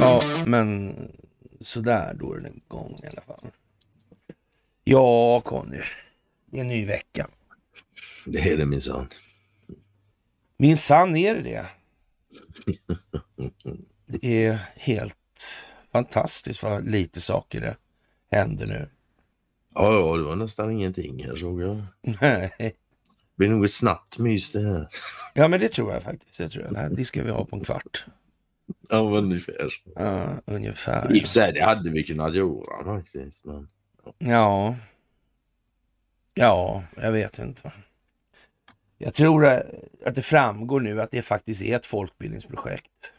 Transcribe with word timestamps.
Ja, 0.00 0.22
men 0.46 0.94
sådär 1.60 2.14
då 2.14 2.32
är 2.34 2.40
den 2.40 2.56
igång 2.56 2.98
i 3.02 3.06
alla 3.06 3.22
fall. 3.22 3.50
Ja, 4.84 5.40
Conny. 5.40 5.80
Det 6.46 6.56
är 6.56 6.60
en 6.60 6.68
ny 6.68 6.86
vecka. 6.86 7.28
Det 8.26 8.38
är 8.38 8.56
det 8.56 8.66
minsann. 8.66 9.08
Minsann 10.56 11.16
är 11.16 11.34
det 11.34 11.42
det. 11.42 11.66
Det 14.06 14.46
är 14.46 14.58
helt 14.76 15.16
fantastiskt 15.92 16.62
vad 16.62 16.88
lite 16.88 17.20
saker 17.20 17.60
det 17.60 17.76
händer 18.30 18.66
nu. 18.66 18.88
Ja, 19.74 19.92
ja, 19.94 20.16
det 20.16 20.22
var 20.22 20.36
nästan 20.36 20.70
ingenting 20.70 21.24
här 21.24 21.36
såg 21.36 21.62
jag. 21.62 21.82
Nej. 22.20 22.76
Blir 23.40 23.48
nog 23.48 23.64
ett 23.64 23.70
snabbt 23.70 24.18
mys 24.18 24.52
det 24.52 24.60
här. 24.60 24.88
Ja, 25.34 25.48
men 25.48 25.60
det 25.60 25.68
tror 25.68 25.92
jag 25.92 26.02
faktiskt. 26.02 26.38
Det, 26.38 26.48
tror 26.48 26.64
jag. 26.64 26.74
Här, 26.74 26.90
det 26.90 27.04
ska 27.04 27.22
vi 27.22 27.30
ha 27.30 27.44
på 27.44 27.56
en 27.56 27.64
kvart. 27.64 28.04
Ja, 28.88 28.98
ungefär. 28.98 29.82
Ja, 29.94 30.42
ungefär. 30.44 31.16
I 31.16 31.24
och 31.24 31.28
för 31.28 31.52
det 31.52 31.64
hade 31.64 31.90
vi 31.90 32.02
kunnat 32.02 32.34
göra 32.34 32.84
faktiskt. 32.84 33.44
Men... 33.44 33.68
Ja. 34.18 34.76
Ja, 36.34 36.84
jag 36.96 37.12
vet 37.12 37.38
inte. 37.38 37.72
Jag 38.98 39.14
tror 39.14 39.46
att 39.46 40.14
det 40.14 40.22
framgår 40.22 40.80
nu 40.80 41.00
att 41.00 41.10
det 41.10 41.22
faktiskt 41.22 41.62
är 41.62 41.76
ett 41.76 41.86
folkbildningsprojekt. 41.86 43.14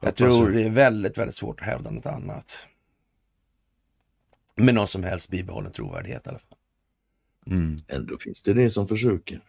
Jag 0.00 0.16
tror 0.16 0.50
det 0.50 0.62
är 0.62 0.70
väldigt, 0.70 1.18
väldigt 1.18 1.36
svårt 1.36 1.60
att 1.60 1.66
hävda 1.66 1.90
något 1.90 2.06
annat. 2.06 2.66
Med 4.54 4.74
någon 4.74 4.88
som 4.88 5.04
helst 5.04 5.30
bibehållen 5.30 5.72
trovärdighet 5.72 6.26
i 6.26 6.28
alla 6.28 6.38
fall. 6.38 6.58
Mm. 7.46 7.76
Ändå 7.88 8.18
finns 8.18 8.42
det 8.42 8.54
det 8.54 8.70
som 8.70 8.88
försöker. 8.88 9.40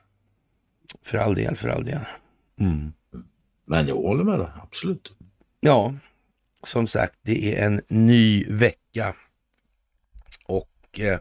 För 1.01 1.17
all 1.17 1.35
del, 1.35 1.55
för 1.55 1.69
all 1.69 1.83
del. 1.83 1.99
Mm. 2.59 2.93
Men 3.65 3.87
jag 3.87 3.95
håller 3.95 4.23
med 4.23 4.39
dig, 4.39 4.47
absolut. 4.61 5.13
Ja, 5.59 5.93
som 6.63 6.87
sagt, 6.87 7.19
det 7.21 7.55
är 7.55 7.65
en 7.65 7.81
ny 7.87 8.45
vecka. 8.45 9.15
Och 10.45 10.99
eh, 10.99 11.19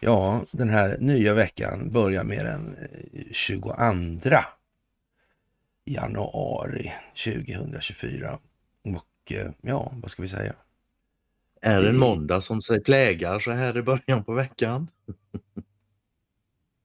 ja, 0.00 0.44
den 0.50 0.68
här 0.68 0.96
nya 0.98 1.34
veckan 1.34 1.90
börjar 1.90 2.24
med 2.24 2.44
den 2.44 2.76
22 3.32 3.72
januari 5.84 6.92
2024. 7.24 8.38
Och 8.84 9.32
eh, 9.32 9.50
ja, 9.60 9.92
vad 9.96 10.10
ska 10.10 10.22
vi 10.22 10.28
säga? 10.28 10.54
Är 11.60 11.80
det 11.80 11.88
en 11.88 11.98
måndag 11.98 12.40
som 12.40 12.62
sig 12.62 12.80
plägar 12.80 13.40
så 13.40 13.52
här 13.52 13.78
i 13.78 13.82
början 13.82 14.24
på 14.24 14.34
veckan? 14.34 14.90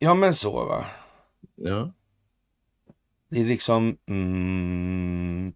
ja, 0.02 0.14
men 0.14 0.34
så 0.34 0.66
va. 0.66 0.86
Ja. 1.56 1.92
Det 3.30 3.42
är 3.42 3.46
liksom... 3.46 3.98
Mm, 4.10 5.54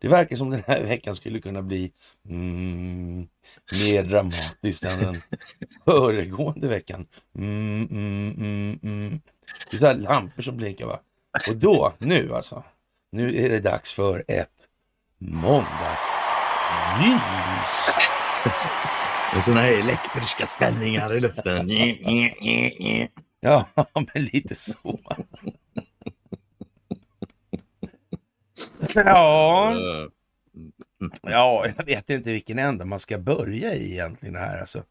det 0.00 0.08
verkar 0.08 0.36
som 0.36 0.50
den 0.50 0.62
här 0.66 0.82
veckan 0.82 1.16
skulle 1.16 1.40
kunna 1.40 1.62
bli 1.62 1.92
mm, 2.28 3.28
mer 3.72 4.02
dramatisk 4.02 4.84
än 4.84 5.00
den 5.00 5.16
föregående 5.84 6.68
veckan. 6.68 7.06
Mm, 7.38 7.88
mm, 7.90 8.34
mm, 8.38 8.78
mm. 8.82 9.20
Det 9.70 9.76
är 9.76 9.78
så 9.78 9.86
här 9.86 9.94
lampor 9.94 10.42
som 10.42 10.56
blinkar 10.56 10.86
va. 10.86 11.00
Och 11.48 11.56
då, 11.56 11.92
nu 11.98 12.34
alltså. 12.34 12.64
Nu 13.12 13.44
är 13.44 13.48
det 13.48 13.60
dags 13.60 13.92
för 13.92 14.24
ett 14.28 14.68
måndagsmys. 15.18 16.20
Sådana 19.44 19.60
här 19.60 19.72
elektriska 19.72 20.46
spänningar 20.46 21.16
i 21.16 21.20
luften. 21.20 21.70
ja, 23.44 23.68
men 24.14 24.24
lite 24.24 24.54
så. 24.54 25.00
Ja. 28.94 29.76
ja, 31.22 31.66
jag 31.76 31.84
vet 31.84 32.10
inte 32.10 32.32
vilken 32.32 32.58
ända 32.58 32.84
man 32.84 32.98
ska 32.98 33.18
börja 33.18 33.74
i 33.74 33.92
egentligen 33.92 34.36
här 34.36 34.60
alltså. 34.60 34.84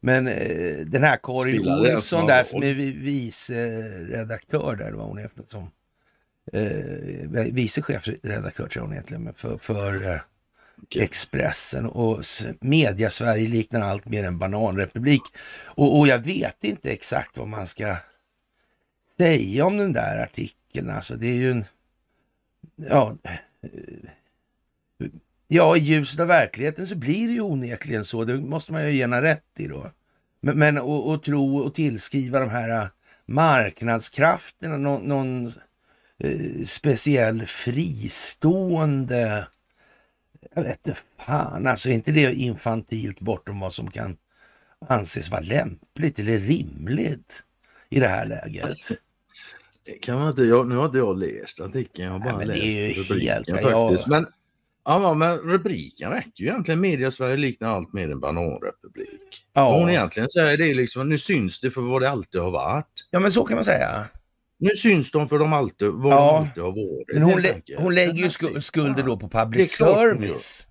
Men 0.00 0.26
eh, 0.26 0.76
den 0.86 1.02
här 1.02 1.18
Karin 1.22 1.68
Olsson 1.68 2.26
där 2.26 2.42
som 2.42 2.62
är 2.62 2.74
vice 2.74 3.82
redaktör 3.98 4.76
där, 4.76 4.92
vad 4.92 5.06
hon 5.06 5.18
är 5.18 5.28
för 5.28 5.38
något 5.38 5.50
som. 5.50 5.70
Eh, 6.52 7.52
vice 7.52 7.82
chefredaktör 7.82 8.68
tror 8.68 8.70
jag 8.74 8.82
hon 8.82 8.92
egentligen 8.92 9.34
för, 9.34 9.58
för 9.58 10.12
eh. 10.12 10.20
Expressen 10.90 11.86
och 11.86 12.24
media-Sverige 12.60 13.48
liknar 13.48 13.80
allt 13.80 14.04
mer 14.04 14.24
en 14.24 14.38
bananrepublik. 14.38 15.22
Och, 15.64 15.98
och 15.98 16.08
jag 16.08 16.18
vet 16.18 16.64
inte 16.64 16.92
exakt 16.92 17.38
vad 17.38 17.48
man 17.48 17.66
ska 17.66 17.96
säga 19.06 19.66
om 19.66 19.76
den 19.76 19.92
där 19.92 20.22
artikeln. 20.22 20.90
Alltså 20.90 21.16
det 21.16 21.26
är 21.26 21.34
ju 21.34 21.50
en 21.50 21.64
ja, 22.76 23.16
eh, 23.24 23.30
ja, 25.48 25.76
i 25.76 25.80
ljuset 25.80 26.20
av 26.20 26.26
verkligheten 26.26 26.86
så 26.86 26.94
blir 26.94 27.28
det 27.28 27.34
ju 27.34 27.40
onekligen 27.40 28.04
så. 28.04 28.24
Det 28.24 28.40
måste 28.40 28.72
man 28.72 28.84
ju 28.84 28.92
ge 28.92 29.02
henne 29.02 29.22
rätt 29.22 29.44
i 29.56 29.66
då. 29.66 29.90
Men, 30.40 30.58
men 30.58 30.78
och, 30.78 31.08
och 31.08 31.22
tro 31.22 31.58
och 31.58 31.74
tillskriva 31.74 32.40
de 32.40 32.50
här 32.50 32.68
eh, 32.68 32.86
marknadskrafterna 33.26 34.76
någon, 34.76 35.02
någon 35.02 35.46
eh, 36.18 36.64
speciell 36.64 37.46
fristående, 37.46 39.46
jag 40.54 40.62
vet 40.62 40.86
inte 40.86 41.00
fan, 41.26 41.66
alltså 41.66 41.88
är 41.88 41.92
inte 41.92 42.12
det 42.12 42.34
infantilt 42.34 43.20
bortom 43.20 43.60
vad 43.60 43.72
som 43.72 43.90
kan 43.90 44.16
anses 44.88 45.30
vara 45.30 45.40
lämpligt 45.40 46.18
eller 46.18 46.38
rimligt 46.38 47.42
i 47.88 48.00
det 48.00 48.08
här 48.08 48.26
läget? 48.26 48.78
kan 50.02 50.18
man 50.18 50.28
inte, 50.28 50.42
jag, 50.42 50.68
nu 50.68 50.76
har 50.76 50.86
inte 50.86 50.98
jag 50.98 51.18
läst 51.18 51.60
artikeln, 51.60 52.06
jag 52.06 52.12
har 52.12 52.18
bara 52.18 52.36
Nej, 52.36 52.46
läst 52.46 52.60
det 52.60 52.66
är 52.66 52.94
rubriken 52.94 53.56
helt, 53.56 53.72
faktiskt. 53.72 54.06
Men, 54.06 54.26
ja, 54.84 55.14
men 55.14 55.38
rubriken 55.38 56.10
räcker 56.10 56.42
ju 56.42 56.46
egentligen. 56.46 56.80
Media 56.80 57.10
Sverige 57.10 57.36
liknar 57.36 57.68
allt 57.68 57.92
mer 57.92 58.10
en 58.10 58.20
bananrepublik. 58.20 59.46
Ja. 59.52 59.70
Vad 59.70 59.80
hon 59.80 59.90
egentligen 59.90 60.30
säger 60.30 60.58
det 60.58 60.70
är 60.70 60.74
liksom, 60.74 61.08
nu 61.08 61.18
syns 61.18 61.60
det 61.60 61.70
för 61.70 61.80
vad 61.80 62.02
det 62.02 62.10
alltid 62.10 62.40
har 62.40 62.50
varit. 62.50 63.06
Ja 63.10 63.20
men 63.20 63.32
så 63.32 63.44
kan 63.44 63.54
man 63.54 63.64
säga. 63.64 64.06
Nu 64.64 64.70
syns 64.70 65.10
de 65.10 65.28
för 65.28 65.38
de 65.38 65.52
alltid, 65.52 65.88
vad 65.88 66.12
ja. 66.12 66.16
de 66.16 66.36
alltid 66.36 66.62
har 66.62 66.72
varit. 66.72 67.06
Men 67.12 67.22
hon, 67.22 67.42
lä 67.42 67.60
hon 67.78 67.94
lägger 67.94 68.22
ju 68.22 68.28
sk 68.28 68.62
skulden 68.62 69.06
då 69.06 69.16
på 69.16 69.28
public 69.28 69.72
service. 69.76 70.68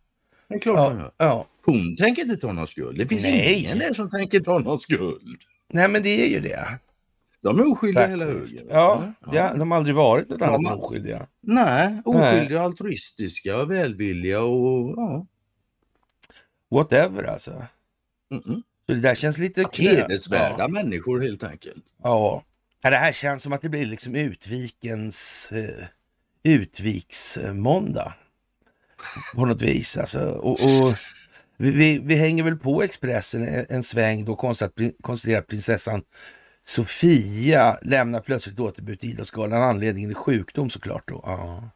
Det 0.47 0.55
är 0.55 0.59
klart 0.59 0.77
ja, 0.77 0.89
hon 0.89 0.99
gör. 0.99 1.11
Ja. 1.17 1.47
Hon 1.65 1.95
tänker 1.95 2.21
inte 2.21 2.37
ta 2.37 2.51
någon 2.51 2.67
skuld. 2.67 2.97
Det 2.97 3.07
finns 3.07 3.23
Nej. 3.23 3.53
ingen 3.53 3.79
där 3.79 3.93
som 3.93 4.09
tänker 4.09 4.39
ta 4.39 4.59
någon 4.59 4.79
skuld. 4.79 5.37
Nej 5.73 5.87
men 5.87 6.03
det 6.03 6.25
är 6.25 6.29
ju 6.29 6.39
det. 6.39 6.67
De 7.41 7.59
är 7.59 7.71
oskyldiga 7.71 8.07
hela 8.07 8.25
högen. 8.25 8.67
Ja, 8.69 9.13
ja, 9.31 9.53
de 9.53 9.71
har 9.71 9.77
aldrig 9.77 9.95
varit 9.95 10.29
något 10.29 10.41
annat 10.41 10.59
än 10.59 10.79
oskyldiga. 10.79 11.27
Nej, 11.41 12.01
oskyldiga, 12.05 12.57
Nej. 12.57 12.65
altruistiska, 12.65 13.65
välvilliga 13.65 14.41
och 14.43 14.93
ja. 14.97 15.25
Whatever 16.71 17.23
alltså. 17.23 17.51
Mm 18.31 18.43
-mm. 18.43 18.61
Så 18.85 18.93
det 18.93 18.99
där 18.99 19.15
känns 19.15 19.37
lite... 19.37 19.65
Hedersvärda 19.73 20.55
ja. 20.57 20.67
människor 20.67 21.21
helt 21.21 21.43
enkelt. 21.43 21.85
Ja. 22.03 22.43
Det 22.91 22.97
här 22.97 23.11
känns 23.11 23.43
som 23.43 23.53
att 23.53 23.61
det 23.61 23.69
blir 23.69 23.85
liksom 23.85 24.15
Utvikens 24.15 25.49
uh, 25.53 25.85
Utviksmåndag. 26.43 28.13
På 29.35 29.45
något 29.45 29.61
vis 29.61 29.97
alltså. 29.97 30.19
Och, 30.19 30.51
och 30.51 30.95
vi, 31.57 31.71
vi, 31.71 31.99
vi, 31.99 32.15
hänger 32.15 32.43
väl 32.43 32.57
på 32.57 32.83
Expressen 32.83 33.47
en, 33.47 33.65
en 33.69 33.83
sväng 33.83 34.25
då 34.25 34.35
konstaterar 34.35 35.41
prinsessan 35.41 36.03
Sofia 36.65 37.77
lämnar 37.81 38.21
plötsligt 38.21 38.59
återbud 38.59 38.99
till 38.99 39.09
Idrottsgalan. 39.09 39.61
Anledningen 39.61 40.09
är 40.09 40.13
sjukdom 40.13 40.69
såklart. 40.69 41.07
Då. 41.07 41.21
Ja. 41.23 41.69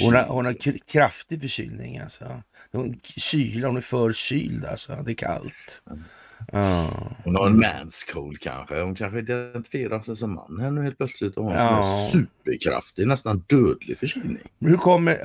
Hon 0.00 0.14
har, 0.14 0.26
hon 0.26 0.44
har 0.44 0.78
kraftig 0.92 1.40
förkylning. 1.40 1.98
Alltså. 1.98 2.42
Hon, 2.72 3.00
kyla, 3.04 3.66
hon 3.66 3.76
är 3.76 3.80
förkyld 3.80 4.64
alltså. 4.64 5.02
Det 5.06 5.12
är 5.12 5.14
kallt. 5.14 5.82
Mm. 5.86 6.04
Ja. 6.52 6.90
Hon 7.24 7.36
har 7.36 7.46
en 7.46 7.58
manscold 7.58 8.40
kanske. 8.40 8.80
Hon 8.80 8.94
kanske 8.94 9.18
identifierar 9.18 10.00
sig 10.00 10.16
som 10.16 10.34
man 10.34 10.60
här 10.60 10.70
nu 10.70 10.82
helt 10.82 10.96
plötsligt 10.96 11.36
och 11.36 11.44
har 11.44 11.52
en 11.52 11.56
ja. 11.58 12.08
superkraftig, 12.12 13.06
nästan 13.06 13.44
dödlig 13.46 13.98
förkylning. 13.98 14.48
Hur 14.60 14.76
kommer, 14.76 15.18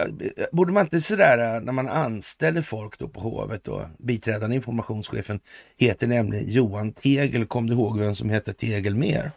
borde 0.52 0.72
man 0.74 0.84
inte 0.84 1.02
sådär 1.02 1.62
när 1.62 1.74
man 1.74 1.88
anställer 1.88 2.62
folk 2.62 3.00
då 3.00 3.08
på 3.08 3.20
hovet 3.20 3.64
då, 3.64 3.90
biträdande 3.98 4.56
informationschefen 4.56 5.40
heter 5.78 6.08
nämligen 6.08 6.50
Johan 6.50 6.92
Tegel. 6.94 7.46
Kom 7.46 7.68
du 7.68 7.74
ihåg 7.74 8.00
vem 8.00 8.16
som 8.16 8.30
heter 8.30 8.54
Tegel 8.54 8.96
mer? 8.96 9.32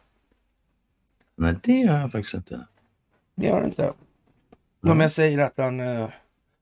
Nej, 1.37 1.55
det 1.63 1.73
gör 1.73 2.01
jag 2.01 2.13
faktiskt 2.13 2.35
inte. 2.35 2.67
Det 3.37 3.47
gör 3.47 3.61
du 3.61 3.67
inte? 3.67 3.93
Om 4.83 5.01
jag 5.01 5.13
säger 5.13 5.39
att 5.39 5.55
han 5.57 5.81
uh, 5.81 6.09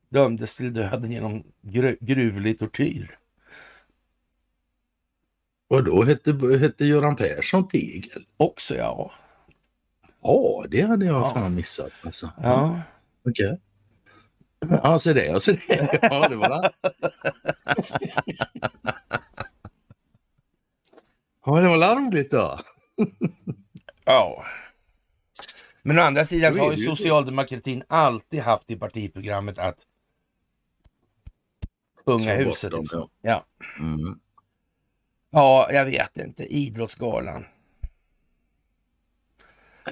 dömdes 0.08 0.56
till 0.56 0.75
döden 0.75 1.11
genom 1.12 1.44
gru 1.62 1.96
gruvlig 2.00 2.58
tortyr. 2.58 3.19
Och 5.75 5.85
då 5.85 6.03
hette, 6.03 6.59
hette 6.61 6.85
Göran 6.85 7.17
Persson 7.17 7.69
Tegel? 7.69 8.26
Också 8.37 8.75
ja. 8.75 9.12
Ja, 10.23 10.65
det 10.69 10.82
hade 10.82 11.06
jag 11.06 11.15
ja. 11.15 11.35
fan 11.35 11.55
missat. 11.55 11.93
Alltså. 12.03 12.32
Ja. 12.43 12.82
Okej. 13.29 13.59
Okay. 14.61 14.79
Ja, 14.82 14.99
se 14.99 15.12
det. 15.12 15.43
Se 15.43 15.53
det. 15.53 15.99
Ja, 16.03 16.29
det 16.29 16.37
var 16.37 16.49
det. 16.49 16.71
ja, 21.44 21.61
det 21.61 21.69
var 21.69 21.97
roligt 21.97 22.31
då. 22.31 22.61
ja. 24.05 24.44
Men 25.82 25.99
å 25.99 26.03
andra 26.03 26.25
sidan 26.25 26.55
så 26.55 26.61
har 26.61 26.71
ju 26.71 26.76
socialdemokratin 26.76 27.82
alltid 27.88 28.41
haft 28.41 28.71
i 28.71 28.76
partiprogrammet 28.76 29.59
att 29.59 29.87
unga 32.05 32.35
huset. 32.35 32.73
Liksom. 32.73 33.09
Ja. 33.23 33.47
Mm. 33.79 34.21
Ja, 35.34 35.72
jag 35.72 35.84
vet 35.84 36.16
inte. 36.16 36.44
Idrottsgalan. 36.44 37.44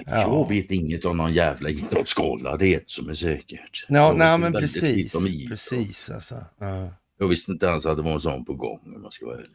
Jag 0.05 0.49
vet 0.49 0.71
inget 0.71 1.05
om 1.05 1.17
någon 1.17 1.33
jävla 1.33 1.69
idrottsgala, 1.69 2.57
det 2.57 2.67
är 2.73 2.77
ett 2.77 2.89
som 2.89 3.09
är 3.09 3.13
säkert. 3.13 3.85
Ja, 3.87 4.13
nej 4.13 4.37
men 4.37 4.53
precis. 4.53 5.47
Precis 5.49 6.09
alltså. 6.09 6.45
Ja. 6.59 6.93
Jag 7.17 7.27
visste 7.27 7.51
inte 7.51 7.65
ens 7.65 7.85
att 7.85 7.97
det 7.97 8.03
var 8.03 8.13
en 8.13 8.19
sån 8.19 8.45
på 8.45 8.53
gång 8.53 8.79
om 8.95 9.01
man 9.01 9.11
ska 9.11 9.25
vara 9.25 9.37
ärlig. 9.37 9.49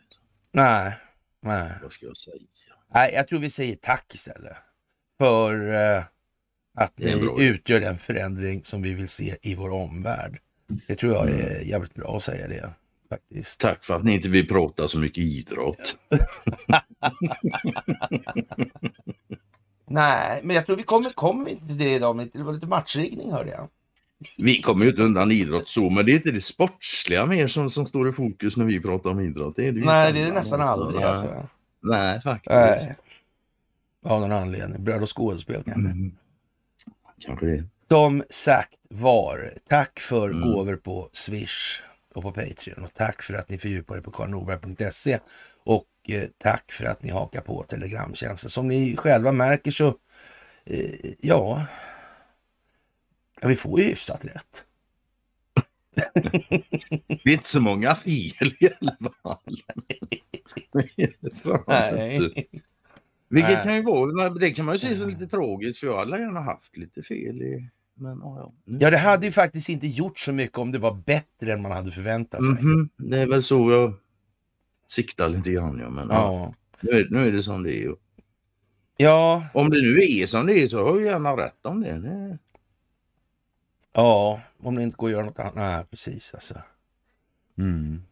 Nej, 0.52 0.92
nej. 1.42 1.70
Vad 1.82 1.92
ska 1.92 2.06
jag 2.06 2.16
säga? 2.16 2.36
Nej, 2.94 3.12
jag 3.14 3.28
tror 3.28 3.38
vi 3.38 3.50
säger 3.50 3.76
tack 3.76 4.14
istället. 4.14 4.56
För 5.18 5.68
uh, 5.68 6.04
att 6.74 6.98
ni 6.98 7.44
utgör 7.44 7.80
den 7.80 7.96
förändring 7.96 8.64
som 8.64 8.82
vi 8.82 8.94
vill 8.94 9.08
se 9.08 9.36
i 9.42 9.54
vår 9.54 9.70
omvärld. 9.70 10.38
Det 10.86 10.94
tror 10.94 11.12
jag 11.12 11.30
är 11.30 11.60
jävligt 11.60 11.94
bra 11.94 12.16
att 12.16 12.22
säga 12.22 12.48
det. 12.48 12.70
Faktiskt. 13.08 13.60
Tack 13.60 13.84
för 13.84 13.94
att 13.94 14.04
ni 14.04 14.14
inte 14.14 14.28
vill 14.28 14.48
prata 14.48 14.88
så 14.88 14.98
mycket 14.98 15.24
idrott. 15.24 15.96
Nej, 19.86 20.40
men 20.42 20.56
jag 20.56 20.66
tror 20.66 20.76
vi 20.76 20.82
kommer, 20.82 21.10
kommer 21.10 21.50
inte 21.50 21.66
till 21.66 21.78
det 21.78 21.94
idag. 21.94 22.28
Det 22.32 22.42
var 22.42 22.52
lite 22.52 22.66
matchriggning 22.66 23.32
hörde 23.32 23.50
jag. 23.50 23.68
Vi 24.38 24.62
kommer 24.62 24.84
ju 24.84 24.90
inte 24.90 25.02
undan 25.02 25.32
idrott 25.32 25.68
så, 25.68 25.90
men 25.90 26.06
det 26.06 26.12
är 26.12 26.16
inte 26.16 26.30
det 26.30 26.40
sportsliga 26.40 27.26
mer 27.26 27.46
som, 27.46 27.70
som 27.70 27.86
står 27.86 28.08
i 28.08 28.12
fokus 28.12 28.56
när 28.56 28.64
vi 28.64 28.80
pratar 28.80 29.10
om 29.10 29.20
idrott. 29.20 29.56
Det 29.56 29.66
är 29.66 29.72
det 29.72 29.84
Nej, 29.84 30.12
det 30.12 30.20
är 30.20 30.26
det 30.26 30.32
nästan 30.32 30.60
aldrig. 30.60 31.02
Alltså. 31.02 31.48
Nej, 31.80 32.20
faktiskt. 32.22 32.50
Nej. 32.50 32.96
Av 34.04 34.20
någon 34.20 34.32
anledning. 34.32 34.84
Bröd 34.84 35.02
och 35.02 35.16
skådespel 35.16 35.62
kanske. 35.64 35.80
Mm. 35.80 36.12
Kanske 37.20 37.46
det. 37.46 37.64
Som 37.88 38.22
sagt 38.30 38.78
var, 38.88 39.52
tack 39.68 40.00
för 40.00 40.30
mm. 40.30 40.52
gåvor 40.52 40.76
på 40.76 41.08
Swish 41.12 41.82
och 42.14 42.22
på 42.22 42.32
Patreon 42.32 42.84
och 42.84 42.94
tack 42.94 43.22
för 43.22 43.34
att 43.34 43.48
ni 43.48 43.58
fördjupar 43.58 43.96
er 43.96 44.00
på 44.00 44.10
karlnorberg.se 44.10 45.18
och 45.64 45.88
eh, 46.08 46.28
tack 46.38 46.72
för 46.72 46.84
att 46.84 47.02
ni 47.02 47.10
hakar 47.10 47.40
på 47.40 47.62
Telegramtjänsten. 47.62 48.50
Som 48.50 48.68
ni 48.68 48.96
själva 48.96 49.32
märker 49.32 49.70
så, 49.70 49.96
eh, 50.64 51.12
ja, 51.20 51.66
vi 53.42 53.56
får 53.56 53.80
ju 53.80 53.86
hyfsat 53.86 54.24
rätt. 54.24 54.64
det 57.08 57.24
är 57.24 57.32
inte 57.32 57.48
så 57.48 57.60
många 57.60 57.94
fel 57.94 58.54
i 58.60 58.70
alla 58.80 58.96
fall. 59.22 59.62
Nej. 61.66 62.48
Vilket 63.28 63.62
kan 63.62 63.76
ju 63.76 63.82
vara, 63.82 64.30
det 64.30 64.50
kan 64.50 64.64
man 64.64 64.74
ju 64.74 64.78
se 64.78 64.96
som 64.96 65.10
lite 65.10 65.26
tragiskt 65.26 65.80
för 65.80 65.86
jag 65.86 65.98
hade 65.98 66.18
gärna 66.18 66.40
haft 66.40 66.76
lite 66.76 67.02
fel 67.02 67.42
i 67.42 67.68
men, 67.98 68.22
oh 68.22 68.38
ja. 68.38 68.52
Nu. 68.64 68.78
ja, 68.80 68.90
det 68.90 68.98
hade 68.98 69.26
ju 69.26 69.32
faktiskt 69.32 69.68
inte 69.68 69.86
gjort 69.86 70.18
så 70.18 70.32
mycket 70.32 70.58
om 70.58 70.72
det 70.72 70.78
var 70.78 70.94
bättre 70.94 71.52
än 71.52 71.62
man 71.62 71.72
hade 71.72 71.90
förväntat 71.90 72.44
sig. 72.44 72.50
Mm 72.50 72.62
-hmm. 72.62 72.88
Det 72.96 73.18
är 73.18 73.26
väl 73.26 73.42
så 73.42 73.70
jag 73.70 73.92
siktar 74.86 75.28
lite 75.28 75.50
grann. 75.50 75.78
Ja, 75.78 75.90
men, 75.90 76.08
ja. 76.10 76.54
Nu, 76.80 76.90
är, 76.90 77.06
nu 77.10 77.28
är 77.28 77.32
det 77.32 77.42
som 77.42 77.62
det 77.62 77.84
är. 77.84 77.94
Ja. 78.96 79.46
Om 79.54 79.70
det 79.70 79.76
nu 79.76 80.02
är 80.02 80.26
som 80.26 80.46
det 80.46 80.62
är 80.62 80.68
så 80.68 80.84
har 80.84 81.00
jag 81.00 81.06
gärna 81.06 81.36
rätt 81.36 81.66
om 81.66 81.80
det. 81.80 81.98
det... 81.98 82.38
Ja, 83.92 84.40
om 84.58 84.74
det 84.74 84.82
inte 84.82 84.96
går 84.96 85.08
att 85.08 85.12
göra 85.12 85.24
något 85.24 85.38
annat. 85.38 85.54
Nej, 85.54 85.84
precis 85.90 86.34
alltså. 86.34 86.54
Mm. 87.58 88.02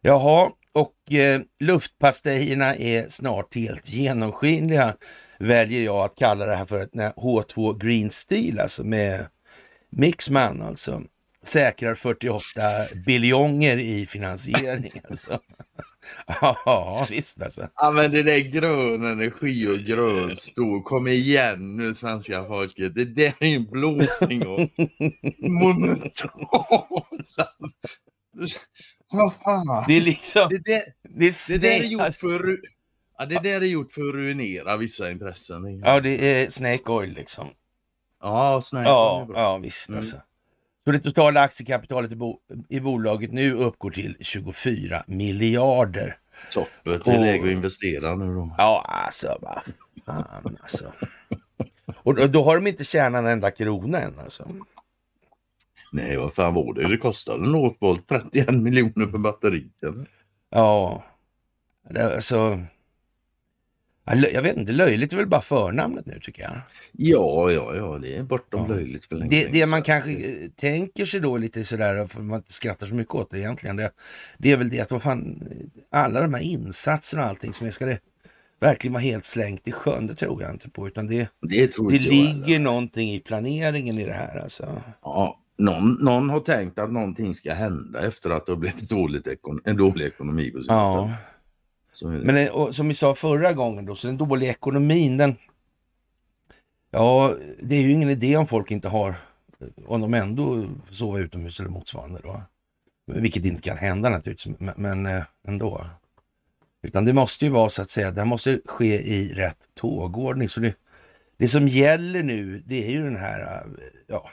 Jaha, 0.00 0.50
och 0.74 1.12
eh, 1.12 1.40
luftpastejerna 1.60 2.76
är 2.76 3.08
snart 3.08 3.54
helt 3.54 3.90
genomskinliga 3.90 4.94
väljer 5.38 5.82
jag 5.82 6.04
att 6.04 6.16
kalla 6.16 6.46
det 6.46 6.56
här 6.56 6.66
för 6.66 6.80
ett 6.80 6.92
H2 6.92 7.78
Green 7.78 8.10
Steel, 8.10 8.60
alltså 8.60 8.84
med 8.84 9.26
Mixman 9.90 10.62
alltså. 10.62 11.02
Säkrar 11.42 11.94
48 11.94 12.42
biljonger 13.06 13.76
i 13.76 14.06
finansiering 14.06 15.00
alltså. 15.08 15.38
ja, 16.40 17.06
visst 17.10 17.42
alltså. 17.42 17.68
Ja, 17.74 17.90
men 17.90 18.10
det 18.10 18.22
där 18.22 18.38
grön 18.38 19.04
energi 19.04 19.68
och 19.68 19.78
grön 19.78 20.36
stål. 20.36 20.82
Kom 20.82 21.08
igen 21.08 21.76
nu 21.76 21.94
svenska 21.94 22.44
folket. 22.44 22.94
Det 22.94 23.04
där 23.04 23.34
är 23.40 23.56
en 23.56 23.64
blåsning 23.64 24.46
och 24.48 24.60
fan? 27.36 27.72
Det 29.86 29.96
är 29.96 30.00
liksom... 30.00 30.48
Det, 30.50 30.58
det, 30.64 31.26
är 31.26 31.58
det 31.58 31.68
där 31.68 31.80
är 31.80 31.84
gjort 31.84 32.14
för 32.14 32.58
Ja, 33.20 33.26
det 33.26 33.38
där 33.42 33.60
är 33.60 33.66
gjort 33.66 33.92
för 33.92 34.08
att 34.08 34.14
ruinera 34.14 34.76
vissa 34.76 35.10
intressen. 35.10 35.82
Ja, 35.84 36.00
det 36.00 36.42
är 36.42 36.50
Snake 36.50 36.90
Oil 36.92 37.12
liksom. 37.12 37.48
Ja, 38.22 38.60
Snake 38.62 38.88
ja, 38.88 39.16
Oil 39.16 39.22
är 39.22 39.26
bra. 39.26 39.40
Ja, 39.40 39.58
visst 39.58 39.88
mm. 39.88 39.98
alltså. 39.98 40.16
Så 40.84 40.92
det 40.92 40.98
totala 40.98 41.40
aktiekapitalet 41.40 42.12
i, 42.12 42.16
bo 42.16 42.38
i 42.68 42.80
bolaget 42.80 43.32
nu 43.32 43.54
uppgår 43.54 43.90
till 43.90 44.16
24 44.20 45.04
miljarder. 45.06 46.18
Toppet, 46.52 47.04
det 47.04 47.10
är 47.10 47.18
läge 47.18 47.44
att 47.44 47.50
investera 47.50 48.14
nu 48.14 48.34
då. 48.34 48.54
Ja, 48.58 48.84
alltså 49.04 49.38
vad 49.40 49.62
fan 50.06 50.58
alltså. 50.62 50.92
Och 51.96 52.14
då, 52.14 52.26
då, 52.26 52.42
har 52.42 52.54
de 52.54 52.66
inte 52.66 52.84
tjänat 52.84 53.18
en 53.18 53.26
enda 53.26 53.50
krona 53.50 54.00
än 54.00 54.18
alltså. 54.18 54.48
Nej, 55.92 56.16
vad 56.16 56.34
fan 56.34 56.54
var 56.54 56.74
det? 56.74 56.88
Det 56.88 56.96
kostade 56.96 57.50
Northvolt 57.50 58.08
31 58.08 58.50
miljoner 58.54 59.06
för 59.06 59.18
batterier. 59.18 60.06
Ja, 60.50 61.04
det, 61.90 62.14
alltså. 62.14 62.60
Jag 64.32 64.42
vet 64.42 64.56
inte, 64.56 64.72
löjligt 64.72 65.12
är 65.12 65.16
väl 65.16 65.26
bara 65.26 65.40
förnamnet 65.40 66.06
nu 66.06 66.20
tycker 66.22 66.42
jag. 66.42 66.52
Ja, 66.92 67.50
ja, 67.52 67.74
ja, 67.74 67.98
det 67.98 68.16
är 68.16 68.22
bortom 68.22 68.66
ja. 68.68 68.74
löjligt. 68.74 69.04
För 69.04 69.16
det, 69.16 69.46
det 69.52 69.66
man 69.66 69.82
kanske 69.82 70.10
eh, 70.10 70.48
tänker 70.56 71.04
sig 71.04 71.20
då 71.20 71.36
lite 71.36 71.64
sådär, 71.64 72.06
för 72.06 72.22
man 72.22 72.38
inte 72.38 72.52
skrattar 72.52 72.86
så 72.86 72.94
mycket 72.94 73.14
åt 73.14 73.30
det 73.30 73.38
egentligen, 73.38 73.76
det, 73.76 73.90
det 74.38 74.52
är 74.52 74.56
väl 74.56 74.68
det 74.68 74.80
att 74.80 74.90
vad 74.90 75.02
fan, 75.02 75.48
alla 75.90 76.20
de 76.20 76.34
här 76.34 76.42
insatserna 76.42 77.22
och 77.22 77.28
allting 77.28 77.54
som 77.54 77.66
är, 77.66 77.70
ska 77.70 77.86
det 77.86 77.98
verkligen 78.60 78.92
vara 78.92 79.02
helt 79.02 79.24
slängt 79.24 79.68
i 79.68 79.72
sjön? 79.72 80.06
Det 80.06 80.14
tror 80.14 80.42
jag 80.42 80.50
inte 80.50 80.70
på, 80.70 80.88
utan 80.88 81.06
det, 81.06 81.28
det, 81.40 81.76
det 81.76 81.98
ligger 81.98 82.42
heller. 82.42 82.58
någonting 82.58 83.14
i 83.14 83.20
planeringen 83.20 83.98
i 83.98 84.04
det 84.04 84.12
här 84.12 84.38
alltså. 84.38 84.82
Ja, 85.02 85.40
någon, 85.60 85.92
någon 85.92 86.30
har 86.30 86.40
tänkt 86.40 86.78
att 86.78 86.92
någonting 86.92 87.34
ska 87.34 87.52
hända 87.52 88.06
efter 88.06 88.30
att 88.30 88.46
det 88.46 88.52
har 88.52 88.56
blivit 88.56 88.88
dåligt 88.88 89.26
ekon 89.26 89.60
en 89.64 89.76
dålig 89.76 90.06
ekonomi 90.06 90.50
på 90.50 90.60
ja. 90.68 91.10
Men 92.02 92.34
det, 92.34 92.72
som 92.72 92.88
vi 92.88 92.94
sa 92.94 93.14
förra 93.14 93.52
gången 93.52 93.86
då, 93.86 93.94
så 93.94 94.06
den 94.06 94.16
dåliga 94.16 94.50
ekonomin, 94.50 95.16
den... 95.16 95.36
Ja, 96.90 97.34
det 97.62 97.76
är 97.76 97.82
ju 97.82 97.92
ingen 97.92 98.10
idé 98.10 98.36
om 98.36 98.46
folk 98.46 98.70
inte 98.70 98.88
har, 98.88 99.14
om 99.86 100.00
de 100.00 100.14
ändå 100.14 100.64
sover 100.90 101.20
utomhus 101.20 101.60
eller 101.60 101.70
motsvarande 101.70 102.20
då. 102.22 102.42
Vilket 103.06 103.44
inte 103.44 103.62
kan 103.62 103.78
hända 103.78 104.08
naturligtvis, 104.08 104.58
men, 104.58 104.74
men 104.76 105.06
eh, 105.06 105.22
ändå. 105.48 105.86
Utan 106.82 107.04
det 107.04 107.12
måste 107.12 107.44
ju 107.44 107.50
vara 107.50 107.68
så 107.68 107.82
att 107.82 107.90
säga, 107.90 108.10
det 108.10 108.24
måste 108.24 108.60
ske 108.64 109.00
i 109.00 109.34
rätt 109.34 109.68
tågordning. 109.74 110.48
Så 110.48 110.60
det, 110.60 110.74
det 111.36 111.48
som 111.48 111.68
gäller 111.68 112.22
nu, 112.22 112.62
det 112.66 112.86
är 112.86 112.90
ju 112.90 113.02
den 113.02 113.16
här 113.16 113.40
eh, 113.40 113.72
ja, 114.06 114.30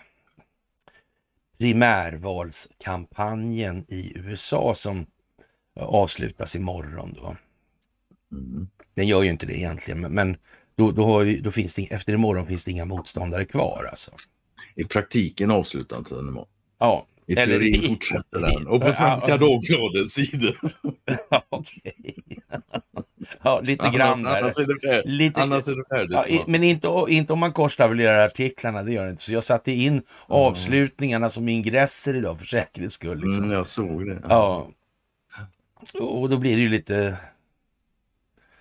primärvalskampanjen 1.58 3.86
i 3.88 4.18
USA 4.18 4.76
som 4.76 5.06
avslutas 5.80 6.56
imorgon 6.56 7.14
då. 7.14 7.36
Mm. 8.32 8.68
Den 8.94 9.08
gör 9.08 9.24
ju 9.24 9.30
inte 9.30 9.46
det 9.46 9.58
egentligen, 9.58 10.02
men 10.02 10.38
då, 10.76 10.92
då, 10.92 11.24
ju, 11.24 11.42
då 11.42 11.52
finns 11.52 11.76
det, 11.76 11.94
efter 11.94 12.14
imorgon 12.14 12.48
finns 12.48 12.66
det 12.66 12.72
inga 12.72 12.86
motståndare 12.86 13.46
kvar 13.46 13.88
alltså. 13.90 14.12
I 14.76 14.84
praktiken 14.84 15.52
avslutar 15.52 15.98
inte 15.98 16.16
den 16.16 16.28
imorgon. 16.28 16.50
Ja. 16.80 17.06
I 17.28 17.36
teorin 17.36 17.90
fortsätter 17.90 18.40
den. 18.40 18.68
Och 18.68 18.82
på 18.82 18.92
Svenska 18.92 19.30
ja, 19.30 19.38
Dagbladets 19.38 20.14
sidor. 20.14 20.58
Okej. 21.50 22.16
Ja, 23.44 23.62
lite 23.64 23.90
grann 23.90 24.24
där. 24.24 24.42
Annars 24.42 24.58
är 24.58 24.66
det, 24.66 25.04
lite, 25.06 25.42
annars 25.42 25.68
är 25.68 25.76
det 25.76 25.84
färdigt. 25.90 26.18
Ja, 26.30 26.44
men 26.48 26.64
inte, 26.64 27.06
inte 27.10 27.34
om 27.34 27.40
man 27.40 27.54
korstabulerar 27.54 28.26
artiklarna, 28.26 28.84
det 28.84 28.92
gör 28.92 29.04
det 29.06 29.10
inte. 29.10 29.24
Så 29.24 29.34
jag 29.34 29.44
satte 29.44 29.72
in 29.72 29.94
mm. 29.94 30.04
avslutningarna 30.28 31.30
som 31.30 31.50
ingresser 31.50 32.14
idag 32.14 32.40
för 32.40 32.46
säkerhets 32.46 32.96
skull. 32.96 33.20
Liksom. 33.20 33.44
Mm, 33.44 33.58
jag 33.58 33.68
såg 33.68 34.06
det. 34.06 34.22
Ja. 34.30 34.68
Och 36.00 36.30
då 36.30 36.38
blir 36.38 36.56
det 36.56 36.62
ju 36.62 36.70
lite 36.70 37.18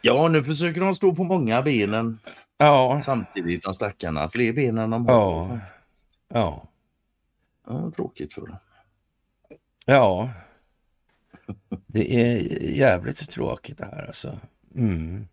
Ja, 0.06 0.28
nu 0.28 0.44
försöker 0.44 0.80
de 0.80 0.94
stå 0.94 1.14
på 1.14 1.24
många 1.24 1.62
benen 1.62 2.18
ja. 2.58 3.00
samtidigt, 3.04 3.62
de 3.62 3.74
stackarna. 3.74 4.30
Fler 4.30 4.52
ben 4.52 4.78
än 4.78 4.90
de 4.90 5.06
har. 5.06 5.14
Ja. 5.14 5.58
ja. 6.28 6.68
Ja 7.66 7.90
tråkigt 7.90 8.34
för 8.34 8.40
dem. 8.40 8.56
Ja. 9.84 10.30
Det 11.86 12.14
är 12.14 12.62
jävligt 12.76 13.30
tråkigt 13.30 13.78
det 13.78 13.84
här 13.84 14.06
alltså. 14.06 14.38
Mm. 14.74 15.28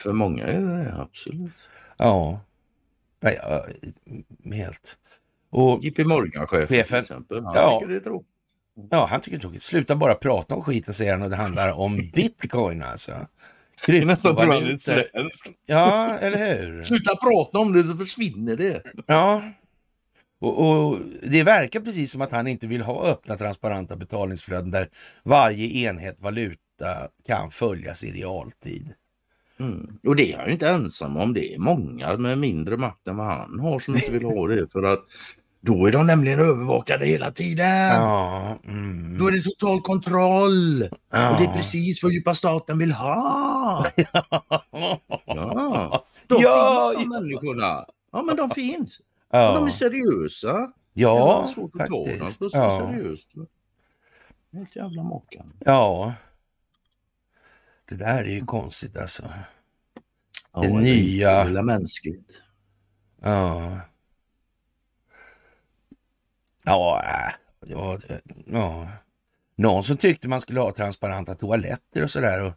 För 0.00 0.12
många 0.12 0.44
är 0.44 0.60
det 0.60 0.84
det, 0.84 0.94
absolut. 1.00 1.68
Ja. 1.96 2.40
Nej, 3.20 3.38
ja, 3.42 3.66
helt. 4.54 4.98
Och 5.50 5.84
JP 5.84 6.04
Morgan-chefen 6.04 6.66
till 6.66 6.96
exempel, 6.96 7.44
han 7.44 7.54
ja. 7.54 7.80
tycker 7.80 7.92
det 7.92 7.98
är 7.98 8.04
tråkigt. 8.04 8.28
Ja, 8.90 9.06
han 9.06 9.20
tycker 9.20 9.36
det 9.36 9.40
är 9.40 9.42
tråkigt. 9.42 9.62
Sluta 9.62 9.96
bara 9.96 10.14
prata 10.14 10.54
om 10.54 10.62
skiten 10.62 10.94
säger 10.94 11.12
han 11.12 11.22
och 11.22 11.30
det 11.30 11.36
handlar 11.36 11.72
om 11.72 11.96
bitcoin 12.14 12.82
alltså. 12.82 13.26
Kryptovalutor. 13.80 15.04
Ja, 15.66 16.18
eller 16.18 16.56
hur? 16.56 16.82
Sluta 16.82 17.16
prata 17.16 17.58
om 17.58 17.72
det 17.72 17.84
så 17.84 17.96
försvinner 17.96 18.56
det. 18.56 18.82
Ja, 19.06 19.42
och, 20.40 20.68
och, 20.68 20.98
Det 21.22 21.42
verkar 21.42 21.80
precis 21.80 22.12
som 22.12 22.20
att 22.20 22.32
han 22.32 22.46
inte 22.46 22.66
vill 22.66 22.82
ha 22.82 23.06
öppna 23.06 23.36
transparenta 23.36 23.96
betalningsflöden 23.96 24.70
där 24.70 24.88
varje 25.22 25.66
enhet 25.66 26.20
valuta 26.20 27.08
kan 27.26 27.50
följas 27.50 28.04
i 28.04 28.12
realtid. 28.12 28.94
Mm. 29.60 29.98
Och 30.06 30.16
det 30.16 30.32
är 30.32 30.38
han 30.38 30.50
inte 30.50 30.68
ensam 30.68 31.16
om. 31.16 31.34
Det 31.34 31.54
är 31.54 31.58
många 31.58 32.16
med 32.16 32.38
mindre 32.38 32.76
makt 32.76 33.08
än 33.08 33.16
vad 33.16 33.26
han 33.26 33.60
har 33.60 33.78
som 33.78 33.94
inte 33.94 34.10
vill 34.10 34.24
ha 34.24 34.46
det. 34.46 34.72
För 34.72 34.82
att 34.82 35.04
då 35.60 35.86
är 35.86 35.92
de 35.92 36.06
nämligen 36.06 36.40
övervakade 36.40 37.06
hela 37.06 37.30
tiden. 37.30 37.94
Ja, 37.94 38.58
mm. 38.64 39.18
Då 39.18 39.26
är 39.26 39.32
det 39.32 39.42
total 39.42 39.80
kontroll. 39.80 40.88
Ja. 41.12 41.30
Och 41.30 41.38
det 41.38 41.44
är 41.44 41.52
precis 41.52 42.02
vad 42.02 42.12
djupa 42.12 42.34
staten 42.34 42.78
vill 42.78 42.92
ha. 42.92 43.86
ja, 45.26 46.04
de 46.26 46.42
ja, 46.42 46.92
finns 46.96 47.04
de 47.04 47.20
människorna. 47.20 47.84
Ja, 48.12 48.22
men 48.22 48.36
de 48.36 48.50
finns. 48.50 49.00
Ja. 49.30 49.54
De 49.54 49.66
är 49.66 49.70
seriösa. 49.70 50.72
Ja, 50.92 51.54
faktiskt. 51.78 52.40
Ja. 52.52 52.90
Seriöst. 52.92 53.28
Helt 54.52 54.76
jävla 54.76 55.02
mockan. 55.02 55.52
Ja. 55.58 56.14
Det 57.88 57.94
där 57.94 58.24
är 58.24 58.28
ju 58.28 58.44
konstigt 58.46 58.96
alltså. 58.96 59.22
Det 60.52 60.66
ja, 60.66 60.80
nya... 60.80 61.44
Det 61.44 61.58
är 61.58 61.62
mänskligt. 61.62 62.40
Ja. 63.22 63.80
Ja, 66.64 67.02
äh, 67.04 67.32
ja, 67.70 67.98
ja. 68.46 68.88
Någon 69.54 69.84
som 69.84 69.96
tyckte 69.96 70.28
man 70.28 70.40
skulle 70.40 70.60
ha 70.60 70.72
transparenta 70.72 71.34
toaletter 71.34 72.02
och 72.02 72.10
sådär. 72.10 72.44
Och, 72.44 72.52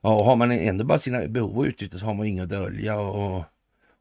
ja, 0.00 0.24
har 0.24 0.36
man 0.36 0.52
ändå 0.52 0.84
bara 0.84 0.98
sina 0.98 1.26
behov 1.26 1.60
att 1.60 1.66
utnyttja 1.66 1.98
så 1.98 2.06
har 2.06 2.14
man 2.14 2.26
inga 2.26 2.42
att 2.42 2.48
dölja. 2.48 2.98
Och, 2.98 3.44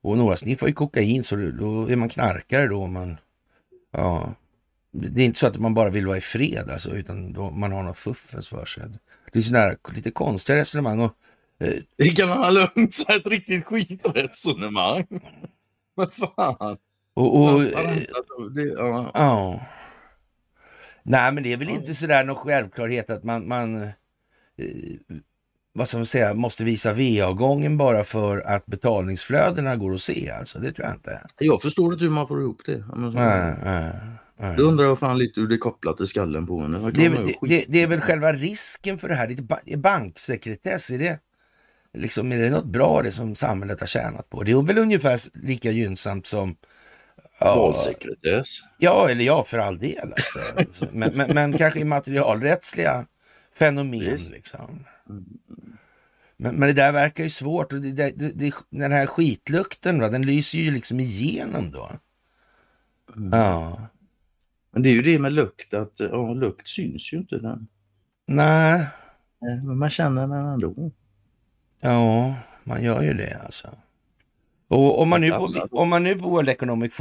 och 0.06 0.18
några 0.18 0.36
sniffar 0.36 0.68
ju 0.68 0.74
kokain 0.74 1.24
så 1.24 1.36
då 1.36 1.92
är 1.92 1.96
man 1.96 2.10
knarkare 2.10 2.68
då. 2.68 2.88
Man, 2.88 3.18
ja. 3.92 4.34
Det 4.92 5.22
är 5.22 5.26
inte 5.26 5.40
så 5.40 5.48
att 5.48 5.58
man 5.58 5.74
bara 5.74 5.90
vill 5.90 6.08
vara 6.08 6.18
i 6.18 6.22
fred 6.22 6.70
alltså, 6.70 6.96
utan 6.96 7.34
då 7.34 7.52
man 7.52 7.72
har 7.72 7.84
något 7.84 7.98
fuffens 7.98 8.48
för 8.48 8.66
sig. 8.66 8.84
Det 9.32 9.40
är 9.40 9.44
sådana 9.44 9.76
lite 9.96 10.12
konstiga 10.12 10.58
resonemang. 10.58 11.00
Och, 11.00 11.14
eh, 11.60 11.74
det 11.98 12.10
kan 12.10 12.30
man 12.30 12.54
lugnt 12.54 12.94
säga 12.94 13.18
ett 13.18 13.28
riktigt 13.28 13.66
skitresonemang. 13.66 15.06
Vad 15.96 16.14
fan. 16.14 16.78
Och, 17.14 17.44
och, 17.44 17.64
det, 18.52 18.64
ja. 18.64 19.12
ja. 19.14 19.66
Nej, 21.04 21.32
men 21.32 21.44
det 21.44 21.54
är 21.54 21.58
väl 21.58 21.70
inte 21.70 21.96
sådär 21.96 22.24
någon 22.24 22.36
självklarhet 22.36 23.10
att 23.10 23.24
man, 23.24 23.48
man 23.48 23.84
eh, 23.84 23.92
vad 25.76 25.88
ska 25.88 25.98
man 25.98 26.06
säga, 26.06 26.34
måste 26.34 26.64
visa 26.64 26.94
VA-gången 26.94 27.78
bara 27.78 28.04
för 28.04 28.38
att 28.38 28.66
betalningsflödena 28.66 29.76
går 29.76 29.94
att 29.94 30.02
se. 30.02 30.30
Alltså, 30.30 30.60
det 30.60 30.72
tror 30.72 30.88
jag 30.88 30.96
inte. 30.96 31.22
Jag 31.40 31.62
förstår 31.62 31.94
inte 31.94 32.04
hur 32.04 32.12
man 32.12 32.28
får 32.28 32.42
ihop 32.42 32.62
det. 32.66 32.86
Nej, 32.96 33.12
nej, 33.64 33.94
nej. 34.38 34.56
Det 34.58 34.64
undrar 34.64 34.86
jag 34.86 35.00
fan 35.00 35.18
lite 35.18 35.40
hur 35.40 35.48
det 35.48 35.56
är 35.56 35.60
kopplat 35.60 35.98
till 35.98 36.08
skallen 36.08 36.48
på 36.48 36.62
henne. 36.62 36.92
Det, 36.92 37.10
det, 37.10 37.34
det, 37.42 37.66
det, 37.68 37.82
är 37.82 37.88
väl 37.88 38.02
själva 38.02 38.34
risken 38.34 38.98
för 38.98 39.10
det 39.10 39.16
här. 39.16 39.28
Det 39.28 39.74
är 39.74 39.78
banksekretess. 39.78 40.90
Är 40.90 41.00
det, 41.00 41.20
liksom, 41.94 42.32
är 42.32 42.38
det 42.38 42.50
något 42.50 42.66
bra 42.66 43.02
det 43.02 43.12
som 43.12 43.36
samhället 43.36 43.80
har 43.80 43.88
tjänat 43.88 44.30
på? 44.30 44.44
Det 44.44 44.52
är 44.52 44.62
väl 44.62 44.78
ungefär 44.78 45.20
lika 45.46 45.72
gynnsamt 45.72 46.28
som 46.28 46.56
Ja. 47.40 47.56
Valsekretess. 47.56 48.48
Ja, 48.78 49.10
eller 49.10 49.26
ja, 49.26 49.44
för 49.44 49.58
all 49.58 49.80
del. 49.80 50.14
Alltså. 50.58 50.86
men, 50.92 51.14
men, 51.14 51.34
men, 51.34 51.58
kanske 51.58 51.80
immaterialrättsliga 51.80 53.06
fenomen. 53.54 54.20
Liksom. 54.32 54.86
Men, 56.38 56.56
men 56.56 56.68
det 56.68 56.74
där 56.74 56.92
verkar 56.92 57.24
ju 57.24 57.30
svårt. 57.30 57.74
Och 57.74 57.82
det, 57.82 57.92
det, 57.92 58.40
det, 58.40 58.54
den 58.70 58.92
här 58.92 59.06
skitlukten, 59.06 60.00
va, 60.00 60.10
den 60.10 60.26
lyser 60.26 60.58
ju 60.58 60.72
liksom 60.72 61.00
igenom 61.00 61.72
då. 61.72 61.90
Mm. 63.16 63.40
Ja. 63.40 63.88
Men 64.72 64.82
det 64.82 64.90
är 64.90 64.94
ju 64.94 65.02
det 65.02 65.20
med 65.20 65.34
lukt, 65.34 65.74
att 65.74 66.00
ja, 66.00 66.34
lukt 66.34 66.68
syns 66.68 67.14
ju 67.14 67.18
inte 67.18 67.38
den. 67.38 67.68
Nej. 68.28 68.88
Men 69.40 69.78
man 69.78 69.90
känner 69.90 70.22
den 70.22 70.46
ändå. 70.46 70.92
Ja, 71.82 72.36
man 72.64 72.84
gör 72.84 73.02
ju 73.02 73.14
det 73.14 73.42
alltså. 73.46 73.70
Och 74.68 75.02
om 75.02 75.10
man 75.10 75.22
nu 75.22 75.32
på, 75.32 75.68
om 75.72 75.90
man 75.90 76.04
nu 76.04 76.16
på 76.16 76.30
World 76.30 76.50
Economic 76.50 76.94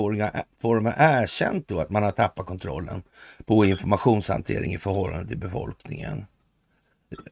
Forum 0.57 0.87
har 0.87 0.95
erkänt 0.99 1.69
då 1.69 1.81
att 1.81 1.91
man 1.91 2.03
har 2.03 2.11
tappat 2.11 2.47
kontrollen 2.47 3.03
på 3.45 3.65
informationshantering 3.65 4.75
i 4.75 4.79
förhållande 4.79 5.29
till 5.29 5.39
befolkningen. 5.39 6.27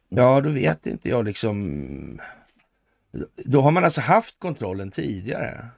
Ja, 0.09 0.41
då 0.41 0.49
vet 0.49 0.85
inte 0.85 1.09
jag 1.09 1.25
liksom. 1.25 2.21
Då 3.45 3.61
har 3.61 3.71
man 3.71 3.83
alltså 3.83 4.01
haft 4.01 4.39
kontrollen 4.39 4.91
tidigare. 4.91 5.69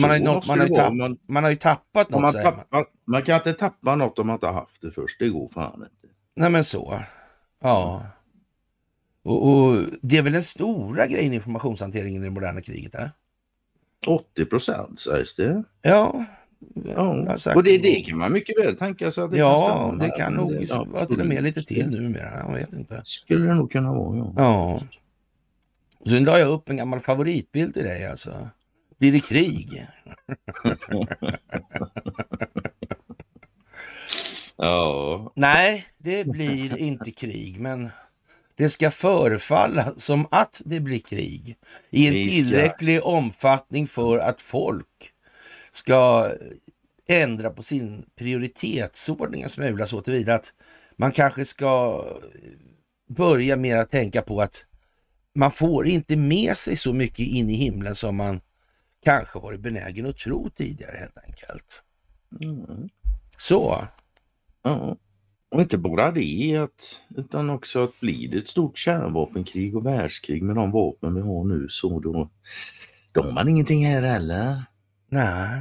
Man 0.00 0.10
har, 0.10 0.18
något, 0.18 0.46
man, 0.46 0.60
har 0.60 0.66
tapp, 0.66 0.94
man, 0.94 1.18
man 1.26 1.44
har 1.44 1.50
ju 1.50 1.56
tappat 1.56 2.10
något. 2.10 2.20
Man, 2.22 2.32
tappa, 2.32 2.84
man 3.04 3.22
kan 3.22 3.36
inte 3.36 3.52
tappa 3.52 3.94
något 3.94 4.18
om 4.18 4.26
man 4.26 4.34
inte 4.34 4.46
har 4.46 4.54
haft 4.54 4.82
det 4.82 4.90
först. 4.90 5.18
Det 5.18 5.28
går 5.28 5.48
fan 5.48 5.74
inte. 5.74 6.14
Nej 6.34 6.50
men 6.50 6.64
så. 6.64 7.02
Ja. 7.62 8.06
Och, 9.22 9.48
och, 9.48 9.84
Det 10.02 10.18
är 10.18 10.22
väl 10.22 10.32
den 10.32 10.42
stora 10.42 11.06
grejen 11.06 11.32
informationshanteringen 11.32 12.22
i 12.22 12.24
det 12.24 12.30
moderna 12.30 12.60
kriget? 12.60 12.92
Där? 12.92 13.10
80 14.06 14.44
procent 14.44 15.00
sägs 15.00 15.36
det. 15.36 15.62
Ja. 15.82 16.24
Ja. 16.84 17.36
Och 17.54 17.62
det, 17.62 17.78
det 17.78 18.00
kan 18.00 18.18
man 18.18 18.32
mycket 18.32 18.58
väl 18.58 18.76
tänka 18.76 19.10
sig 19.10 19.24
att 19.24 19.30
det 19.30 19.38
ja, 19.38 19.68
kan 19.68 19.88
stämma. 19.88 20.04
det 20.04 20.10
kan 20.10 20.34
nog 20.34 20.64
ja, 20.68 20.84
vara 20.84 21.06
till 21.06 21.20
och 21.20 21.26
med 21.26 21.42
lite 21.42 21.62
till 21.62 21.90
numera. 21.90 22.38
Jag 22.46 22.54
vet 22.54 22.72
inte. 22.72 23.00
Skulle 23.04 23.46
det 23.46 23.54
nog 23.54 23.72
kunna 23.72 23.92
vara, 23.92 24.16
ja. 24.16 24.32
ja. 24.36 24.80
Sen 26.08 26.24
la 26.24 26.38
jag 26.38 26.48
upp 26.48 26.70
en 26.70 26.76
gammal 26.76 27.00
favoritbild 27.00 27.74
till 27.74 27.84
dig 27.84 28.06
alltså. 28.06 28.48
Blir 28.98 29.12
det 29.12 29.20
krig? 29.20 29.86
ja. 34.56 35.32
Nej, 35.36 35.86
det 35.98 36.26
blir 36.26 36.78
inte 36.78 37.10
krig, 37.10 37.60
men 37.60 37.90
det 38.54 38.68
ska 38.68 38.90
förefalla 38.90 39.92
som 39.96 40.26
att 40.30 40.62
det 40.64 40.80
blir 40.80 40.98
krig 40.98 41.56
i 41.90 42.06
en 42.06 42.30
tillräcklig 42.30 43.06
omfattning 43.06 43.86
för 43.86 44.18
att 44.18 44.42
folk 44.42 45.12
ska 45.70 46.30
ändra 47.08 47.50
på 47.50 47.62
sin 47.62 48.04
prioritetsordning 48.16 49.42
en 49.42 49.48
smula 49.48 49.86
så 49.86 50.00
tillvida 50.00 50.34
att 50.34 50.52
man 50.96 51.12
kanske 51.12 51.44
ska 51.44 52.04
börja 53.08 53.56
mer 53.56 53.76
att 53.76 53.90
tänka 53.90 54.22
på 54.22 54.42
att 54.42 54.64
man 55.34 55.50
får 55.50 55.86
inte 55.86 56.16
med 56.16 56.56
sig 56.56 56.76
så 56.76 56.92
mycket 56.92 57.26
in 57.26 57.50
i 57.50 57.54
himlen 57.54 57.94
som 57.94 58.16
man 58.16 58.40
kanske 59.04 59.38
varit 59.38 59.60
benägen 59.60 60.06
att 60.06 60.18
tro 60.18 60.50
tidigare 60.50 60.96
helt 60.96 61.18
enkelt. 61.18 61.82
Mm. 62.40 62.88
Så. 63.38 63.86
Mm. 64.66 64.96
Och 65.50 65.60
inte 65.60 65.78
bara 65.78 66.10
det, 66.10 66.56
att, 66.56 67.00
utan 67.16 67.50
också 67.50 67.84
att 67.84 68.00
blir 68.00 68.28
det 68.28 68.38
ett 68.38 68.48
stort 68.48 68.78
kärnvapenkrig 68.78 69.76
och 69.76 69.86
världskrig 69.86 70.42
med 70.42 70.56
de 70.56 70.70
vapen 70.70 71.14
vi 71.14 71.20
har 71.20 71.44
nu 71.44 71.68
så 71.68 72.00
då, 72.00 72.30
då 73.12 73.22
har 73.22 73.32
man 73.32 73.48
ingenting 73.48 73.86
här 73.86 74.02
heller. 74.02 74.62
Nej. 75.10 75.60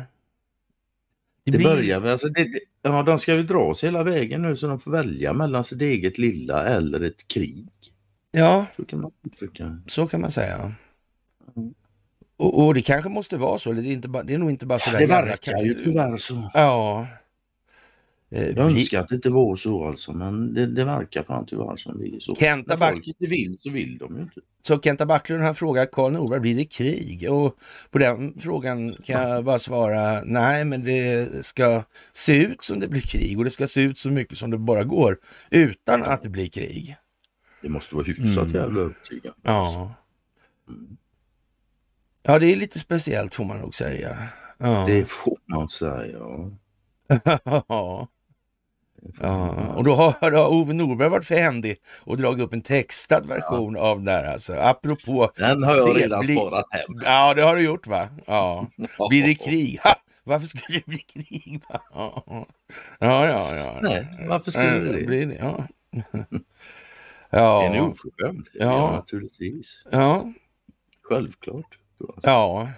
Det, 1.44 1.52
det 1.58 1.64
börjar 1.64 2.02
alltså 2.02 2.30
det, 2.30 2.48
ja, 2.82 3.04
de 3.04 3.20
ska 3.20 3.36
ju 3.36 3.44
dra 3.44 3.76
sig 3.76 3.90
hela 3.90 4.04
vägen 4.04 4.42
nu 4.42 4.58
så 4.58 4.68
de 4.68 4.80
får 4.80 4.92
välja 4.92 5.34
mellan 5.34 5.66
sitt 5.66 5.82
eget 5.82 6.18
lilla 6.18 6.66
eller 6.66 7.02
ett 7.02 7.28
krig. 7.28 7.68
Ja, 8.32 8.66
så 8.76 8.86
kan 8.86 9.02
man, 9.02 9.12
uttrycka. 9.26 9.82
så 9.88 10.08
kan 10.08 10.22
man 10.22 10.32
säga. 10.32 10.74
Mm. 11.56 11.74
Och, 12.38 12.66
och, 12.66 12.74
det 12.74 12.82
kanske 12.82 13.10
måste 13.10 13.38
vara 13.38 13.58
så, 13.58 13.72
det 13.72 13.82
är, 13.82 13.92
inte 13.92 14.08
bara, 14.08 14.24
det 14.24 14.34
är 14.34 14.38
nog 14.38 14.52
inte 14.52 14.66
bara 14.66 14.80
sådär 14.80 15.00
Det 15.00 15.08
verkar 15.08 15.64
ju 15.64 15.74
tyvärr 15.74 16.18
så. 16.18 16.52
Ja. 16.54 17.08
Eh, 18.32 18.50
jag 18.50 18.60
önskar 18.60 19.00
att 19.00 19.10
det 19.10 19.16
inte 19.16 19.30
var 19.30 19.56
så 19.56 19.88
alltså, 19.88 20.14
men 20.14 20.54
det, 20.54 20.66
det 20.66 20.86
verkar 20.86 21.24
fan 21.24 21.46
tyvärr 21.46 21.78
som 21.78 22.00
det 22.00 22.08
är 22.08 22.20
så. 22.20 22.36
Kenta 22.36 22.78
Back... 22.78 22.94
folk 22.94 23.08
inte 23.08 23.26
vill 23.26 23.58
så 23.60 23.70
vill 23.70 23.98
de 23.98 24.16
ju 24.16 24.22
inte. 24.22 24.42
Så 24.62 24.80
Kenta 24.80 25.06
Backlund 25.06 25.44
har 25.44 25.54
frågat 25.54 25.92
Karl 25.92 26.12
Norberg, 26.12 26.40
blir 26.40 26.56
det 26.56 26.66
krig? 26.66 27.32
Och 27.32 27.58
på 27.90 27.98
den 27.98 28.40
frågan 28.40 28.94
kan 28.94 29.30
jag 29.30 29.44
bara 29.44 29.60
svara 29.60 30.22
nej, 30.26 30.66
men 30.66 30.84
det 30.84 31.46
ska 31.46 31.84
se 32.12 32.44
ut 32.44 32.64
som 32.64 32.80
det 32.80 32.88
blir 32.88 33.02
krig 33.02 33.38
och 33.38 33.44
det 33.44 33.50
ska 33.50 33.68
se 33.68 33.82
ut 33.82 34.00
så 34.00 34.12
mycket 34.12 34.38
som 34.38 34.52
det 34.52 34.58
bara 34.58 34.84
går 34.84 35.18
utan 35.50 36.04
att 36.04 36.22
det 36.22 36.30
blir 36.30 36.48
krig. 36.48 36.96
Det 37.62 37.70
måste 37.70 37.96
vara 37.96 38.06
hyfsat 38.06 38.44
mm. 38.44 38.56
jävla 38.56 38.82
övertygande. 38.82 39.40
Ja. 39.44 39.96
Mm. 40.70 40.98
Ja, 42.24 42.40
det 42.40 42.54
är 42.54 42.56
lite 42.56 42.80
speciellt 42.80 43.36
får 43.36 43.46
man 43.46 43.58
nog 43.58 43.76
säga. 43.76 44.18
Ja. 44.58 44.86
Det 44.88 45.10
får 45.10 45.38
man 45.46 45.70
säga. 45.70 46.20
ja. 47.68 48.08
Ja, 49.22 49.74
och 49.76 49.84
då 49.84 49.96
har, 49.96 50.32
då 50.32 50.38
har 50.38 50.54
Ove 50.54 50.74
Norberg 50.74 51.10
varit 51.10 51.26
fändig 51.26 51.78
och 52.04 52.18
dragit 52.18 52.46
upp 52.46 52.54
en 52.54 52.62
textad 52.62 53.22
version 53.28 53.76
ja. 53.76 53.82
av 53.82 53.98
den 53.98 54.06
där 54.06 54.24
alltså. 54.24 54.54
Apropå... 54.54 55.32
Den 55.38 55.64
har 55.64 55.76
jag 55.76 56.02
redan 56.02 56.26
bli... 56.26 56.36
sparat 56.36 56.66
hem. 56.70 57.02
Ja, 57.04 57.34
det 57.34 57.42
har 57.42 57.56
du 57.56 57.64
gjort 57.64 57.88
va? 57.88 58.08
Ja. 58.26 58.68
Blir 59.10 59.24
det 59.24 59.36
krig? 59.36 59.80
Ha! 59.84 59.96
Varför 60.24 60.48
skulle 60.48 60.80
det 60.80 60.86
bli 60.86 60.98
krig? 60.98 61.62
Ja, 61.94 62.46
ja, 63.00 63.28
ja. 63.28 63.56
ja. 63.56 63.80
Nej, 63.82 64.08
varför 64.30 64.52
skulle 64.52 64.80
det 64.80 65.06
bli 65.06 65.26
det? 65.26 65.36
Ja. 65.40 65.68
Ja. 67.30 67.64
En 67.64 67.82
oförskämd. 67.82 68.48
Ja. 68.54 68.66
ja, 68.66 68.92
naturligtvis. 68.92 69.84
Ja. 69.92 70.34
Självklart. 71.04 71.78
Ja. 72.22 72.70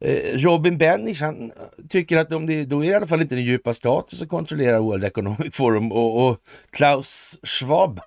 Eh, 0.00 0.36
Robin 0.38 0.78
Bennich, 0.78 1.20
han 1.20 1.52
tycker 1.88 2.16
att 2.16 2.32
om 2.32 2.46
det, 2.46 2.64
då 2.64 2.84
är 2.84 2.86
det 2.86 2.92
i 2.92 2.94
alla 2.94 3.06
fall 3.06 3.20
inte 3.20 3.34
den 3.34 3.44
djupa 3.44 3.72
staten 3.72 4.18
som 4.18 4.28
kontrollerar 4.28 4.78
World 4.78 5.04
Economic 5.04 5.56
Forum 5.56 5.92
och, 5.92 6.28
och 6.28 6.38
Klaus 6.70 7.40
Schwab 7.42 8.00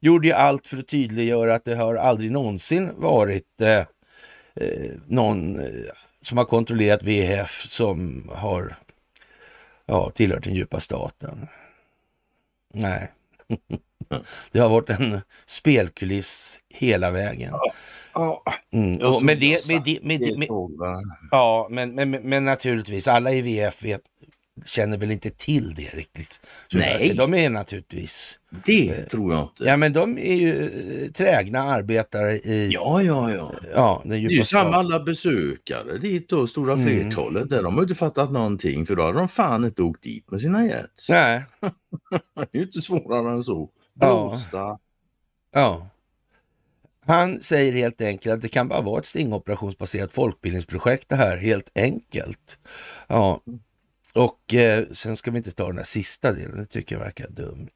gjorde 0.00 0.26
ju 0.26 0.32
allt 0.32 0.68
för 0.68 0.76
att 0.76 0.88
tydliggöra 0.88 1.54
att 1.54 1.64
det 1.64 1.74
har 1.74 1.94
aldrig 1.94 2.32
någonsin 2.32 2.90
varit 2.96 3.60
eh, 3.60 3.78
eh 4.54 4.90
någon 5.06 5.60
eh, 5.60 5.66
som 6.20 6.38
har 6.38 6.44
kontrollerat 6.44 7.02
VHF 7.02 7.64
som 7.66 8.30
har 8.34 8.76
ja, 9.86 10.10
tillhört 10.10 10.44
den 10.44 10.54
djupa 10.54 10.80
staten. 10.80 11.48
Nej, 12.74 13.12
det 14.52 14.58
har 14.58 14.68
varit 14.68 14.90
en 14.90 15.20
spelkuliss 15.46 16.60
hela 16.68 17.10
vägen. 17.10 17.54
Mm. 18.72 19.14
Och 19.14 19.22
med 19.22 19.40
det, 19.40 19.68
med 19.68 19.82
det, 19.84 19.98
med 20.02 20.20
det, 20.20 20.38
med, 20.38 20.48
ja, 21.30 21.68
men, 21.70 21.94
men, 21.94 22.10
men 22.10 22.44
naturligtvis, 22.44 23.08
alla 23.08 23.32
i 23.32 23.42
VF 23.42 23.84
vet, 23.84 24.02
känner 24.66 24.98
väl 24.98 25.10
inte 25.10 25.30
till 25.30 25.74
det 25.74 25.94
riktigt. 25.94 26.40
Så 26.72 26.78
Nej. 26.78 27.14
De 27.16 27.34
är 27.34 27.50
naturligtvis... 27.50 28.38
Det 28.64 28.88
eh, 28.88 29.04
tror 29.04 29.32
jag 29.32 29.42
inte. 29.42 29.64
Ja, 29.64 29.76
men 29.76 29.92
de 29.92 30.18
är 30.18 30.34
ju 30.34 30.64
eh, 30.64 31.10
trägna 31.10 31.60
arbetare 31.62 32.36
i... 32.36 32.70
Ja, 32.72 33.02
ja, 33.02 33.32
ja. 33.32 33.52
ja 33.74 34.02
det 34.04 34.14
är 34.14 34.18
ju 34.18 34.44
samma 34.44 34.76
alla 34.76 35.00
besökare 35.00 35.98
dit 35.98 36.28
då, 36.28 36.46
stora 36.46 36.72
mm. 36.72 36.86
flertalet. 36.86 37.42
Mm. 37.42 37.48
Där 37.48 37.62
de 37.62 37.74
har 37.74 37.82
inte 37.82 37.94
fattat 37.94 38.32
någonting 38.32 38.86
för 38.86 38.96
då 38.96 39.02
hade 39.02 39.18
de 39.18 39.28
fan 39.28 39.64
inte 39.64 39.82
åkt 39.82 40.02
dit 40.02 40.30
med 40.30 40.40
sina 40.40 40.66
jets. 40.66 41.10
Nej. 41.10 41.44
det 42.34 42.40
är 42.52 42.58
ju 42.58 42.62
inte 42.62 42.82
svårare 42.82 43.32
än 43.32 43.42
så. 43.42 43.70
Blåsta. 43.94 44.58
Ja. 44.58 44.78
ja. 45.52 45.88
Han 47.06 47.42
säger 47.42 47.72
helt 47.72 48.00
enkelt 48.00 48.34
att 48.34 48.42
det 48.42 48.48
kan 48.48 48.68
bara 48.68 48.80
vara 48.80 48.98
ett 48.98 49.06
stingoperationsbaserat 49.06 50.12
folkbildningsprojekt 50.12 51.08
det 51.08 51.16
här, 51.16 51.36
helt 51.36 51.70
enkelt. 51.74 52.58
Ja, 53.06 53.40
och 54.14 54.54
eh, 54.54 54.84
sen 54.92 55.16
ska 55.16 55.30
vi 55.30 55.38
inte 55.38 55.50
ta 55.50 55.66
den 55.66 55.78
här 55.78 55.84
sista 55.84 56.32
delen, 56.32 56.58
det 56.58 56.66
tycker 56.66 56.94
jag 56.94 57.00
verkar 57.00 57.28
dumt. 57.28 57.68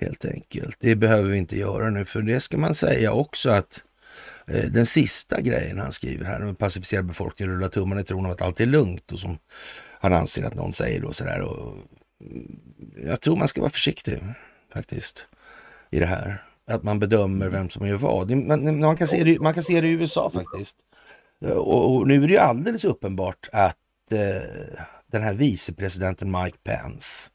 Helt 0.00 0.24
enkelt. 0.24 0.76
Det 0.80 0.96
behöver 0.96 1.30
vi 1.30 1.38
inte 1.38 1.58
göra 1.58 1.90
nu, 1.90 2.04
för 2.04 2.22
det 2.22 2.40
ska 2.40 2.56
man 2.56 2.74
säga 2.74 3.12
också 3.12 3.50
att 3.50 3.84
eh, 4.46 4.64
den 4.64 4.86
sista 4.86 5.40
grejen 5.40 5.78
han 5.78 5.92
skriver 5.92 6.24
här, 6.24 6.38
med 6.38 6.58
pacificerad 6.58 7.04
befolkning 7.04 7.48
rullar 7.48 7.68
tummarna 7.68 8.00
i 8.00 8.04
tron 8.04 8.26
av 8.26 8.32
att 8.32 8.42
allt 8.42 8.60
är 8.60 8.66
lugnt 8.66 9.12
och 9.12 9.18
som 9.18 9.38
han 10.00 10.12
anser 10.12 10.44
att 10.44 10.54
någon 10.54 10.72
säger 10.72 11.00
då 11.00 11.12
sådär. 11.12 11.40
Och, 11.40 11.76
mm, 12.20 12.60
jag 13.04 13.20
tror 13.20 13.36
man 13.36 13.48
ska 13.48 13.60
vara 13.60 13.70
försiktig 13.70 14.18
faktiskt 14.72 15.26
i 15.90 15.98
det 15.98 16.06
här. 16.06 16.42
Att 16.66 16.82
man 16.82 16.98
bedömer 16.98 17.48
vem 17.48 17.70
som 17.70 17.86
gör 17.88 17.96
vad. 17.96 18.30
Man, 18.30 18.80
man, 18.80 18.96
kan, 18.96 19.06
se 19.06 19.24
det, 19.24 19.40
man 19.40 19.54
kan 19.54 19.62
se 19.62 19.80
det 19.80 19.88
i 19.88 19.90
USA 19.90 20.30
faktiskt. 20.30 20.76
Och, 21.40 21.96
och 21.96 22.06
nu 22.06 22.14
är 22.24 22.28
det 22.28 22.32
ju 22.32 22.38
alldeles 22.38 22.84
uppenbart 22.84 23.48
att 23.52 23.76
eh, 24.10 24.78
den 25.06 25.22
här 25.22 25.34
vicepresidenten 25.34 26.30
Mike 26.30 26.58
Pence, 26.64 27.30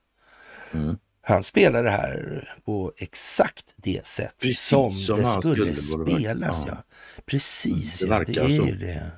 mm. 0.71 0.97
han 1.21 1.43
spelar 1.43 1.83
det 1.83 1.89
här 1.89 2.49
på 2.65 2.93
exakt 2.97 3.73
det 3.75 4.05
sätt 4.05 4.35
Precis, 4.43 4.61
som, 4.61 4.91
som 4.91 5.19
det 5.19 5.25
skulle, 5.25 5.75
skulle 5.75 6.15
spelas. 6.15 6.63
Ja. 6.67 6.77
Precis, 7.25 7.99
det, 7.99 8.07
verkar 8.07 8.33
ja, 8.33 8.43
det 8.43 8.55
är 8.55 8.57
så. 8.57 8.65
det. 8.65 9.11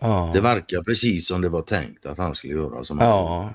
Ja. 0.00 0.30
Det 0.34 0.40
verkar 0.40 0.82
precis 0.82 1.28
som 1.28 1.40
det 1.40 1.48
var 1.48 1.62
tänkt 1.62 2.06
att 2.06 2.18
han 2.18 2.34
skulle 2.34 2.52
göra. 2.52 2.84
Som 2.84 2.98
ja. 2.98 3.54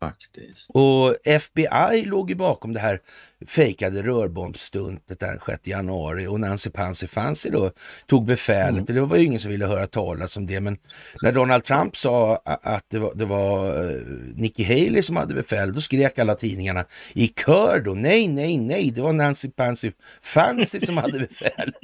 Faktiskt. 0.00 0.70
Och 0.70 1.16
FBI 1.24 2.04
låg 2.04 2.30
ju 2.30 2.36
bakom 2.36 2.72
det 2.72 2.80
här 2.80 3.00
fejkade 3.46 4.02
rörbombsstuntet 4.02 5.20
den 5.20 5.40
6 5.46 5.66
januari 5.66 6.26
och 6.26 6.40
Nancy 6.40 6.70
Pansy 6.70 7.06
Fancy 7.06 7.50
då 7.50 7.70
tog 8.06 8.26
befälet. 8.26 8.88
Mm. 8.90 8.94
Det 8.94 9.00
var 9.00 9.16
ju 9.16 9.24
ingen 9.24 9.40
som 9.40 9.50
ville 9.50 9.66
höra 9.66 9.86
talas 9.86 10.36
om 10.36 10.46
det, 10.46 10.60
men 10.60 10.78
när 11.22 11.32
Donald 11.32 11.64
Trump 11.64 11.96
sa 11.96 12.36
att 12.44 12.84
det 12.90 12.98
var, 12.98 13.14
det 13.14 13.24
var 13.24 13.84
uh, 13.84 14.02
Nikki 14.34 14.64
Haley 14.64 15.02
som 15.02 15.16
hade 15.16 15.34
befälet, 15.34 15.74
då 15.74 15.80
skrek 15.80 16.18
alla 16.18 16.34
tidningarna 16.34 16.84
i 17.12 17.28
kör 17.28 17.80
då, 17.80 17.94
nej, 17.94 18.28
nej, 18.28 18.58
nej, 18.58 18.90
det 18.90 19.02
var 19.02 19.12
Nancy 19.12 19.50
Pansy 19.50 19.92
Fancy 20.22 20.80
som 20.80 20.96
hade 20.96 21.18
befälet. 21.18 21.74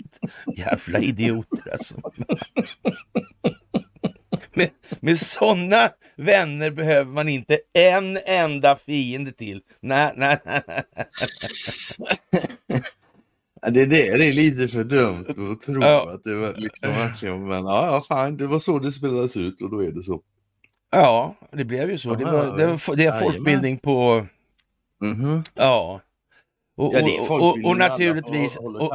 Jävla 0.56 0.98
idioter 0.98 1.72
alltså. 1.72 1.94
med, 4.54 4.70
med 5.00 5.18
sådana 5.18 5.90
vänner 6.16 6.70
behöver 6.70 7.12
man 7.12 7.28
inte 7.28 7.58
en 7.72 8.18
enda 8.26 8.76
fiende 8.76 9.32
till. 9.32 9.62
Nej, 9.80 10.12
nej, 10.16 10.38
nej. 10.44 10.62
Det 13.70 13.82
är, 13.82 13.86
det, 13.86 14.16
det 14.16 14.24
är 14.24 14.32
lite 14.32 14.68
för 14.68 14.84
dumt 14.84 15.26
att 15.28 15.60
tro 15.60 15.82
ja. 15.82 16.10
att 16.14 16.24
det 16.24 16.34
var 16.34 16.54
liksom 16.56 16.90
verkligen, 16.90 17.48
men 17.48 17.64
ja, 17.64 17.86
ja, 17.86 18.04
fan, 18.08 18.36
det 18.36 18.46
var 18.46 18.60
så 18.60 18.78
det 18.78 18.92
spelades 18.92 19.36
ut 19.36 19.62
och 19.62 19.70
då 19.70 19.82
är 19.84 19.92
det 19.92 20.02
så. 20.02 20.22
Ja, 20.90 21.34
det 21.52 21.64
blev 21.64 21.90
ju 21.90 21.98
så. 21.98 22.14
Det, 22.14 22.24
var, 22.24 22.56
det, 22.56 22.66
var, 22.66 22.96
det 22.96 23.04
är 23.04 23.20
folkbildning 23.20 23.78
på... 23.78 24.26
Mm 25.02 25.16
-hmm. 25.16 25.50
Ja. 25.54 26.00
Och, 26.76 26.94
ja, 26.94 27.20
och, 27.20 27.42
och, 27.42 27.64
och 27.64 27.76
naturligtvis... 27.76 28.56
Och, 28.56 28.92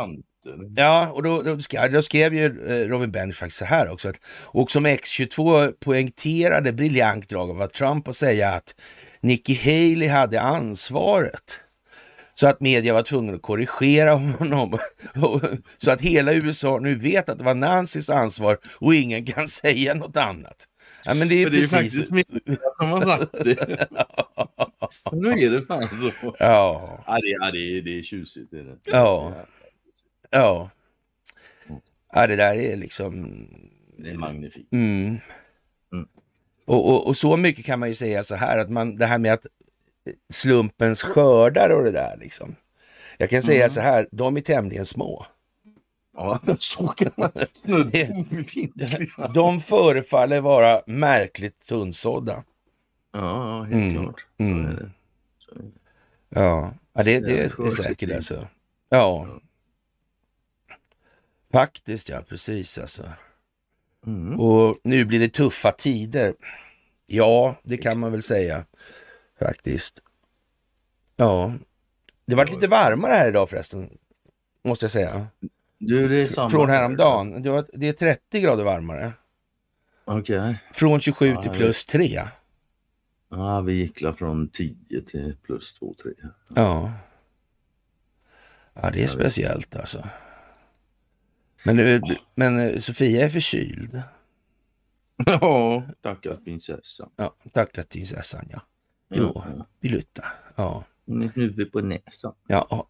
Ja, 0.75 1.11
och 1.11 1.23
då, 1.23 1.41
då, 1.41 1.59
skrev, 1.59 1.91
då 1.91 2.01
skrev 2.01 2.33
ju 2.33 2.45
eh, 2.45 2.87
Robin 2.89 3.11
Bench 3.11 3.35
faktiskt 3.35 3.59
så 3.59 3.65
här 3.65 3.91
också. 3.91 4.09
Att, 4.09 4.19
och 4.45 4.71
som 4.71 4.87
X22 4.87 5.73
poängterade 5.79 6.73
briljant 6.73 7.29
drag 7.29 7.49
av 7.49 7.61
att 7.61 7.73
Trump 7.73 8.07
att 8.07 8.15
säga 8.15 8.49
att 8.49 8.75
Nikki 9.21 9.55
Haley 9.55 10.07
hade 10.07 10.41
ansvaret. 10.41 11.61
Så 12.39 12.47
att 12.47 12.61
media 12.61 12.93
var 12.93 13.03
tvungen 13.03 13.35
att 13.35 13.41
korrigera 13.41 14.11
honom. 14.39 14.77
så 15.77 15.91
att 15.91 16.01
hela 16.01 16.33
USA 16.33 16.79
nu 16.81 16.95
vet 16.95 17.29
att 17.29 17.37
det 17.37 17.43
var 17.43 17.55
Nancys 17.55 18.09
ansvar 18.09 18.57
och 18.79 18.95
ingen 18.95 19.25
kan 19.25 19.47
säga 19.47 19.93
något 19.93 20.17
annat. 20.17 20.67
Ja, 21.05 21.13
men 21.13 21.29
det 21.29 21.43
är, 21.43 21.49
det 21.49 21.57
är 21.57 21.63
faktiskt 21.63 22.11
media 22.11 22.57
som 22.77 22.89
har 22.89 23.01
sagt 23.01 23.31
det. 23.31 23.87
nu 25.11 25.29
är 25.29 25.49
det 25.49 25.61
fan 25.61 25.89
så. 26.21 26.35
Ja. 26.39 27.03
Ja, 27.07 27.19
det, 27.51 27.57
är, 27.57 27.81
det 27.81 27.99
är 27.99 28.03
tjusigt. 28.03 28.53
Är 28.53 28.63
det. 28.63 28.77
Ja. 28.85 29.33
Ja. 30.29 30.69
Ja, 32.13 32.27
det 32.27 32.35
där 32.35 32.55
är 32.55 32.75
liksom... 32.75 33.29
Det 33.97 34.09
är 34.09 34.17
magnifikt. 34.17 34.73
Mm. 34.73 35.17
Mm. 35.93 36.07
Och, 36.65 36.89
och, 36.89 37.07
och, 37.07 37.17
så 37.17 37.37
mycket 37.37 37.65
kan 37.65 37.79
man 37.79 37.89
ju 37.89 37.95
säga 37.95 38.23
så 38.23 38.35
här 38.35 38.57
att 38.57 38.69
man, 38.69 38.95
det 38.95 39.05
här 39.05 39.17
med 39.17 39.33
att 39.33 39.45
slumpens 40.29 41.01
skördar 41.01 41.69
och 41.69 41.83
det 41.83 41.91
där 41.91 42.17
liksom. 42.17 42.55
Jag 43.17 43.29
kan 43.29 43.41
säga 43.41 43.59
mm. 43.59 43.69
så 43.69 43.81
här, 43.81 44.07
de 44.11 44.37
är 44.37 44.41
tämligen 44.41 44.85
små. 44.85 45.25
Ja, 46.17 46.39
så 46.59 46.87
kan 46.87 47.11
man 47.17 47.31
De 49.33 49.59
förefaller 49.59 50.41
vara 50.41 50.81
märkligt 50.87 51.65
tunnsådda. 51.65 52.43
Ja, 53.13 53.61
helt 53.61 53.73
mm. 53.73 54.03
klart. 54.03 54.25
Så 54.37 54.43
mm. 54.43 54.65
är 54.65 54.71
det. 54.71 54.91
Så 55.37 55.51
är 55.51 55.59
det. 55.59 55.71
Ja, 56.29 56.73
ja 56.93 57.03
det, 57.03 57.19
det, 57.19 57.25
det 57.25 57.43
är 57.43 57.83
säkert 57.83 58.15
alltså. 58.15 58.47
Ja. 58.89 59.27
Faktiskt 61.51 62.09
ja, 62.09 62.21
precis 62.29 62.77
alltså. 62.77 63.03
Mm. 64.05 64.39
Och 64.39 64.77
nu 64.83 65.05
blir 65.05 65.19
det 65.19 65.29
tuffa 65.29 65.71
tider. 65.71 66.33
Ja, 67.05 67.55
det 67.63 67.77
kan 67.77 67.99
man 67.99 68.11
väl 68.11 68.21
säga 68.21 68.65
faktiskt. 69.39 69.99
Ja, 71.15 71.53
det 72.25 72.35
var 72.35 72.45
lite 72.45 72.67
varmare 72.67 73.13
här 73.13 73.29
idag 73.29 73.49
förresten, 73.49 73.89
måste 74.63 74.83
jag 74.83 74.91
säga. 74.91 75.27
Du, 75.77 76.07
det 76.07 76.15
är 76.15 76.27
samma 76.27 76.49
Från 76.49 76.69
häromdagen. 76.69 77.41
Det, 77.41 77.49
var, 77.49 77.65
det 77.73 77.87
är 77.87 77.93
30 77.93 78.39
grader 78.39 78.63
varmare. 78.63 79.13
Okej. 80.05 80.39
Okay. 80.39 80.55
Från 80.71 80.99
27 80.99 81.27
ja, 81.27 81.41
till 81.41 81.51
plus 81.51 81.85
3. 81.85 82.21
Ja, 83.29 83.61
vi 83.61 83.73
gick 83.73 83.99
från 84.17 84.49
10 84.49 84.75
till 85.07 85.37
plus 85.43 85.73
2, 85.73 85.95
3. 86.03 86.11
Ja. 86.55 86.91
Ja, 88.73 88.89
det 88.91 89.03
är 89.03 89.07
speciellt 89.07 89.75
alltså. 89.75 90.07
Men, 91.63 92.01
men 92.35 92.59
eh, 92.59 92.79
Sofia 92.79 93.25
är 93.25 93.29
förkyld. 93.29 94.01
Ja, 95.25 95.83
tackar 96.01 96.35
prinsessan. 96.35 97.09
Ja, 97.15 97.35
tackar 97.53 97.83
prinsessan 97.83 98.45
ja. 98.49 98.61
Jo, 99.09 99.43
ja. 99.57 99.65
Bilutta. 99.79 100.25
Ja. 100.55 100.83
Är 101.07 101.35
huvud 101.35 101.71
på 101.71 101.81
näsan. 101.81 102.33
Ja, 102.47 102.87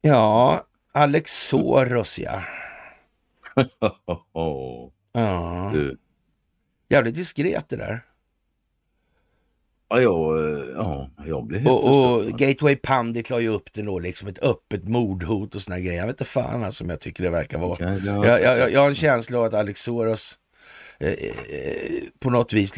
ja 0.00 0.66
Alex 0.92 1.48
Soros 1.48 2.18
ja. 2.18 2.42
ja. 5.12 5.70
Du. 5.74 5.98
Jävligt 6.88 7.14
diskret 7.14 7.68
det 7.68 7.76
där. 7.76 8.04
Ja, 9.92 10.00
jag, 10.00 10.64
ja, 10.76 11.10
jag 11.26 11.46
blev 11.46 11.60
helt 11.60 11.70
Och, 11.70 12.14
och 12.14 12.26
Gateway 12.38 12.76
Pundit 12.76 13.30
la 13.30 13.40
ju 13.40 13.48
upp 13.48 13.72
det 13.72 13.82
då, 13.82 13.98
liksom 13.98 14.28
ett 14.28 14.42
öppet 14.42 14.88
mordhot 14.88 15.54
och 15.54 15.62
såna 15.62 15.80
grejer. 15.80 15.98
Jag 15.98 16.06
vet 16.06 16.14
inte 16.14 16.24
fan 16.24 16.64
alltså, 16.64 16.78
som 16.78 16.90
jag 16.90 17.00
tycker 17.00 17.24
det 17.24 17.30
verkar 17.30 17.58
vara. 17.58 17.72
Okay, 17.72 17.98
jag, 18.04 18.26
jag, 18.26 18.42
jag, 18.42 18.72
jag, 18.72 18.80
har 18.80 18.88
en 18.88 18.94
känsla 18.94 19.38
av 19.38 19.44
att 19.44 19.54
Alex 19.54 19.82
Soros 19.82 20.38
eh, 21.00 21.12
på 22.20 22.30
något 22.30 22.52
vis 22.52 22.74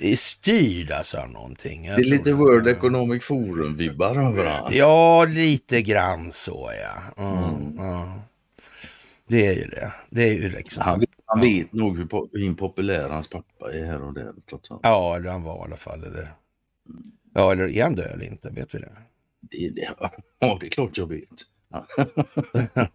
är 0.00 0.16
styrd 0.16 0.90
alltså 0.90 1.18
av 1.18 1.30
någonting. 1.30 1.82
Det 1.82 1.92
är 1.92 2.04
lite 2.04 2.32
World 2.32 2.68
Economic 2.68 3.22
Forum-vibbar 3.22 4.28
över 4.28 4.60
Ja, 4.70 5.24
lite 5.24 5.82
grann 5.82 6.32
så 6.32 6.72
ja. 6.82 7.24
Mm, 7.24 7.44
mm. 7.44 7.74
ja. 7.76 8.22
Det 9.28 9.46
är 9.46 9.54
ju 9.54 9.66
det. 9.66 9.92
Det 10.10 10.22
är 10.22 10.32
ju 10.32 10.48
liksom... 10.48 10.82
Han, 10.82 11.04
han 11.32 11.40
vet 11.40 11.72
nog 11.72 11.98
hur, 11.98 12.38
impopulär 12.38 13.08
hans 13.08 13.28
pappa 13.28 13.72
är 13.72 13.84
här 13.84 14.02
och 14.02 14.14
där. 14.14 14.32
Trots 14.48 14.70
allt. 14.70 14.80
Ja, 14.82 15.20
han 15.26 15.42
var 15.42 15.58
i 15.58 15.62
alla 15.62 15.76
fall. 15.76 16.04
Eller... 16.04 16.32
Ja, 17.34 17.52
eller 17.52 17.68
är 17.68 17.82
han 17.82 17.94
död 17.94 18.10
eller 18.12 18.26
inte? 18.26 18.50
Vet 18.50 18.74
vi 18.74 18.78
det? 18.78 18.92
det, 19.42 19.68
det 19.68 19.94
ja, 20.38 20.58
det 20.60 20.66
är 20.66 20.70
klart 20.70 20.98
jag 20.98 21.06
vet. 21.06 21.28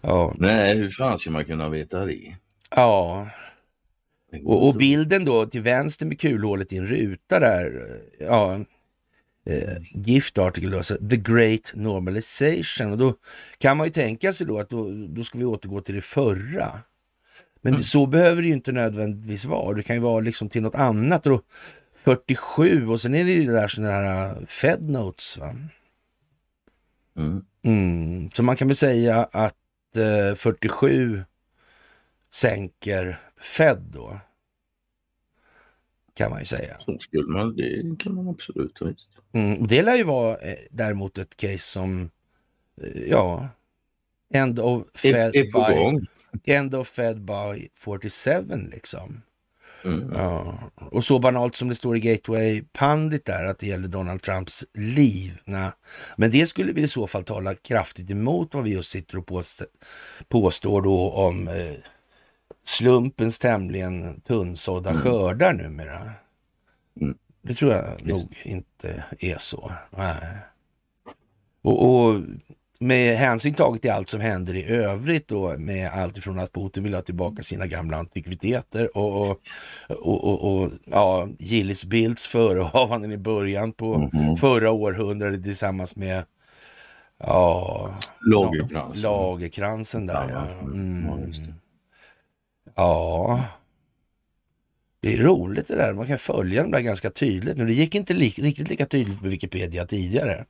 ja. 0.00 0.34
Nej, 0.38 0.78
hur 0.78 0.90
fan 0.90 1.18
ska 1.18 1.30
man 1.30 1.44
kunna 1.44 1.68
veta 1.68 2.06
det? 2.06 2.36
Ja. 2.76 3.28
Och, 4.44 4.68
och, 4.68 4.74
bilden 4.74 5.24
då 5.24 5.46
till 5.46 5.62
vänster 5.62 6.06
med 6.06 6.20
kulhålet 6.20 6.72
i 6.72 6.76
en 6.76 6.86
ruta 6.86 7.40
där. 7.40 8.00
Ja, 8.18 8.60
eh, 9.46 9.76
gift 9.94 10.38
article, 10.38 10.76
alltså 10.76 10.96
the 10.96 11.16
great 11.16 11.72
normalization. 11.74 12.92
Och 12.92 12.98
då 12.98 13.14
kan 13.58 13.76
man 13.76 13.86
ju 13.86 13.92
tänka 13.92 14.32
sig 14.32 14.46
då 14.46 14.58
att 14.58 14.70
då, 14.70 15.06
då 15.08 15.24
ska 15.24 15.38
vi 15.38 15.44
återgå 15.44 15.80
till 15.80 15.94
det 15.94 16.00
förra. 16.00 16.80
Men 17.60 17.72
mm. 17.72 17.82
så 17.82 18.06
behöver 18.06 18.42
det 18.42 18.48
ju 18.48 18.54
inte 18.54 18.72
nödvändigtvis 18.72 19.44
vara. 19.44 19.74
Det 19.74 19.82
kan 19.82 19.96
ju 19.96 20.02
vara 20.02 20.20
liksom 20.20 20.48
till 20.48 20.62
något 20.62 20.74
annat. 20.74 21.26
Och 21.26 21.32
då, 21.32 21.42
47 21.94 22.88
och 22.88 23.00
sen 23.00 23.14
är 23.14 23.24
det 23.24 23.32
ju 23.32 23.46
det 23.46 23.52
där 23.52 23.68
sådana 23.68 23.92
här 23.92 24.30
uh, 24.30 24.46
Fed 24.46 24.90
Notes. 24.90 25.38
Va? 25.38 25.54
Mm. 27.16 27.44
Mm. 27.64 28.30
Så 28.32 28.42
man 28.42 28.56
kan 28.56 28.68
väl 28.68 28.76
säga 28.76 29.28
att 29.32 29.96
eh, 29.96 30.34
47 30.34 31.24
sänker 32.34 33.18
Fed 33.40 33.78
då. 33.92 34.20
Kan 36.14 36.30
man 36.30 36.40
ju 36.40 36.46
säga. 36.46 36.76
Så 36.80 36.98
skulle 36.98 37.28
man, 37.28 37.56
det 37.56 37.96
kan 37.98 38.14
man 38.14 38.28
absolut 38.28 38.76
visst. 38.80 39.08
Mm, 39.32 39.66
det 39.66 39.82
lär 39.82 39.96
ju 39.96 40.04
vara 40.04 40.36
eh, 40.36 40.58
däremot 40.70 41.18
ett 41.18 41.36
case 41.36 41.58
som, 41.58 42.10
eh, 42.82 43.02
ja, 43.08 43.48
End 44.34 44.58
of 44.58 44.82
Fed 44.94 45.36
är, 45.36 45.42
by, 45.42 45.74
gång. 45.76 46.06
End 46.44 46.74
of 46.74 46.88
Fed 46.88 47.20
by 47.20 47.68
47 47.74 48.30
liksom. 48.72 49.22
Mm. 49.84 50.12
Ja. 50.12 50.58
Och 50.90 51.04
så 51.04 51.18
banalt 51.18 51.56
som 51.56 51.68
det 51.68 51.74
står 51.74 51.96
i 51.96 52.00
Gateway 52.00 52.62
Pandit 52.72 53.24
där, 53.24 53.44
att 53.44 53.58
det 53.58 53.66
gäller 53.66 53.88
Donald 53.88 54.22
Trumps 54.22 54.64
liv. 54.74 55.40
Nej. 55.44 55.70
Men 56.16 56.30
det 56.30 56.46
skulle 56.46 56.72
vi 56.72 56.82
i 56.82 56.88
så 56.88 57.06
fall 57.06 57.24
tala 57.24 57.54
kraftigt 57.54 58.10
emot 58.10 58.54
vad 58.54 58.64
vi 58.64 58.70
just 58.70 58.90
sitter 58.90 59.18
och 59.18 59.30
påstår 60.28 60.82
då 60.82 61.10
om 61.10 61.48
eh, 61.48 61.54
slumpens 62.64 63.38
tämligen 63.38 64.20
tunnsådda 64.20 64.90
mm. 64.90 65.02
skördar 65.02 65.52
numera. 65.52 66.12
Mm. 67.00 67.16
Det 67.42 67.54
tror 67.54 67.72
jag 67.72 67.96
Visst. 67.96 68.06
nog 68.06 68.38
inte 68.42 69.04
är 69.18 69.38
så. 69.38 69.72
Nej. 69.90 70.38
Och, 71.62 71.86
och 71.90 72.20
med 72.82 73.16
hänsyn 73.16 73.54
taget 73.54 73.82
till 73.82 73.90
allt 73.90 74.08
som 74.08 74.20
händer 74.20 74.54
i 74.54 74.64
övrigt 74.64 75.28
då 75.28 75.58
med 75.58 75.90
allt 75.90 76.18
ifrån 76.18 76.38
att 76.38 76.52
Putin 76.52 76.82
vill 76.82 76.94
ha 76.94 77.02
tillbaka 77.02 77.42
sina 77.42 77.66
gamla 77.66 77.96
antikviteter 77.96 78.96
och, 78.96 79.30
och, 79.30 79.38
och, 79.88 80.62
och, 80.62 80.70
ja, 80.84 81.28
Gillis 81.38 81.84
Bildts 81.84 82.26
förehavanden 82.26 83.12
i 83.12 83.18
början 83.18 83.72
på 83.72 83.94
mm 83.94 84.08
-hmm. 84.08 84.36
förra 84.36 84.70
århundradet 84.70 85.44
tillsammans 85.44 85.96
med 85.96 86.24
ja, 87.18 87.94
Lagerkransen. 88.30 89.02
Lagerkransen 89.02 90.06
där 90.06 90.30
ja. 90.30 90.46
Mm. 90.60 91.32
Ja, 92.74 93.44
det 95.00 95.14
är 95.14 95.18
roligt 95.18 95.68
det 95.68 95.76
där. 95.76 95.94
Man 95.94 96.06
kan 96.06 96.18
följa 96.18 96.62
dem 96.62 96.70
där 96.70 96.80
ganska 96.80 97.10
tydligt. 97.10 97.56
Nu, 97.56 97.66
det 97.66 97.72
gick 97.72 97.94
inte 97.94 98.14
li 98.14 98.28
riktigt 98.28 98.68
lika 98.68 98.86
tydligt 98.86 99.20
på 99.20 99.26
Wikipedia 99.26 99.86
tidigare. 99.86 100.44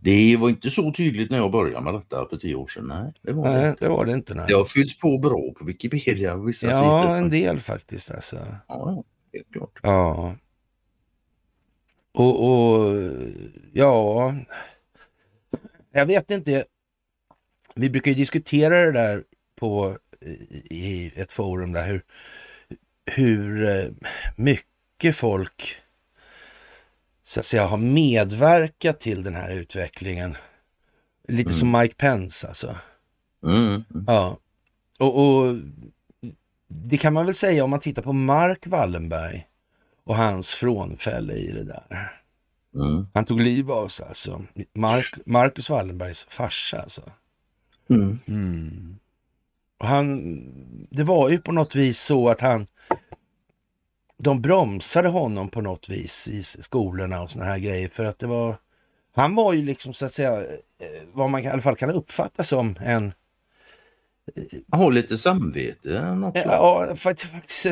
Det 0.00 0.36
var 0.36 0.48
inte 0.48 0.70
så 0.70 0.92
tydligt 0.92 1.30
när 1.30 1.38
jag 1.38 1.52
började 1.52 1.84
med 1.84 1.94
detta 1.94 2.26
för 2.30 2.36
tio 2.36 2.54
år 2.54 2.66
sedan. 2.68 2.86
Nej, 2.86 3.12
det 3.22 3.32
var, 3.32 3.44
nej, 3.44 3.62
det, 3.62 3.68
inte. 3.68 3.84
Det 3.84 3.88
var 3.88 4.04
det 4.04 4.12
inte. 4.12 4.34
Nej. 4.34 4.44
Det 4.48 4.54
har 4.54 4.64
fyllts 4.64 4.98
på 4.98 5.18
bra 5.18 5.52
på 5.58 5.64
Wikipedia. 5.64 6.36
Vissa 6.36 6.66
ja, 6.66 6.74
sidor. 6.74 7.16
en 7.16 7.30
del 7.30 7.60
faktiskt 7.60 8.10
alltså. 8.10 8.36
Ja, 8.68 9.04
helt 9.32 9.52
klart. 9.52 9.80
Ja. 9.82 10.36
Och, 12.12 12.44
och 12.44 12.94
ja, 13.72 14.34
jag 15.92 16.06
vet 16.06 16.30
inte. 16.30 16.64
Vi 17.74 17.90
brukar 17.90 18.10
ju 18.10 18.14
diskutera 18.14 18.80
det 18.80 18.92
där 18.92 19.24
på 19.60 19.98
i 20.70 21.12
ett 21.14 21.32
forum 21.32 21.72
där 21.72 21.86
hur, 21.86 22.02
hur 23.06 23.68
eh, 23.68 23.90
mycket 24.36 25.16
folk 25.16 25.76
så 27.22 27.40
att 27.40 27.46
säga 27.46 27.66
har 27.66 27.78
medverkat 27.78 29.00
till 29.00 29.22
den 29.22 29.34
här 29.34 29.52
utvecklingen. 29.52 30.36
Lite 31.28 31.48
mm. 31.48 31.54
som 31.54 31.70
Mike 31.70 31.94
Pence 31.94 32.48
alltså. 32.48 32.76
Mm. 33.44 33.84
Ja, 34.06 34.38
och, 34.98 35.26
och, 35.26 35.56
det 36.68 36.96
kan 36.96 37.12
man 37.12 37.26
väl 37.26 37.34
säga 37.34 37.64
om 37.64 37.70
man 37.70 37.80
tittar 37.80 38.02
på 38.02 38.12
Mark 38.12 38.66
Wallenberg 38.66 39.46
och 40.04 40.16
hans 40.16 40.52
frånfälle 40.52 41.34
i 41.34 41.52
det 41.52 41.64
där. 41.64 42.12
Mm. 42.74 43.06
Han 43.14 43.24
tog 43.24 43.40
liv 43.40 43.70
av 43.70 43.88
sig 43.88 44.06
alltså. 44.08 44.44
Mark, 44.74 45.14
Marcus 45.26 45.70
Wallenbergs 45.70 46.26
farsa 46.28 46.78
alltså. 46.78 47.02
Han, 49.78 50.40
det 50.90 51.04
var 51.04 51.28
ju 51.28 51.38
på 51.38 51.52
något 51.52 51.74
vis 51.74 52.00
så 52.00 52.28
att 52.28 52.40
han 52.40 52.66
de 54.18 54.42
bromsade 54.42 55.08
honom 55.08 55.48
på 55.48 55.60
något 55.60 55.88
vis 55.88 56.28
i 56.28 56.42
skolorna 56.42 57.22
och 57.22 57.30
såna 57.30 57.44
här 57.44 57.58
grejer 57.58 57.88
för 57.88 58.04
att 58.04 58.18
det 58.18 58.26
var 58.26 58.56
han 59.14 59.34
var 59.34 59.52
ju 59.52 59.62
liksom 59.62 59.92
så 59.92 60.06
att 60.06 60.12
säga 60.12 60.40
eh, 60.40 61.02
vad 61.12 61.30
man 61.30 61.42
i 61.42 61.48
alla 61.48 61.62
fall 61.62 61.76
kan 61.76 61.90
uppfatta 61.90 62.44
som 62.44 62.74
en 62.80 63.12
han 64.70 64.80
har 64.80 64.92
lite 64.92 65.16
samvete 65.16 66.18
också. 66.24 66.42
Ja, 66.44 66.96
faktiskt 66.96 67.66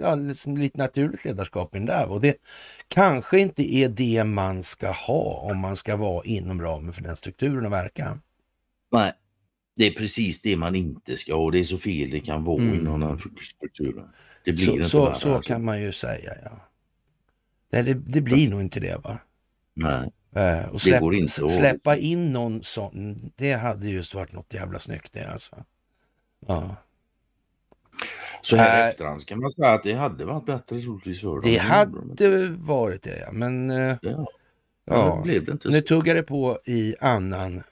ja, 0.00 0.14
liksom 0.14 0.56
lite 0.56 0.78
naturligt 0.78 1.24
ledarskap 1.24 1.74
i 1.74 1.78
den 1.78 1.86
där. 1.86 2.10
Och 2.10 2.20
det 2.20 2.36
kanske 2.88 3.38
inte 3.38 3.74
är 3.74 3.88
det 3.88 4.24
man 4.24 4.62
ska 4.62 4.90
ha 4.90 5.48
om 5.50 5.58
man 5.58 5.76
ska 5.76 5.96
vara 5.96 6.24
inom 6.24 6.62
ramen 6.62 6.92
för 6.92 7.02
den 7.02 7.16
strukturen 7.16 7.66
och 7.66 7.72
verka. 7.72 8.18
Nej, 8.92 9.12
det 9.80 9.86
är 9.86 9.94
precis 9.94 10.42
det 10.42 10.56
man 10.56 10.74
inte 10.74 11.16
ska 11.16 11.34
ha. 11.34 11.50
Det 11.50 11.58
är 11.58 11.64
så 11.64 11.78
fel 11.78 12.10
det 12.10 12.20
kan 12.20 12.44
vara 12.44 12.62
mm. 12.62 12.74
inom 12.74 13.00
den 13.00 13.18
strukturen. 13.56 14.08
Det 14.44 14.52
blir 14.52 14.64
så 14.64 14.72
inte 14.72 14.84
så, 14.84 14.90
så 14.90 15.06
alltså. 15.06 15.40
kan 15.40 15.64
man 15.64 15.82
ju 15.82 15.92
säga, 15.92 16.32
ja. 16.44 16.70
Nej, 17.72 17.82
det, 17.82 17.94
det 17.94 18.20
blir 18.20 18.48
nog 18.48 18.60
inte 18.60 18.80
det 18.80 19.04
va? 19.04 19.18
Nej. 19.74 20.12
Uh, 20.36 20.68
och 20.68 20.80
släpp, 20.80 20.94
det 20.94 21.00
går 21.00 21.14
inte 21.14 21.44
att... 21.44 21.50
släppa 21.50 21.96
in 21.96 22.32
någon 22.32 22.62
sån, 22.62 23.32
det 23.36 23.52
hade 23.52 23.88
just 23.88 24.14
varit 24.14 24.32
något 24.32 24.54
jävla 24.54 24.78
snyggt 24.78 25.12
det 25.12 25.24
alltså. 25.24 25.64
Ja. 26.46 26.76
Så 28.42 28.56
här 28.56 28.82
uh, 28.82 28.88
efterhand 28.88 29.26
kan 29.26 29.40
man 29.40 29.50
säga 29.50 29.70
att 29.70 29.82
det 29.82 29.94
hade 29.94 30.24
varit 30.24 30.46
bättre 30.46 30.80
troligtvis 30.80 31.20
för 31.20 31.40
Det 31.42 31.56
hade 31.56 32.48
varit 32.48 33.02
det 33.02 33.18
ja, 33.18 33.32
men 33.32 33.70
uh, 33.70 33.96
ja. 34.02 34.26
ja. 34.84 35.22
Det 35.26 35.40
det 35.40 35.64
nu 35.64 35.80
tuggar 35.80 36.14
det 36.14 36.22
på 36.22 36.58
i 36.66 36.94
annan 37.00 37.62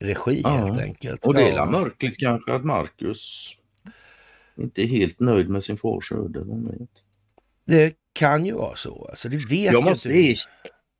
regi 0.00 0.40
ja. 0.44 0.50
helt 0.50 0.80
enkelt. 0.80 1.26
Och 1.26 1.34
det 1.34 1.42
är 1.42 1.56
ja. 1.56 1.64
mörkligt 1.64 2.18
kanske 2.18 2.52
att 2.52 2.64
Marcus 2.64 3.50
inte 4.56 4.82
är 4.82 4.86
helt 4.86 5.20
nöjd 5.20 5.48
med 5.48 5.64
sin 5.64 5.76
fars 5.76 6.12
öde. 6.12 6.44
Det 7.66 7.94
kan 8.12 8.46
ju 8.46 8.52
vara 8.52 8.76
så. 8.76 9.06
Alltså, 9.10 9.28
det 9.28 9.36
vet 9.36 9.72
jag 9.72 9.84
måste 9.84 10.12
inte. 10.12 10.40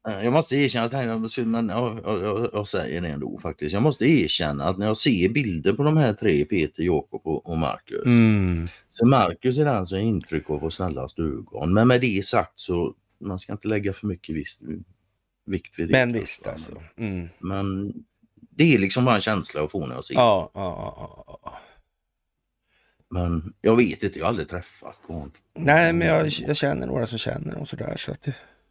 Jag 0.03 0.33
måste 0.33 0.57
erkänna 0.57 0.85
att 0.87 1.37
men 1.37 1.69
jag, 1.69 2.01
jag, 2.05 2.51
jag, 2.53 2.69
säger 2.69 3.01
det 3.01 3.09
ändå 3.09 3.39
faktiskt. 3.39 3.73
Jag 3.73 3.83
måste 3.83 4.05
erkänna 4.05 4.65
att 4.65 4.79
när 4.79 4.87
jag 4.87 4.97
ser 4.97 5.29
bilder 5.29 5.73
på 5.73 5.83
de 5.83 5.97
här 5.97 6.13
tre, 6.13 6.45
Peter, 6.45 6.83
Jakob 6.83 7.21
och, 7.25 7.59
Marcus. 7.59 8.07
Mm. 8.07 8.69
Så 8.89 9.07
Marcus 9.07 9.59
är 9.59 9.65
den 9.65 9.87
som 9.87 9.99
är 9.99 10.03
intryck 10.03 10.51
av 10.51 10.61
vår 10.61 10.71
snallaste 10.71 11.23
ögon. 11.23 11.75
Men 11.75 11.89
med 11.89 12.01
det 12.01 12.25
sagt 12.25 12.59
så 12.59 12.95
man 13.25 13.39
ska 13.39 13.53
inte 13.53 13.69
lägga 13.69 13.93
för 13.93 14.07
mycket 14.07 14.37
vikt 15.47 15.79
vid 15.79 15.89
det. 15.89 15.93
Men 15.93 16.13
visst 16.13 16.47
alltså. 16.47 16.83
Mm. 16.97 17.29
Men 17.39 17.93
det 18.51 18.75
är 18.75 18.79
liksom 18.79 19.05
bara 19.05 19.15
en 19.15 19.21
känsla 19.21 19.63
att 19.63 19.71
få 19.71 19.87
när 19.87 19.95
jag 19.95 20.05
ser 20.05 20.15
ja, 20.15 20.51
ja, 20.55 20.95
ja, 20.97 21.39
ja. 21.43 21.59
Men 23.15 23.55
jag 23.61 23.77
vet 23.77 24.03
inte, 24.03 24.19
jag 24.19 24.27
har 24.27 24.29
aldrig 24.29 24.49
träffat 24.49 24.97
honom. 25.07 25.33
Nej, 25.55 25.93
men 25.93 26.09
jag, 26.09 26.29
jag 26.47 26.57
känner 26.57 26.87
några 26.87 27.07
som 27.07 27.19
känner 27.19 27.53
honom 27.53 27.67
sådär. 27.67 27.97
Så 27.97 28.13
att 28.13 28.27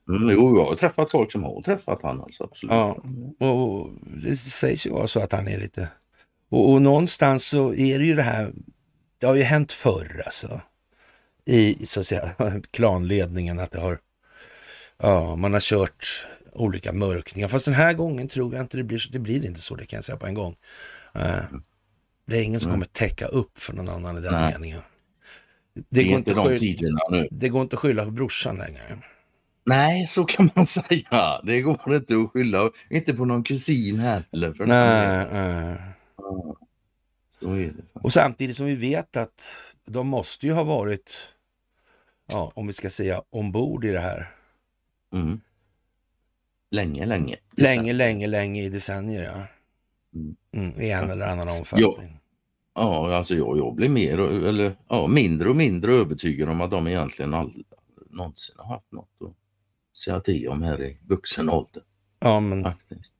mm, 0.09 0.29
jo, 0.29 0.57
jag 0.57 0.65
har 0.65 0.75
träffat 0.75 1.11
folk 1.11 1.31
som 1.31 1.43
har 1.43 1.61
träffat 1.61 2.01
honom. 2.01 2.23
Alltså, 2.23 2.43
absolut. 2.43 2.71
Ja, 2.71 3.47
och 3.47 3.89
det 4.23 4.35
sägs 4.35 4.87
ju 4.87 4.91
vara 4.91 5.07
så 5.07 5.19
att 5.19 5.31
han 5.31 5.47
är 5.47 5.59
lite... 5.59 5.87
Och, 6.49 6.71
och 6.71 6.81
någonstans 6.81 7.45
så 7.45 7.73
är 7.73 7.99
det 7.99 8.05
ju 8.05 8.15
det 8.15 8.23
här, 8.23 8.53
det 9.17 9.27
har 9.27 9.35
ju 9.35 9.43
hänt 9.43 9.71
förr 9.71 10.21
alltså. 10.25 10.61
I 11.45 11.85
så 11.85 11.99
att 11.99 12.05
säga 12.05 12.31
klanledningen 12.71 13.59
att 13.59 13.71
det 13.71 13.79
har, 13.79 13.99
ja, 14.97 15.35
man 15.35 15.53
har 15.53 15.59
kört 15.59 16.25
olika 16.53 16.93
mörkningar. 16.93 17.47
Fast 17.47 17.65
den 17.65 17.73
här 17.73 17.93
gången 17.93 18.27
tror 18.27 18.53
jag 18.53 18.63
inte 18.63 18.77
det 18.77 18.83
blir 18.83 18.97
så. 18.97 19.09
Det 19.11 19.19
blir 19.19 19.45
inte 19.45 19.61
så, 19.61 19.75
det 19.75 19.85
kan 19.85 19.97
jag 19.97 20.05
säga 20.05 20.17
på 20.17 20.27
en 20.27 20.33
gång. 20.33 20.55
Uh, 21.15 21.41
det 22.25 22.37
är 22.37 22.43
ingen 22.43 22.59
som 22.59 22.69
mm. 22.69 22.75
kommer 22.75 22.85
täcka 22.85 23.25
upp 23.25 23.59
för 23.59 23.73
någon 23.73 23.89
annan 23.89 24.17
i 24.17 24.21
den 24.21 24.33
Nej. 24.33 24.53
meningen. 24.53 24.81
det, 25.89 26.03
går 26.03 26.17
inte 26.17 26.33
de 26.33 26.57
tiderna 26.57 26.99
nu. 27.11 27.27
Det 27.31 27.49
går 27.49 27.61
inte 27.61 27.75
att 27.75 27.79
skylla 27.79 28.05
på 28.05 28.11
brorsan 28.11 28.55
längre. 28.55 28.99
Nej, 29.65 30.07
så 30.07 30.23
kan 30.23 30.49
man 30.55 30.65
säga. 30.67 31.41
Det 31.43 31.61
går 31.61 31.95
inte 31.95 32.15
att 32.17 32.31
skylla, 32.31 32.71
inte 32.89 33.13
på 33.13 33.25
någon 33.25 33.43
kusin 33.43 33.99
heller. 33.99 34.53
För 34.53 34.65
nej, 34.65 35.27
nej. 35.31 35.77
Ja, 37.39 37.71
och 37.93 38.13
samtidigt 38.13 38.57
som 38.57 38.65
vi 38.65 38.75
vet 38.75 39.17
att 39.17 39.55
de 39.85 40.07
måste 40.07 40.47
ju 40.47 40.53
ha 40.53 40.63
varit, 40.63 41.33
ja, 42.31 42.51
om 42.55 42.67
vi 42.67 42.73
ska 42.73 42.89
säga 42.89 43.21
ombord 43.29 43.85
i 43.85 43.91
det 43.91 43.99
här. 43.99 44.31
Mm. 45.13 45.41
Länge, 46.71 47.05
länge. 47.05 47.35
Länge, 47.51 47.93
länge, 47.93 48.27
länge 48.27 48.63
i 48.63 48.69
decennier, 48.69 49.23
ja. 49.23 49.47
Mm. 50.13 50.35
Mm, 50.51 50.81
I 50.81 50.91
en 50.91 51.09
eller 51.09 51.27
annan 51.27 51.49
omfattning. 51.49 52.19
Ja, 52.73 53.15
alltså 53.15 53.35
jag, 53.35 53.57
jag 53.57 53.75
blir 53.75 53.89
mer, 53.89 54.19
eller 54.19 54.75
ja, 54.87 55.07
mindre 55.07 55.49
och 55.49 55.55
mindre 55.55 55.93
övertygad 55.93 56.49
om 56.49 56.61
att 56.61 56.71
de 56.71 56.87
egentligen 56.87 57.33
aldrig 57.33 57.65
någonsin 58.09 58.55
har 58.57 58.73
haft 58.73 58.91
något 58.91 59.09
att 59.21 59.97
säga 59.97 60.19
till 60.19 60.47
om 60.47 60.61
här 60.61 60.83
i 60.83 60.97
vuxen 61.07 61.49
ålder. 61.49 61.83
Ja, 62.19 62.39
men... 62.39 62.63
Faktiskt. 62.63 63.13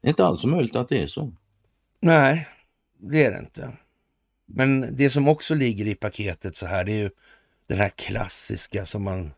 Det 0.00 0.08
är 0.08 0.10
inte 0.10 0.24
alls 0.24 0.44
möjligt 0.44 0.76
att 0.76 0.88
det 0.88 1.02
är 1.02 1.06
så. 1.06 1.32
Nej, 2.00 2.48
det 2.98 3.24
är 3.24 3.30
det 3.30 3.38
inte. 3.38 3.72
Men 4.46 4.96
det 4.96 5.10
som 5.10 5.28
också 5.28 5.54
ligger 5.54 5.86
i 5.86 5.94
paketet 5.94 6.56
så 6.56 6.66
här, 6.66 6.84
det 6.84 6.92
är 6.92 7.02
ju 7.02 7.10
den 7.66 7.78
här 7.78 7.88
klassiska 7.88 8.84
som 8.84 9.02
man 9.02 9.30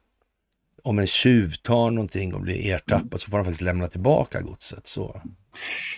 om 0.82 0.98
en 0.98 1.06
tjuv 1.06 1.54
tar 1.62 1.90
någonting 1.90 2.34
och 2.34 2.40
blir 2.40 2.70
ertappad 2.74 3.20
så 3.20 3.30
får 3.30 3.36
han 3.36 3.44
faktiskt 3.44 3.62
lämna 3.62 3.88
tillbaka 3.88 4.40
godset. 4.40 4.86
Så. 4.86 5.22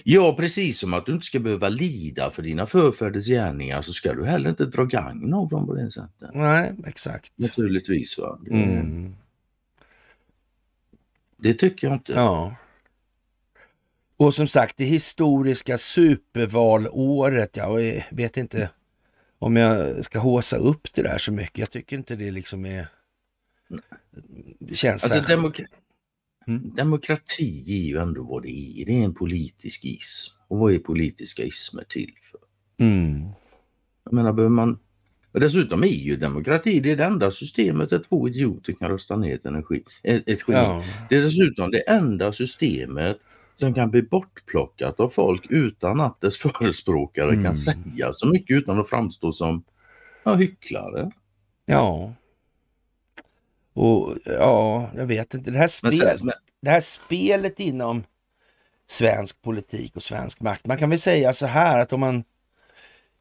Ja, 0.05 0.37
precis 0.37 0.79
som 0.79 0.95
att 0.95 1.07
du 1.07 1.13
inte 1.13 1.27
ska 1.27 1.39
behöva 1.39 1.69
lida 1.69 2.31
för 2.31 2.43
dina 2.43 2.67
förfäders 2.67 3.27
gärningar 3.27 3.83
så 3.83 3.93
ska 3.93 4.13
du 4.13 4.25
heller 4.25 4.51
inte 4.51 4.65
dra 4.65 4.85
gagn 4.85 5.35
av 5.35 5.49
dem 5.49 5.67
på 5.67 5.75
det 5.75 5.91
sättet. 5.91 6.31
Nej, 6.35 6.73
exakt. 6.87 7.33
Naturligtvis. 7.37 8.19
Va? 8.19 8.39
Det, 8.45 8.51
mm. 8.51 9.17
det 11.37 11.55
tycker 11.55 11.87
jag 11.87 11.97
inte. 11.97 12.13
Ja. 12.13 12.55
Och 14.17 14.35
som 14.35 14.47
sagt, 14.47 14.77
det 14.77 14.85
historiska 14.85 15.79
supervalåret, 15.79 17.57
jag 17.57 18.03
vet 18.11 18.37
inte 18.37 18.71
om 19.39 19.57
jag 19.57 20.05
ska 20.05 20.19
håsa 20.19 20.57
upp 20.57 20.93
det 20.95 21.03
där 21.03 21.19
så 21.19 21.33
mycket. 21.33 21.59
Jag 21.59 21.71
tycker 21.71 21.97
inte 21.97 22.17
det 22.17 22.31
liksom 22.31 22.67
är... 22.67 22.87
Känns 24.73 25.05
alltså, 25.05 25.21
demokra 25.29 25.65
mm. 26.47 26.75
Demokrati 26.75 27.65
är 27.67 27.89
ju 27.89 27.99
ändå 27.99 28.23
vad 28.23 28.43
det 28.43 28.51
är. 28.51 28.87
Det 28.87 29.01
är 29.01 29.05
en 29.05 29.15
politisk 29.15 29.85
ism. 29.85 30.39
Och 30.49 30.59
vad 30.59 30.73
är 30.73 30.79
politiska 30.79 31.43
ismer 31.43 31.85
till 31.89 32.13
för? 32.23 32.41
Mm. 32.85 33.29
Jag 34.05 34.13
menar, 34.13 34.33
behöver 34.33 34.55
man... 34.55 34.79
Och 35.33 35.41
dessutom 35.41 35.83
är 35.83 35.89
ju 35.89 36.17
demokrati 36.17 36.81
det, 36.81 36.91
är 36.91 36.97
det 36.97 37.05
enda 37.05 37.31
systemet 37.31 37.91
där 37.91 37.99
två 38.09 38.29
idioter 38.29 38.73
kan 38.73 38.91
rösta 38.91 39.17
ner 39.17 39.35
ett, 39.35 39.47
energi, 39.47 39.83
ett, 40.03 40.29
ett 40.29 40.41
geni. 40.49 40.61
Ja. 40.61 40.85
Det 41.09 41.17
är 41.17 41.23
dessutom 41.23 41.71
det 41.71 41.89
enda 41.91 42.33
systemet 42.33 43.19
som 43.57 43.75
kan 43.75 43.91
bli 43.91 44.03
bortplockat 44.03 45.01
av 45.01 45.09
folk 45.09 45.47
utan 45.51 46.01
att 46.01 46.21
dess 46.21 46.39
förespråkare 46.59 47.31
mm. 47.31 47.45
kan 47.45 47.57
säga 47.57 48.13
så 48.13 48.29
mycket 48.29 48.57
utan 48.57 48.81
att 48.81 48.89
framstå 48.89 49.33
som 49.33 49.65
ja, 50.23 50.35
hycklare. 50.35 51.11
Ja. 51.67 52.15
Och 53.75 54.17
ja, 54.25 54.91
jag 54.97 55.07
vet 55.07 55.35
inte. 55.35 55.51
Det 55.51 55.59
här, 55.59 55.67
spel, 55.67 55.93
sen, 55.93 56.19
men... 56.23 56.35
det 56.61 56.71
här 56.71 56.81
spelet 56.81 57.61
inom 57.61 58.05
svensk 58.87 59.43
politik 59.43 59.97
och 59.97 60.03
svensk 60.03 60.41
makt. 60.41 60.67
Man 60.67 60.79
kan 60.79 60.91
väl 60.91 60.99
säga 60.99 61.33
så 61.33 61.47
här 61.47 61.79
att 61.79 61.93
om 61.93 62.01
man 62.01 62.25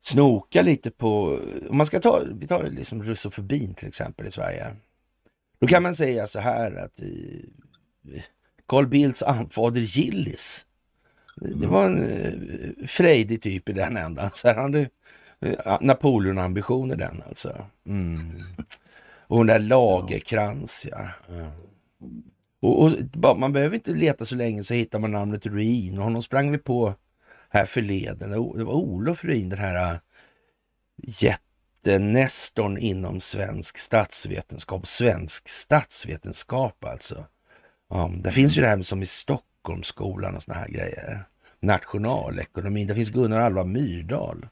snokar 0.01 0.63
lite 0.63 0.91
på, 0.91 1.39
om 1.69 1.77
man 1.77 1.85
ska 1.85 1.99
ta, 1.99 2.21
vi 2.33 2.47
tar 2.47 2.63
liksom 2.63 3.03
russofobin 3.03 3.73
till 3.73 3.87
exempel 3.87 4.27
i 4.27 4.31
Sverige. 4.31 4.75
Då 5.59 5.67
kan 5.67 5.83
man 5.83 5.95
säga 5.95 6.27
så 6.27 6.39
här 6.39 6.75
att 6.75 6.99
i, 6.99 7.49
Carl 8.67 8.87
Bildts 8.87 9.23
anfader 9.23 9.81
Gillis. 9.81 10.65
Det 11.35 11.67
var 11.67 11.85
en 11.85 12.03
eh, 12.03 12.85
frejdig 12.87 13.41
typ 13.41 13.69
i 13.69 13.73
den 13.73 13.97
ändan. 13.97 14.29
Så 14.33 14.47
här 14.47 14.55
hade 14.55 14.89
eh, 15.41 15.77
Napoleon-ambitioner 15.81 16.95
den 16.95 17.23
alltså. 17.27 17.65
Mm. 17.87 18.43
Och 19.33 19.45
den 19.45 19.47
där 19.47 19.59
Lagerkrans 19.59 20.87
ja. 20.91 21.07
Mm. 21.29 21.51
Och, 22.61 22.83
och, 22.83 23.39
man 23.39 23.53
behöver 23.53 23.75
inte 23.75 23.91
leta 23.91 24.25
så 24.25 24.35
länge 24.35 24.63
så 24.63 24.73
hittar 24.73 24.99
man 24.99 25.11
namnet 25.11 25.45
Ruin. 25.45 25.97
Och 25.97 26.03
honom 26.03 26.23
sprang 26.23 26.51
vi 26.51 26.57
på 26.57 26.93
här 27.49 27.65
förleden. 27.65 28.31
Det 28.31 28.63
var 28.63 28.73
Olof 28.73 29.23
Ruin, 29.23 29.49
den 29.49 29.59
här 29.59 29.93
äh, 29.93 29.99
jättenestorn 30.97 32.77
inom 32.77 33.19
svensk 33.19 33.77
statsvetenskap. 33.77 34.87
Svensk 34.87 35.49
statsvetenskap 35.49 36.85
alltså. 36.85 37.25
Ja, 37.89 38.11
det 38.23 38.31
finns 38.31 38.57
ju 38.57 38.61
det 38.61 38.67
här 38.67 38.81
som 38.81 39.01
i 39.01 39.05
Stockholmsskolan 39.05 40.35
och 40.35 40.43
såna 40.43 40.57
här 40.57 40.69
grejer. 40.69 41.25
Nationalekonomi. 41.59 42.85
Det 42.85 42.95
finns 42.95 43.09
Gunnar 43.09 43.39
Alva 43.39 43.63
Myrdal. 43.63 44.47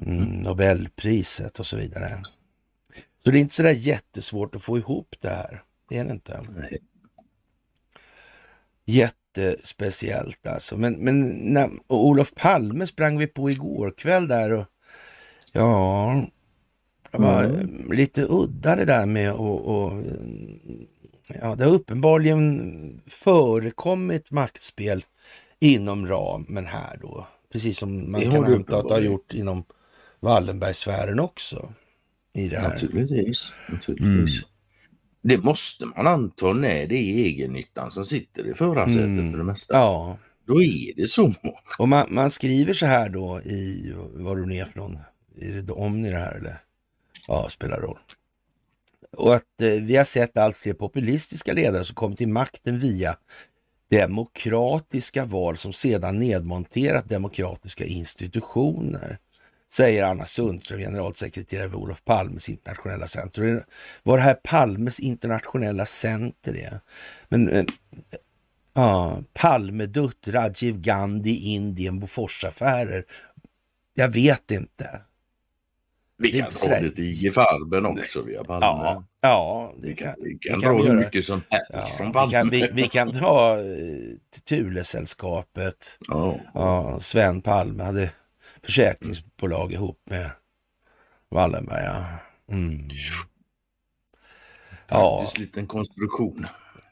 Mm, 0.00 0.24
Nobelpriset 0.24 1.60
och 1.60 1.66
så 1.66 1.76
vidare. 1.76 2.22
Så 3.24 3.30
det 3.30 3.38
är 3.38 3.40
inte 3.40 3.54
så 3.54 3.62
där 3.62 3.70
jättesvårt 3.70 4.54
att 4.54 4.62
få 4.62 4.78
ihop 4.78 5.14
det 5.20 5.28
här. 5.28 5.62
Det 5.88 5.98
är 5.98 6.04
det 6.04 6.10
inte. 6.10 6.42
Nej. 6.56 6.78
Jättespeciellt 8.84 10.46
alltså. 10.46 10.76
Men, 10.76 10.92
men 10.94 11.28
när, 11.30 11.70
Olof 11.88 12.34
Palme 12.34 12.86
sprang 12.86 13.18
vi 13.18 13.26
på 13.26 13.50
igår 13.50 13.94
kväll 13.96 14.28
där 14.28 14.52
och 14.52 14.64
ja, 15.52 16.24
det 17.10 17.18
var 17.18 17.44
mm. 17.44 17.92
lite 17.92 18.26
udda 18.28 18.76
det 18.76 18.84
där 18.84 19.06
med 19.06 19.32
och, 19.32 19.60
och 19.60 20.02
ja, 21.40 21.54
det 21.54 21.64
har 21.64 21.72
uppenbarligen 21.72 23.00
förekommit 23.06 24.30
maktspel 24.30 25.04
inom 25.60 26.06
ramen 26.06 26.66
här 26.66 26.98
då. 27.02 27.26
Precis 27.52 27.78
som 27.78 28.12
man 28.12 28.30
kan 28.30 28.44
anta 28.44 28.78
att 28.78 28.88
det 28.88 28.94
har 28.94 29.00
gjort 29.00 29.34
inom 29.34 29.64
Wallenbergsfären 30.20 31.20
också 31.20 31.72
i 32.34 32.48
det 32.48 32.58
här. 32.58 32.68
Naturligtvis. 32.68 33.52
naturligtvis. 33.68 34.36
Mm. 34.36 34.48
Det 35.22 35.38
måste 35.38 35.86
man 35.86 36.06
anta 36.06 36.52
när 36.52 36.86
det 36.86 36.96
är 36.96 37.24
egennyttan 37.24 37.90
som 37.90 38.04
sitter 38.04 38.50
i 38.50 38.54
förarsätet 38.54 39.00
mm. 39.00 39.30
för 39.30 39.38
det 39.38 39.44
mesta. 39.44 39.74
Ja. 39.74 40.18
Då 40.46 40.62
är 40.62 40.92
det 40.96 41.08
så. 41.08 41.34
Och 41.78 41.88
man, 41.88 42.14
man 42.14 42.30
skriver 42.30 42.72
så 42.72 42.86
här 42.86 43.08
då 43.08 43.40
i, 43.40 43.92
vad 43.96 44.36
du 44.36 44.56
är 44.56 44.64
för 44.64 44.78
någon, 44.80 44.98
är 45.40 45.52
det 45.52 45.72
Omni 45.72 46.10
det 46.10 46.18
här 46.18 46.34
eller? 46.34 46.58
Ja, 47.28 47.48
spelar 47.48 47.80
roll. 47.80 47.98
Och 49.16 49.34
att 49.34 49.60
eh, 49.60 49.68
vi 49.68 49.96
har 49.96 50.04
sett 50.04 50.36
allt 50.36 50.56
fler 50.56 50.74
populistiska 50.74 51.52
ledare 51.52 51.84
som 51.84 51.94
kommit 51.94 52.18
till 52.18 52.28
makten 52.28 52.78
via 52.78 53.16
demokratiska 53.90 55.24
val 55.24 55.56
som 55.56 55.72
sedan 55.72 56.18
nedmonterat 56.18 57.08
demokratiska 57.08 57.84
institutioner 57.84 59.18
säger 59.76 60.04
Anna 60.04 60.24
Sundström, 60.24 60.78
generalsekreterare 60.78 61.68
vid 61.68 61.74
Olof 61.74 62.04
Palmes 62.04 62.48
internationella 62.48 63.06
center. 63.06 63.64
Vad 64.02 64.18
det 64.18 64.22
här 64.22 64.34
Palmes 64.34 65.00
internationella 65.00 65.86
center 65.86 66.56
är. 66.56 66.80
Men 67.28 67.48
äh, 67.48 67.64
ja, 68.74 69.22
Palmedutt, 69.32 70.28
Rajiv 70.28 70.80
Gandhi, 70.80 71.36
Indien, 71.36 72.00
Boforsaffärer. 72.00 73.04
Jag 73.94 74.08
vet 74.08 74.50
inte. 74.50 75.00
Vi 76.18 76.32
kan 76.32 76.50
dra 76.50 76.80
lite 76.80 77.02
IG 77.02 77.34
Farben 77.34 77.86
också 77.86 78.22
via 78.22 78.44
Palme. 78.44 78.66
Ja, 78.66 79.04
ja 79.20 79.74
det 79.76 79.88
vi 79.88 79.94
kan, 79.94 80.14
vi 80.20 80.38
kan, 80.38 80.58
vi 80.58 80.62
kan 80.62 80.76
dra 80.76 80.82
hur 80.82 80.96
mycket 80.96 81.24
som 81.24 81.42
helst 81.50 81.70
ja, 81.72 81.86
från 81.98 82.12
Palme. 82.12 82.28
Vi 82.28 82.32
kan, 82.32 82.50
vi, 82.50 82.82
vi 82.82 82.88
kan 82.88 83.08
dra 83.08 83.56
uh, 83.56 83.64
Thulesällskapet. 84.48 85.98
Oh. 86.08 86.36
Ja, 86.54 86.98
Sven 87.00 87.42
Palme 87.42 87.82
hade 87.82 88.10
försäkringsbolag 88.64 89.72
ihop 89.72 90.00
med 90.10 90.30
Wallenberg. 91.30 91.84
Ja. 91.84 92.06
Mm. 92.54 92.88
Ja. 94.88 95.26
En 95.36 95.42
liten 95.42 95.66
konstruktion. 95.66 96.46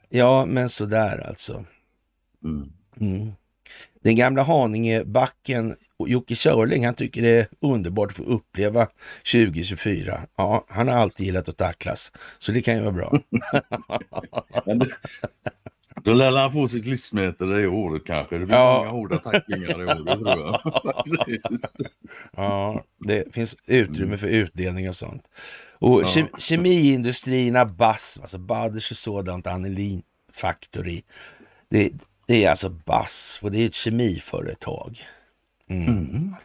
Ja, 0.09 0.45
men 0.45 0.69
sådär 0.69 1.27
alltså. 1.27 1.65
Mm. 2.43 2.71
Mm. 2.99 3.31
Den 4.01 4.15
gamla 4.15 4.43
Haningebacken, 4.43 5.75
Jocke 6.07 6.35
Körling, 6.35 6.85
han 6.85 6.95
tycker 6.95 7.21
det 7.21 7.29
är 7.29 7.47
underbart 7.59 8.09
att 8.09 8.17
få 8.17 8.23
uppleva 8.23 8.87
2024. 9.31 10.27
Ja, 10.37 10.65
han 10.67 10.87
har 10.87 10.95
alltid 10.95 11.25
gillat 11.25 11.49
att 11.49 11.57
tacklas, 11.57 12.11
så 12.37 12.51
det 12.51 12.61
kan 12.61 12.75
ju 12.75 12.81
vara 12.81 12.91
bra. 12.91 13.19
Då 16.03 16.13
lär 16.13 16.31
han 16.31 16.51
få 16.51 16.67
cyklistmeter 16.67 17.59
i 17.59 17.67
år 17.67 18.01
kanske. 18.05 18.37
Det 18.37 18.45
blir 18.45 18.55
ja. 18.55 18.77
många 18.77 18.89
hårda 18.89 19.17
tacklingar 19.17 19.81
i 19.81 19.85
år, 19.85 20.15
tror 20.15 20.39
jag. 20.39 21.39
ja, 22.35 22.83
det 22.99 23.33
finns 23.35 23.55
utrymme 23.67 24.17
för 24.17 24.27
utdelning 24.27 24.89
och 24.89 24.95
sånt. 24.95 25.23
Och 25.73 26.01
ja. 26.01 26.07
ke 26.07 26.27
kemiindustrierna 26.37 27.65
BASF, 27.65 28.21
alltså 28.21 28.37
Baders 28.37 28.91
och 28.91 28.97
sådant, 28.97 29.47
Anelin 29.47 30.01
Factory. 30.31 31.01
Det, 31.69 31.91
det, 32.27 32.45
är 32.45 32.49
alltså 32.49 32.69
BASF 32.69 33.43
och 33.43 33.51
det 33.51 33.57
är 33.57 33.65
ett 33.65 33.73
kemiföretag. 33.73 35.01
Mm. 35.69 35.87
Mm. 35.87 36.35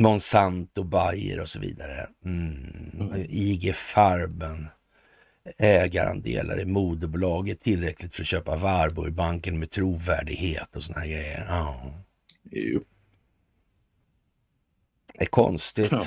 Monsanto, 0.00 0.82
Bayer 0.84 1.40
och 1.40 1.48
så 1.48 1.60
vidare. 1.60 2.08
Mm. 2.24 2.90
Mm. 3.00 3.26
IG 3.28 3.74
Farben 3.74 4.68
ägarandelar 5.58 6.60
i 6.60 6.64
moderbolaget 6.64 7.60
tillräckligt 7.60 8.14
för 8.14 8.22
att 8.22 8.26
köpa 8.26 8.56
Warburgbanken 8.56 9.58
med 9.58 9.70
trovärdighet 9.70 10.76
och 10.76 10.82
såna 10.82 11.00
här 11.00 11.06
grejer. 11.06 11.46
Ja. 11.48 11.92
Jo. 12.50 12.80
Det 15.12 15.22
är 15.22 15.26
konstigt. 15.26 15.92
Ja. 15.92 16.00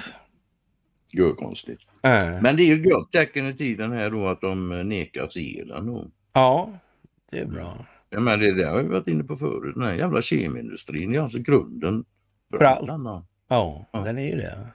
Jo, 1.11 1.35
konstigt. 1.35 1.79
Äh. 2.03 2.41
Men 2.41 2.55
det 2.55 2.63
är 2.63 2.75
ju 2.75 2.83
gott 2.83 3.11
tecken 3.11 3.47
i 3.47 3.53
tiden 3.53 3.91
här 3.91 4.09
då 4.09 4.27
att 4.27 4.41
de 4.41 4.89
nekas 4.89 5.35
elen 5.35 5.85
då. 5.85 6.05
Ja, 6.33 6.79
det 7.31 7.39
är 7.39 7.45
bra. 7.45 7.85
Ja, 8.09 8.19
men 8.19 8.39
det 8.39 8.53
där 8.53 8.69
har 8.69 8.81
vi 8.81 8.87
varit 8.87 9.07
inne 9.07 9.23
på 9.23 9.37
förut. 9.37 9.73
Den 9.75 9.83
här 9.83 9.93
jävla 9.93 10.21
kemindustrin 10.21 11.15
är 11.15 11.19
alltså 11.19 11.39
grunden 11.39 12.05
för, 12.51 12.57
för 12.57 12.65
allt. 12.65 12.89
Ja, 13.49 13.85
ja, 13.91 13.99
den 13.99 14.17
är 14.17 14.27
ju 14.27 14.35
det. 14.35 14.67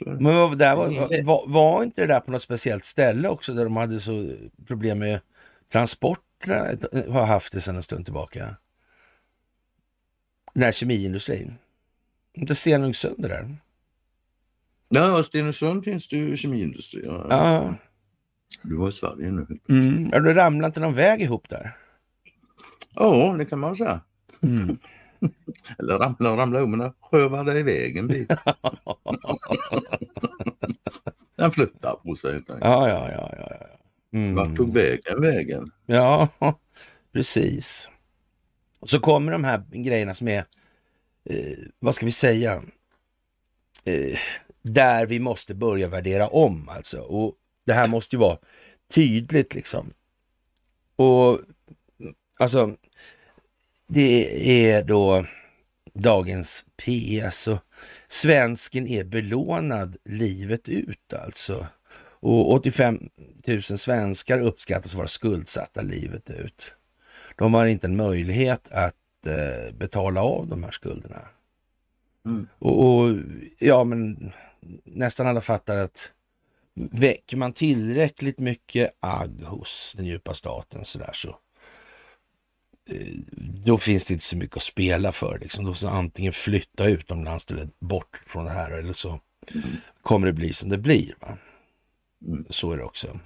Men 0.00 0.24
var, 0.24 0.56
där 0.56 0.76
var, 0.76 1.22
var, 1.24 1.44
var, 1.46 1.82
inte 1.82 2.00
det 2.00 2.06
där 2.06 2.20
på 2.20 2.30
något 2.30 2.42
speciellt 2.42 2.84
ställe 2.84 3.28
också 3.28 3.54
där 3.54 3.64
de 3.64 3.76
hade 3.76 4.00
så 4.00 4.32
problem 4.66 4.98
med 4.98 5.20
transporterna? 5.72 6.76
Har 7.08 7.26
haft 7.26 7.52
det 7.52 7.60
sedan 7.60 7.76
en 7.76 7.82
stund 7.82 8.04
tillbaka. 8.04 8.56
Den 10.54 10.62
här 10.62 10.72
kemiindustrin. 10.72 11.54
Inte 12.32 12.54
Stenungsund 12.54 13.16
det 13.18 13.28
där? 13.28 13.56
Ja, 14.88 15.22
Stenungsund 15.22 15.84
finns 15.84 16.08
det 16.08 16.16
ju 16.16 16.36
kemiindustri. 16.36 17.02
Ja. 17.04 17.26
ja. 17.30 17.74
Du 18.62 18.76
var 18.76 18.88
i 18.88 18.92
Sverige 18.92 19.30
nu. 19.30 19.46
Mm. 19.68 20.10
Ja, 20.12 20.34
ramlade 20.34 20.66
inte 20.66 20.80
någon 20.80 20.94
väg 20.94 21.20
ihop 21.22 21.48
där? 21.48 21.76
Ja, 22.94 23.34
det 23.38 23.44
kan 23.44 23.58
man 23.58 23.76
säga. 23.76 24.00
Mm. 24.42 24.78
Eller 25.78 25.98
ramla 25.98 26.30
och 26.30 26.38
ramla 26.38 26.62
om, 26.62 26.70
men 26.70 26.92
sjövade 27.00 27.60
iväg 27.60 27.96
en 27.96 28.08
bit. 28.08 28.28
Den 31.36 31.52
flyttade 31.52 31.96
på 32.04 32.16
sig. 32.16 32.42
Ja, 32.48 32.56
ja, 32.60 32.88
ja. 32.88 33.34
ja, 33.38 33.56
ja. 33.60 33.66
Mm. 34.12 34.34
Vart 34.34 34.56
tog 34.56 34.74
vägen 34.74 35.20
vägen? 35.20 35.70
Ja, 35.86 36.28
precis. 37.12 37.90
Och 38.80 38.90
så 38.90 39.00
kommer 39.00 39.32
de 39.32 39.44
här 39.44 39.62
grejerna 39.70 40.14
som 40.14 40.28
är, 40.28 40.44
eh, 41.24 41.58
vad 41.78 41.94
ska 41.94 42.06
vi 42.06 42.12
säga, 42.12 42.62
eh, 43.84 44.18
där 44.62 45.06
vi 45.06 45.20
måste 45.20 45.54
börja 45.54 45.88
värdera 45.88 46.28
om 46.28 46.68
alltså. 46.68 47.00
Och 47.00 47.34
det 47.66 47.72
här 47.72 47.86
måste 47.86 48.16
ju 48.16 48.20
vara 48.20 48.38
tydligt 48.94 49.54
liksom. 49.54 49.92
Och 50.96 51.38
alltså, 52.38 52.76
det 53.94 54.70
är 54.70 54.84
då 54.84 55.26
dagens 55.94 56.66
PS 56.76 57.48
och 57.48 57.58
svensken 58.08 58.86
är 58.86 59.04
belånad 59.04 59.96
livet 60.04 60.68
ut 60.68 61.12
alltså. 61.12 61.66
Och 62.20 62.52
85 62.52 63.08
000 63.48 63.62
svenskar 63.62 64.40
uppskattas 64.40 64.94
vara 64.94 65.06
skuldsatta 65.06 65.82
livet 65.82 66.30
ut. 66.30 66.74
De 67.36 67.54
har 67.54 67.66
inte 67.66 67.86
en 67.86 67.96
möjlighet 67.96 68.72
att 68.72 69.26
eh, 69.26 69.74
betala 69.74 70.22
av 70.22 70.46
de 70.46 70.64
här 70.64 70.70
skulderna. 70.70 71.28
Mm. 72.26 72.48
Och, 72.58 72.86
och, 72.88 73.16
ja, 73.58 73.84
men 73.84 74.32
nästan 74.84 75.26
alla 75.26 75.40
fattar 75.40 75.76
att 75.76 76.12
väcker 76.74 77.36
man 77.36 77.52
tillräckligt 77.52 78.38
mycket 78.38 78.90
agg 79.00 79.42
hos 79.42 79.94
den 79.96 80.06
djupa 80.06 80.34
staten 80.34 80.84
så 80.84 80.98
där 80.98 81.12
så 81.12 81.36
då 83.64 83.78
finns 83.78 84.04
det 84.04 84.12
inte 84.14 84.24
så 84.24 84.36
mycket 84.36 84.56
att 84.56 84.62
spela 84.62 85.12
för. 85.12 85.38
Liksom. 85.38 85.64
Då 85.64 85.74
så 85.74 85.88
antingen 85.88 86.32
flytta 86.32 86.88
utomlands 86.88 87.46
eller 87.50 87.68
bort 87.78 88.22
från 88.26 88.44
det 88.44 88.50
här 88.50 88.70
eller 88.70 88.92
så 88.92 89.20
mm. 89.54 89.66
kommer 90.02 90.26
det 90.26 90.32
bli 90.32 90.52
som 90.52 90.68
det 90.68 90.78
blir. 90.78 91.14
Va? 91.20 91.38
Så 92.50 92.72
är 92.72 92.76
det 92.76 92.84
också. 92.84 93.20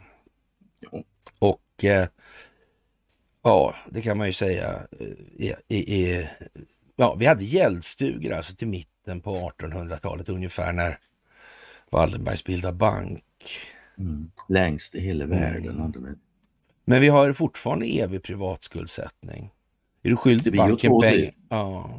Och 1.38 1.84
eh, 1.84 2.08
ja, 3.42 3.74
det 3.90 4.02
kan 4.02 4.18
man 4.18 4.26
ju 4.26 4.32
säga. 4.32 4.86
Eh, 5.38 5.56
är, 5.68 6.36
ja, 6.96 7.14
vi 7.14 7.26
hade 7.26 7.44
gäldstugor 7.44 8.32
alltså 8.32 8.56
till 8.56 8.68
mitten 8.68 9.20
på 9.20 9.52
1800-talet 9.58 10.28
ungefär 10.28 10.72
när 10.72 10.98
Wallenbergs 11.90 12.44
bildade 12.44 12.76
bank. 12.76 13.24
Mm. 13.98 14.30
Längst 14.48 14.94
i 14.94 15.00
hela 15.00 15.26
världen. 15.26 15.94
Mm. 15.94 16.18
Men 16.88 17.00
vi 17.00 17.08
har 17.08 17.32
fortfarande 17.32 17.86
evig 17.86 18.22
privatskuldsättning. 18.22 19.50
Är 20.02 20.10
du 20.10 20.16
skyldig 20.16 20.56
banken 20.56 21.00
pengar? 21.00 21.32
Ja. 21.48 21.90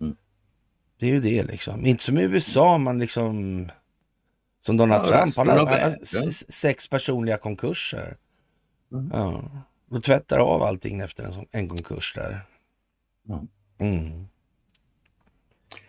Mm. 0.00 0.16
Det 0.98 1.06
är 1.06 1.10
ju 1.10 1.20
det 1.20 1.42
liksom. 1.42 1.86
Inte 1.86 2.04
som 2.04 2.18
i 2.18 2.22
USA, 2.22 2.78
man 2.78 2.98
liksom... 2.98 3.68
Som 4.60 4.76
Donald 4.76 5.04
ja, 5.04 5.08
Trump, 5.08 5.36
han 5.36 5.48
har, 5.48 6.52
sex 6.52 6.88
personliga 6.88 7.36
konkurser. 7.36 8.16
Mm. 8.92 9.10
Ja. 9.12 9.50
Då 9.90 10.00
tvättar 10.00 10.38
av 10.38 10.62
allting 10.62 11.00
efter 11.00 11.24
en, 11.24 11.46
en 11.50 11.68
konkurs 11.68 12.14
där. 12.14 12.40
Mm. 13.78 14.28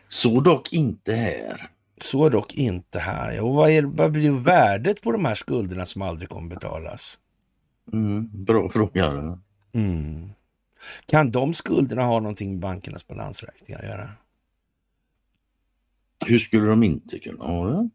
Så 0.09 0.39
dock 0.39 0.73
inte 0.73 1.15
här. 1.15 1.69
Så 2.01 2.29
dock 2.29 2.53
inte 2.53 2.99
här. 2.99 3.41
Och 3.41 3.53
vad, 3.53 3.69
är, 3.69 3.83
vad 3.83 4.11
blir 4.11 4.31
värdet 4.31 5.01
på 5.01 5.11
de 5.11 5.25
här 5.25 5.35
skulderna 5.35 5.85
som 5.85 6.01
aldrig 6.01 6.29
kommer 6.29 6.49
betalas? 6.49 7.19
Mm, 7.93 8.45
bra 8.45 8.69
fråga. 8.69 9.37
Mm. 9.73 10.29
Kan 11.05 11.31
de 11.31 11.53
skulderna 11.53 12.03
ha 12.03 12.19
någonting 12.19 12.51
med 12.51 12.59
bankernas 12.59 13.07
balansräkningar 13.07 13.79
att 13.79 13.85
göra? 13.85 14.09
Hur 16.25 16.39
skulle 16.39 16.67
de 16.69 16.83
inte 16.83 17.19
kunna 17.19 17.43
ha 17.43 17.69
det? 17.69 17.89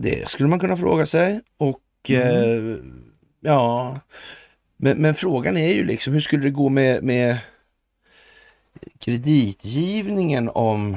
Det 0.00 0.28
skulle 0.28 0.48
man 0.48 0.60
kunna 0.60 0.76
fråga 0.76 1.06
sig. 1.06 1.40
Och 1.56 1.82
mm. 2.08 2.72
eh, 2.72 2.78
ja, 3.40 4.00
men, 4.76 5.02
men, 5.02 5.14
frågan 5.14 5.56
är 5.56 5.74
ju 5.74 5.84
liksom 5.84 6.12
hur 6.12 6.20
skulle 6.20 6.42
det 6.42 6.50
gå 6.50 6.68
med, 6.68 7.02
med 7.02 7.38
kreditgivningen 8.98 10.50
om 10.54 10.96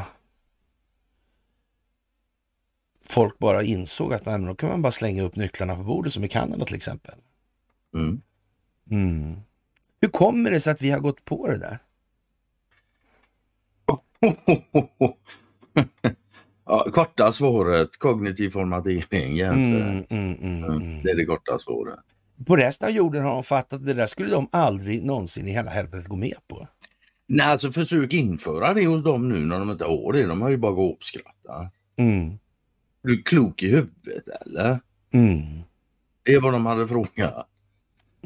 folk 3.10 3.39
bara 3.39 3.63
insåg 3.63 4.13
att 4.13 4.25
man, 4.25 4.45
då 4.45 4.56
kan 4.56 4.69
man 4.69 4.82
bara 4.82 4.91
slänga 4.91 5.23
upp 5.23 5.36
nycklarna 5.36 5.75
på 5.75 5.84
bordet 5.84 6.13
som 6.13 6.23
i 6.23 6.27
Kanada 6.27 6.65
till 6.65 6.75
exempel. 6.75 7.15
Mm. 7.95 8.21
Mm. 8.91 9.36
Hur 10.02 10.10
kommer 10.10 10.52
det 10.52 10.60
sig 10.60 10.71
att 10.71 10.82
vi 10.82 10.91
har 10.91 11.00
gått 11.00 11.26
på 11.26 11.47
det 11.47 11.58
där? 11.58 11.80
ja, 16.65 16.88
korta 16.93 17.32
svaret, 17.32 17.97
kognitiv 17.97 18.50
formatering. 18.50 19.39
Mm, 19.39 20.06
mm, 20.10 20.36
mm, 20.41 20.63
mm, 20.63 21.04
det 21.04 21.10
är 21.10 21.15
det 21.15 21.26
korta 21.26 21.60
svaret. 21.60 22.00
På 22.45 22.56
resten 22.56 22.88
av 22.88 22.93
jorden 22.93 23.23
har 23.23 23.34
de 23.34 23.43
fattat 23.43 23.73
att 23.73 23.86
det 23.86 23.93
där 23.93 24.06
skulle 24.06 24.30
de 24.30 24.50
aldrig 24.52 25.06
någonsin 25.06 25.47
i 25.47 25.52
hela 25.52 25.69
helvetet 25.69 26.08
gå 26.08 26.15
med 26.15 26.38
på. 26.47 26.67
Nej, 27.28 27.45
alltså 27.45 27.71
försök 27.71 28.13
införa 28.13 28.73
det 28.73 28.86
hos 28.86 29.04
dem 29.04 29.30
nu 29.30 29.39
när 29.39 29.60
de 29.60 29.69
inte 29.69 29.86
har 29.86 30.13
det. 30.13 30.26
De 30.26 30.41
har 30.41 30.50
ju 30.50 30.58
bara 30.58 30.71
gapskrattat. 30.71 31.73
Mm. 31.97 32.28
Är 33.04 33.08
du 33.08 33.23
klok 33.23 33.63
i 33.63 33.67
huvudet 33.67 34.28
eller? 34.28 34.80
Mm. 35.13 35.43
Det 36.23 36.34
är 36.34 36.41
vad 36.41 36.54
de 36.54 36.65
hade 36.65 36.88
frågat. 36.88 37.47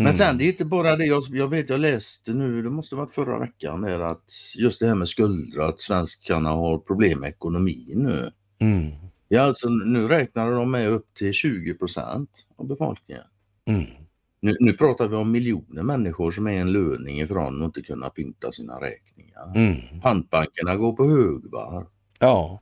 Men 0.03 0.13
mm. 0.13 0.13
sen 0.13 0.37
det 0.37 0.43
är 0.43 0.47
inte 0.47 0.65
bara 0.65 0.95
det, 0.95 1.05
jag, 1.05 1.23
jag 1.29 1.47
vet 1.47 1.69
jag 1.69 1.79
läste 1.79 2.33
nu, 2.33 2.61
det 2.61 2.69
måste 2.69 2.95
varit 2.95 3.13
förra 3.13 3.39
veckan, 3.39 3.83
är 3.83 3.99
att 3.99 4.31
just 4.57 4.79
det 4.79 4.87
här 4.87 4.95
med 4.95 5.09
skulder, 5.09 5.61
att 5.61 5.79
svenskarna 5.79 6.49
har 6.49 6.77
problem 6.77 7.19
med 7.19 7.29
ekonomin 7.29 8.03
nu. 8.03 8.31
Mm. 8.59 8.91
Ja, 9.27 9.41
alltså 9.41 9.69
nu 9.69 10.07
räknar 10.07 10.51
de 10.51 10.71
med 10.71 10.89
upp 10.89 11.13
till 11.13 11.33
20 11.33 11.73
procent 11.73 12.29
av 12.57 12.67
befolkningen. 12.67 13.23
Mm. 13.65 13.85
Nu, 14.39 14.55
nu, 14.59 14.73
pratar 14.73 15.07
vi 15.07 15.15
om 15.15 15.31
miljoner 15.31 15.83
människor 15.83 16.31
som 16.31 16.47
är 16.47 16.61
en 16.61 16.71
löning 16.71 17.21
ifrån 17.21 17.61
att 17.61 17.65
inte 17.65 17.81
kunna 17.81 18.09
pynta 18.09 18.51
sina 18.51 18.73
räkningar. 18.81 19.55
Mm. 19.55 20.01
Pantbankerna 20.01 20.75
går 20.75 20.93
på 20.93 21.03
högvarv. 21.03 21.85
Ja. 22.19 22.61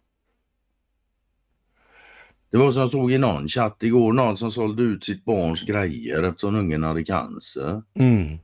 Det 2.51 2.57
var 2.57 2.71
som 2.71 2.87
stod 2.87 3.11
i 3.11 3.17
någon 3.17 3.47
chatt 3.47 3.83
igår, 3.83 4.13
någon 4.13 4.37
som 4.37 4.51
sålde 4.51 4.83
ut 4.83 5.03
sitt 5.03 5.25
barns 5.25 5.61
grejer 5.61 6.23
eftersom 6.23 6.55
ungen 6.55 6.83
hade 6.83 7.03
cancer. 7.03 7.83
Mm. 7.93 8.37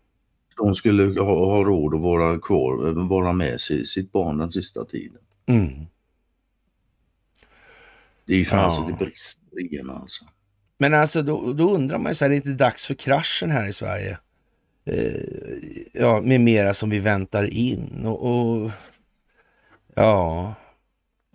De 0.57 0.75
skulle 0.75 1.21
ha, 1.21 1.45
ha 1.45 1.63
råd 1.63 1.95
att 1.95 2.01
vara 2.01 2.39
kvar, 2.39 3.07
vara 3.07 3.33
med 3.33 3.61
sig, 3.61 3.85
sitt 3.85 4.11
barn 4.11 4.37
den 4.37 4.51
sista 4.51 4.85
tiden. 4.85 5.21
Mm. 5.45 5.85
Det 8.25 8.35
är 8.35 8.45
fan 8.45 8.59
ja. 8.59 8.71
så 8.71 8.87
det 8.87 9.05
brister 9.05 9.59
igen 9.59 9.89
alltså. 9.89 10.25
Men 10.77 10.93
alltså 10.93 11.21
då, 11.21 11.53
då 11.53 11.75
undrar 11.75 11.97
man 11.97 12.11
ju 12.11 12.15
så 12.15 12.25
här, 12.25 12.29
är 12.29 12.31
det 12.31 12.35
inte 12.35 12.63
dags 12.63 12.85
för 12.85 12.93
kraschen 12.93 13.51
här 13.51 13.67
i 13.67 13.73
Sverige? 13.73 14.17
Eh, 14.85 15.21
ja, 15.93 16.21
med 16.21 16.41
mera 16.41 16.73
som 16.73 16.89
vi 16.89 16.99
väntar 16.99 17.53
in 17.53 18.05
och, 18.05 18.21
och 18.29 18.71
ja, 19.95 20.53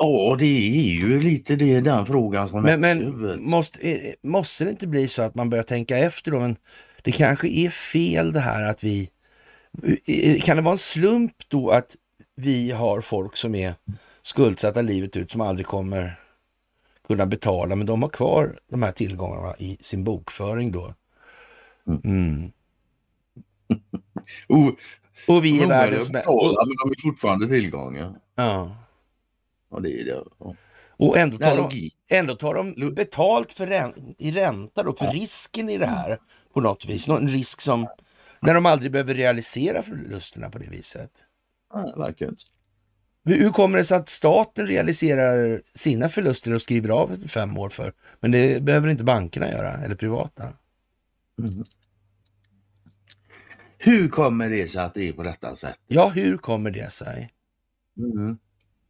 Ja, 0.02 0.36
det 0.38 0.44
är 0.44 0.94
ju 0.94 1.20
lite 1.20 1.56
det, 1.56 1.80
den 1.80 2.06
frågan 2.06 2.48
som 2.48 2.62
Men, 2.62 2.80
men 2.80 3.42
måste, 3.42 4.14
måste 4.22 4.64
det 4.64 4.70
inte 4.70 4.86
bli 4.86 5.08
så 5.08 5.22
att 5.22 5.34
man 5.34 5.50
börjar 5.50 5.62
tänka 5.62 5.98
efter 5.98 6.30
då? 6.30 6.40
Men 6.40 6.56
det 7.02 7.12
kanske 7.12 7.48
är 7.48 7.70
fel 7.70 8.32
det 8.32 8.40
här 8.40 8.62
att 8.62 8.84
vi... 8.84 9.10
Kan 10.42 10.56
det 10.56 10.62
vara 10.62 10.72
en 10.72 10.78
slump 10.78 11.32
då 11.48 11.70
att 11.70 11.96
vi 12.36 12.70
har 12.70 13.00
folk 13.00 13.36
som 13.36 13.54
är 13.54 13.74
skuldsatta 14.22 14.82
livet 14.82 15.16
ut 15.16 15.30
som 15.30 15.40
aldrig 15.40 15.66
kommer 15.66 16.18
kunna 17.06 17.26
betala, 17.26 17.76
men 17.76 17.86
de 17.86 18.02
har 18.02 18.08
kvar 18.08 18.58
de 18.70 18.82
här 18.82 18.92
tillgångarna 18.92 19.54
i 19.58 19.78
sin 19.80 20.04
bokföring 20.04 20.72
då. 20.72 20.94
Mm. 21.88 22.00
mm. 22.04 22.52
och 25.28 25.44
vi 25.44 25.62
är 25.62 25.66
världens 25.66 26.10
bästa. 26.10 26.30
Men 26.32 26.76
de 26.82 26.90
är 26.90 27.02
fortfarande 27.02 27.46
tillgångar. 27.46 28.14
Ja. 28.34 28.76
Ja, 29.70 29.80
det 29.80 30.00
är 30.00 30.04
det. 30.04 30.22
Ja. 30.38 30.54
Och 31.00 31.16
ändå 31.18 31.38
tar, 31.38 31.56
de, 31.56 31.90
ändå 32.10 32.36
tar 32.36 32.54
de 32.54 32.94
betalt 32.94 33.52
för 33.52 33.66
rän, 33.66 34.14
i 34.18 34.30
ränta 34.30 34.82
då, 34.82 34.96
för 34.96 35.04
ja. 35.04 35.12
risken 35.12 35.68
i 35.68 35.78
det 35.78 35.86
här 35.86 36.18
på 36.54 36.60
något 36.60 36.86
vis. 36.86 37.08
En 37.08 37.28
risk 37.28 37.60
som, 37.60 37.86
när 38.40 38.54
de 38.54 38.66
aldrig 38.66 38.92
behöver 38.92 39.14
realisera 39.14 39.82
förlusterna 39.82 40.50
på 40.50 40.58
det 40.58 40.70
viset. 40.70 41.10
Ja, 41.72 41.94
verkligen 41.96 42.32
inte. 42.32 42.44
Hur 43.24 43.50
kommer 43.50 43.78
det 43.78 43.84
sig 43.84 43.96
att 43.96 44.10
staten 44.10 44.66
realiserar 44.66 45.62
sina 45.74 46.08
förluster 46.08 46.52
och 46.52 46.62
skriver 46.62 46.88
av 46.88 47.28
fem 47.28 47.58
år 47.58 47.68
för, 47.68 47.92
men 48.20 48.30
det 48.30 48.62
behöver 48.62 48.88
inte 48.88 49.04
bankerna 49.04 49.50
göra, 49.50 49.72
eller 49.72 49.94
privata? 49.94 50.42
Mm. 51.38 51.64
Hur 53.78 54.08
kommer 54.08 54.50
det 54.50 54.68
sig 54.68 54.82
att 54.82 54.94
det 54.94 55.08
är 55.08 55.12
på 55.12 55.22
detta 55.22 55.56
sätt? 55.56 55.76
Ja, 55.86 56.08
hur 56.08 56.36
kommer 56.36 56.70
det 56.70 56.92
sig? 56.92 57.30
Mm. 57.98 58.38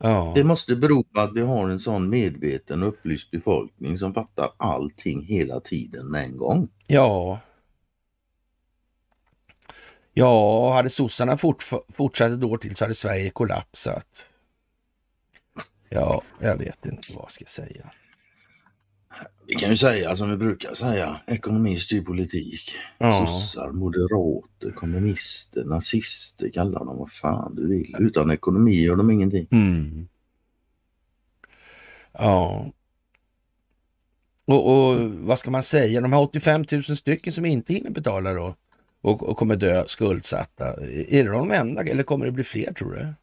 Ja. 0.02 0.32
Det 0.34 0.44
måste 0.44 0.76
bero 0.76 1.04
på 1.04 1.20
att 1.20 1.34
vi 1.34 1.40
har 1.40 1.68
en 1.68 1.80
sån 1.80 2.08
medveten 2.10 2.82
upplyst 2.82 3.30
befolkning 3.30 3.98
som 3.98 4.14
fattar 4.14 4.52
allting 4.56 5.24
hela 5.24 5.60
tiden 5.60 6.06
med 6.10 6.24
en 6.24 6.36
gång. 6.36 6.68
Ja. 6.86 7.40
Ja, 10.12 10.72
hade 10.72 10.90
sossarna 10.90 11.36
fort, 11.36 11.64
fortsatt 11.88 12.32
ett 12.32 12.44
år 12.44 12.56
till 12.56 12.76
så 12.76 12.84
hade 12.84 12.94
Sverige 12.94 13.30
kollapsat. 13.30 14.30
Ja, 15.88 16.22
jag 16.38 16.56
vet 16.56 16.86
inte 16.86 17.12
vad 17.14 17.22
jag 17.22 17.32
ska 17.32 17.44
säga. 17.44 17.90
Vi 19.50 19.56
kan 19.56 19.70
ju 19.70 19.76
säga 19.76 20.16
som 20.16 20.30
vi 20.30 20.36
brukar 20.36 20.74
säga, 20.74 21.20
ekonomi 21.26 21.76
styr 21.76 22.02
politik. 22.02 22.72
Ja. 22.98 23.26
Sossar, 23.26 23.70
moderater, 23.72 24.70
kommunister, 24.70 25.64
nazister, 25.64 26.48
kalla 26.48 26.78
dem 26.78 26.98
vad 26.98 27.12
fan 27.12 27.54
du 27.54 27.68
vill. 27.68 27.96
Utan 27.98 28.30
ekonomi 28.30 28.82
gör 28.82 28.96
de 28.96 29.10
ingenting. 29.10 29.46
Mm. 29.50 30.08
Ja. 32.12 32.72
Och, 34.44 34.72
och, 34.72 35.00
vad 35.10 35.38
ska 35.38 35.50
man 35.50 35.62
säga, 35.62 36.00
de 36.00 36.12
här 36.12 36.20
85 36.20 36.64
000 36.72 36.82
stycken 36.82 37.32
som 37.32 37.46
inte 37.46 37.72
hinner 37.72 37.90
betala 37.90 38.34
då 38.34 38.54
och, 39.00 39.28
och 39.28 39.36
kommer 39.36 39.56
dö 39.56 39.84
skuldsatta, 39.86 40.66
är 41.08 41.24
det 41.24 41.30
de 41.30 41.50
enda 41.50 41.82
eller 41.82 42.02
kommer 42.02 42.26
det 42.26 42.32
bli 42.32 42.44
fler 42.44 42.72
tror 42.72 42.92
du? 42.92 43.14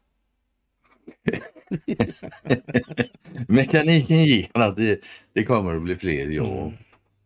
Mekaniken 3.47 4.23
ger 4.23 4.49
att 4.53 4.75
det, 4.75 4.99
det 5.33 5.43
kommer 5.43 5.75
att 5.75 5.81
bli 5.81 5.95
fler, 5.95 6.27
ja. 6.27 6.61
Mm. 6.61 6.73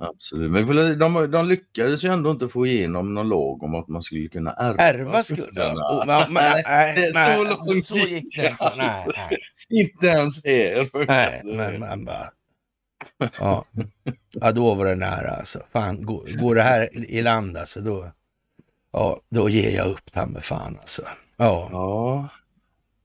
Absolut, 0.03 0.51
men 0.51 0.99
de, 0.99 1.31
de 1.31 1.47
lyckades 1.47 2.03
ju 2.03 2.09
ändå 2.09 2.31
inte 2.31 2.49
få 2.49 2.65
igenom 2.65 3.13
någon 3.13 3.29
lag 3.29 3.63
om 3.63 3.75
att 3.75 3.87
man 3.87 4.03
skulle 4.03 4.27
kunna 4.27 4.53
ärva, 4.53 4.83
ärva 4.83 5.23
skulderna. 5.23 5.81
Oh, 5.81 6.05
men, 6.05 6.33
nej, 6.33 6.63
nej, 6.65 7.11
nej, 7.13 7.35
så 7.35 7.43
långt 7.43 7.85
så 7.85 7.99
gick 7.99 8.35
det 8.35 8.49
inte. 8.49 8.73
Nej, 8.77 9.07
nej. 9.15 9.37
inte 9.69 10.07
ens 10.07 10.45
er. 10.45 11.05
Nej, 11.07 11.41
men 11.43 11.79
man 11.79 12.05
bara... 12.05 12.31
Ja. 13.39 13.65
ja, 14.33 14.51
då 14.51 14.73
var 14.73 14.85
det 14.85 14.95
nära 14.95 15.31
alltså. 15.31 15.59
Fan, 15.69 16.05
går, 16.05 16.41
går 16.41 16.55
det 16.55 16.61
här 16.61 16.89
i 16.93 17.21
land 17.21 17.57
alltså, 17.57 17.81
då, 17.81 18.11
ja, 18.93 19.19
då 19.29 19.49
ger 19.49 19.75
jag 19.75 19.87
upp 19.87 20.11
ta 20.11 20.25
med 20.25 20.43
fan 20.43 20.77
alltså. 20.79 21.01
Ja. 21.37 21.69
ja. 21.71 22.29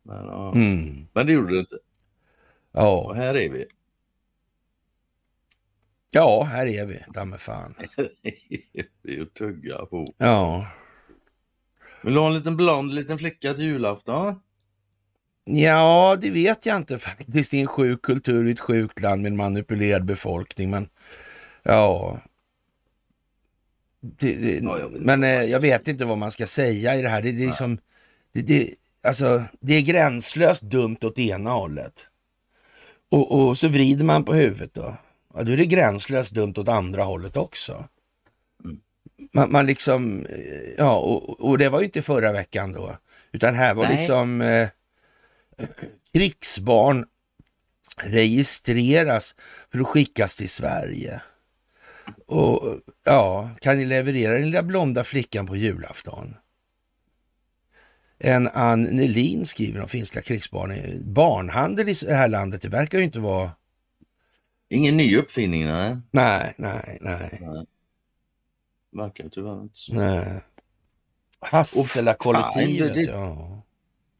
Men, 0.06 0.26
ja. 0.26 0.52
Mm. 0.54 1.06
Men 1.12 1.26
det 1.26 1.32
gjorde 1.32 1.54
det 1.54 1.60
inte. 1.60 1.78
Ja. 2.72 2.96
Och 2.96 3.16
här 3.16 3.36
är 3.36 3.50
vi. 3.50 3.64
Ja, 6.10 6.42
här 6.42 6.66
är 6.66 6.86
vi, 6.86 7.04
damme 7.08 7.38
fan. 7.38 7.74
det 9.02 9.12
är 9.12 9.12
ju 9.12 9.24
tugga 9.24 9.86
på. 9.86 10.14
Ja. 10.18 10.66
Vill 12.02 12.14
du 12.14 12.20
ha 12.20 12.26
en 12.26 12.34
liten 12.34 12.56
blond 12.56 12.94
liten 12.94 13.18
flicka 13.18 13.54
till 13.54 13.64
julafton? 13.64 14.40
Ja, 15.44 16.16
det 16.20 16.30
vet 16.30 16.66
jag 16.66 16.76
inte 16.76 16.98
faktiskt. 16.98 17.50
Det 17.50 17.56
är 17.56 17.60
en 17.60 17.66
sjuk 17.66 18.02
kultur 18.02 18.48
i 18.48 18.52
ett 18.52 18.60
sjukt 18.60 19.02
land 19.02 19.22
med 19.22 19.30
en 19.30 19.36
manipulerad 19.36 20.04
befolkning. 20.04 20.70
Men 20.70 20.88
ja, 21.62 22.20
det, 24.00 24.32
det, 24.32 24.58
ja, 24.58 24.78
jag 24.78 24.92
men 24.92 25.24
eh, 25.24 25.42
jag 25.42 25.60
vet 25.60 25.88
inte 25.88 26.04
vad 26.04 26.18
man 26.18 26.30
ska 26.30 26.46
säga 26.46 26.94
i 26.94 27.02
det 27.02 27.08
här. 27.08 27.22
Det, 27.22 27.32
det 27.32 27.44
är 27.44 27.78
det, 28.32 28.42
det, 28.42 28.74
alltså, 29.06 29.44
det 29.60 29.74
är 29.74 29.80
gränslöst 29.80 30.62
dumt 30.62 30.96
åt 31.02 31.18
ena 31.18 31.50
hållet. 31.50 32.08
Och, 33.10 33.32
och 33.32 33.58
så 33.58 33.68
vrider 33.68 34.04
man 34.04 34.24
på 34.24 34.34
huvudet 34.34 34.74
då. 34.74 34.96
Ja, 35.34 35.42
då 35.42 35.52
är 35.52 35.56
det 35.56 35.66
gränslöst 35.66 36.34
dumt 36.34 36.54
åt 36.56 36.68
andra 36.68 37.04
hållet 37.04 37.36
också. 37.36 37.84
Mm. 38.64 38.80
Man, 39.32 39.52
man, 39.52 39.66
liksom, 39.66 40.26
eh, 40.26 40.72
ja, 40.78 40.96
och, 40.96 41.40
och, 41.40 41.58
det 41.58 41.68
var 41.68 41.78
ju 41.80 41.84
inte 41.84 42.02
förra 42.02 42.32
veckan 42.32 42.72
då, 42.72 42.96
utan 43.32 43.54
här 43.54 43.74
var 43.74 43.84
Nej. 43.84 43.96
liksom 43.96 44.40
eh, 44.40 44.68
krigsbarn 46.12 47.06
registreras 47.96 49.34
för 49.72 49.80
att 49.80 49.86
skickas 49.86 50.36
till 50.36 50.50
Sverige. 50.50 51.20
Och 52.26 52.80
ja, 53.04 53.50
kan 53.60 53.78
ni 53.78 53.84
leverera 53.84 54.32
den 54.32 54.46
lilla 54.46 54.62
blonda 54.62 55.04
flickan 55.04 55.46
på 55.46 55.56
julafton? 55.56 56.34
En 58.18 58.48
Ann 58.48 58.82
Nelin 58.82 59.44
skriver 59.44 59.82
om 59.82 59.88
finska 59.88 60.22
krigsbarn. 60.22 60.72
Barnhandel 61.12 61.88
i 61.88 61.94
det 62.06 62.14
här 62.14 62.28
landet, 62.28 62.62
det 62.62 62.68
verkar 62.68 62.98
ju 62.98 63.04
inte 63.04 63.18
vara... 63.18 63.50
Ingen 64.68 64.96
ny 64.96 65.16
uppfinning, 65.16 65.64
nej. 65.64 65.96
Nej, 66.10 66.54
nej, 66.56 66.98
nej. 67.00 67.38
nej. 67.40 67.66
Verkar 68.92 69.28
tyvärr 69.28 69.62
inte 69.62 69.78
så. 69.78 69.94
Nej. 69.94 70.40
Hassela-kollektivet, 71.40 72.94
det... 72.94 73.02
ja. 73.02 73.62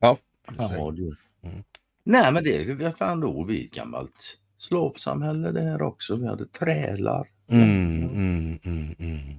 Ja, 0.01 0.17
ja 0.59 0.91
du. 0.91 1.17
Mm. 1.43 1.65
Nej, 2.05 2.33
men 2.33 2.45
det 2.45 2.57
är 2.57 2.93
fan 2.93 3.21
då 3.21 3.45
vi 3.45 3.65
ett 3.65 3.73
gammalt 3.73 4.39
slavsamhälle 4.59 5.53
det 5.53 5.63
här 5.63 5.83
också. 5.83 6.17
Vi 6.17 6.27
hade 6.27 6.47
trälar. 6.47 7.29
Mm, 7.49 8.03
mm, 8.03 8.59
mm, 8.65 8.95
mm. 8.99 9.37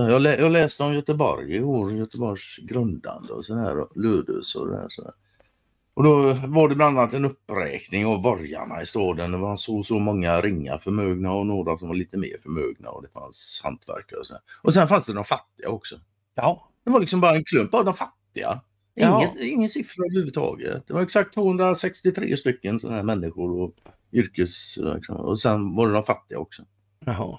Jag, 0.00 0.22
lä 0.22 0.36
jag 0.36 0.52
läste 0.52 0.82
om 0.82 0.94
Göteborg 0.94 1.56
i 1.56 1.62
år, 1.62 1.92
Göteborgs 1.92 2.56
grundande 2.56 3.32
och 3.32 3.44
sådär, 3.44 3.86
Ludus 3.94 4.54
och 4.54 4.68
det 4.68 4.76
här. 4.76 4.88
Så 4.88 5.12
Och 5.94 6.04
då 6.04 6.32
var 6.46 6.68
det 6.68 6.74
bland 6.74 6.98
annat 6.98 7.14
en 7.14 7.24
uppräkning 7.24 8.06
av 8.06 8.22
borgarna 8.22 8.82
i 8.82 8.86
staden. 8.86 9.32
Det 9.32 9.38
var 9.38 9.56
så, 9.56 9.82
så 9.82 9.98
många 9.98 10.40
ringa 10.40 10.78
förmögna 10.78 11.32
och 11.32 11.46
några 11.46 11.78
som 11.78 11.88
var 11.88 11.94
lite 11.94 12.18
mer 12.18 12.36
förmögna 12.42 12.90
och 12.90 13.02
det 13.02 13.08
fanns 13.08 13.60
hantverkare 13.64 14.20
och 14.20 14.26
så. 14.26 14.34
Och 14.62 14.74
sen 14.74 14.88
fanns 14.88 15.06
det 15.06 15.12
de 15.12 15.24
fattiga 15.24 15.68
också. 15.68 16.00
Ja. 16.34 16.68
Det 16.84 16.90
var 16.90 17.00
liksom 17.00 17.20
bara 17.20 17.36
en 17.36 17.44
klump 17.44 17.74
av 17.74 17.84
de 17.84 17.94
fattiga. 17.94 18.60
Inget, 18.96 19.30
ja. 19.34 19.44
Ingen 19.44 19.68
siffra 19.68 20.04
överhuvudtaget. 20.04 20.86
Det 20.86 20.94
var 20.94 21.02
exakt 21.02 21.34
263 21.34 22.36
stycken 22.36 22.80
sådana 22.80 22.96
här 22.96 23.04
människor 23.04 23.60
och 23.60 23.74
yrkes... 24.12 24.78
Och 25.08 25.40
sen 25.40 25.74
var 25.76 25.86
det 25.86 25.92
de 25.92 26.04
fattiga 26.04 26.38
också. 26.38 26.62
Jaha. 27.04 27.38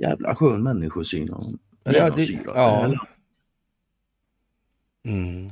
Jävla 0.00 0.34
skön 0.34 0.62
människosyn. 0.62 1.28
Ja, 1.84 2.10
det, 2.10 2.38
ja. 2.44 2.94
Mm. 5.04 5.50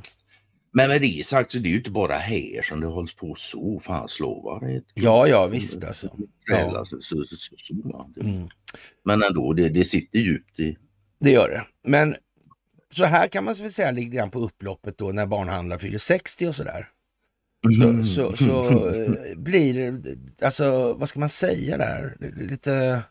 Men 0.71 0.89
med 0.89 1.01
det 1.01 1.25
sagt 1.25 1.51
så 1.51 1.59
det 1.59 1.67
är 1.67 1.71
ju 1.71 1.77
inte 1.77 1.91
bara 1.91 2.17
här 2.17 2.61
som 2.61 2.79
det 2.79 2.87
hålls 2.87 3.15
på 3.15 3.35
så. 3.35 3.79
Fan 3.79 4.07
slavar. 4.09 4.81
Ja, 4.93 5.27
ja 5.27 5.47
visst 5.47 5.83
alltså. 5.83 6.17
Ja. 6.45 6.85
Så, 6.85 7.01
så, 7.01 7.25
så, 7.25 7.55
så, 7.57 7.73
mm. 8.21 8.49
Men 9.03 9.23
ändå, 9.23 9.53
det, 9.53 9.69
det 9.69 9.85
sitter 9.85 10.19
djupt 10.19 10.59
i... 10.59 10.77
Det 11.19 11.31
gör 11.31 11.49
det. 11.49 11.63
Men 11.89 12.15
så 12.93 13.05
här 13.05 13.27
kan 13.27 13.43
man 13.43 13.53
väl 13.53 13.71
säga 13.71 13.91
lite 13.91 14.15
grann 14.15 14.31
på 14.31 14.39
upploppet 14.39 14.97
då 14.97 15.11
när 15.11 15.25
barnhandlare 15.25 15.79
fyller 15.79 15.97
60 15.97 16.47
och 16.47 16.55
sådär. 16.55 16.89
Så, 17.79 17.83
mm. 17.83 18.05
så, 18.05 18.33
så 18.33 18.87
äh, 18.89 19.35
blir 19.35 19.91
det, 19.91 20.17
alltså 20.45 20.93
vad 20.93 21.09
ska 21.09 21.19
man 21.19 21.29
säga 21.29 21.77
där, 21.77 22.17
lite 22.49 23.03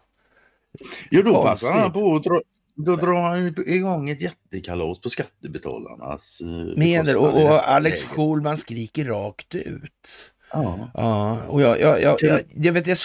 Jo, 1.10 1.22
då 1.22 1.42
passar 1.42 1.72
han 1.72 1.92
på 1.92 2.16
att 2.16 2.24
dra, 2.24 2.40
då 2.76 2.96
drar 2.96 3.22
han 3.22 3.54
igång 3.66 4.10
ett 4.10 4.20
jättekalas 4.20 5.00
på 5.00 5.08
skattebetalarnas 5.08 6.40
eh, 6.40 6.78
medel. 6.78 7.16
Och, 7.16 7.42
och 7.42 7.68
Alex 7.68 8.04
Schulman 8.04 8.56
skriker 8.56 9.04
rakt 9.04 9.54
ut. 9.54 10.34
Ja. 10.52 10.90
ja 10.94 11.46
och 11.48 11.62
jag, 11.62 11.80
jag, 11.80 12.02
jag, 12.02 12.16
jag, 12.20 12.40
jag 12.54 12.72
vet, 12.72 12.86
jag, 12.86 12.96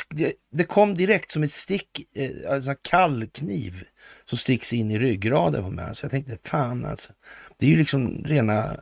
det 0.52 0.64
kom 0.64 0.96
direkt 0.96 1.32
som 1.32 1.44
ett 1.44 1.52
stick, 1.52 2.16
eh, 2.16 2.54
alltså 2.54 2.76
kall 2.82 3.26
kniv 3.26 3.84
som 4.26 4.38
sticks 4.38 4.74
in 4.74 4.92
i 4.92 5.00
ryggraden 5.00 5.64
på 5.64 5.70
mig. 5.70 5.96
Så 5.96 6.06
jag 6.06 6.12
tänkte, 6.12 6.38
fan 6.50 6.86
alltså. 6.86 7.12
Det 7.58 7.66
är 7.66 7.70
ju 7.70 7.78
liksom 7.78 8.24
rena 8.26 8.64
eh, 8.64 8.74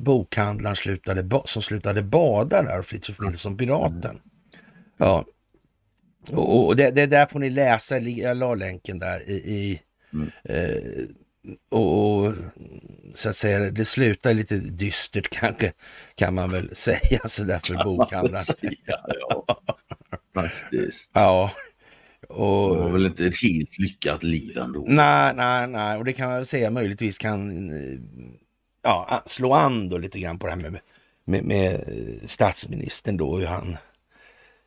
bokhandlaren 0.00 0.76
slutade, 0.76 1.40
som 1.44 1.62
slutade 1.62 2.02
bada 2.02 2.62
där, 2.62 2.82
Fritiof 2.82 3.20
Nilsson, 3.20 3.56
Piraten. 3.56 4.20
Ja, 4.96 5.24
och, 6.32 6.66
och 6.66 6.76
det, 6.76 6.90
det, 6.90 7.06
där 7.06 7.26
får 7.26 7.40
ni 7.40 7.50
läsa, 7.50 7.98
jag 7.98 8.36
la 8.36 8.54
länken 8.54 8.98
där 8.98 9.30
i, 9.30 9.34
i 9.34 9.80
mm. 10.12 10.30
eh, 10.44 11.06
och, 11.70 12.24
och, 12.24 12.34
så 13.14 13.28
att 13.28 13.36
säga, 13.36 13.70
det 13.70 13.84
slutar 13.84 14.34
lite 14.34 14.56
dystert 14.56 15.28
kanske, 15.40 15.72
kan 16.14 16.34
man 16.34 16.50
väl 16.50 16.74
säga 16.76 17.20
sådär 17.24 17.58
för 17.58 17.84
bokhandlaren. 17.84 18.44
ja, 18.86 19.58
faktiskt. 20.34 21.10
Ja. 21.14 21.52
Och, 22.28 22.76
det 22.76 22.82
var 22.82 22.90
väl 22.90 23.06
inte 23.06 23.26
ett 23.26 23.42
helt 23.42 23.78
lyckat 23.78 24.22
liv 24.22 24.58
ändå. 24.58 24.84
Nej, 24.88 25.34
nej, 25.36 25.66
nej. 25.66 25.98
Och 25.98 26.04
det 26.04 26.12
kan 26.12 26.30
man 26.30 26.44
säga 26.44 26.70
möjligtvis 26.70 27.18
kan 27.18 27.70
ja, 28.82 29.22
slå 29.26 29.52
an 29.52 29.88
då 29.88 29.98
lite 29.98 30.20
grann 30.20 30.38
på 30.38 30.46
det 30.46 30.52
här 30.52 30.60
med, 30.60 30.80
med, 31.24 31.44
med 31.44 31.84
statsministern 32.26 33.16
då, 33.16 33.36
hur 33.36 33.46
han... 33.46 33.76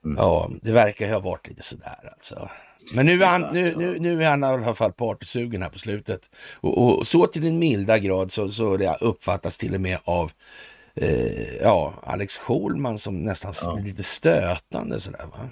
Mm. 0.05 0.17
Ja, 0.17 0.49
det 0.61 0.71
verkar 0.71 1.13
ha 1.13 1.19
varit 1.19 1.47
lite 1.47 1.63
sådär 1.63 2.09
alltså. 2.11 2.49
Men 2.93 3.05
nu 3.05 3.23
är 3.23 3.27
han, 3.27 3.41
nu, 3.53 3.75
nu, 3.77 3.99
nu 3.99 4.23
är 4.23 4.29
han 4.29 4.43
i 4.43 4.47
alla 4.47 4.75
fall 4.75 4.93
partysugen 4.93 5.61
här 5.61 5.69
på 5.69 5.79
slutet. 5.79 6.29
Och, 6.59 6.77
och 6.77 7.07
så 7.07 7.27
till 7.27 7.47
en 7.47 7.59
milda 7.59 7.97
grad 7.97 8.31
så, 8.31 8.49
så 8.49 8.77
det 8.77 8.97
uppfattas 9.01 9.57
till 9.57 9.75
och 9.75 9.81
med 9.81 9.97
av 10.03 10.31
eh, 10.95 11.55
ja, 11.61 11.93
Alex 12.03 12.37
Schulman 12.37 12.97
som 12.97 13.19
nästan 13.19 13.53
ja. 13.65 13.79
lite 13.83 14.03
stötande 14.03 14.99
sådär 14.99 15.25
va. 15.31 15.49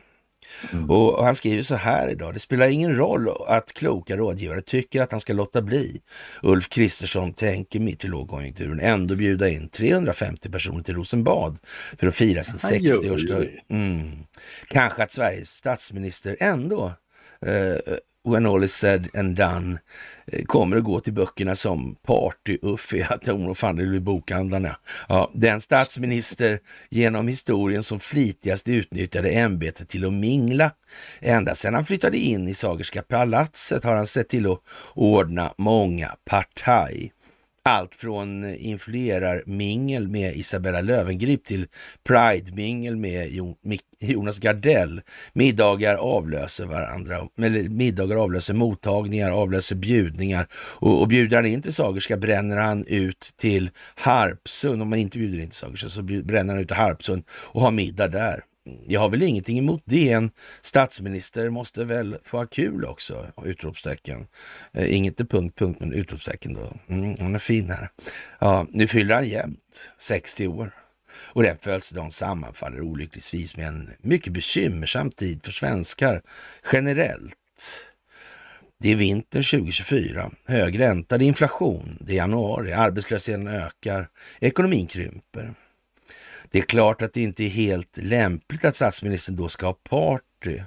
Mm. 0.74 0.90
Och, 0.92 1.26
han 1.26 1.36
skriver 1.36 1.64
så 1.64 1.76
här 1.76 2.10
idag. 2.10 2.34
Det 2.34 2.40
spelar 2.40 2.68
ingen 2.68 2.96
roll 2.96 3.30
att 3.48 3.74
kloka 3.74 4.18
rådgivare 4.18 4.62
tycker 4.62 5.02
att 5.02 5.12
han 5.12 5.20
ska 5.20 5.34
låta 5.34 5.62
bli. 5.62 6.02
Ulf 6.44 6.70
Kristersson 6.70 7.34
tänker 7.34 7.80
mitt 7.80 8.06
i 8.06 8.08
lågkonjunkturen 8.08 8.80
ändå 8.80 9.16
bjuda 9.16 9.50
in 9.50 9.70
350 9.70 10.50
personer 10.50 10.84
till 10.84 10.96
Rosenbad 10.96 11.58
för 11.98 12.08
att 12.08 12.16
fira 12.16 12.44
sin 12.44 12.80
60-årsdag. 12.80 13.50
Mm. 13.70 14.12
Kanske 14.68 15.04
att 15.04 15.12
Sveriges 15.12 15.50
statsminister 15.50 16.38
ändå 16.40 16.94
uh, 17.48 17.78
when 18.24 18.46
all 18.46 18.64
is 18.64 18.74
said 18.74 19.08
and 19.14 19.36
done 19.36 19.80
eh, 20.28 20.44
kommer 20.46 20.78
att 20.78 20.84
gå 20.84 21.00
till 21.00 21.14
böckerna 21.14 21.56
som 21.56 21.96
party-Uffe, 22.08 23.06
att 23.10 23.28
hon 23.28 23.56
fan 23.56 23.76
det 23.76 23.86
blir 23.86 24.00
bokhandlarna. 24.00 24.76
Ja, 25.10 25.32
den 25.34 25.62
statsminister 25.62 26.60
genom 26.90 27.28
historien 27.28 27.84
som 27.84 28.00
flitigast 28.00 28.68
utnyttjade 28.68 29.30
ämbetet 29.30 29.90
till 29.90 30.06
att 30.06 30.14
mingla. 30.14 30.72
Ända 31.20 31.56
sedan 31.56 31.74
han 31.74 31.86
flyttade 31.86 32.18
in 32.18 32.48
i 32.48 32.54
Sagerska 32.54 33.02
palatset 33.02 33.84
har 33.84 33.96
han 33.96 34.08
sett 34.08 34.30
till 34.30 34.52
att 34.52 34.60
ordna 34.94 35.54
många 35.58 36.16
partaj. 36.26 37.12
Allt 37.64 37.96
från 37.96 38.56
influerar-mingel 38.56 40.08
med 40.08 40.36
Isabella 40.36 40.82
Lövengrip 40.82 41.46
till 41.46 41.68
Pride-mingel 42.04 42.96
med 42.96 43.52
Jonas 44.00 44.40
Gardell. 44.40 45.02
Middagar 45.34 45.96
avlöser 45.96 46.66
varandra, 46.66 47.28
eller 47.38 47.70
middagar 47.70 48.16
avlöser 48.16 48.54
mottagningar, 48.54 49.32
avlöser 49.32 49.76
bjudningar. 49.76 50.48
Och, 50.54 51.02
och 51.02 51.08
bjuder 51.08 51.38
han 51.38 51.46
in 51.46 51.62
till 51.62 51.74
Sagerska 51.74 52.18
bränner 52.18 52.58
han 52.58 52.86
ut 52.88 53.34
till 53.38 53.70
Harpsund. 53.96 54.82
Om 54.82 54.90
man 54.90 55.00
inte 55.00 55.18
bjuder 55.18 55.40
in 55.40 55.50
till 55.50 55.58
Sagerska 55.58 55.90
så 55.90 56.02
bränner 56.02 56.54
han 56.54 56.62
ut 56.62 56.68
till 56.68 56.78
Harpsund 56.78 57.24
och 57.30 57.62
har 57.62 57.72
middag 57.72 58.08
där. 58.08 58.44
Jag 58.88 59.00
har 59.00 59.10
väl 59.10 59.24
ingenting 59.24 59.58
emot 59.58 59.82
det. 59.86 60.12
En 60.12 60.32
statsminister 60.62 61.50
måste 61.50 61.84
väl 61.84 62.18
få 62.24 62.38
ha 62.38 62.46
kul 62.46 62.86
också? 62.86 63.28
Utropstecken. 63.46 64.28
Eh, 64.74 64.96
inget 64.96 65.18
till 65.18 65.28
punkt, 65.28 65.60
punkt, 65.60 65.80
men 65.80 65.94
utropstecken 65.94 66.54
då. 66.54 66.74
Mm, 66.88 67.16
han 67.20 67.36
är 67.36 67.40
fin 67.40 67.70
här. 67.70 67.90
Ja, 68.40 68.68
nu 68.70 68.88
fyller 68.88 69.16
han 69.16 69.28
jämnt 69.28 69.92
60 69.98 70.48
år. 70.48 70.72
Och 71.14 71.44
den 71.44 71.58
födelsedagen 71.62 72.12
sammanfaller 72.12 72.82
olyckligtvis 72.82 73.58
med 73.58 73.68
en 73.68 73.90
mycket 74.02 74.34
bekymmersam 74.34 75.12
tid 75.12 75.44
för 75.44 75.52
svenskar 75.52 76.22
generellt. 76.74 77.38
Det 78.80 78.92
är 78.92 78.96
vintern 78.96 79.44
2024, 79.44 80.32
hög 80.48 80.80
ränta, 80.80 81.18
det 81.18 81.26
är 81.26 81.28
inflation, 81.28 81.98
det 82.00 82.14
är 82.14 82.18
januari, 82.18 82.74
arbetslösheten 82.74 83.48
ökar, 83.48 84.10
ekonomin 84.40 84.88
krymper. 84.88 85.54
Det 86.52 86.60
är 86.60 86.64
klart 86.64 87.02
att 87.02 87.14
det 87.14 87.22
inte 87.22 87.44
är 87.44 87.50
helt 87.50 87.98
lämpligt 87.98 88.66
att 88.66 88.76
statsministern 88.76 89.36
då 89.36 89.48
ska 89.50 89.66
ha 89.66 89.74
party. 89.74 90.62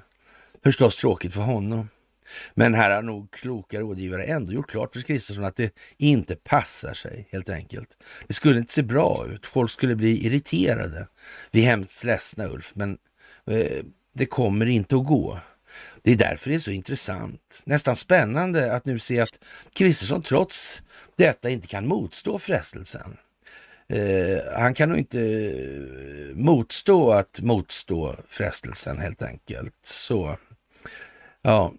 Förstås 0.62 0.96
tråkigt 0.96 1.34
för 1.34 1.40
honom. 1.40 1.88
Men 2.54 2.74
här 2.74 2.90
har 2.90 3.02
nog 3.02 3.30
kloka 3.30 3.80
rådgivare 3.80 4.24
ändå 4.24 4.52
gjort 4.52 4.70
klart 4.70 4.92
för 4.92 5.00
Kristersson 5.00 5.44
att 5.44 5.56
det 5.56 5.74
inte 5.98 6.36
passar 6.36 6.94
sig 6.94 7.28
helt 7.32 7.50
enkelt. 7.50 7.88
Det 8.26 8.34
skulle 8.34 8.58
inte 8.58 8.72
se 8.72 8.82
bra 8.82 9.26
ut. 9.28 9.46
Folk 9.46 9.70
skulle 9.70 9.96
bli 9.96 10.26
irriterade. 10.26 11.08
Vi 11.50 11.62
är 11.62 11.66
hemskt 11.66 12.04
ledsna 12.04 12.46
Ulf, 12.46 12.72
men 12.74 12.98
eh, 13.46 13.84
det 14.12 14.26
kommer 14.26 14.66
inte 14.66 14.96
att 14.96 15.06
gå. 15.06 15.38
Det 16.02 16.12
är 16.12 16.16
därför 16.16 16.50
det 16.50 16.56
är 16.56 16.58
så 16.58 16.70
intressant, 16.70 17.62
nästan 17.66 17.96
spännande 17.96 18.72
att 18.72 18.86
nu 18.86 18.98
se 18.98 19.20
att 19.20 19.38
Kristersson 19.72 20.22
trots 20.22 20.82
detta 21.16 21.50
inte 21.50 21.66
kan 21.66 21.86
motstå 21.86 22.38
frestelsen. 22.38 23.16
Eh, 23.94 24.58
han 24.58 24.74
kan 24.74 24.88
nog 24.88 24.98
inte 24.98 25.52
motstå 26.34 27.12
att 27.12 27.40
motstå 27.40 28.16
frestelsen 28.26 28.98
helt 28.98 29.22
enkelt. 29.22 29.74
Så, 29.82 30.36
ja. 31.42 31.72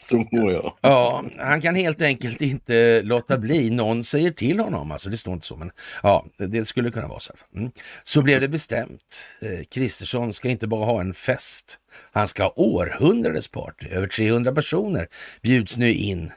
Så 0.00 0.28
ja. 0.30 0.76
Ja, 0.80 1.24
han 1.38 1.60
kan 1.60 1.74
helt 1.74 2.02
enkelt 2.02 2.40
inte 2.40 3.02
låta 3.02 3.38
bli. 3.38 3.70
Någon 3.70 4.04
säger 4.04 4.30
till 4.30 4.60
honom, 4.60 4.90
alltså 4.92 5.10
det 5.10 5.16
står 5.16 5.34
inte 5.34 5.46
så, 5.46 5.56
men 5.56 5.70
ja, 6.02 6.26
det 6.36 6.64
skulle 6.64 6.90
kunna 6.90 7.08
vara 7.08 7.20
så. 7.20 7.32
Mm. 7.56 7.70
Så 8.02 8.22
blev 8.22 8.40
det 8.40 8.48
bestämt. 8.48 9.36
Eh, 9.42 9.64
Kristersson 9.64 10.32
ska 10.32 10.48
inte 10.48 10.66
bara 10.66 10.84
ha 10.84 11.00
en 11.00 11.14
fest, 11.14 11.78
han 12.12 12.28
ska 12.28 12.42
ha 12.42 12.52
århundradets 12.56 13.48
party. 13.48 13.86
Över 13.90 14.06
300 14.06 14.54
personer 14.54 15.06
bjuds 15.42 15.76
nu 15.76 15.92
in 15.92 16.32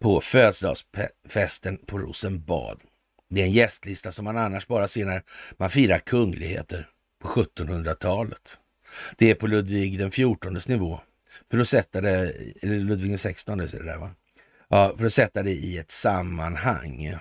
på 0.00 0.20
födelsedagsfesten 0.20 1.78
på 1.86 1.98
Rosenbad. 1.98 2.78
Det 3.34 3.40
är 3.40 3.44
en 3.44 3.52
gästlista 3.52 4.12
som 4.12 4.24
man 4.24 4.36
annars 4.36 4.66
bara 4.66 4.88
ser 4.88 5.04
när 5.04 5.22
man 5.56 5.70
firar 5.70 5.98
kungligheter 5.98 6.88
på 7.22 7.28
1700-talet. 7.28 8.58
Det 9.16 9.30
är 9.30 9.34
på 9.34 9.46
Ludvig 9.46 9.98
den 9.98 10.10
14 10.10 10.58
nivå. 10.68 11.00
För 11.50 11.58
att 11.58 11.68
sätta 11.68 12.00
det, 12.00 12.32
eller 12.62 12.80
Ludvig 12.80 13.10
den 13.10 13.18
16 13.18 13.60
är 13.60 13.66
det 13.66 13.84
där 13.84 13.98
va? 13.98 14.10
Ja, 14.68 14.94
för 14.98 15.06
att 15.06 15.12
sätta 15.12 15.42
det 15.42 15.50
i 15.50 15.78
ett 15.78 15.90
sammanhang. 15.90 17.16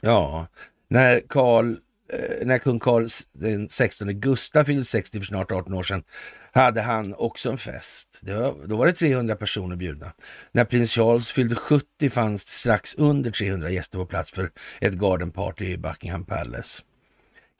Ja, 0.00 0.46
när 0.88 1.20
Karl 1.28 1.76
när 2.42 2.58
kung 2.58 2.78
Karl 2.78 3.06
den 3.32 3.68
16 3.68 4.20
Gustav 4.20 4.64
fyllde 4.64 4.84
60 4.84 5.18
för 5.18 5.26
snart 5.26 5.52
18 5.52 5.74
år 5.74 5.82
sedan 5.82 6.02
hade 6.52 6.82
han 6.82 7.14
också 7.14 7.50
en 7.50 7.58
fest. 7.58 8.20
Var, 8.22 8.66
då 8.66 8.76
var 8.76 8.86
det 8.86 8.92
300 8.92 9.36
personer 9.36 9.76
bjudna. 9.76 10.12
När 10.52 10.64
prins 10.64 10.94
Charles 10.94 11.30
fyllde 11.30 11.54
70 11.54 12.10
fanns 12.10 12.44
det 12.44 12.50
strax 12.50 12.94
under 12.94 13.30
300 13.30 13.70
gäster 13.70 13.98
på 13.98 14.06
plats 14.06 14.30
för 14.30 14.50
ett 14.80 14.94
garden 14.94 15.30
party 15.30 15.64
i 15.64 15.78
Buckingham 15.78 16.24
Palace. 16.24 16.82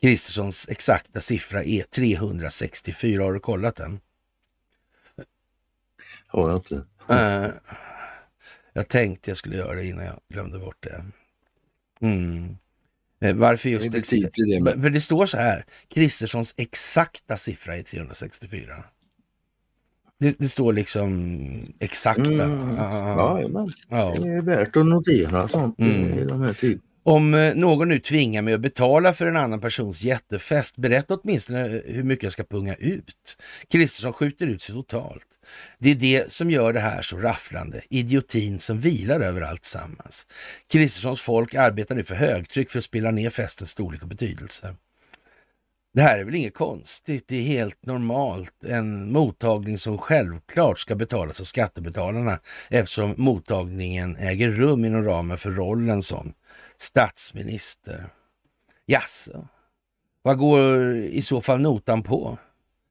Kristerssons 0.00 0.68
exakta 0.68 1.20
siffra 1.20 1.64
är 1.64 1.82
364. 1.82 3.24
Har 3.24 3.32
du 3.32 3.40
kollat 3.40 3.76
den? 3.76 4.00
Har 6.26 6.50
jag 6.50 6.58
inte. 6.58 6.74
Uh, 7.10 7.50
jag 8.72 8.88
tänkte 8.88 9.30
jag 9.30 9.36
skulle 9.36 9.56
göra 9.56 9.74
det 9.74 9.86
innan 9.86 10.04
jag 10.04 10.20
glömde 10.28 10.58
bort 10.58 10.82
det. 10.82 11.04
Mm. 12.00 12.56
Eh, 13.20 13.34
varför 13.34 13.68
just 13.68 13.92
det, 13.92 13.98
det. 14.64 14.82
För 14.82 14.90
det 14.90 15.00
står 15.00 15.26
så 15.26 15.36
här, 15.36 15.64
Kristerssons 15.88 16.54
exakta 16.56 17.36
siffra 17.36 17.76
är 17.76 17.82
364. 17.82 18.84
Det, 20.18 20.38
det 20.38 20.48
står 20.48 20.72
liksom 20.72 21.74
exakta. 21.78 22.44
Mm. 22.44 22.76
Ja, 22.76 23.48
men 23.48 23.70
ja. 23.88 24.14
Det 24.18 24.28
är 24.28 24.42
värt 24.42 24.76
att 24.76 24.86
notera 24.86 25.48
sånt 25.48 25.80
mm. 25.80 26.18
i 26.18 26.24
de 26.24 26.42
här 26.42 26.52
tiderna. 26.52 26.82
Om 27.06 27.34
eh, 27.34 27.54
någon 27.54 27.88
nu 27.88 27.98
tvingar 27.98 28.42
mig 28.42 28.54
att 28.54 28.60
betala 28.60 29.12
för 29.12 29.26
en 29.26 29.36
annan 29.36 29.60
persons 29.60 30.02
jättefest, 30.02 30.76
berätta 30.76 31.14
åtminstone 31.14 31.66
eh, 31.66 31.80
hur 31.84 32.02
mycket 32.02 32.22
jag 32.22 32.32
ska 32.32 32.44
punga 32.44 32.74
ut. 32.74 33.36
Kristersson 33.70 34.12
skjuter 34.12 34.46
ut 34.46 34.62
sig 34.62 34.74
totalt. 34.74 35.26
Det 35.78 35.90
är 35.90 35.94
det 35.94 36.32
som 36.32 36.50
gör 36.50 36.72
det 36.72 36.80
här 36.80 37.02
så 37.02 37.16
rafflande, 37.16 37.82
idiotin 37.90 38.58
som 38.58 38.80
vilar 38.80 39.20
över 39.20 39.40
allt 39.40 39.64
sammans. 39.64 40.26
Kristerssons 40.72 41.20
folk 41.20 41.54
arbetar 41.54 41.94
nu 41.94 42.04
för 42.04 42.14
högtryck 42.14 42.70
för 42.70 42.78
att 42.78 42.84
spela 42.84 43.10
ner 43.10 43.30
festens 43.30 43.70
storlek 43.70 44.02
och 44.02 44.08
betydelse. 44.08 44.74
Det 45.94 46.02
här 46.02 46.18
är 46.18 46.24
väl 46.24 46.34
inget 46.34 46.54
konstigt, 46.54 47.24
det 47.28 47.36
är 47.36 47.42
helt 47.42 47.86
normalt. 47.86 48.64
En 48.64 49.12
mottagning 49.12 49.78
som 49.78 49.98
självklart 49.98 50.78
ska 50.78 50.94
betalas 50.94 51.40
av 51.40 51.44
skattebetalarna 51.44 52.38
eftersom 52.70 53.14
mottagningen 53.16 54.16
äger 54.16 54.48
rum 54.48 54.84
inom 54.84 55.04
ramen 55.04 55.38
för 55.38 55.50
rollen 55.50 56.02
som 56.02 56.32
statsminister. 56.80 58.08
Jaså, 58.86 59.48
vad 60.22 60.38
går 60.38 60.96
i 60.96 61.22
så 61.22 61.40
fall 61.40 61.60
notan 61.60 62.02
på? 62.02 62.38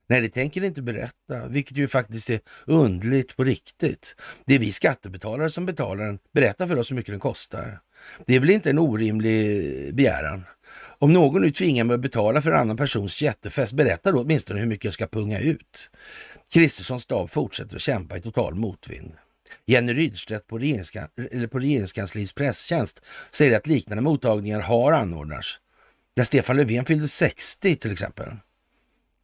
Nej, 0.07 0.21
det 0.21 0.29
tänker 0.29 0.61
ni 0.61 0.67
inte 0.67 0.81
berätta, 0.81 1.47
vilket 1.47 1.77
ju 1.77 1.87
faktiskt 1.87 2.29
är 2.29 2.39
undligt 2.65 3.37
på 3.37 3.43
riktigt. 3.43 4.15
Det 4.45 4.55
är 4.55 4.59
vi 4.59 4.71
skattebetalare 4.71 5.49
som 5.49 5.65
betalar 5.65 6.05
den. 6.05 6.19
Berätta 6.33 6.67
för 6.67 6.79
oss 6.79 6.91
hur 6.91 6.95
mycket 6.95 7.13
den 7.13 7.19
kostar. 7.19 7.79
Det 8.25 8.35
är 8.35 8.39
väl 8.39 8.49
inte 8.49 8.69
en 8.69 8.79
orimlig 8.79 9.95
begäran? 9.95 10.43
Om 10.99 11.13
någon 11.13 11.41
nu 11.41 11.51
tvingar 11.51 11.83
mig 11.83 11.93
att 11.93 12.01
betala 12.01 12.41
för 12.41 12.51
en 12.51 12.59
annan 12.59 12.77
persons 12.77 13.21
jättefest, 13.21 13.73
berätta 13.73 14.11
då 14.11 14.21
åtminstone 14.21 14.59
hur 14.59 14.67
mycket 14.67 14.85
jag 14.85 14.93
ska 14.93 15.07
punga 15.07 15.39
ut. 15.39 15.89
Kristerssons 16.53 17.03
stab 17.03 17.29
fortsätter 17.29 17.75
att 17.75 17.81
kämpa 17.81 18.17
i 18.17 18.21
total 18.21 18.55
motvind. 18.55 19.13
Jenny 19.65 19.93
Rydstedt 19.93 20.47
på, 20.47 20.57
regeringskan 20.57 21.07
eller 21.31 21.47
på 21.47 21.59
regeringskansliets 21.59 22.33
presstjänst 22.33 23.05
säger 23.31 23.57
att 23.57 23.67
liknande 23.67 24.01
mottagningar 24.01 24.59
har 24.59 24.91
anordnats. 24.91 25.59
När 26.15 26.23
Stefan 26.23 26.57
Löfven 26.57 26.85
fyllde 26.85 27.07
60 27.07 27.75
till 27.75 27.91
exempel. 27.91 28.27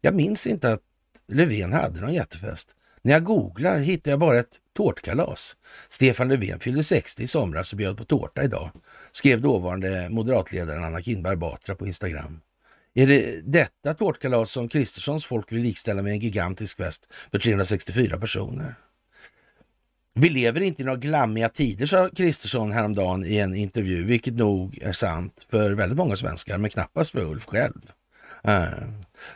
Jag 0.01 0.15
minns 0.15 0.47
inte 0.47 0.74
att 0.74 0.82
Löfven 1.28 1.74
hade 1.74 2.01
någon 2.01 2.13
jättefest. 2.13 2.76
När 3.01 3.13
jag 3.13 3.24
googlar 3.24 3.80
hittar 3.80 4.11
jag 4.11 4.19
bara 4.19 4.39
ett 4.39 4.57
tårtkalas. 4.76 5.55
Stefan 5.89 6.28
Löfven 6.28 6.59
fyllde 6.59 6.84
60 6.84 7.24
i 7.24 7.28
somras 7.28 7.72
och 7.72 7.78
bjöd 7.78 7.97
på 7.97 8.05
tårta 8.05 8.43
idag, 8.43 8.72
skrev 9.11 9.41
dåvarande 9.41 10.09
moderatledaren 10.09 10.84
Anna 10.84 11.01
Kinberg 11.01 11.36
Batra 11.36 11.76
på 11.76 11.88
Instagram. 11.88 12.41
Är 12.93 13.07
det 13.07 13.41
detta 13.43 13.93
tårtkalas 13.93 14.51
som 14.51 14.69
Kristerssons 14.69 15.26
folk 15.26 15.51
vill 15.51 15.61
likställa 15.61 16.01
med 16.01 16.11
en 16.13 16.19
gigantisk 16.19 16.78
fest 16.78 17.13
för 17.32 17.39
364 17.39 18.17
personer? 18.17 18.76
Vi 20.14 20.30
lever 20.30 20.62
inte 20.62 20.82
i 20.82 20.86
några 20.86 20.97
glammiga 20.97 21.49
tider, 21.49 21.86
sa 21.86 22.09
Kristersson 22.09 22.72
häromdagen 22.72 23.26
i 23.26 23.38
en 23.38 23.55
intervju, 23.55 24.03
vilket 24.03 24.34
nog 24.34 24.80
är 24.82 24.91
sant 24.91 25.45
för 25.49 25.72
väldigt 25.72 25.97
många 25.97 26.16
svenskar, 26.16 26.57
men 26.57 26.70
knappast 26.70 27.12
för 27.12 27.24
Ulf 27.24 27.45
själv. 27.45 27.82
Äh. 28.43 28.68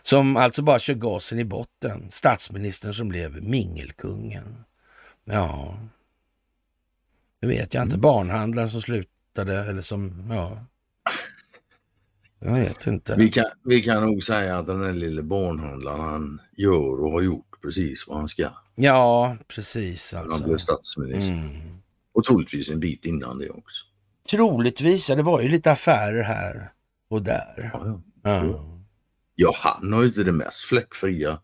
Som 0.02 0.38
alltså 0.38 0.62
bara 0.62 0.80
kör 0.80 0.94
gasen 0.94 1.40
i 1.40 1.46
botten. 1.46 2.06
Statsministern 2.10 2.94
som 2.94 3.10
blev 3.10 3.44
mingelkungen. 3.44 4.64
Ja, 5.26 5.78
det 7.42 7.48
vet 7.48 7.74
jag 7.74 7.84
inte. 7.84 7.94
Mm. 7.94 8.02
Barnhandlaren 8.02 8.70
som 8.70 8.82
slutade 8.82 9.56
eller 9.60 9.82
som, 9.82 10.28
ja. 10.30 10.66
Jag 12.40 12.54
vet 12.54 12.88
inte. 12.88 13.16
Vi 13.18 13.30
kan, 13.30 13.46
vi 13.64 13.82
kan 13.82 14.04
nog 14.04 14.24
säga 14.24 14.58
att 14.58 14.68
den 14.68 14.80
där 14.80 14.94
lille 14.94 15.24
barnhandlaren 15.24 16.00
han 16.00 16.42
gör 16.58 17.04
och 17.04 17.12
har 17.12 17.22
gjort 17.22 17.62
precis 17.62 18.08
vad 18.08 18.18
han 18.18 18.30
ska. 18.30 18.50
Ja, 18.76 19.38
precis. 19.48 20.14
Alltså. 20.14 20.42
Han 20.42 20.50
blev 20.50 20.58
statsminister. 20.58 21.36
Mm. 21.36 21.82
Och 22.14 22.24
troligtvis 22.24 22.70
en 22.70 22.80
bit 22.80 23.06
innan 23.06 23.38
det 23.38 23.50
också. 23.50 23.86
Troligtvis, 24.30 25.10
ja 25.10 25.16
det 25.16 25.24
var 25.24 25.42
ju 25.42 25.50
lite 25.50 25.72
affärer 25.72 26.24
här 26.24 26.72
och 27.08 27.22
där. 27.22 27.72
Ja, 27.74 28.02
ja. 28.24 28.46
ja. 28.46 28.66
ja 29.36 29.56
han 29.58 29.94
har 29.94 30.02
ju 30.02 30.08
inte 30.08 30.24
det 30.24 30.32
mest 30.32 30.60
fläckfria 30.60 31.40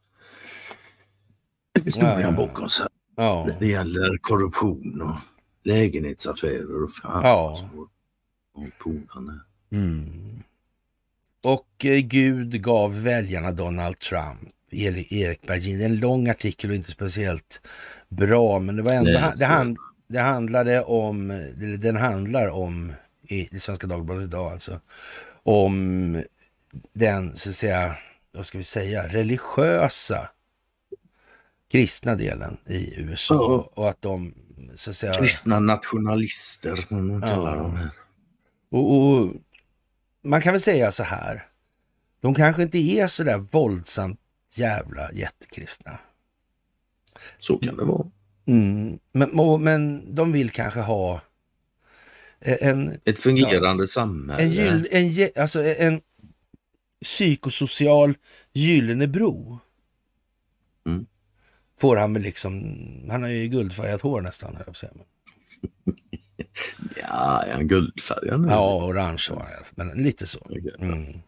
historien 1.86 2.22
ja. 2.22 2.32
bakom 2.32 2.70
sig. 2.70 2.88
Ja. 3.16 3.46
När 3.48 3.60
det 3.60 3.68
gäller 3.68 4.18
korruption 4.18 5.02
och 5.02 5.16
lägenhetsaffärer 5.64 6.84
och 6.84 6.92
fan. 6.92 7.24
Ja. 7.24 7.70
Och 7.74 7.90
mm. 9.72 10.44
Och 11.48 11.86
eh, 11.86 12.00
Gud 12.00 12.64
gav 12.64 13.04
väljarna 13.04 13.52
Donald 13.52 14.00
Trump. 14.00 14.50
Erik 14.72 15.48
Bergin. 15.48 15.82
En 15.82 16.00
lång 16.00 16.30
artikel 16.30 16.70
och 16.70 16.76
inte 16.76 16.92
speciellt 16.92 17.62
bra, 18.10 18.60
men 18.60 18.76
det 18.76 18.82
var 18.82 18.92
ändå, 18.92 19.12
Nej, 19.12 19.34
det, 19.36 19.46
hand, 19.46 19.78
det 20.08 20.20
handlade 20.20 20.82
om, 20.82 21.28
den 21.80 21.96
handlar 21.96 22.48
om, 22.48 22.94
i 23.28 23.48
det 23.52 23.60
Svenska 23.60 23.88
Dagbladet 23.88 24.24
idag 24.24 24.52
alltså, 24.52 24.80
om 25.44 26.24
den, 26.94 27.36
så 27.36 27.50
att 27.50 27.56
säga, 27.56 27.96
vad 28.32 28.46
ska 28.46 28.58
vi 28.58 28.64
säga, 28.64 29.08
religiösa 29.08 30.30
kristna 31.72 32.16
delen 32.16 32.58
i 32.66 32.94
USA 32.98 33.36
oh. 33.36 33.68
och 33.74 33.90
att 33.90 34.02
de, 34.02 34.34
så 34.76 34.90
att 34.90 34.96
säga... 34.96 35.14
Kristna 35.14 35.60
nationalister, 35.60 36.76
som 36.76 37.08
man 37.08 37.22
kallar 37.22 37.56
ja. 37.56 37.64
dem 37.64 37.76
här. 37.76 37.90
Och, 38.72 38.96
och, 38.98 39.34
man 40.24 40.42
kan 40.42 40.54
väl 40.54 40.62
säga 40.62 40.92
så 40.92 41.04
här, 41.04 41.48
de 42.22 42.34
kanske 42.36 42.64
inte 42.64 42.78
är 42.78 43.08
så 43.08 43.24
där 43.24 43.38
våldsamt 43.38 44.20
jävla 44.58 45.12
jättekristna. 45.12 46.00
Så 47.40 47.58
kan 47.58 47.78
det 47.78 47.84
vara. 47.84 48.08
Mm. 48.46 49.00
Men, 49.12 49.62
men 49.64 50.16
de 50.16 50.32
vill 50.32 50.50
kanske 50.50 50.80
ha 50.80 51.22
en... 52.40 53.00
Ett 53.06 53.20
fungerande 53.20 53.84
ja, 53.84 53.88
samhälle. 53.88 54.44
En, 54.44 55.10
gyll, 55.10 55.24
en, 55.26 55.42
alltså 55.42 55.64
en 55.64 56.02
psykosocial 57.02 58.18
gyllene 58.54 59.08
bro. 59.08 59.60
Mm. 60.88 61.06
Får 61.80 61.98
han 61.98 62.14
väl 62.14 62.24
liksom, 62.24 62.76
han 63.10 63.22
har 63.24 63.30
ju 63.30 63.48
guldfärgat 63.48 64.02
hår 64.02 64.22
nästan, 64.22 64.56
höll 64.56 64.64
jag 64.68 64.78
säga. 64.78 64.92
ja, 66.96 67.44
är 67.44 67.54
han 67.54 67.68
guldfärgad? 67.68 68.46
Ja, 68.50 68.86
orange 68.86 69.28
var 69.30 69.48
han 69.76 69.88
men 69.88 70.04
lite 70.04 70.28
så. 70.28 70.48
Mm. 70.80 71.22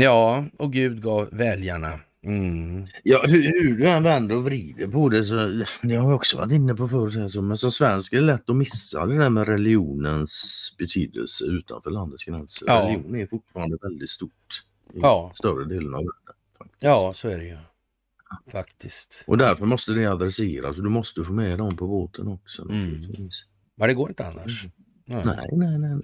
Ja, 0.00 0.44
och 0.56 0.72
Gud 0.72 1.02
gav 1.02 1.28
väljarna. 1.32 2.00
Mm. 2.22 2.86
Ja, 3.02 3.22
hur, 3.26 3.42
hur, 3.42 3.78
du 3.78 3.88
än 3.88 4.02
vänder 4.02 4.36
och 4.36 4.44
vrider 4.44 4.88
på 4.88 5.08
det 5.08 5.24
så, 5.24 5.34
det 5.82 5.96
har 5.96 6.10
jag 6.10 6.14
också 6.14 6.36
varit 6.36 6.52
inne 6.52 6.74
på 6.74 6.88
förut, 6.88 7.34
men 7.34 7.56
som 7.56 7.70
svensk 7.70 8.12
är 8.12 8.16
det 8.16 8.22
lätt 8.22 8.50
att 8.50 8.56
missa 8.56 9.06
det 9.06 9.18
där 9.18 9.30
med 9.30 9.48
religionens 9.48 10.74
betydelse 10.78 11.44
utanför 11.44 11.90
landets 11.90 12.24
gränser. 12.24 12.66
Ja. 12.68 12.82
Religion 12.82 13.16
är 13.16 13.26
fortfarande 13.26 13.78
väldigt 13.82 14.10
stort 14.10 14.64
i 14.94 14.98
ja. 15.02 15.32
större 15.34 15.64
delen 15.64 15.94
av 15.94 16.00
världen. 16.00 16.34
Faktiskt. 16.58 16.82
Ja, 16.82 17.12
så 17.14 17.28
är 17.28 17.38
det 17.38 17.44
ju. 17.44 17.58
Faktiskt. 18.52 19.24
Och 19.26 19.38
därför 19.38 19.64
måste 19.64 19.92
det 19.92 20.06
adresseras 20.06 20.76
och 20.76 20.82
du 20.82 20.90
måste 20.90 21.24
få 21.24 21.32
med 21.32 21.58
dem 21.58 21.76
på 21.76 21.86
båten 21.86 22.28
också. 22.28 22.62
Mm. 22.62 23.12
Men 23.76 23.88
det 23.88 23.94
går 23.94 24.08
inte 24.08 24.26
annars. 24.26 24.66
Mm. 25.08 25.26
Nej, 25.26 25.48
nej, 25.52 25.78
nej. 25.78 26.00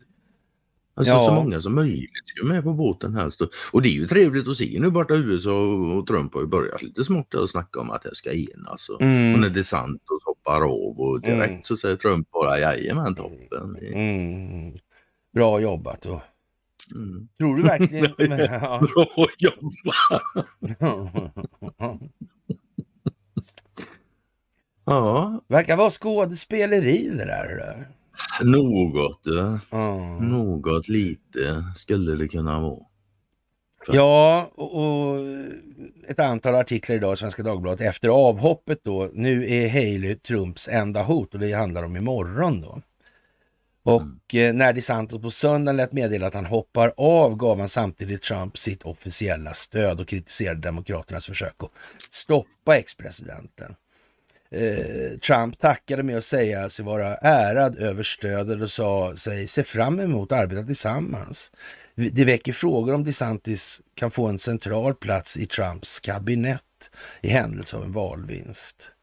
Alltså 0.97 1.12
ja. 1.12 1.26
så 1.26 1.34
många 1.34 1.61
som 1.61 1.74
möjligt 1.74 2.11
ska 2.24 2.45
med 2.45 2.62
på 2.62 2.72
båten 2.72 3.14
helst. 3.14 3.40
Och 3.72 3.82
det 3.82 3.88
är 3.88 3.92
ju 3.92 4.07
trevligt 4.07 4.49
att 4.49 4.57
se 4.57 4.78
nu 4.80 4.90
borta 4.90 5.14
USA 5.14 5.66
och 5.99 6.07
Trump 6.07 6.34
har 6.34 6.40
ju 6.40 6.47
börjat 6.47 6.82
lite 6.82 7.05
smått 7.05 7.34
att 7.34 7.51
snacka 7.51 7.80
om 7.80 7.90
att 7.90 8.03
det 8.03 8.14
ska 8.14 8.32
enas. 8.32 8.88
Och, 8.88 9.03
mm. 9.03 9.34
och 9.34 9.40
när 9.40 9.49
det 9.49 9.61
är 9.61 9.64
sant 9.64 10.03
och 10.11 10.20
hoppar 10.24 10.61
av 10.61 11.01
och 11.01 11.20
direkt 11.20 11.51
mm. 11.51 11.62
så 11.62 11.76
säger 11.76 11.97
Trump 11.97 12.30
bara 12.30 12.59
jajamän 12.59 13.14
toppen. 13.14 13.76
Mm. 13.76 14.78
Bra 15.34 15.61
jobbat. 15.61 16.07
Och... 16.07 16.20
Mm. 16.95 17.28
Tror 17.38 17.57
du 17.57 17.62
verkligen? 17.62 18.14
ja. 18.51 18.78
Bra 18.95 19.26
jobbat! 19.38 20.22
ja. 24.84 25.40
Verkar 25.49 25.76
vara 25.76 25.90
skådespeleri 25.90 27.09
det 27.09 27.24
där. 27.24 27.88
Något, 28.42 29.20
ja. 29.22 29.58
Mm. 29.72 30.30
något 30.30 30.88
lite 30.88 31.64
skulle 31.74 32.14
det 32.14 32.28
kunna 32.28 32.60
vara. 32.60 32.80
Ja, 33.86 34.50
och, 34.54 35.18
ett 36.08 36.18
antal 36.18 36.54
artiklar 36.54 36.96
idag 36.96 37.14
i 37.14 37.16
Svenska 37.16 37.42
Dagbladet 37.42 37.80
efter 37.80 38.08
avhoppet 38.08 38.80
då. 38.82 39.10
Nu 39.12 39.52
är 39.52 39.68
Haley 39.68 40.14
Trumps 40.14 40.68
enda 40.68 41.02
hot 41.02 41.34
och 41.34 41.40
det 41.40 41.52
handlar 41.52 41.82
om 41.82 41.96
imorgon 41.96 42.60
då. 42.60 42.80
Och 43.82 44.02
mm. 44.02 44.20
Eh, 44.34 44.54
när 44.54 44.72
DeSantis 44.72 45.22
på 45.22 45.30
söndagen 45.30 45.76
lät 45.76 45.92
meddela 45.92 46.26
att 46.26 46.34
han 46.34 46.46
hoppar 46.46 46.92
av 46.96 47.36
gav 47.36 47.58
han 47.58 47.68
samtidigt 47.68 48.22
Trump 48.22 48.58
sitt 48.58 48.82
officiella 48.82 49.54
stöd 49.54 50.00
och 50.00 50.08
kritiserade 50.08 50.60
Demokraternas 50.60 51.26
försök 51.26 51.54
att 51.58 51.70
stoppa 52.10 52.76
ex-presidenten. 52.76 53.74
Eh, 54.55 55.18
Trump 55.18 55.59
tackade 55.59 56.02
med 56.02 56.16
att 56.16 56.24
säga 56.24 56.68
sig 56.68 56.84
vara 56.84 57.14
ärad 57.14 57.78
över 57.78 58.02
stödet 58.02 58.62
och 58.62 58.70
sa 58.70 59.16
sig 59.16 59.46
se 59.46 59.62
fram 59.62 60.00
emot 60.00 60.32
att 60.32 60.38
arbeta 60.38 60.62
tillsammans. 60.62 61.52
Det 61.94 62.24
väcker 62.24 62.52
frågor 62.52 62.94
om 62.94 63.05
DeSantis 63.05 63.82
kan 63.94 64.11
få 64.11 64.26
en 64.26 64.38
central 64.38 64.94
plats 64.94 65.36
i 65.36 65.46
Trumps 65.46 66.00
kabinett 66.00 66.61
i 67.20 67.28
händelse 67.28 67.76
av 67.76 67.84
en 67.84 67.92
valvinst. 67.92 68.93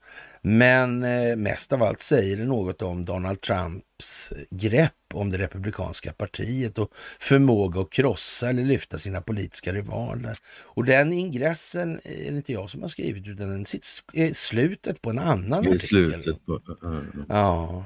Men 0.41 1.03
eh, 1.03 1.35
mest 1.35 1.73
av 1.73 1.83
allt 1.83 2.01
säger 2.01 2.37
det 2.37 2.45
något 2.45 2.81
om 2.81 3.05
Donald 3.05 3.41
Trumps 3.41 4.33
grepp 4.49 4.93
om 5.13 5.29
det 5.29 5.37
republikanska 5.37 6.13
partiet 6.13 6.77
och 6.77 6.89
förmåga 7.19 7.81
att 7.81 7.89
krossa 7.89 8.49
eller 8.49 8.63
lyfta 8.63 8.97
sina 8.97 9.21
politiska 9.21 9.73
rivaler. 9.73 10.37
Och 10.65 10.85
den 10.85 11.13
ingressen 11.13 11.99
är 12.03 12.31
det 12.31 12.37
inte 12.37 12.53
jag 12.53 12.69
som 12.69 12.81
har 12.81 12.89
skrivit 12.89 13.27
utan 13.27 13.49
den 13.49 13.61
är 14.13 14.33
slutet 14.33 15.01
på 15.01 15.09
en 15.09 15.19
annan 15.19 15.59
artikel. 15.59 15.79
Slutet 15.79 16.45
på... 16.45 16.61
Ja. 17.29 17.85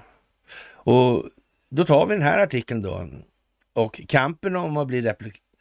Och 0.74 1.26
då 1.70 1.84
tar 1.84 2.06
vi 2.06 2.14
den 2.14 2.24
här 2.24 2.40
artikeln 2.40 2.82
då. 2.82 3.10
Och 3.74 4.02
kampen 4.08 4.56
om 4.56 4.78
att 4.78 4.88
bli 4.88 5.02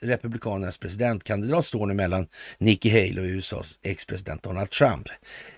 Republikanernas 0.05 0.78
presidentkandidat 0.78 1.64
står 1.64 1.86
nu 1.86 1.94
mellan 1.94 2.26
Nikki 2.59 2.90
Haley 2.90 3.18
och 3.18 3.36
USAs 3.36 3.78
ex-president 3.82 4.42
Donald 4.42 4.70
Trump. 4.70 5.09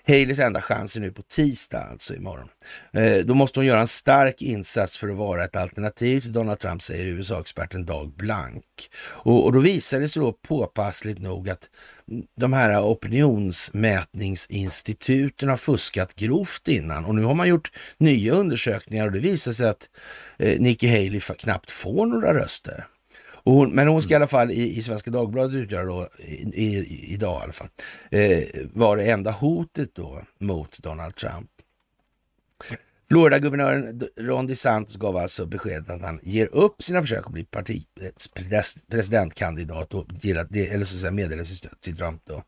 Haleys 0.07 0.39
enda 0.39 0.63
chans 0.63 0.97
är 0.97 1.01
nu 1.01 1.13
på 1.13 1.23
tisdag, 1.23 1.89
alltså 1.91 2.15
imorgon. 2.15 2.49
Eh, 2.93 3.17
då 3.17 3.35
måste 3.35 3.59
hon 3.59 3.67
göra 3.67 3.81
en 3.81 3.87
stark 3.87 4.43
insats 4.43 4.97
för 4.97 5.09
att 5.09 5.17
vara 5.17 5.45
ett 5.45 5.57
alternativ 5.57 6.21
till 6.21 6.33
Donald 6.33 6.59
Trump, 6.59 6.83
säger 6.83 7.07
USA-experten 7.07 7.87
Dag 7.87 8.13
Blank. 8.17 8.65
Och, 9.05 9.45
och 9.45 9.53
då 9.53 9.61
visar 9.61 10.01
det 10.01 10.09
sig 10.09 10.23
då 10.23 10.33
påpassligt 10.33 11.19
nog 11.19 11.51
att 11.51 11.71
de 12.37 12.53
här 12.53 12.83
opinionsmätningsinstituten 12.83 15.49
har 15.49 15.57
fuskat 15.57 16.15
grovt 16.15 16.69
innan 16.69 17.05
och 17.05 17.15
nu 17.15 17.23
har 17.23 17.35
man 17.35 17.49
gjort 17.49 17.73
nya 17.99 18.33
undersökningar 18.33 19.07
och 19.07 19.13
det 19.13 19.21
visar 19.21 19.53
sig 19.53 19.69
att 19.69 19.89
eh, 20.39 20.61
Nikki 20.61 20.89
Haley 20.89 21.21
knappt 21.21 21.71
får 21.71 22.07
några 22.07 22.35
röster. 22.35 22.87
Hon, 23.49 23.71
men 23.71 23.89
hon 23.89 24.03
ska 24.03 24.13
i 24.13 24.17
alla 24.17 24.27
fall 24.27 24.51
i, 24.51 24.79
i 24.79 24.83
Svenska 24.83 25.11
Dagbladet 25.11 25.55
utgöra 25.55 25.85
då, 25.85 26.09
i, 26.19 26.65
i, 26.65 27.13
idag 27.13 27.41
i 27.41 27.43
alla 27.43 27.53
fall, 27.53 27.69
eh, 28.11 28.43
var 28.73 28.97
det 28.97 29.11
enda 29.11 29.31
hotet 29.31 29.95
då 29.95 30.23
mot 30.39 30.79
Donald 30.79 31.15
Trump. 31.17 31.51
Florida-guvernören 33.09 34.01
Ron 34.17 34.47
DeSantis 34.47 34.97
gav 34.97 35.17
alltså 35.17 35.47
beskedet 35.47 35.91
att 35.91 36.03
han 36.03 36.21
ger 36.23 36.47
upp 36.47 36.83
sina 36.83 37.01
försök 37.01 37.27
att 37.27 37.33
bli 37.33 37.45
parti, 37.45 37.85
presidentkandidat 38.91 39.95
och 39.95 40.07
eller 40.25 40.85
så 40.85 40.97
att 40.97 41.01
säga 41.01 41.11
meddela 41.11 41.45
sitt 41.45 41.57
stöd 41.57 41.81
till 41.81 41.97
Trump. 41.97 42.23
Då. 42.25 42.43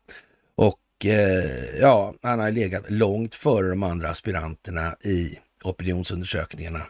Och 0.55 1.05
eh, 1.05 1.79
ja, 1.79 2.13
han 2.21 2.39
har 2.39 2.51
legat 2.51 2.89
långt 2.89 3.35
före 3.35 3.69
de 3.69 3.83
andra 3.83 4.09
aspiranterna 4.09 4.95
i 5.03 5.37
opinionsundersökningarna. 5.63 6.81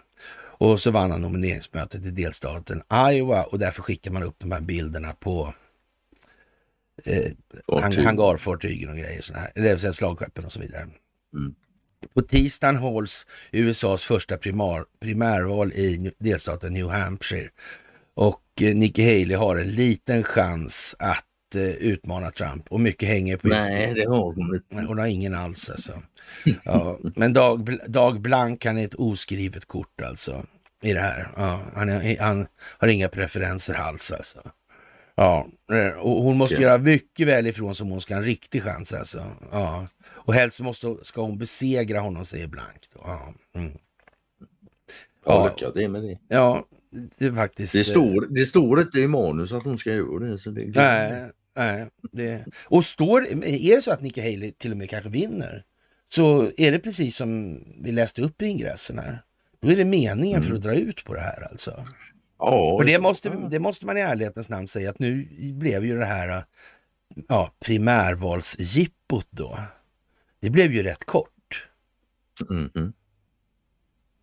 Och 0.59 0.79
så 0.79 0.91
vann 0.91 1.11
han 1.11 1.21
nomineringsmötet 1.21 2.05
i 2.05 2.11
delstaten 2.11 2.81
Iowa 3.11 3.43
och 3.43 3.59
därför 3.59 3.81
skickar 3.81 4.11
man 4.11 4.23
upp 4.23 4.35
de 4.37 4.51
här 4.51 4.61
bilderna 4.61 5.13
på 5.13 5.53
eh, 7.05 7.31
hangarfartygen 8.03 8.89
och 8.89 8.97
grejer, 8.97 9.21
såna 9.21 9.39
här, 9.39 9.51
det 9.55 9.61
vill 9.61 9.79
säga 9.79 9.93
slagskeppen 9.93 10.45
och 10.45 10.51
så 10.51 10.59
vidare. 10.59 10.87
Mm. 11.33 11.55
På 12.13 12.21
tisdagen 12.21 12.75
hålls 12.75 13.27
USAs 13.51 14.03
första 14.03 14.37
primär, 14.37 14.85
primärval 14.99 15.71
i 15.71 16.11
delstaten 16.19 16.73
New 16.73 16.89
Hampshire 16.89 17.49
och 18.13 18.43
eh, 18.61 18.75
Nikki 18.75 19.03
Haley 19.03 19.35
har 19.35 19.55
en 19.55 19.71
liten 19.71 20.23
chans 20.23 20.95
att 20.99 21.25
uh, 21.55 21.61
utmana 21.61 22.31
Trump 22.31 22.71
och 22.71 22.79
mycket 22.79 23.09
hänger 23.09 23.37
på 23.37 23.47
Nej, 23.47 23.93
det 23.93 24.09
har 24.09 24.33
hon 24.33 24.55
inte. 24.55 24.87
Hon 24.87 24.97
har 24.97 25.05
ingen 25.05 25.35
alls 25.35 25.69
alltså. 25.69 25.91
Ja, 26.63 26.97
men 27.15 27.33
Dag, 27.33 27.77
Dag 27.87 28.21
Blank, 28.21 28.65
han 28.65 28.77
är 28.77 28.85
ett 28.85 28.95
oskrivet 28.95 29.65
kort 29.65 30.01
alltså 30.01 30.45
i 30.81 30.93
det 30.93 30.99
här. 30.99 31.27
Ja, 31.35 31.61
han, 31.73 31.89
är, 31.89 32.19
han 32.19 32.47
har 32.77 32.87
inga 32.87 33.09
preferenser 33.09 33.73
alls 33.73 34.11
alltså. 34.11 34.39
Ja, 35.15 35.47
eh, 35.71 35.99
och 35.99 36.23
hon 36.23 36.37
måste 36.37 36.55
ja. 36.55 36.61
göra 36.61 36.77
mycket 36.77 37.27
väl 37.27 37.47
ifrån 37.47 37.75
sig 37.75 37.83
om 37.83 37.91
hon 37.91 38.01
ska 38.01 38.13
ha 38.13 38.19
en 38.19 38.25
riktig 38.25 38.63
chans 38.63 38.93
alltså. 38.93 39.23
Ja. 39.51 39.87
Och 40.07 40.33
helst 40.33 40.61
måste, 40.61 40.95
ska 41.01 41.21
hon 41.21 41.37
besegra 41.37 41.99
honom, 41.99 42.25
säger 42.25 42.47
Blank. 42.47 42.89
Då. 42.93 43.01
Ja. 43.03 43.33
Mm. 43.55 43.71
Ja, 45.25 45.53
lycka 45.55 45.71
det 45.71 45.87
med 45.87 46.03
det. 46.03 46.19
Ja, 46.27 46.65
det 46.91 47.25
är 47.25 47.31
faktiskt... 47.31 47.73
Det 47.73 47.83
står, 47.83 48.27
det 48.29 48.45
står 48.45 48.81
inte 48.81 48.99
i 48.99 49.07
manus 49.07 49.51
att 49.51 49.63
hon 49.63 49.77
ska 49.77 49.93
göra 49.93 50.19
det. 50.19 50.37
Så 50.37 50.49
det 50.49 50.65
nej, 50.75 51.31
nej. 51.59 51.87
Det... 52.11 52.45
Och 52.65 52.85
står, 52.85 53.27
är 53.45 53.75
det 53.75 53.81
så 53.81 53.91
att 53.91 54.01
Nikki 54.01 54.21
Haley 54.21 54.51
till 54.51 54.71
och 54.71 54.77
med 54.77 54.89
kanske 54.89 55.09
vinner, 55.09 55.63
så 56.09 56.51
är 56.57 56.71
det 56.71 56.79
precis 56.79 57.15
som 57.15 57.63
vi 57.81 57.91
läste 57.91 58.21
upp 58.21 58.41
i 58.41 58.45
ingressen 58.45 58.99
här. 58.99 59.23
Då 59.61 59.71
är 59.71 59.75
det 59.75 59.85
meningen 59.85 60.39
mm. 60.39 60.41
för 60.41 60.55
att 60.55 60.61
dra 60.61 60.73
ut 60.73 61.05
på 61.05 61.13
det 61.13 61.21
här 61.21 61.47
alltså. 61.51 61.87
Ja, 62.39 62.73
och 62.73 62.85
det 62.85 62.99
måste, 62.99 63.29
det 63.29 63.59
måste 63.59 63.85
man 63.85 63.97
i 63.97 64.01
ärlighetens 64.01 64.49
namn 64.49 64.67
säga 64.67 64.89
att 64.89 64.99
nu 64.99 65.27
blev 65.53 65.85
ju 65.85 65.97
det 65.97 66.05
här 66.05 66.43
ja, 67.27 67.51
primärvalsjippot 67.59 69.27
då. 69.29 69.59
Det 70.39 70.49
blev 70.49 70.73
ju 70.73 70.83
rätt 70.83 71.05
kort. 71.05 71.67
Mm 72.49 72.69
-hmm. 72.69 72.93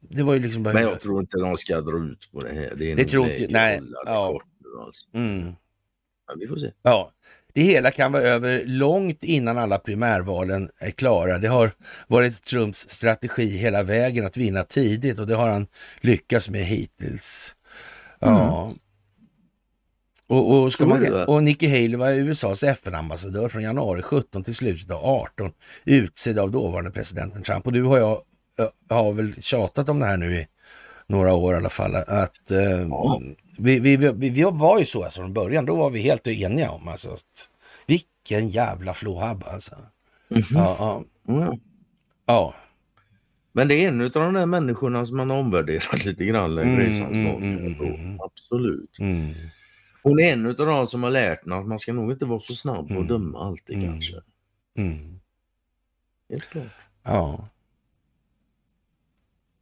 Det 0.01 0.23
var 0.23 0.35
ju 0.35 0.41
liksom 0.41 0.63
bara... 0.63 0.75
Men 0.75 0.83
jag 0.83 1.01
tror 1.01 1.21
inte 1.21 1.39
de 1.39 1.57
ska 1.57 1.81
dra 1.81 1.99
ut 1.99 2.29
på 2.33 2.41
det 2.41 2.55
här. 2.55 2.73
Det, 2.77 2.93
är 2.93 2.97
det 2.97 3.05
tror 3.05 3.31
inte 3.31 3.53
Nej. 3.53 3.81
Ja. 4.07 4.33
Kort, 4.33 4.47
alltså. 4.87 5.07
mm. 5.13 5.53
Ja, 6.27 6.35
vi 6.41 6.47
får 6.47 6.57
se. 6.57 6.69
Ja. 6.83 7.11
Det 7.55 7.63
hela 7.63 7.91
kan 7.91 8.13
vara 8.13 8.23
över 8.23 8.65
långt 8.65 9.25
innan 9.25 9.59
alla 9.59 9.79
primärvalen 9.79 10.71
är 10.79 10.91
klara. 10.91 11.39
Det 11.39 11.49
har 11.49 11.71
varit 12.07 12.45
Trumps 12.45 12.89
strategi 12.89 13.47
hela 13.47 13.83
vägen 13.83 14.27
att 14.27 14.37
vinna 14.37 14.63
tidigt 14.63 15.19
och 15.19 15.27
det 15.27 15.35
har 15.35 15.49
han 15.49 15.67
lyckats 16.01 16.51
med 16.51 16.65
hittills. 16.65 17.57
Ja. 18.21 18.63
Mm. 18.67 18.79
Och, 20.29 20.63
och, 20.63 20.73
ska 20.73 20.87
man, 20.87 21.25
och 21.25 21.43
Nikki 21.43 21.67
Haley 21.67 21.97
var 21.97 22.11
USAs 22.11 22.63
FN-ambassadör 22.63 23.49
från 23.49 23.63
januari 23.63 24.03
17 24.03 24.45
till 24.45 24.55
slutet 24.55 24.91
av 24.91 25.05
18, 25.05 25.53
utsedd 25.85 26.39
av 26.39 26.51
dåvarande 26.51 26.91
presidenten 26.91 27.43
Trump. 27.43 27.67
Och 27.67 27.73
du 27.73 27.83
har 27.83 27.99
jag 27.99 28.23
har 28.89 29.13
väl 29.13 29.43
tjatat 29.43 29.89
om 29.89 29.99
det 29.99 30.07
här 30.07 30.17
nu 30.17 30.35
i 30.35 30.47
några 31.07 31.35
år 31.35 31.55
i 31.55 31.57
alla 31.57 31.69
fall, 31.69 31.95
att 31.95 32.51
eh, 32.51 32.59
ja. 32.59 33.21
vi, 33.59 33.81
vi, 33.81 33.97
vi, 33.97 34.31
vi, 34.31 34.43
var 34.43 34.79
ju 34.79 34.87
så 34.87 35.05
alltså 35.05 35.21
från 35.21 35.33
början, 35.33 35.65
då 35.65 35.77
var 35.77 35.91
vi 35.91 36.01
helt 36.01 36.27
eniga 36.27 36.71
om 36.71 36.89
alltså, 36.89 37.11
att, 37.11 37.51
vilken 37.87 38.49
jävla 38.49 38.95
flåhabba 38.95 39.47
alltså. 39.47 39.75
Mm 40.31 40.43
-hmm. 40.43 40.59
ja, 40.59 41.05
ja. 41.27 41.35
Mm. 41.35 41.61
ja. 42.27 42.55
Men 43.53 43.69
det 43.69 43.75
är 43.75 43.89
en 43.89 44.01
av 44.01 44.11
de 44.11 44.35
där 44.35 44.47
människorna 44.47 45.07
som 45.07 45.17
man 45.17 45.31
har 45.31 45.39
omvärderat 45.39 46.05
lite 46.05 46.25
grann 46.25 46.55
längre 46.55 46.85
i 46.85 47.01
mm, 47.01 47.27
mm, 47.27 47.81
mm, 47.81 48.21
Absolut. 48.21 48.99
Mm. 48.99 49.35
Hon 50.03 50.21
är 50.21 50.33
en 50.33 50.47
av 50.47 50.55
de 50.55 50.87
som 50.87 51.03
har 51.03 51.11
lärt 51.11 51.45
mig 51.45 51.59
att 51.59 51.67
man 51.67 51.79
ska 51.79 51.93
nog 51.93 52.13
inte 52.13 52.25
vara 52.25 52.41
så 52.41 52.55
snabb 52.55 52.91
mm. 52.91 53.07
döma 53.07 53.39
alltid 53.39 53.85
kanske. 53.85 54.15
Helt 56.31 56.51
klart. 56.51 56.65
Ja. 57.03 57.49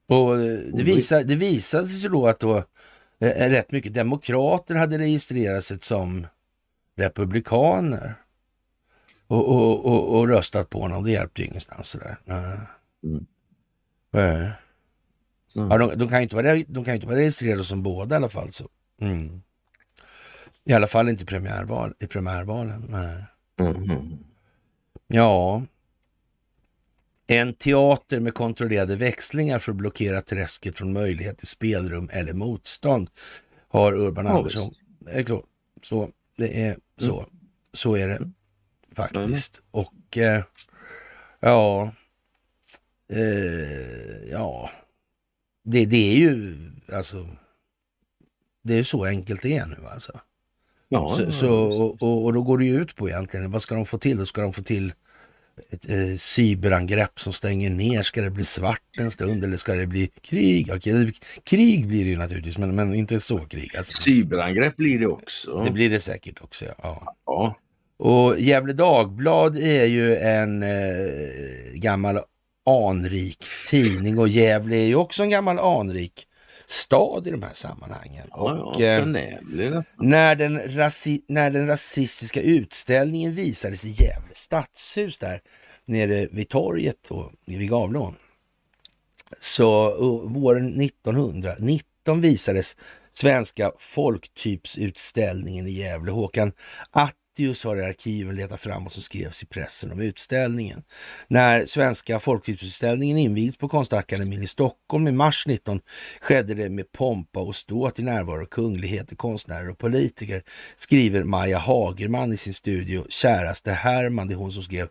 Och 0.07 0.41
eh, 0.41 0.59
det, 0.59 0.83
visar, 0.83 1.25
det 1.25 1.35
visade 1.35 1.87
sig 1.87 2.11
då 2.11 2.27
att 2.27 2.41
då 2.41 2.57
eh, 3.21 3.51
rätt 3.51 3.73
mycket 3.73 3.95
demokrater 3.95 4.75
hade 4.75 4.99
registrerat 4.99 5.65
sig 5.65 5.79
som 5.81 6.27
republikaner 6.97 8.15
och, 9.27 9.49
och, 9.49 9.85
och, 9.85 10.19
och 10.19 10.29
röstat 10.29 10.71
på 10.71 10.81
honom. 10.81 11.05
Det 11.05 11.11
hjälpte 11.11 11.43
ju 11.43 11.49
ingenstans. 11.49 11.89
Sådär. 11.89 12.17
Mm. 13.05 13.27
Mm. 15.57 15.69
Ja, 15.71 15.79
de, 15.79 15.99
de, 15.99 16.09
kan 16.09 16.23
inte 16.23 16.37
vara, 16.37 16.57
de 16.69 16.85
kan 16.85 16.95
inte 16.95 17.07
vara 17.07 17.17
registrerade 17.17 17.65
som 17.65 17.83
båda 17.83 18.15
i 18.15 18.17
alla 18.17 18.29
fall. 18.29 18.53
Så. 18.53 18.69
Mm. 19.01 19.43
I 20.65 20.73
alla 20.73 20.87
fall 20.87 21.09
inte 21.09 21.23
i, 21.23 21.27
premiärval, 21.27 21.95
i 21.99 22.07
primärvalen. 22.07 22.87
Nej. 22.89 23.25
Mm. 23.61 24.19
Ja. 25.07 25.63
En 27.27 27.55
teater 27.55 28.21
med 28.21 28.35
kontrollerade 28.35 28.97
växlingar 28.97 29.59
för 29.59 29.73
att 29.73 29.77
blockera 29.77 30.21
träsket 30.21 30.79
från 30.79 30.93
möjlighet 30.93 31.39
till 31.39 31.47
spelrum 31.47 32.09
eller 32.13 32.33
motstånd 32.33 33.11
har 33.69 33.93
Urban 33.93 34.27
ja, 34.27 34.39
Andersson. 34.39 34.75
Så 35.83 36.11
det 36.37 36.63
är 36.63 36.77
så. 36.99 37.19
Mm. 37.19 37.31
Så 37.73 37.97
är 37.97 38.09
det 38.09 38.17
mm. 38.17 38.35
faktiskt. 38.95 39.63
Och 39.71 40.19
eh, 40.19 40.45
ja, 41.41 41.93
Eh, 43.09 44.31
ja, 44.31 44.71
det, 45.65 45.87
det 45.87 46.13
är 46.13 46.17
ju 46.17 46.57
alltså. 46.93 47.27
Det 48.63 48.75
är 48.75 48.83
så 48.83 49.05
enkelt 49.05 49.43
det 49.43 49.57
är 49.57 49.67
nu 49.67 49.87
alltså. 49.89 50.21
Ja, 50.89 51.09
så, 51.09 51.33
så 51.33 51.53
och, 51.53 52.25
och, 52.25 52.33
då 52.33 52.43
går 52.43 52.59
det 52.59 52.65
ju 52.65 52.81
ut 52.81 52.97
på 52.97 53.09
egentligen, 53.09 53.51
vad 53.51 53.63
ska 53.63 53.75
de 53.75 53.87
få 53.87 53.99
till? 53.99 54.17
Då 54.17 54.27
ska 54.27 54.43
de 54.43 54.53
få 54.53 54.63
till 54.63 54.93
ett 55.71 55.91
eh, 55.91 56.17
cyberangrepp 56.17 57.21
som 57.21 57.33
stänger 57.33 57.71
ner. 57.71 58.03
Ska 58.03 58.23
det 58.23 58.31
bli 58.31 58.45
svart 58.45 58.81
en 58.99 59.11
stund 59.11 59.45
eller 59.45 59.57
ska 59.57 59.75
det 59.75 59.87
bli 59.87 60.07
krig? 60.07 60.71
Okej, 60.75 61.13
krig 61.45 61.89
blir 61.89 62.05
det 62.05 62.11
ju 62.11 62.17
naturligtvis, 62.17 62.59
men, 62.59 62.75
men 62.75 62.95
inte 62.95 63.21
så 63.21 63.39
krig. 63.39 63.77
Alltså. 63.77 64.03
Cyberangrepp 64.03 64.77
blir 64.77 64.99
det 64.99 65.07
också. 65.07 65.65
Det 65.65 65.71
blir 65.71 65.91
det 65.91 66.01
säkert 66.01 66.43
också, 66.43 66.65
ja. 66.65 67.17
ja. 67.27 67.57
Och 67.97 68.41
Gefle 68.41 68.73
Dagblad 68.73 69.57
är 69.59 69.85
ju 69.85 70.17
en 70.17 70.63
eh, 70.63 71.73
gammal 71.75 72.19
anrik 72.67 73.45
tidning 73.71 74.19
och 74.19 74.29
Gävle 74.29 74.77
är 74.77 74.87
ju 74.87 74.95
också 74.95 75.23
en 75.23 75.31
gammal 75.31 75.59
anrik 75.59 76.27
stad 76.67 77.27
i 77.27 77.31
de 77.31 77.43
här 77.43 77.55
sammanhangen. 77.55 78.27
Ja, 78.31 78.37
och, 78.37 78.81
ja, 78.81 78.87
eh, 78.87 79.07
när, 79.99 80.35
den 80.35 80.77
rasi 80.77 81.25
när 81.29 81.51
den 81.51 81.67
rasistiska 81.67 82.41
utställningen 82.41 83.35
visades 83.35 83.85
i 83.85 83.89
Gävle 83.89 84.35
stadshus 84.35 85.19
där 85.19 85.41
nere 85.85 86.29
vid 86.33 86.49
torget 86.49 87.11
och 87.11 87.33
vid 87.47 87.71
Gavlån. 87.71 88.15
Så 89.41 89.97
våren 90.27 90.81
1919 90.81 92.21
visades 92.21 92.77
Svenska 93.11 93.73
folktypsutställningen 93.79 95.67
i 95.67 95.71
Gävle. 95.71 96.13
Håkan 96.13 96.53
Att 96.91 97.17
Mattius 97.35 97.65
har 97.65 97.77
i 97.77 97.85
arkiven 97.85 98.37
letat 98.37 98.61
fram 98.61 98.85
vad 98.85 98.93
som 98.93 99.03
skrevs 99.03 99.43
i 99.43 99.47
pressen 99.47 99.93
om 99.93 100.01
utställningen. 100.01 100.83
När 101.29 101.67
Svenska 101.67 102.21
folkhusutställningen 102.21 103.19
invigdes 103.19 103.57
på 103.57 103.69
Konstakademin 103.69 104.43
i 104.43 104.47
Stockholm 104.47 105.09
i 105.09 105.13
mars 105.13 105.47
19 105.47 105.81
skedde 106.21 106.55
det 106.55 106.69
med 106.69 106.93
pompa 106.93 107.41
och 107.41 107.57
ståt 107.57 107.99
i 107.99 108.03
närvaro 108.03 108.47
kungligheter, 108.47 109.17
konstnärer 109.17 109.71
och 109.71 109.79
politiker, 109.79 110.43
skriver 110.77 111.25
Maja 111.25 111.59
Hagerman 111.59 112.33
i 112.33 112.37
sin 112.37 112.55
studio 112.55 113.05
Käraste 113.09 113.73
Herman, 113.73 114.29
det 114.29 114.35
är 114.35 114.37
hon 114.37 114.53
som 114.53 114.63
skrev 114.63 114.89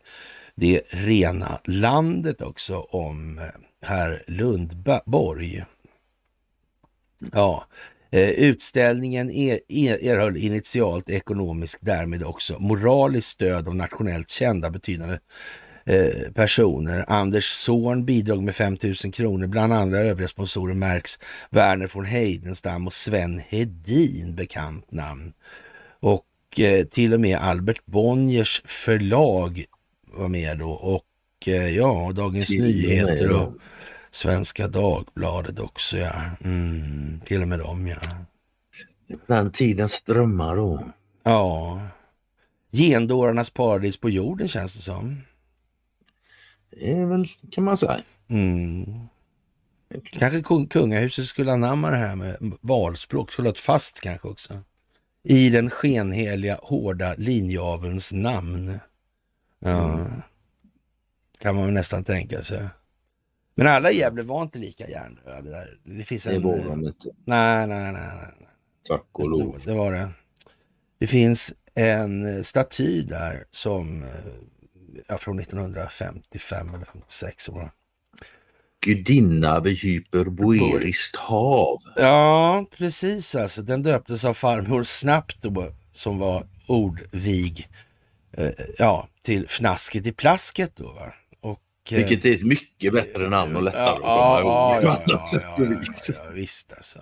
Det 0.55 0.81
rena 0.89 1.59
landet 1.65 2.41
också 2.41 2.79
om 2.79 3.39
eh, 3.39 3.45
herr 3.81 4.23
Lundborg. 4.27 5.65
Ja, 7.31 7.67
Eh, 8.13 8.29
utställningen 8.29 9.31
er, 9.31 9.59
er, 9.67 9.97
erhöll 10.03 10.37
initialt 10.37 11.09
ekonomiskt, 11.09 11.77
därmed 11.81 12.23
också 12.23 12.59
moraliskt 12.59 13.27
stöd 13.27 13.67
av 13.67 13.75
nationellt 13.75 14.29
kända 14.29 14.69
betydande 14.69 15.19
eh, 15.85 16.31
personer. 16.35 17.05
Anders 17.07 17.45
Zorn 17.45 18.05
bidrog 18.05 18.43
med 18.43 18.55
5 18.55 18.77
000 18.83 19.13
kronor, 19.13 19.47
bland 19.47 19.73
andra 19.73 19.99
övriga 19.99 20.27
sponsorer 20.27 20.73
märks 20.73 21.19
Werner 21.49 21.89
von 21.93 22.05
Heidenstam 22.05 22.87
och 22.87 22.93
Sven 22.93 23.41
Hedin, 23.49 24.35
bekant 24.35 24.91
namn. 24.91 25.33
Och 25.99 26.59
eh, 26.59 26.85
till 26.85 27.13
och 27.13 27.19
med 27.19 27.37
Albert 27.37 27.85
Bonniers 27.85 28.61
förlag 28.65 29.65
var 30.05 30.27
med 30.27 30.57
då 30.59 30.71
och 30.71 31.03
ja, 31.75 32.11
Dagens 32.15 32.49
Nyheter 32.49 33.31
och 33.31 33.53
Svenska 34.13 34.67
Dagbladet 34.67 35.59
också 35.59 35.97
ja. 35.97 36.13
Mm, 36.43 37.19
till 37.25 37.41
och 37.41 37.47
med 37.47 37.59
dem 37.59 37.87
ja. 37.87 37.97
Den 39.27 39.51
tidens 39.51 40.03
drömmar 40.03 40.55
då. 40.55 40.83
Ja. 41.23 41.81
Gendårarnas 42.71 43.49
paradis 43.49 43.97
på 43.97 44.09
jorden 44.09 44.47
känns 44.47 44.75
det 44.75 44.81
som. 44.81 45.21
Det 46.69 46.91
är 46.91 47.05
väl, 47.05 47.27
kan 47.51 47.63
man 47.63 47.77
säga. 47.77 48.01
Mm. 48.27 48.99
Kanske 50.03 50.41
kungahuset 50.69 51.25
skulle 51.25 51.51
anamma 51.51 51.91
det 51.91 51.97
här 51.97 52.15
med 52.15 52.37
valspråk, 52.61 53.31
skulle 53.31 53.47
ha 53.47 53.53
ett 53.53 53.59
fast 53.59 53.99
kanske 53.99 54.27
också. 54.27 54.53
I 55.23 55.49
den 55.49 55.69
skenheliga, 55.69 56.59
hårda 56.61 57.15
linjeavelns 57.17 58.13
namn. 58.13 58.79
Ja. 59.59 59.93
Mm. 59.93 60.21
Kan 61.39 61.55
man 61.55 61.73
nästan 61.73 62.03
tänka 62.03 62.41
sig. 62.41 62.67
Men 63.55 63.67
alla 63.67 63.91
i 63.91 63.97
Gävle 63.97 64.23
var 64.23 64.41
inte 64.41 64.59
lika 64.59 64.89
hjärndöda. 64.89 65.63
Det 65.83 66.03
finns 66.03 66.27
en... 66.27 66.33
Det 66.33 66.39
vågar 66.39 66.69
de 66.69 66.87
inte. 66.87 67.09
Nej, 67.25 67.67
nej, 67.67 67.93
nej. 67.93 68.11
nej. 68.15 68.47
Tack 68.87 69.05
och 69.11 69.29
lov. 69.29 69.59
Det, 69.65 69.71
det 69.71 69.77
var 69.77 69.91
det. 69.91 70.09
Det 70.99 71.07
finns 71.07 71.53
en 71.75 72.43
staty 72.43 73.01
där 73.01 73.45
som, 73.51 74.05
ja, 75.07 75.17
från 75.17 75.39
1955 75.39 76.75
eller 76.75 76.85
56. 76.85 77.49
Var. 77.49 77.71
Gudinna 78.85 79.59
vid 79.59 79.77
hyperboeriskt 79.77 81.15
hav. 81.15 81.79
Ja, 81.95 82.65
precis 82.77 83.35
alltså. 83.35 83.61
Den 83.61 83.83
döptes 83.83 84.25
av 84.25 84.33
farmor 84.33 84.83
Snabbt 84.83 85.41
då, 85.41 85.67
som 85.91 86.17
var 86.17 86.47
ordvig 86.67 87.69
eh, 88.37 88.49
ja, 88.77 89.07
till 89.21 89.45
Fnasket 89.45 90.05
i 90.05 90.11
plasket 90.11 90.75
då. 90.75 90.91
Va? 90.91 91.13
Eh, 91.91 91.97
Vilket 91.97 92.25
är 92.25 92.33
ett 92.33 92.43
mycket 92.43 92.93
bättre 92.93 93.29
namn 93.29 93.55
och 93.55 93.63
lättare 93.63 93.81
ja, 93.81 93.95
att 93.95 94.01
komma 94.01 94.39
ihåg. 94.39 94.83
Ja, 94.83 95.01
ja, 95.07 95.23
ja, 95.27 95.83
ja, 95.85 96.13
ja, 96.13 96.31
visst 96.33 96.73
alltså. 96.73 96.99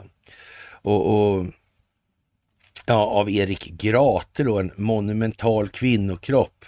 Och, 0.82 1.36
och 1.36 1.46
ja, 2.86 3.06
av 3.06 3.30
Erik 3.30 3.66
Grate 3.66 4.44
då, 4.44 4.60
en 4.60 4.72
monumental 4.76 5.70
kvinnokropp. 5.70 6.66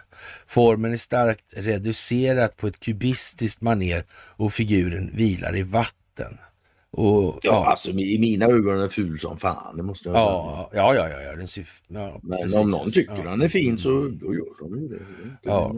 Formen 0.47 0.93
är 0.93 0.97
starkt 0.97 1.45
reducerat 1.57 2.57
på 2.57 2.67
ett 2.67 2.79
kubistiskt 2.79 3.61
maner 3.61 4.05
och 4.11 4.53
figuren 4.53 5.11
vilar 5.13 5.57
i 5.57 5.63
vatten. 5.63 6.37
Och, 6.91 7.23
ja, 7.23 7.39
ja, 7.41 7.65
alltså 7.65 7.91
i 7.91 8.19
mina 8.19 8.45
ögon 8.45 8.75
är 8.75 8.79
den 8.79 8.89
ful 8.89 9.19
som 9.19 9.39
fan, 9.39 9.77
det 9.77 9.83
måste 9.83 10.09
jag 10.09 10.17
ja, 10.17 10.69
säga. 10.71 10.83
Ja, 10.83 10.95
ja, 10.95 11.09
ja. 11.09 11.21
ja, 11.21 11.35
den 11.35 11.47
ser, 11.47 11.67
ja 11.87 12.19
Men 12.23 12.37
precis, 12.37 12.57
om 12.57 12.69
någon 12.69 12.91
tycker 12.91 13.17
ja. 13.17 13.23
den 13.23 13.41
är 13.41 13.47
fin 13.47 13.79
så 13.79 13.89
då 13.89 14.33
gör 14.33 14.59
de 14.59 14.79
ju 14.79 14.87
det. 14.87 15.05
Ja. 15.41 15.75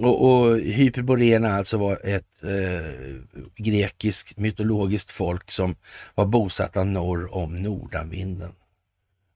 Och, 0.00 0.30
och 0.30 0.58
Hyperborena 0.58 1.52
alltså 1.52 1.78
var 1.78 2.00
ett 2.04 2.42
eh, 2.42 3.40
grekiskt 3.56 4.38
mytologiskt 4.38 5.10
folk 5.10 5.50
som 5.50 5.74
var 6.14 6.26
bosatta 6.26 6.84
norr 6.84 7.34
om 7.34 7.62
Nordanvinden. 7.62 8.52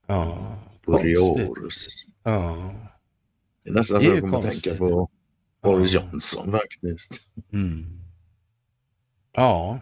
Ja, 0.07 0.57
Boreorus. 0.85 2.05
Ja. 2.23 2.73
Det 3.63 3.69
är 3.69 3.73
nästan 3.73 4.03
så 4.03 4.09
jag 4.09 4.19
kommer 4.19 4.37
att 4.37 4.43
tänka 4.43 4.75
på 4.75 5.09
Boris 5.63 5.91
Johnson 5.91 6.51
faktiskt. 6.51 7.21
Mm. 7.53 7.85
Ja. 9.35 9.79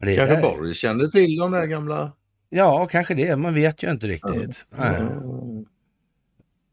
Det 0.00 0.16
kanske 0.16 0.36
är... 0.36 0.42
Boris 0.42 0.78
kände 0.78 1.10
till 1.10 1.36
de 1.36 1.50
där 1.50 1.66
gamla... 1.66 2.12
Ja, 2.50 2.86
kanske 2.86 3.14
det. 3.14 3.36
Man 3.36 3.54
vet 3.54 3.82
ju 3.82 3.90
inte 3.90 4.08
riktigt. 4.08 4.66
Ja, 4.76 4.98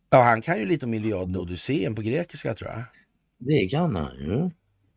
ja 0.10 0.22
han 0.22 0.42
kan 0.42 0.60
ju 0.60 0.66
lite 0.66 0.86
om 0.86 0.94
Iliaden 0.94 1.36
och 1.36 1.42
Odysseen 1.42 1.96
på 1.96 2.02
grekiska 2.02 2.54
tror 2.54 2.72
jag. 2.72 2.84
Det 3.38 3.70
kan 3.70 3.96
han 3.96 4.16
ju. 4.16 4.50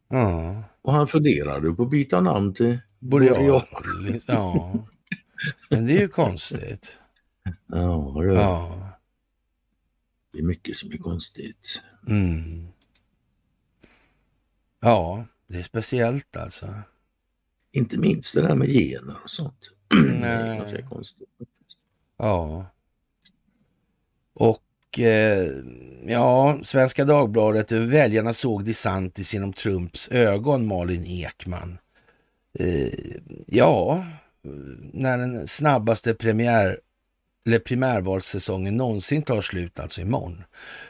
Ja. 0.09 0.63
Och 0.83 0.93
han 0.93 1.09
funderade 1.09 1.73
på 1.73 1.83
att 1.83 1.91
byta 1.91 2.21
namn 2.21 2.55
till 2.55 2.79
Borealis. 2.99 4.25
Ja. 4.29 4.87
Men 5.69 5.87
det 5.87 5.93
är 5.93 6.01
ju 6.01 6.09
konstigt. 6.09 6.99
Ja, 7.67 8.15
det, 8.21 8.35
ja. 8.35 8.91
det 10.33 10.39
är 10.39 10.43
mycket 10.43 10.77
som 10.77 10.93
är 10.93 10.97
konstigt. 10.97 11.83
Mm. 12.09 12.69
Ja, 14.81 15.27
det 15.47 15.59
är 15.59 15.63
speciellt 15.63 16.37
alltså. 16.37 16.75
Inte 17.73 17.99
minst 17.99 18.35
det 18.35 18.43
där 18.43 18.55
med 18.57 18.69
gener 18.69 19.17
och 19.25 19.31
sånt. 19.31 19.71
Nej. 20.21 20.61
Det 20.71 20.79
är 20.79 20.89
konstigt. 20.89 21.29
Ja. 22.17 22.67
Och 24.33 24.63
ja, 26.07 26.59
Svenska 26.63 27.05
Dagbladet, 27.05 27.73
väljarna 27.73 28.33
såg 28.33 28.65
DeSantis 28.65 29.35
genom 29.35 29.53
Trumps 29.53 30.09
ögon, 30.09 30.67
Malin 30.67 31.05
Ekman. 31.07 31.79
Eh, 32.59 32.93
ja, 33.47 34.05
när 34.93 35.19
den 35.19 35.47
snabbaste 35.47 36.15
premiär 36.15 36.79
eller 37.47 37.59
primärvalssäsongen 37.59 38.77
någonsin 38.77 39.23
tar 39.23 39.41
slut, 39.41 39.81
alltså 39.81 40.01
imorgon, 40.01 40.45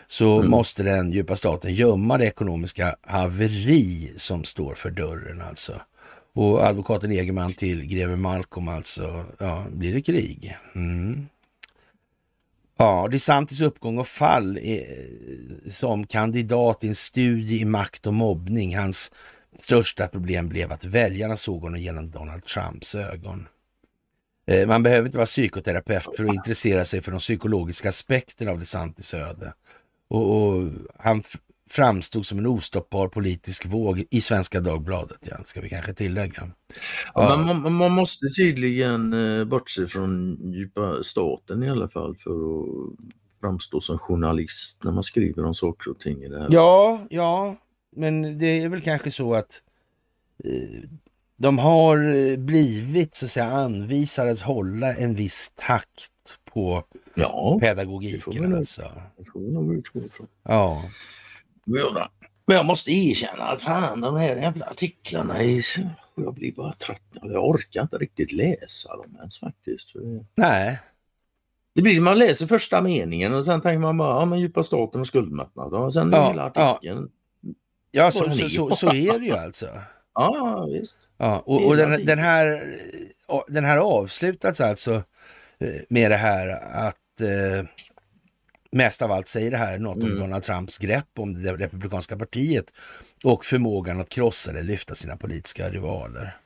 så 0.07 0.39
mm. 0.39 0.51
måste 0.51 0.83
den 0.83 1.13
djupa 1.13 1.37
staten 1.37 1.75
gömma 1.75 2.19
det 2.19 2.27
ekonomiska 2.27 2.97
haveri 3.01 4.13
som 4.17 4.45
står 4.45 4.75
för 4.75 4.91
dörren 4.91 5.41
alltså. 5.41 5.73
Och 6.35 6.67
advokaten 6.67 7.13
Egerman 7.13 7.53
till 7.53 7.85
greve 7.85 8.17
Malcolm 8.17 8.69
alltså, 8.69 9.25
ja, 9.39 9.67
blir 9.71 9.95
det 9.95 10.01
krig. 10.01 10.57
Mm. 10.75 11.27
Ja, 12.81 13.09
DeSantis 13.11 13.61
uppgång 13.61 13.99
och 13.99 14.07
fall 14.07 14.59
eh, 14.62 14.83
som 15.70 16.07
kandidat 16.07 16.85
i 16.85 16.89
en 16.89 16.95
studie 16.95 17.61
i 17.61 17.64
makt 17.64 18.07
och 18.07 18.14
mobbning. 18.14 18.76
Hans 18.76 19.12
största 19.59 20.09
problem 20.09 20.49
blev 20.49 20.72
att 20.72 20.85
väljarna 20.85 21.37
såg 21.37 21.62
honom 21.62 21.81
genom 21.81 22.11
Donald 22.11 22.45
Trumps 22.45 22.95
ögon. 22.95 23.49
Eh, 24.47 24.66
man 24.66 24.83
behöver 24.83 25.07
inte 25.07 25.18
vara 25.18 25.26
psykoterapeut 25.26 26.16
för 26.16 26.24
att 26.24 26.35
intressera 26.35 26.85
sig 26.85 27.01
för 27.01 27.11
de 27.11 27.20
psykologiska 27.20 27.89
aspekterna 27.89 28.51
av 28.51 28.59
DeSantis 28.59 29.14
öde. 29.14 29.53
Och, 30.09 30.37
och 30.37 30.70
han 30.99 31.22
framstod 31.69 32.27
som 32.27 32.39
en 32.39 32.47
ostoppbar 32.47 33.09
politisk 33.09 33.66
våg 33.66 34.05
i 34.11 34.21
Svenska 34.21 34.61
Dagbladet, 34.61 35.29
ja, 35.31 35.37
ska 35.45 35.61
vi 35.61 35.69
kanske 35.69 35.95
tillägga. 35.95 36.51
Ja, 37.14 37.45
man, 37.47 37.73
man, 37.73 37.93
måste 37.93 38.27
tydligen 38.37 39.12
eh, 39.12 39.45
bortse 39.45 39.87
från 39.87 40.39
djupa 40.53 41.03
staten 41.03 41.62
i 41.62 41.71
alla 41.71 41.89
fall 41.89 42.16
för 42.16 42.31
att 42.31 43.11
framstå 43.41 43.81
som 43.81 43.99
journalist 43.99 44.85
när 44.85 44.93
man 44.93 45.05
skriver 45.05 45.45
om 45.45 45.55
saker 45.55 45.91
och 45.91 46.01
ting 46.01 46.23
i 46.23 46.29
det 46.29 46.39
här. 46.39 46.49
Ja, 46.51 47.07
ja, 47.11 47.57
men 47.97 48.39
det 48.39 48.62
är 48.62 48.69
väl 48.69 48.81
kanske 48.81 49.11
så 49.11 49.35
att 49.35 49.62
eh, 50.45 50.89
de 51.37 51.59
har 51.59 52.14
eh, 52.14 52.37
blivit 52.37 53.14
så 53.14 53.25
att 53.25 53.31
säga 53.31 53.47
anvisade 53.47 54.31
att 54.31 54.41
hålla 54.41 54.95
en 54.95 55.14
viss 55.14 55.53
takt 55.55 56.12
på 56.53 56.85
ja, 57.14 57.59
pedagogiken. 57.61 58.55
alltså. 58.55 58.83
Det 59.19 59.25
får 59.25 59.41
nog 59.41 59.75
utgå 59.75 60.01
ifrån. 60.01 60.27
Ja. 60.43 60.83
Men 62.47 62.57
jag 62.57 62.66
måste 62.66 62.93
erkänna 62.93 63.45
att 63.45 63.62
fan 63.62 64.01
de 64.01 64.16
här 64.16 64.37
jävla 64.37 64.66
artiklarna 64.66 65.43
är 65.43 65.62
jag 66.14 66.35
blir 66.35 66.53
bara 66.53 66.73
trött. 66.73 67.03
Jag 67.23 67.49
orkar 67.49 67.83
inte 67.83 67.99
riktigt 67.99 68.33
läsa 68.33 68.97
dem 68.97 69.16
ens 69.19 69.39
faktiskt. 69.39 69.93
Nej. 70.35 70.79
Det 71.75 71.83
blir 71.83 72.01
man 72.01 72.19
läser 72.19 72.47
första 72.47 72.81
meningen 72.83 73.35
och 73.35 73.45
sen 73.45 73.61
tänker 73.61 73.79
man 73.79 73.99
bara, 73.99 74.21
ja 74.21 74.25
men 74.25 74.41
djupa 74.41 74.62
staten 74.62 75.01
och 75.01 75.07
skuldmättnad 75.07 75.75
och 75.75 75.93
sen 75.93 76.11
ja, 76.12 76.29
hela 76.29 76.45
artikeln. 76.45 77.11
Ja, 77.41 77.53
ja 77.91 78.11
så, 78.11 78.31
så, 78.31 78.49
så, 78.49 78.71
så, 78.71 78.87
är 78.95 79.19
det 79.19 79.25
ju 79.25 79.33
alltså. 79.33 79.66
Ja, 80.14 80.69
visst. 80.73 80.97
Ja, 81.16 81.43
och, 81.47 81.66
och 81.66 81.77
den, 81.77 82.05
den, 82.05 82.19
här, 82.19 82.77
den 83.49 83.64
här 83.64 83.77
avslutas 83.77 84.61
alltså 84.61 84.95
eh, 85.59 85.81
med 85.89 86.11
det 86.11 86.16
här 86.16 86.49
att 86.89 87.21
eh, 87.21 87.69
mest 88.73 89.03
av 89.03 89.12
allt 89.12 89.29
säger 89.29 89.51
det 89.51 89.57
här 89.57 89.79
något 89.79 90.03
mm. 90.03 90.12
om 90.12 90.19
Donald 90.19 90.43
Trumps 90.43 90.79
grepp 90.79 91.19
om 91.19 91.43
det 91.43 91.53
republikanska 91.53 92.16
partiet 92.16 92.73
och 93.25 93.45
förmågan 93.45 94.01
att 94.01 94.09
krossa 94.09 94.51
eller 94.51 94.62
lyfta 94.62 94.95
sina 94.95 95.16
politiska 95.16 95.71
rivaler. 95.71 96.37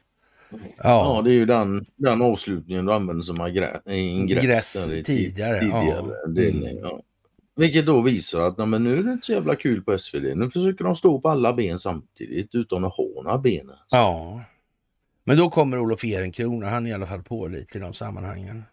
Ja, 0.50 0.58
ja 0.76 1.22
det 1.24 1.30
är 1.30 1.34
ju 1.34 1.46
den, 1.46 1.84
den 1.96 2.22
avslutningen 2.22 2.86
du 2.86 2.92
använder 2.92 3.22
som 3.22 3.46
ingress, 3.86 4.84
tidigare. 4.84 5.02
tidigare. 5.04 5.64
Ja. 5.64 6.16
Mm. 6.26 6.78
ja. 6.82 7.02
Vilket 7.56 7.86
då 7.86 8.00
visar 8.00 8.42
att 8.42 8.68
men 8.68 8.82
nu 8.82 8.98
är 8.98 9.02
det 9.02 9.12
inte 9.12 9.26
så 9.26 9.32
jävla 9.32 9.56
kul 9.56 9.82
på 9.82 9.98
SvD. 9.98 10.36
Nu 10.36 10.50
försöker 10.50 10.84
de 10.84 10.96
stå 10.96 11.20
på 11.20 11.28
alla 11.28 11.52
ben 11.52 11.78
samtidigt 11.78 12.54
utan 12.54 12.84
att 12.84 12.92
ha 12.92 13.22
några 13.22 13.38
ben. 13.38 13.70
Ja. 13.90 14.40
Men 15.24 15.36
då 15.36 15.50
kommer 15.50 15.78
Olof 15.78 16.04
Ehrenkrona, 16.04 16.68
han 16.68 16.86
är 16.86 16.90
i 16.90 16.94
alla 16.94 17.06
fall 17.06 17.22
pålitlig 17.22 17.80
i 17.80 17.84
de 17.84 17.92
sammanhangen. 17.92 18.64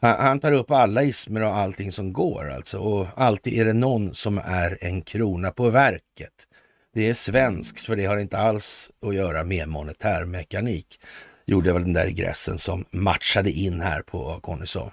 Han, 0.00 0.26
han, 0.26 0.40
tar 0.40 0.52
upp 0.52 0.70
alla 0.70 1.02
ismer 1.02 1.42
och 1.42 1.56
allting 1.56 1.92
som 1.92 2.12
går 2.12 2.50
alltså. 2.50 2.78
Och 2.78 3.06
alltid 3.16 3.60
är 3.60 3.64
det 3.64 3.72
någon 3.72 4.14
som 4.14 4.38
är 4.44 4.78
en 4.80 5.02
krona 5.02 5.50
på 5.50 5.70
verket. 5.70 6.46
Det 6.94 7.08
är 7.08 7.14
svenskt, 7.14 7.86
för 7.86 7.96
det 7.96 8.04
har 8.04 8.18
inte 8.18 8.38
alls 8.38 8.90
att 9.06 9.14
göra 9.14 9.44
med 9.44 9.68
monetär 9.68 10.24
mekanik. 10.24 11.00
Gjorde 11.46 11.72
väl 11.72 11.82
den 11.82 11.92
där 11.92 12.06
ingressen 12.06 12.58
som 12.58 12.84
matchade 12.90 13.50
in 13.50 13.80
här 13.80 14.02
på 14.02 14.24
vad 14.24 14.42
Conny 14.42 14.66
sa. 14.66 14.92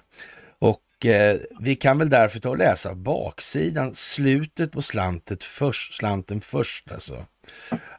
Och 0.59 1.05
eh, 1.05 1.37
vi 1.59 1.75
kan 1.75 1.97
väl 1.97 2.09
därför 2.09 2.39
ta 2.39 2.49
och 2.49 2.57
läsa 2.57 2.95
baksidan, 2.95 3.95
slutet 3.95 4.71
på 4.71 4.81
slantet 4.81 5.43
först, 5.43 5.93
slanten 5.93 6.41
först 6.41 6.91
alltså. 6.91 7.25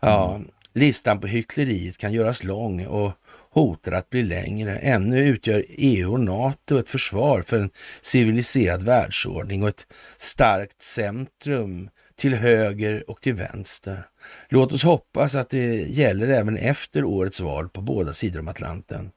Ja, 0.01 0.41
Listan 0.73 1.21
på 1.21 1.27
hyckleriet 1.27 1.99
kan 1.99 2.13
göras 2.13 2.45
lång 2.45 2.87
och 2.87 3.13
hotar 3.51 3.93
att 3.93 4.11
bli 4.11 4.23
längre. 4.23 4.79
Ännu 4.79 5.25
utgör 5.25 5.65
EU 5.69 6.13
och 6.13 6.21
NATO 6.21 6.79
ett 6.79 6.91
försvar 6.91 7.43
för 7.43 7.59
en 7.59 7.71
civiliserad 8.01 8.83
världsordning 8.83 9.63
och 9.63 9.69
ett 9.69 9.87
starkt 10.17 10.83
centrum 10.83 11.91
till 12.17 12.35
höger 12.35 13.11
och 13.11 13.21
till 13.21 13.35
vänster. 13.35 14.07
Låt 14.49 14.73
oss 14.73 14.85
hoppas 14.85 15.35
att 15.35 15.51
det 15.51 15.75
gäller 15.77 16.29
även 16.29 16.57
efter 16.57 17.05
årets 17.05 17.41
val 17.41 17.69
på 17.69 17.81
båda 17.81 18.13
sidor 18.13 18.41
om 18.41 18.49
Atlanten. 18.49 19.11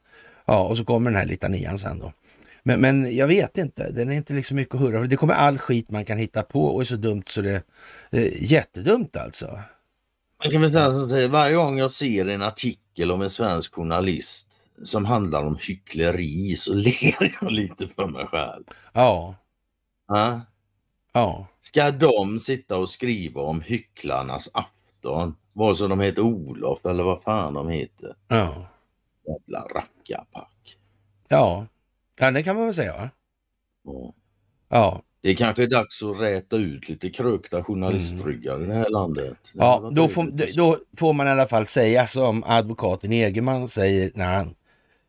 Ja, 0.45 0.67
och 0.67 0.77
så 0.77 0.86
kommer 0.86 1.11
den 1.11 1.19
här 1.19 1.25
litanian 1.25 1.77
sen 1.77 1.99
då. 1.99 2.13
Men, 2.63 2.82
men 2.82 3.15
jag 3.15 3.27
vet 3.27 3.57
inte, 3.57 3.91
den 3.91 4.09
är 4.09 4.13
inte 4.13 4.34
liksom 4.34 4.55
mycket 4.55 4.75
att 4.75 4.82
hurra 4.82 4.99
för. 4.99 5.07
Det 5.07 5.15
kommer 5.15 5.34
all 5.34 5.57
skit 5.57 5.91
man 5.91 6.05
kan 6.05 6.17
hitta 6.17 6.43
på 6.43 6.65
och 6.65 6.82
är 6.82 6.86
så 6.86 6.95
dumt 6.95 7.23
så 7.27 7.41
det 7.41 7.51
är 7.51 7.61
eh, 8.19 8.51
jättedumt 8.51 9.15
alltså. 9.17 9.59
Man 10.44 10.52
kan 10.52 10.62
väl 10.62 10.72
säga 10.72 10.92
så 10.92 11.16
att 11.16 11.32
varje 11.32 11.56
gång 11.56 11.78
jag 11.78 11.92
ser 11.92 12.26
en 12.26 12.42
artikel 12.42 13.12
om 13.12 13.22
en 13.22 13.30
svensk 13.30 13.76
journalist 13.76 14.68
som 14.84 15.06
handlar 15.06 15.44
om 15.44 15.58
hyckleri 15.62 16.56
så 16.56 16.74
ler 16.76 17.38
jag 17.42 17.52
lite 17.52 17.88
för 17.88 18.08
mig 18.08 18.28
själv. 18.28 18.64
Ja. 18.94 19.36
Ja. 20.08 20.42
Ja. 21.14 21.48
Ska 21.62 21.92
de 21.92 22.39
sitta 22.39 22.78
och 22.78 22.89
skriva 22.89 23.42
om 23.42 23.62
hycklarnas 23.62 24.50
afton? 24.54 25.36
Vare 25.54 25.76
sig 25.76 25.89
de 25.89 26.00
heter 26.00 26.22
Olof 26.22 26.86
eller 26.86 27.04
vad 27.04 27.24
fan 27.24 27.54
de 27.54 27.68
heter. 27.70 28.16
Ja. 28.28 28.68
Jävla 29.28 29.68
rackarpack. 29.68 30.78
Ja. 31.28 31.66
ja, 32.20 32.32
det 32.32 32.44
kan 32.44 32.56
man 32.56 32.66
väl 32.66 32.74
säga. 32.74 33.10
Ja. 33.84 34.14
Ja. 34.70 35.02
Det 35.24 35.36
kanske 35.36 35.63
är 35.63 35.67
dags 35.67 36.03
att 36.03 36.19
räta 36.19 36.57
ut 36.57 36.89
lite 36.89 37.09
krökta 37.09 37.63
journalistryggar 37.63 38.55
mm. 38.55 38.65
i 38.65 38.74
det 38.74 38.80
här 38.80 38.89
landet. 38.89 39.38
Det 39.53 39.59
ja, 39.59 39.91
då 39.93 40.07
får, 40.07 40.55
då 40.55 40.78
får 40.97 41.13
man 41.13 41.28
i 41.28 41.30
alla 41.30 41.47
fall 41.47 41.65
säga 41.65 42.07
som 42.07 42.43
advokaten 42.43 43.11
Egerman 43.11 43.67
säger 43.67 44.11
när 44.13 44.36
han 44.36 44.55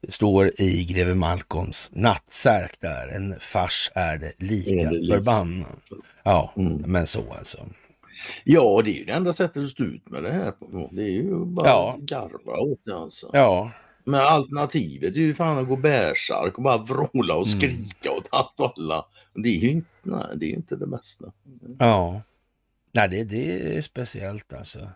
står 0.08 0.60
i 0.60 0.84
greve 0.84 1.14
Malcolms 1.14 1.90
nattsärk 1.92 2.80
där. 2.80 3.08
En 3.08 3.34
fars 3.40 3.90
är 3.94 4.18
det 4.18 4.32
lika 4.38 4.90
förbannat. 5.14 5.78
Ja, 6.22 6.52
mm. 6.56 6.82
men 6.86 7.06
så 7.06 7.22
alltså. 7.38 7.58
Ja, 8.44 8.82
det 8.84 8.90
är 8.90 8.94
ju 8.94 9.04
det 9.04 9.12
enda 9.12 9.32
sättet 9.32 9.62
att 9.62 9.70
stå 9.70 9.84
ut 9.84 10.10
med 10.10 10.22
det 10.22 10.30
här. 10.30 10.52
Det 10.90 11.02
är 11.02 11.08
ju 11.08 11.44
bara 11.44 11.68
ja. 11.68 11.96
garva 12.00 12.58
åt 12.58 12.80
det 12.84 12.96
alltså. 12.96 13.30
Ja. 13.32 13.70
Men 14.04 14.20
alternativet 14.20 15.14
är 15.14 15.20
ju 15.20 15.34
fan 15.34 15.58
att 15.58 15.68
gå 15.68 15.76
bärsark 15.76 16.56
och 16.56 16.62
bara 16.62 16.78
vråla 16.78 17.34
och 17.34 17.46
mm. 17.46 17.58
skrika 17.58 18.10
mm. 18.10 18.18
åt 18.18 18.28
alla. 18.76 19.04
Det 19.34 19.48
är 19.48 19.58
ju 19.58 19.68
inte, 19.68 19.88
nej, 20.02 20.26
det, 20.34 20.46
är 20.46 20.54
inte 20.54 20.76
det 20.76 20.86
bästa. 20.86 21.32
Ja. 21.78 22.22
Nej, 22.92 23.08
det, 23.08 23.24
det 23.24 23.76
är 23.76 23.82
speciellt 23.82 24.52
alltså. 24.52 24.88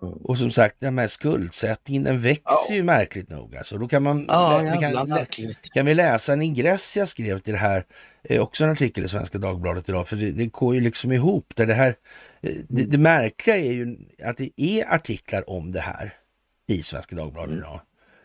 Och 0.00 0.38
som 0.38 0.50
sagt, 0.50 0.76
den 0.78 0.98
här 0.98 1.06
skuldsättningen 1.06 2.04
den 2.04 2.20
växer 2.20 2.44
ja. 2.68 2.74
ju 2.74 2.82
märkligt 2.82 3.28
nog. 3.28 3.56
Alltså. 3.56 3.78
Då 3.78 3.88
kan, 3.88 4.02
man, 4.02 4.24
ja, 4.28 4.58
vi 4.58 4.78
kan, 4.80 5.54
kan 5.74 5.86
vi 5.86 5.94
läsa 5.94 6.32
en 6.32 6.42
ingress 6.42 6.96
jag 6.96 7.08
skrev 7.08 7.38
till 7.38 7.52
det 7.52 7.58
här, 7.58 7.84
eh, 8.22 8.42
också 8.42 8.64
en 8.64 8.70
artikel 8.70 9.04
i 9.04 9.08
Svenska 9.08 9.38
Dagbladet 9.38 9.88
idag, 9.88 10.08
för 10.08 10.16
det, 10.16 10.30
det 10.30 10.46
går 10.46 10.74
ju 10.74 10.80
liksom 10.80 11.12
ihop. 11.12 11.52
Där 11.56 11.66
det, 11.66 11.74
här, 11.74 11.94
eh, 12.40 12.54
det, 12.68 12.84
det, 12.84 12.98
märkliga 12.98 13.56
är 13.56 13.72
ju 13.72 13.96
att 14.24 14.36
det 14.36 14.50
är 14.56 14.94
artiklar 14.94 15.50
om 15.50 15.72
det 15.72 15.80
här 15.80 16.14
i 16.68 16.82
Svenska 16.82 17.16
Dagbladet 17.16 17.50
mm. 17.50 17.58
idag. 17.58 17.80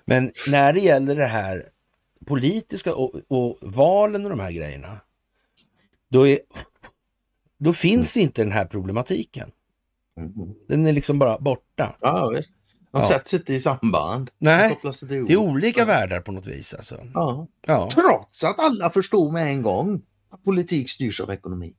Men 0.06 0.32
när 0.48 0.74
det 0.74 0.80
gäller 0.80 1.16
det 1.16 1.26
här 1.26 1.66
politiska 2.26 2.96
och, 2.96 3.16
och 3.28 3.58
valen 3.62 4.24
och 4.24 4.30
de 4.30 4.40
här 4.40 4.52
grejerna, 4.52 5.00
då, 6.10 6.28
är, 6.28 6.40
då 7.58 7.74
finns 7.74 8.18
mm. 8.18 8.24
inte 8.24 8.42
den 8.42 8.52
här 8.52 8.66
problematiken. 8.66 9.52
Mm. 10.18 10.32
Den 10.68 10.88
är 10.88 10.94
liksom 10.94 11.20
bara 11.20 11.40
borta. 11.40 11.96
Ja, 12.02 12.30
visst. 12.36 12.52
De 12.92 13.02
ja. 13.02 13.08
sätts 13.08 13.34
inte 13.34 13.54
i 13.54 13.60
samband. 13.60 14.30
Nej, 14.38 14.80
det 15.02 15.16
är 15.16 15.38
olika 15.38 15.86
världar 15.86 16.22
på 16.22 16.32
något 16.32 16.48
vis. 16.48 16.74
Alltså. 16.74 17.00
Ja. 17.14 17.48
ja. 17.68 17.90
Trots 17.94 18.44
att 18.44 18.60
alla 18.60 18.90
förstod 18.90 19.34
med 19.34 19.48
en 19.48 19.62
gång 19.62 20.02
att 20.30 20.44
politik 20.44 20.90
styrs 20.90 21.20
av 21.20 21.32
ekonomi. 21.32 21.76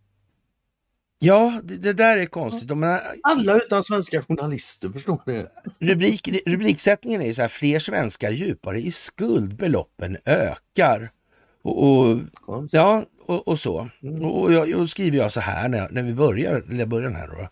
Ja, 1.19 1.61
det, 1.65 1.77
det 1.77 1.93
där 1.93 2.17
är 2.17 2.27
konstigt. 2.27 2.71
Ja. 2.71 3.01
Alla 3.23 3.57
utan 3.57 3.85
svenska 3.85 4.23
journalister 4.23 4.89
förstår 4.89 5.23
det. 5.25 5.51
Rubrik, 5.79 6.29
rubriksättningen 6.47 7.23
är 7.23 7.33
så 7.33 7.43
här, 7.43 7.49
fler 7.49 7.79
svenskar 7.79 8.31
djupare 8.31 8.81
i 8.81 8.91
skuld, 8.91 9.57
beloppen 9.57 10.17
ökar. 10.25 11.11
Och, 11.63 11.83
och 11.83 12.19
ja, 12.71 13.05
och, 13.31 13.49
och 13.49 13.59
så. 13.59 13.89
Mm. 14.03 14.25
Och, 14.25 14.53
jag, 14.53 14.81
och 14.81 14.91
skriver 14.91 15.19
jag 15.19 15.33
så 15.33 15.41
här 15.41 15.69
när, 15.69 15.89
när 15.91 16.03
vi 16.03 16.15
börjar, 16.15 16.65
eller 16.71 16.87
början 16.87 17.15
här 17.15 17.29
då. 17.29 17.49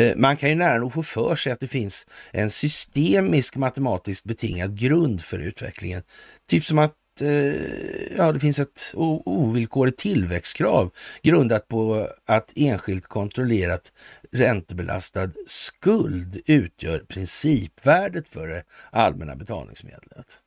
Eh, 0.00 0.16
man 0.16 0.36
kan 0.36 0.48
ju 0.48 0.54
nära 0.54 0.78
nog 0.78 0.92
få 0.92 1.02
för 1.02 1.36
sig 1.36 1.52
att 1.52 1.60
det 1.60 1.68
finns 1.68 2.06
en 2.30 2.50
systemisk 2.50 3.56
matematiskt 3.56 4.24
betingad 4.24 4.78
grund 4.78 5.22
för 5.22 5.38
utvecklingen. 5.38 6.02
Typ 6.48 6.64
som 6.64 6.78
att 6.78 6.92
eh, 7.20 8.16
ja, 8.16 8.32
det 8.32 8.40
finns 8.40 8.58
ett 8.58 8.92
ovillkorligt 8.94 9.98
tillväxtkrav 9.98 10.90
grundat 11.22 11.68
på 11.68 12.08
att 12.26 12.52
enskilt 12.56 13.06
kontrollerat 13.06 13.92
räntebelastad 14.32 15.30
skuld 15.46 16.40
utgör 16.46 16.98
principvärdet 16.98 18.28
för 18.28 18.48
det 18.48 18.62
allmänna 18.90 19.36
betalningsmedlet. 19.36 20.38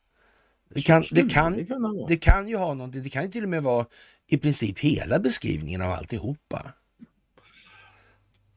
Det 0.69 0.81
kan, 0.81 1.03
det, 1.11 1.29
kan, 1.29 1.65
det 2.07 2.17
kan 2.17 2.47
ju 2.47 2.57
ha 2.57 2.73
någonting, 2.73 3.03
det 3.03 3.09
kan 3.09 3.23
ju 3.23 3.31
till 3.31 3.43
och 3.43 3.49
med 3.49 3.63
vara 3.63 3.85
i 4.27 4.37
princip 4.37 4.79
hela 4.79 5.19
beskrivningen 5.19 5.81
av 5.81 5.91
alltihopa. 5.91 6.73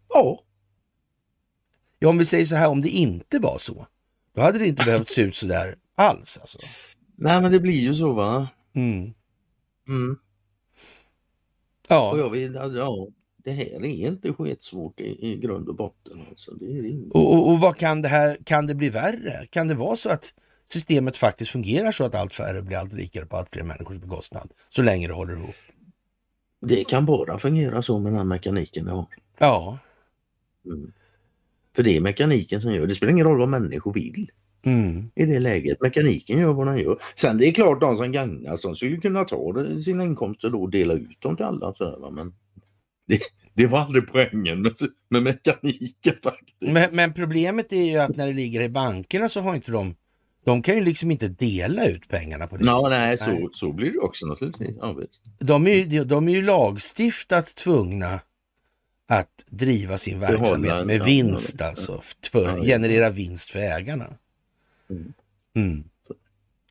Ja. 0.08 0.42
Ja, 1.98 2.08
om 2.08 2.18
vi 2.18 2.24
säger 2.24 2.44
så 2.44 2.54
här, 2.54 2.68
om 2.68 2.80
det 2.80 2.88
inte 2.88 3.38
var 3.38 3.58
så, 3.58 3.86
då 4.34 4.40
hade 4.40 4.58
det 4.58 4.66
inte 4.66 4.84
behövt 4.84 5.10
se 5.10 5.22
ut 5.22 5.36
så 5.36 5.46
där 5.46 5.76
alls. 5.94 6.38
Alltså. 6.38 6.58
Nej, 7.16 7.42
men 7.42 7.52
det 7.52 7.60
blir 7.60 7.80
ju 7.80 7.94
så 7.94 8.12
va? 8.12 8.48
Mm. 8.74 9.14
Mm. 9.88 10.18
Ja. 11.88 12.12
Och 12.12 12.18
jag 12.18 12.30
vill, 12.30 12.54
ja, 12.54 13.08
det 13.36 13.50
här 13.50 13.84
är 13.84 13.84
inte 13.84 14.32
skitsvårt 14.32 15.00
i, 15.00 15.32
i 15.32 15.36
grund 15.36 15.68
och 15.68 15.76
botten. 15.76 16.24
Alltså. 16.30 16.54
Det 16.54 16.66
är 16.66 17.16
och, 17.16 17.32
och, 17.34 17.50
och 17.50 17.60
vad 17.60 17.76
kan 17.76 18.02
det 18.02 18.08
här, 18.08 18.38
kan 18.44 18.66
det 18.66 18.74
bli 18.74 18.88
värre? 18.88 19.46
Kan 19.50 19.68
det 19.68 19.74
vara 19.74 19.96
så 19.96 20.10
att 20.10 20.34
systemet 20.72 21.16
faktiskt 21.16 21.50
fungerar 21.50 21.92
så 21.92 22.04
att 22.04 22.14
allt 22.14 22.34
färre 22.34 22.62
blir 22.62 22.76
allt 22.76 22.94
rikare 22.94 23.26
på 23.26 23.36
allt 23.36 23.48
fler 23.52 23.62
människors 23.62 23.98
bekostnad, 23.98 24.52
så 24.68 24.82
länge 24.82 25.08
det 25.08 25.14
håller 25.14 25.36
ihop. 25.36 25.54
Det 26.60 26.84
kan 26.84 27.06
bara 27.06 27.38
fungera 27.38 27.82
så 27.82 27.98
med 27.98 28.12
den 28.12 28.16
här 28.18 28.24
mekaniken 28.24 28.84
vi 28.84 28.90
har. 28.90 29.06
Ja. 29.38 29.78
Mm. 30.66 30.92
För 31.76 31.82
det 31.82 31.96
är 31.96 32.00
mekaniken 32.00 32.60
som 32.60 32.72
gör 32.72 32.86
det. 32.86 32.94
spelar 32.94 33.12
ingen 33.12 33.26
roll 33.26 33.38
vad 33.38 33.48
människor 33.48 33.92
vill. 33.92 34.30
Mm. 34.62 35.10
I 35.14 35.26
det 35.26 35.38
läget. 35.38 35.82
Mekaniken 35.82 36.38
gör 36.38 36.52
vad 36.52 36.66
den 36.66 36.78
gör. 36.78 36.98
Sen 37.14 37.38
det 37.38 37.48
är 37.48 37.52
klart 37.52 37.80
de 37.80 37.96
som 37.96 38.12
gagnas, 38.12 38.62
de 38.62 38.74
skulle 38.74 38.96
kunna 38.96 39.24
ta 39.24 39.66
sina 39.84 40.04
inkomster 40.04 40.50
då 40.50 40.62
och 40.62 40.70
dela 40.70 40.94
ut 40.94 41.20
dem 41.20 41.36
till 41.36 41.44
alla. 41.44 41.72
Så 41.72 42.10
men 42.12 42.34
det, 43.06 43.20
det 43.54 43.66
var 43.66 43.78
aldrig 43.78 44.06
poängen 44.06 44.62
med, 44.62 44.74
med 45.08 45.22
mekaniken 45.22 46.14
faktiskt. 46.22 46.56
Men, 46.58 46.88
men, 46.92 47.14
problemet 47.14 47.72
är 47.72 47.90
ju 47.90 47.96
att 47.96 48.16
när 48.16 48.26
det 48.26 48.32
ligger 48.32 48.60
i 48.60 48.68
bankerna 48.68 49.28
så 49.28 49.40
har 49.40 49.54
inte 49.54 49.72
de 49.72 49.94
de 50.48 50.62
kan 50.62 50.74
ju 50.74 50.84
liksom 50.84 51.10
inte 51.10 51.28
dela 51.28 51.86
ut 51.86 52.08
pengarna 52.08 52.46
på 52.46 52.56
det 52.56 52.64
no, 52.64 52.84
viset. 52.84 52.98
Nej, 52.98 53.18
så, 53.18 53.50
så 53.52 53.72
blir 53.72 53.92
det 53.92 53.98
också 53.98 54.26
naturligtvis. 54.26 54.76
Ja, 54.80 54.96
de, 55.38 55.66
är, 55.66 56.04
de 56.04 56.28
är 56.28 56.32
ju 56.32 56.42
lagstiftat 56.42 57.54
tvungna 57.54 58.20
att 59.08 59.44
driva 59.46 59.98
sin 59.98 60.20
verksamhet 60.20 60.86
med 60.86 61.02
vinst 61.02 61.62
alltså, 61.62 62.00
för, 62.32 62.60
generera 62.64 63.10
vinst 63.10 63.50
för 63.50 63.58
ägarna. 63.58 64.06
Mm. 64.90 65.12
Mm. 65.56 65.84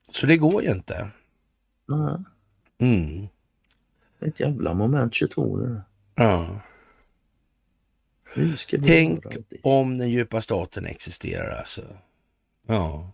Så 0.10 0.26
det 0.26 0.38
går 0.38 0.64
ju 0.64 0.72
inte. 0.72 1.10
Mm. 2.80 3.28
Ett 4.20 4.40
jävla 4.40 4.74
moment 4.74 5.14
22 5.14 5.58
det 5.58 5.82
Ja. 6.16 6.62
Tänk 8.84 9.26
om 9.64 9.98
den 9.98 10.10
djupa 10.10 10.42
staten 10.42 10.86
existerar 10.86 11.58
alltså. 11.58 11.82
Ja. 12.68 13.12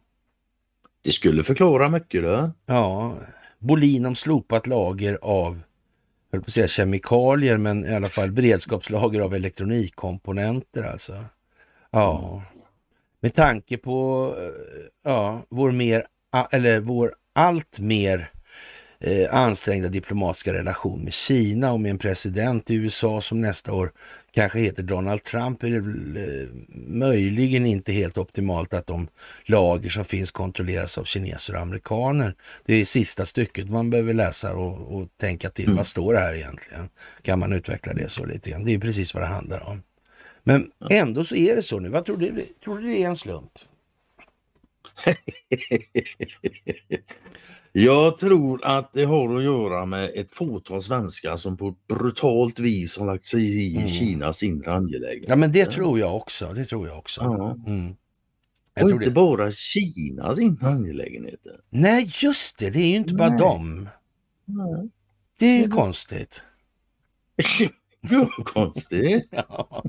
Det 1.03 1.11
skulle 1.11 1.43
förklara 1.43 1.89
mycket 1.89 2.23
då. 2.23 2.51
Ja, 2.65 3.17
Bolin 3.59 4.05
om 4.05 4.15
slopat 4.15 4.67
lager 4.67 5.19
av, 5.21 5.61
höll 6.31 6.41
på 6.41 6.45
att 6.45 6.53
säga 6.53 6.67
kemikalier, 6.67 7.57
men 7.57 7.85
i 7.85 7.95
alla 7.95 8.09
fall 8.09 8.31
beredskapslager 8.31 9.19
av 9.19 9.35
elektronikkomponenter 9.35 10.83
alltså. 10.83 11.25
Ja, 11.91 12.43
med 13.19 13.35
tanke 13.35 13.77
på 13.77 14.27
eh, 14.37 14.83
ja, 15.03 15.41
vår 15.49 15.71
mer, 15.71 16.05
eller 16.51 16.79
vår 16.79 17.15
allt 17.33 17.79
mer 17.79 18.31
eh, 19.03 19.35
ansträngda 19.35 19.89
diplomatiska 19.89 20.53
relation 20.53 21.03
med 21.03 21.13
Kina 21.13 21.71
och 21.71 21.79
med 21.79 21.89
en 21.89 21.97
president 21.97 22.69
i 22.69 22.75
USA 22.75 23.21
som 23.21 23.41
nästa 23.41 23.73
år 23.73 23.91
kanske 24.31 24.59
heter 24.59 24.83
Donald 24.83 25.23
Trump 25.23 25.63
är 25.63 25.69
det 25.69 25.77
eh, 26.21 26.47
möjligen 26.87 27.65
inte 27.65 27.91
helt 27.91 28.17
optimalt 28.17 28.73
att 28.73 28.87
de 28.87 29.07
lager 29.45 29.89
som 29.89 30.05
finns 30.05 30.31
kontrolleras 30.31 30.97
av 30.97 31.03
kineser 31.03 31.55
och 31.55 31.61
amerikaner. 31.61 32.35
Det 32.65 32.73
är 32.73 32.85
sista 32.85 33.25
stycket 33.25 33.69
man 33.69 33.89
behöver 33.89 34.13
läsa 34.13 34.55
och, 34.55 34.95
och 34.95 35.07
tänka 35.17 35.49
till. 35.49 35.65
Mm. 35.65 35.77
Vad 35.77 35.87
står 35.87 36.13
det 36.13 36.19
här 36.19 36.33
egentligen? 36.33 36.89
Kan 37.21 37.39
man 37.39 37.53
utveckla 37.53 37.93
det 37.93 38.09
så 38.09 38.25
lite 38.25 38.49
grann? 38.49 38.65
Det 38.65 38.73
är 38.73 38.79
precis 38.79 39.13
vad 39.13 39.23
det 39.23 39.27
handlar 39.27 39.69
om. 39.69 39.83
Men 40.43 40.71
ändå 40.89 41.23
så 41.23 41.35
är 41.35 41.55
det 41.55 41.63
så 41.63 41.79
nu. 41.79 41.89
Vad 41.89 42.05
tror 42.05 42.17
du? 42.17 42.45
Tror 42.63 42.79
du 42.79 42.87
det 42.87 43.03
är 43.03 43.07
en 43.07 43.15
slump? 43.15 43.51
Jag 47.75 48.17
tror 48.17 48.65
att 48.65 48.93
det 48.93 49.05
har 49.05 49.37
att 49.37 49.43
göra 49.43 49.85
med 49.85 50.11
ett 50.15 50.31
fåtal 50.31 50.81
svenskar 50.81 51.37
som 51.37 51.57
på 51.57 51.67
ett 51.67 51.87
brutalt 51.87 52.59
vis 52.59 52.97
har 52.97 53.05
lagt 53.05 53.25
sig 53.25 53.41
i 53.43 53.75
mm. 53.75 53.89
Kinas 53.89 54.43
inre 54.43 54.73
angelägenheter. 54.73 55.29
Ja 55.29 55.35
men 55.35 55.51
det 55.51 55.65
tror 55.65 55.99
jag 55.99 56.15
också. 56.15 56.53
Det 56.55 56.65
tror 56.65 56.87
jag 56.87 56.97
också. 56.97 57.21
Ja. 57.21 57.55
Mm. 57.67 57.95
Jag 58.73 58.85
och 58.85 58.91
inte 58.91 59.05
det. 59.05 59.11
bara 59.11 59.51
Kinas 59.51 60.39
inre 60.39 60.67
angelägenheter. 60.67 61.59
Nej 61.69 62.11
just 62.21 62.59
det, 62.59 62.69
det 62.69 62.79
är 62.79 62.87
ju 62.87 62.95
inte 62.95 63.13
bara 63.13 63.37
dem. 63.37 63.89
Nej. 64.45 64.89
Det 65.39 65.45
är 65.45 65.57
ju 65.57 65.63
mm. 65.63 65.71
konstigt. 65.71 66.43
Ja, 68.09 68.27
konstigt. 68.45 69.27
ja. 69.31 69.83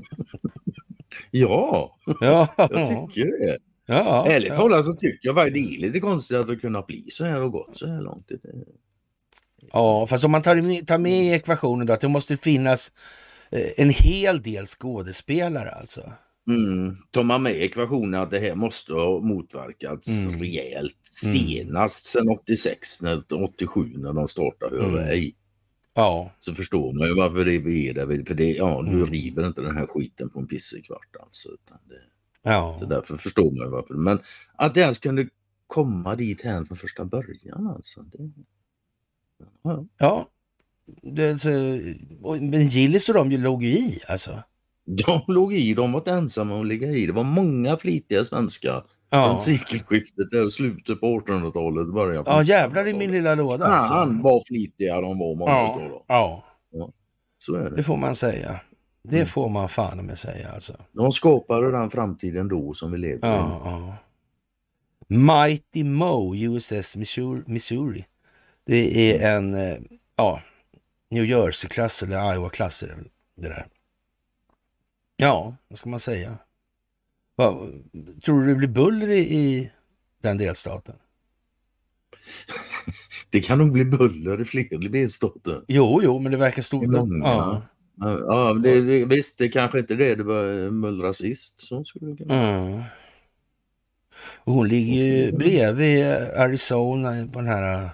ja, 2.19 2.47
jag 2.57 2.69
tycker 2.69 3.25
det. 3.25 3.57
Ja, 3.85 4.27
Ärligt 4.27 4.49
ja. 4.49 4.55
talat 4.55 4.85
så 4.85 4.93
tycker 4.93 5.27
jag 5.27 5.35
det 5.35 5.59
är 5.59 5.79
lite 5.79 5.99
konstigt 5.99 6.37
att 6.37 6.47
det 6.47 6.55
kunnat 6.55 6.87
bli 6.87 7.07
så 7.11 7.25
här 7.25 7.41
och 7.41 7.51
gått 7.51 7.77
så 7.77 7.87
här 7.87 8.01
långt. 8.01 8.31
Ja, 9.73 10.07
fast 10.07 10.25
om 10.25 10.31
man 10.31 10.41
tar, 10.41 10.85
tar 10.85 10.97
med 10.97 11.23
i 11.23 11.31
ekvationen 11.31 11.87
då 11.87 11.93
att 11.93 12.01
det 12.01 12.07
måste 12.07 12.37
finnas 12.37 12.91
eh, 13.51 13.67
en 13.77 13.89
hel 13.89 14.41
del 14.41 14.65
skådespelare 14.65 15.69
alltså. 15.69 16.01
Mm. 16.47 16.97
Tar 17.11 17.23
man 17.23 17.43
med 17.43 17.61
ekvationen 17.63 18.21
att 18.21 18.31
det 18.31 18.39
här 18.39 18.55
måste 18.55 18.93
ha 18.93 19.19
motverkats 19.19 20.07
mm. 20.07 20.39
rejält 20.39 21.09
mm. 21.25 21.37
senast 21.37 22.15
mm. 22.15 22.25
sedan 22.25 22.37
86, 22.41 23.01
när, 23.01 23.43
87 23.43 23.93
när 23.95 24.13
de 24.13 24.27
startade 24.27 24.83
Huawei. 24.83 25.19
Mm. 25.19 25.31
Ja. 25.95 26.31
Så 26.39 26.53
förstår 26.53 26.93
man 26.93 27.07
ju 27.07 27.15
varför 27.15 27.45
det 27.45 27.55
är 27.55 27.93
det. 27.93 28.25
För 28.25 28.33
det, 28.33 28.51
ja, 28.51 28.81
du 28.81 28.91
mm. 28.91 29.11
river 29.11 29.47
inte 29.47 29.61
den 29.61 29.77
här 29.77 29.87
skiten 29.87 30.29
på 30.29 30.39
en 30.39 30.47
pissekvart 30.47 31.15
alltså. 31.19 31.49
Utan 31.49 31.77
det, 31.89 32.01
Ja. 32.45 32.77
Så 32.79 32.85
därför 32.85 33.17
förstår 33.17 33.51
man 33.51 33.71
varför. 33.71 33.93
Men 33.93 34.19
att 34.55 34.73
det 34.73 34.81
ens 34.81 34.97
kunde 34.97 35.27
komma 35.67 36.15
dit 36.15 36.41
här 36.41 36.65
från 36.65 36.77
första 36.77 37.05
början 37.05 37.67
alltså. 37.67 38.01
Det... 38.01 38.31
Ja. 39.63 39.85
ja. 39.97 40.27
Det, 41.01 41.31
alltså, 41.31 41.49
men 42.39 42.67
Gillis 42.67 43.09
och 43.09 43.15
de 43.15 43.29
låg 43.29 43.63
ju 43.63 43.69
i 43.69 43.99
alltså. 44.07 44.43
De 44.85 45.21
låg 45.27 45.53
i, 45.53 45.73
de 45.73 45.91
var 45.91 45.99
inte 45.99 46.11
ensamma 46.11 46.53
om 46.55 46.61
att 46.61 46.67
ligga 46.67 46.87
i. 46.87 47.05
Det 47.05 47.13
var 47.13 47.23
många 47.23 47.77
flitiga 47.77 48.25
svenskar 48.25 48.83
ja. 49.09 49.29
från 49.29 49.41
sekelskiftet 49.41 50.33
och 50.45 50.53
slutet 50.53 50.99
på 50.99 51.05
1800-talet. 51.05 51.93
Början 51.93 52.23
ja 52.27 52.43
jävlar 52.43 52.87
i 52.87 52.93
min 52.93 53.11
lilla 53.11 53.35
låda. 53.35 53.65
Alltså. 53.65 53.93
Han 53.93 54.21
var 54.21 54.43
flitiga 54.47 55.01
de 55.01 55.19
var 55.19 55.35
många 55.35 55.51
ja. 55.51 56.03
Ja. 56.07 56.43
ja. 56.71 56.91
Så 57.37 57.55
är 57.55 57.69
det. 57.69 57.75
Det 57.75 57.83
får 57.83 57.97
man 57.97 58.15
säga. 58.15 58.59
Det 59.09 59.15
mm. 59.15 59.27
får 59.27 59.49
man 59.49 59.69
fan 59.69 60.05
med 60.05 60.19
säga 60.19 60.51
alltså. 60.51 60.73
De 60.91 61.11
skapade 61.11 61.71
den 61.71 61.89
framtiden 61.89 62.47
då 62.47 62.73
som 62.73 62.91
vi 62.91 62.97
lever 62.97 63.27
ja, 63.27 63.37
i. 63.37 63.69
Ja. 63.69 63.95
Mighty 65.07 65.83
Mo 65.83 66.35
USS 66.35 66.95
Missouri. 67.45 68.05
Det 68.65 69.13
är 69.13 69.37
en 69.37 69.53
eh, 69.53 69.77
ja, 70.15 70.41
New 71.09 71.25
Jersey-klass 71.25 72.03
eller 72.03 72.33
Iowa-klass. 72.33 72.83
Det 73.35 73.47
där. 73.47 73.67
Ja, 75.17 75.55
vad 75.67 75.77
ska 75.77 75.89
man 75.89 75.99
säga? 75.99 76.37
Vad, 77.35 77.83
tror 78.23 78.41
du 78.41 78.47
det 78.47 78.55
blir 78.55 78.67
buller 78.67 79.09
i, 79.09 79.19
i 79.19 79.71
den 80.21 80.37
delstaten? 80.37 80.95
Det 83.29 83.41
kan 83.41 83.57
nog 83.57 83.71
bli 83.71 83.85
buller 83.85 84.41
i 84.41 84.45
fler 84.45 84.89
delstater. 84.89 85.63
Jo, 85.67 85.99
jo, 86.03 86.19
men 86.19 86.31
det 86.31 86.37
verkar 86.37 86.61
stort. 86.61 86.85
Ja. 87.21 87.61
Ja, 87.99 88.53
det, 88.53 88.81
det, 88.81 89.05
visst, 89.05 89.37
det 89.37 89.49
kanske 89.49 89.79
inte 89.79 89.95
det 89.95 90.15
det 90.15 90.23
var 90.23 90.71
mullra 90.71 91.13
sist. 91.13 91.61
Så 91.61 91.83
skulle 91.83 92.11
det 92.11 92.17
kunna. 92.17 92.33
Mm. 92.33 92.81
hon 94.43 94.67
ligger 94.67 95.03
ju 95.03 95.31
bredvid 95.31 96.05
Arizona 96.37 97.27
på 97.33 97.39
den 97.39 97.47
här 97.47 97.83
äh, 97.83 97.89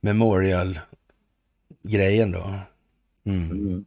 Memorial-grejen 0.00 2.32
då. 2.32 2.54
Mm. 3.24 3.50
Mm. 3.50 3.84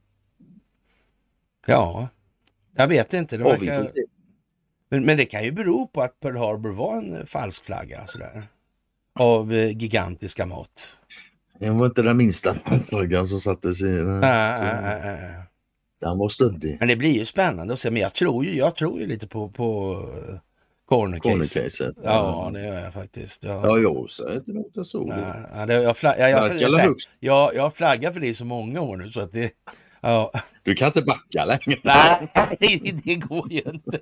Ja, 1.66 2.08
jag 2.76 2.88
vet 2.88 3.14
inte. 3.14 3.38
Det 3.38 3.44
verkar... 3.44 3.92
men, 4.90 5.06
men, 5.06 5.18
det 5.18 5.26
kan 5.26 5.44
ju 5.44 5.52
bero 5.52 5.88
på 5.88 6.02
att 6.02 6.20
Pearl 6.20 6.38
Harbor 6.38 6.72
var 6.72 6.98
en 6.98 7.26
falsk 7.26 7.66
flagga 7.66 8.08
sådär. 8.08 8.48
Av 9.14 9.54
eh, 9.54 9.78
gigantiska 9.78 10.46
mått. 10.46 10.98
Det 11.60 11.70
var 11.70 11.86
inte 11.86 12.02
den 12.02 12.18
minsta 12.18 12.56
flaggan 12.90 13.28
som 13.28 13.42
sattes 13.42 13.82
i. 13.82 13.84
Den, 13.84 14.22
den 16.02 16.18
var 16.18 16.30
stöddig. 16.30 16.78
Men 16.80 16.88
det 16.88 16.96
blir 16.96 17.20
ju 17.20 17.26
spännande 17.26 17.74
att 17.74 17.80
se. 17.80 17.92
Men 17.92 18.02
jag 18.02 18.14
tror 18.14 18.46
ju, 18.46 18.58
jag 18.58 18.76
tror 18.76 19.00
ju 19.00 19.08
lite 19.08 19.28
på, 19.28 19.50
på 19.50 19.98
corner-caset. 20.90 21.96
Ja, 22.04 22.50
det 22.54 22.62
gör 22.62 22.80
jag 22.80 22.94
faktiskt. 22.94 23.44
Ja, 23.44 23.62
ja 23.68 23.80
jag 23.80 24.10
säger 24.10 24.36
inte 24.36 24.52
jag 24.74 24.86
såg. 24.86 25.10
Ja, 25.54 25.66
det, 25.66 25.74
jag, 25.74 25.98
flagg, 25.98 26.20
jag, 26.20 26.30
jag, 26.30 26.62
jag, 26.62 26.96
jag, 27.20 27.56
jag 27.56 27.76
flaggar 27.76 28.12
för 28.12 28.20
det 28.20 28.28
i 28.28 28.34
så 28.34 28.46
många 28.46 28.82
år 28.82 28.98
nu 28.98 29.12
så 29.12 29.22
att 29.22 29.32
det... 29.32 29.52
Ja. 30.02 30.32
Du 30.64 30.76
kan 30.76 30.88
inte 30.88 31.02
backa 31.02 31.46
längre. 31.46 31.80
Nej, 31.84 33.02
det 33.04 33.16
går 33.16 33.52
ju 33.52 33.62
inte. 33.62 34.00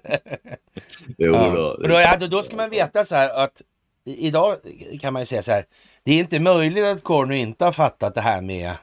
Jo, 1.17 1.33
ja. 1.33 1.49
då, 1.49 1.87
då, 1.87 1.97
då, 2.19 2.27
då 2.27 2.43
ska 2.43 2.55
man 2.55 2.69
veta 2.69 3.05
så 3.05 3.15
här 3.15 3.43
att 3.43 3.61
idag 4.05 4.57
kan 4.99 5.13
man 5.13 5.21
ju 5.21 5.25
säga 5.25 5.43
så 5.43 5.51
här, 5.51 5.65
det 6.03 6.11
är 6.11 6.19
inte 6.19 6.39
möjligt 6.39 6.85
att 6.85 7.03
Cornu 7.03 7.37
inte 7.37 7.65
har 7.65 7.71
fattat 7.71 8.15
det 8.15 8.21
här 8.21 8.41
med 8.41 8.73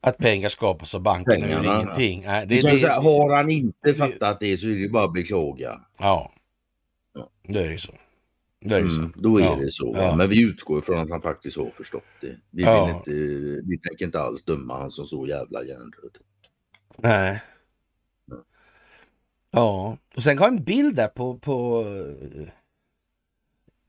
att 0.00 0.18
pengar 0.18 0.48
skapas 0.48 0.94
av 0.94 1.02
bankerna 1.02 1.46
ur 1.46 1.64
ingenting. 1.64 2.22
Nej, 2.26 2.46
det, 2.46 2.54
det, 2.54 2.62
säga, 2.62 3.00
har 3.00 3.36
han 3.36 3.50
inte 3.50 3.94
fattat 3.94 4.40
det 4.40 4.56
så 4.56 4.66
är 4.66 4.74
det 4.74 4.88
bara 4.88 5.04
att 5.04 5.12
beklaga. 5.12 5.80
Ja, 5.98 6.32
ja. 7.14 7.30
då 7.48 7.58
är 7.58 7.68
det 7.68 7.78
så. 7.78 7.92
Då 8.64 8.74
är 8.74 8.82
det 8.82 8.90
så. 8.90 9.00
Mm, 9.00 9.12
då 9.16 9.38
är 9.38 9.44
ja. 9.44 9.54
det 9.54 9.70
så. 9.70 9.94
Ja. 9.96 10.16
Men 10.16 10.28
vi 10.28 10.42
utgår 10.42 10.78
ifrån 10.78 10.98
att 10.98 11.10
han 11.10 11.22
faktiskt 11.22 11.56
har 11.56 11.70
förstått 11.76 12.04
det. 12.20 12.36
Vi, 12.50 12.64
vill 12.64 12.94
inte, 12.94 13.10
vi 13.68 13.78
tänker 13.78 14.04
inte 14.04 14.20
alls 14.20 14.44
döma 14.44 14.78
han 14.78 14.90
som 14.90 15.06
så 15.06 15.26
jävla 15.26 15.64
hjärndöd. 15.64 16.16
Nej. 16.98 17.40
Ja, 19.50 19.96
och 20.16 20.22
sen 20.22 20.38
har 20.38 20.48
en 20.48 20.64
bild 20.64 20.96
där 20.96 21.08
på, 21.08 21.38
på 21.38 21.84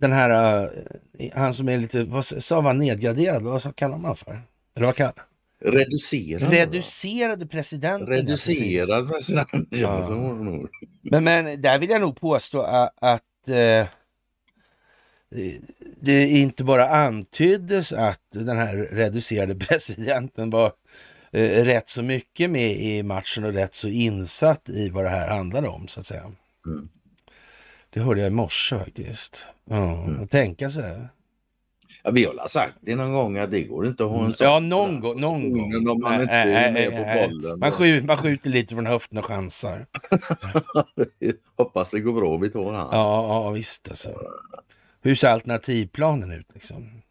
den 0.01 0.11
här, 0.11 0.63
uh, 0.63 1.29
han 1.33 1.53
som 1.53 1.69
är 1.69 1.77
lite, 1.77 2.03
vad 2.03 2.25
sa 2.25 2.61
man, 2.61 2.77
nedgraderad, 2.77 3.43
vad 3.43 3.75
kallar 3.75 3.97
man 3.97 4.15
för? 4.15 4.41
Eller 4.75 4.85
vad 4.85 4.95
kallar 4.95 5.25
Reducerad. 5.63 6.49
Reducerade 6.49 7.47
presidenten. 7.47 8.07
Reducerad 8.07 9.11
president, 9.11 9.67
ja. 9.69 10.09
Men, 11.01 11.23
men 11.23 11.61
där 11.61 11.79
vill 11.79 11.89
jag 11.89 12.01
nog 12.01 12.19
påstå 12.19 12.61
att, 12.61 12.93
att 13.01 13.21
uh, 13.49 13.85
det 16.01 16.29
inte 16.29 16.63
bara 16.63 16.89
antyddes 16.89 17.93
att 17.93 18.21
den 18.31 18.57
här 18.57 18.75
reducerade 18.77 19.55
presidenten 19.69 20.49
var 20.49 20.67
uh, 21.35 21.63
rätt 21.63 21.89
så 21.89 22.01
mycket 22.01 22.49
med 22.49 22.71
i 22.71 23.03
matchen 23.03 23.43
och 23.43 23.53
rätt 23.53 23.75
så 23.75 23.87
insatt 23.87 24.69
i 24.69 24.89
vad 24.89 25.05
det 25.05 25.09
här 25.09 25.29
handlade 25.29 25.67
om 25.67 25.87
så 25.87 25.99
att 25.99 26.05
säga. 26.05 26.23
Mm. 26.67 26.89
Det 27.93 27.99
hörde 27.99 28.21
jag 28.21 28.27
i 28.27 28.35
morse 28.35 28.79
faktiskt. 28.79 29.49
Ja, 29.69 30.03
mm. 30.03 30.27
tänka 30.27 30.69
sig. 30.69 31.07
Ja, 32.03 32.11
vi 32.11 32.25
har 32.25 32.47
sagt 32.47 32.77
det 32.81 32.95
någon 32.95 33.13
gång 33.13 33.37
att 33.37 33.51
det 33.51 33.63
går 33.63 33.87
inte 33.87 34.03
att 34.03 34.11
ha 34.11 34.25
en 34.25 34.33
sån. 34.33 34.47
Ja, 34.47 34.59
någon 34.59 34.99
gång. 34.99 35.21
Någon 35.21 35.51
gång. 35.51 35.87
Om 35.87 36.01
man 36.01 36.21
inte 36.21 36.33
är 36.33 36.71
med 36.71 36.91
på 36.91 37.27
bollen. 37.27 37.59
Man 37.59 37.71
skjuter, 37.71 38.07
man 38.07 38.17
skjuter 38.17 38.49
lite 38.49 38.75
från 38.75 38.85
höften 38.85 39.17
och 39.17 39.25
chansar. 39.25 39.85
Hoppas 41.57 41.91
det 41.91 41.99
går 41.99 42.13
bra 42.13 42.37
vi 42.37 42.49
tar 42.49 42.73
han. 42.73 42.89
Ja, 42.91 43.43
ja 43.45 43.49
visst 43.49 43.89
alltså. 43.89 44.09
Hur 45.01 45.15
ser 45.15 45.27
alternativplanen 45.27 46.31
ut 46.31 46.47
liksom? 46.53 47.01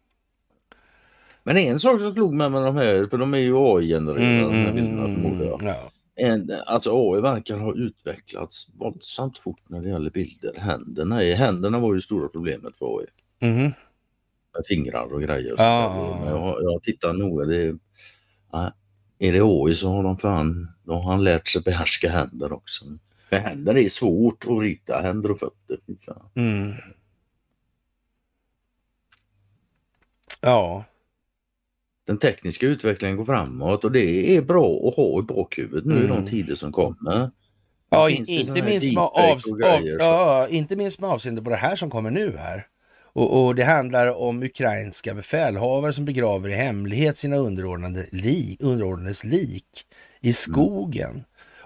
Men 1.43 1.57
en 1.57 1.79
sak 1.79 1.99
som 1.99 2.13
slog 2.13 2.33
mig 2.33 2.49
med 2.49 2.63
de 2.63 2.75
här, 2.75 3.07
för 3.09 3.17
de 3.17 3.33
är 3.33 3.37
ju 3.37 3.57
AI-genererade, 3.57 4.23
mm, 4.23 4.77
mm, 4.77 5.25
mm, 5.25 5.67
ja 5.67 5.91
en, 6.15 6.51
alltså 6.65 6.91
AI 6.93 7.21
verkar 7.21 7.57
ha 7.57 7.73
utvecklats 7.73 8.67
våldsamt 8.73 9.37
fort 9.37 9.69
när 9.69 9.81
det 9.81 9.89
gäller 9.89 10.09
bilder. 10.09 10.53
Händerna, 10.57 11.15
händerna 11.15 11.79
var 11.79 11.95
ju 11.95 12.01
stora 12.01 12.27
problemet 12.27 12.77
för 12.77 12.99
AI. 12.99 13.05
Mm. 13.39 13.71
Med 14.53 14.65
fingrar 14.67 15.13
och 15.13 15.21
grejer. 15.21 15.53
Och 15.53 15.59
ah. 15.59 16.29
jag, 16.29 16.63
jag 16.63 16.83
tittar 16.83 17.13
noga. 17.13 17.45
Det 17.45 17.55
är, 17.55 17.77
är 19.19 19.33
det 19.33 19.41
AI 19.41 19.75
så 19.75 19.89
har 19.89 20.03
de 20.03 20.17
fan, 20.17 20.71
då 20.83 20.93
har 20.93 21.11
han 21.11 21.23
lärt 21.23 21.47
sig 21.47 21.61
behärska 21.61 22.09
händer 22.09 22.53
också. 22.53 22.85
För 23.29 23.37
händer 23.37 23.77
är 23.77 23.89
svårt 23.89 24.45
att 24.49 24.59
rita, 24.59 25.01
händer 25.01 25.31
och 25.31 25.39
fötter. 25.39 25.77
Mm. 26.35 26.73
Ja, 30.41 30.85
den 32.11 32.19
tekniska 32.19 32.65
utvecklingen 32.65 33.17
går 33.17 33.25
framåt 33.25 33.83
och 33.83 33.91
det 33.91 34.35
är 34.35 34.41
bra 34.41 34.87
att 34.87 34.95
ha 34.95 35.19
i 35.19 35.21
bakhuvudet 35.21 35.85
nu 35.85 35.93
mm. 35.93 36.05
i 36.05 36.07
de 36.07 36.17
mm. 36.17 36.29
tider 36.29 36.55
som 36.55 36.71
kommer. 36.71 37.31
Ja, 37.89 38.09
inte 38.09 38.63
minst, 38.63 38.93
med 38.93 39.03
av, 39.03 39.39
av, 39.63 39.85
ja, 39.99 40.47
inte 40.47 40.75
minst 40.75 41.01
med 41.01 41.09
avseende 41.09 41.41
på 41.41 41.49
det 41.49 41.55
här 41.55 41.75
som 41.75 41.89
kommer 41.89 42.11
nu 42.11 42.37
här. 42.37 42.65
Och, 43.13 43.45
och, 43.45 43.55
det 43.55 43.63
handlar 43.63 44.07
om 44.07 44.43
ukrainska 44.43 45.13
befälhavare 45.13 45.93
som 45.93 46.05
begraver 46.05 46.49
i 46.49 46.53
hemlighet 46.53 47.17
sina 47.17 47.35
underordnade 47.35 48.05
li, 48.11 48.57
underordnades 48.59 49.23
lik 49.23 49.85
i 50.21 50.33
skogen. 50.33 51.09
Mm. 51.09 51.23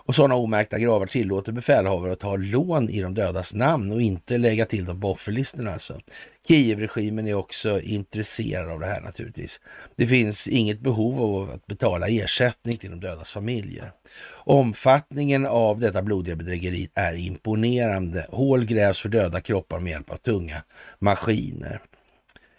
Och 0.08 0.16
sådana 0.16 0.36
omärkta 0.36 0.80
gravar 0.80 1.06
tillåter 1.06 1.52
befälhavare 1.52 2.12
att 2.12 2.20
ta 2.20 2.36
lån 2.36 2.90
i 2.90 3.02
de 3.02 3.14
dödas 3.14 3.54
namn 3.54 3.92
och 3.92 4.02
inte 4.02 4.38
lägga 4.38 4.66
till 4.66 4.86
dem 4.86 5.02
på 5.02 5.12
offerlistorna. 5.12 5.74
Alltså. 5.74 6.00
Kievregimen 6.48 7.28
är 7.28 7.34
också 7.34 7.82
intresserad 7.82 8.70
av 8.70 8.80
det 8.80 8.86
här 8.86 9.02
naturligtvis. 9.02 9.62
Det 9.96 10.08
finns 10.08 10.48
inget 10.48 10.80
behov 10.80 11.22
av 11.22 11.50
att 11.50 11.66
betala 11.66 12.08
ersättning 12.08 12.78
till 12.78 12.90
de 12.90 13.00
dödas 13.00 13.32
familjer. 13.32 13.92
Omfattningen 14.34 15.46
av 15.46 15.80
detta 15.80 16.02
blodiga 16.02 16.36
bedrägeri 16.36 16.90
är 16.96 17.14
imponerande. 17.14 18.28
Hål 18.30 18.66
grävs 18.66 19.00
för 19.00 19.10
döda 19.10 19.42
kroppar 19.42 19.80
med 19.80 19.92
hjälp 19.92 20.12
av 20.12 20.18
tunga 20.18 20.64
maskiner 21.00 21.82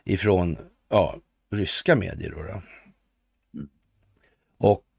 ifrån 0.05 0.57
ja, 0.91 1.17
ryska 1.53 1.97
medier. 1.97 2.31
Då, 2.37 2.43
då. 2.43 2.63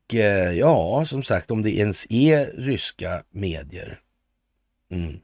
Och 0.08 0.16
eh, 0.16 0.52
ja, 0.54 1.06
som 1.06 1.24
sagt, 1.24 1.52
om 1.52 1.62
det 1.62 1.72
ens 1.72 2.08
är 2.10 2.46
ryska 2.46 3.24
medier. 3.32 4.00
Mm. 4.92 5.20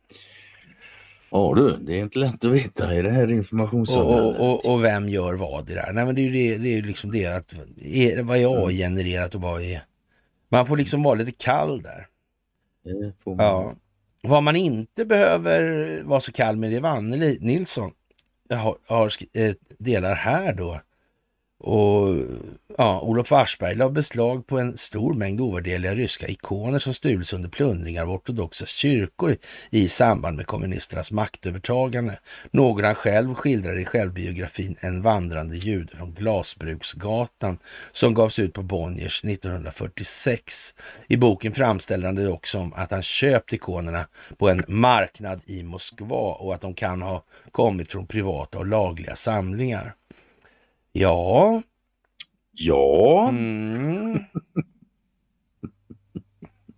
Ja 1.32 1.54
du, 1.56 1.78
det 1.78 1.94
är 1.94 2.00
inte 2.00 2.20
lätt 2.20 2.46
att 2.46 2.52
veta 2.52 2.96
i 2.96 3.02
det 3.02 3.10
här 3.10 3.32
informationssamhället. 3.32 4.40
Och, 4.40 4.66
och, 4.66 4.74
och, 4.74 4.84
vem 4.84 5.10
gör 5.10 5.34
vad 5.34 5.70
i 5.70 5.74
det 5.74 5.80
här? 5.80 5.94
Nej 5.94 6.06
men 6.06 6.16
det 6.16 6.22
är 6.22 6.24
ju 6.24 6.32
det, 6.32 6.58
det 6.58 6.78
är 6.78 6.82
liksom 6.82 7.12
det 7.12 7.26
att 7.26 7.54
är, 7.82 8.24
vad 8.24 8.38
är 8.38 8.48
mm. 8.48 8.64
AI-genererat 8.64 9.36
och 9.36 9.42
vad 9.42 9.62
är... 9.62 9.86
Man 10.50 10.66
får 10.66 10.78
liksom 10.78 11.04
vara 11.04 11.16
lite 11.16 11.32
kall 11.32 11.82
där. 11.82 12.08
Ja. 13.24 13.76
Vad 14.22 14.44
man 14.44 14.56
inte 14.56 15.06
behöver 15.06 16.02
vara 16.04 16.20
så 16.20 16.32
kall 16.32 16.56
med 16.56 16.72
det 16.72 16.76
är 16.76 16.82
vad 16.82 16.92
Anneli 16.92 17.38
Nilsson 17.42 17.92
har, 18.50 18.78
har 18.88 19.12
eh, 19.34 19.54
delar 19.78 20.16
här 20.16 20.54
då. 20.54 20.82
Och 21.66 22.16
ja, 22.78 23.00
Olof 23.02 23.32
Aschberg 23.32 23.76
la 23.76 23.90
beslag 23.90 24.48
på 24.48 24.60
en 24.60 24.78
stor 24.78 25.14
mängd 25.14 25.42
ovärderliga 25.42 25.96
ryska 25.96 26.28
ikoner 26.28 26.80
som 26.80 26.94
stulits 26.94 27.34
under 27.34 27.50
plundringar 27.50 28.04
av 28.04 28.12
ortodoxa 28.12 28.66
kyrkor 28.66 29.38
i 29.70 29.88
samband 29.88 30.38
med 30.38 30.48
kommunisternas 30.48 31.12
maktövertagande. 31.12 32.20
Några 32.52 32.88
han 32.94 32.96
själv 32.96 33.34
skildrar 33.34 33.80
i 33.80 33.86
självbiografin 33.86 34.76
En 34.80 35.02
vandrande 35.02 35.56
jude 35.56 35.98
från 35.98 36.14
Glasbruksgatan 36.14 37.58
som 37.92 38.14
gavs 38.14 38.40
ut 38.40 38.54
på 38.54 38.64
Bonniers 38.64 39.24
1946. 39.24 40.74
I 41.08 41.18
boken 41.18 41.52
framställer 41.52 42.06
han 42.06 42.16
det 42.16 42.28
också 42.28 42.58
som 42.58 42.74
att 42.74 42.92
han 42.92 43.04
köpt 43.04 43.54
ikonerna 43.54 44.08
på 44.38 44.50
en 44.50 44.64
marknad 44.68 45.42
i 45.46 45.64
Moskva 45.64 46.34
och 46.34 46.56
att 46.56 46.62
de 46.62 46.74
kan 46.74 47.02
ha 47.02 47.24
kommit 47.52 47.92
från 47.92 48.08
privata 48.08 48.58
och 48.58 48.68
lagliga 48.68 49.16
samlingar. 49.16 49.96
Ja. 50.94 51.62
Ja. 52.52 53.30
Mm. 53.30 54.20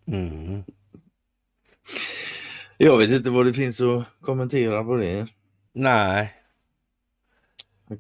Mm. 0.08 0.64
Jag 2.78 2.98
vet 2.98 3.10
inte 3.10 3.30
vad 3.30 3.46
det 3.46 3.54
finns 3.54 3.82
att 3.82 4.04
kommentera 4.22 4.84
på 4.84 4.96
det. 4.96 5.28
Nej. 5.74 6.34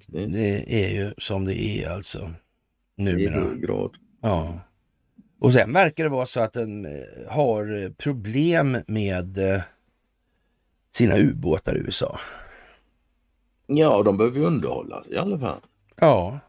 Det 0.07 0.83
är 0.85 0.89
ju 0.89 1.13
som 1.17 1.45
det 1.45 1.61
är 1.61 1.89
alltså. 1.89 2.31
Numera. 2.95 3.35
I 3.35 3.39
hög 3.39 3.61
grad. 3.61 3.95
Ja. 4.21 4.59
Och 5.39 5.53
sen 5.53 5.73
verkar 5.73 6.03
det 6.03 6.09
vara 6.09 6.25
så 6.25 6.39
att 6.39 6.53
den 6.53 6.85
eh, 6.85 6.91
har 7.29 7.93
problem 7.93 8.77
med 8.87 9.37
eh, 9.37 9.61
sina 10.89 11.17
ubåtar 11.17 11.77
i 11.77 11.79
USA. 11.79 12.19
Ja, 13.67 14.03
de 14.03 14.17
behöver 14.17 14.41
underhållas 14.41 15.07
i 15.07 15.17
alla 15.17 15.39
fall. 15.39 15.61
Ja. 15.99 16.39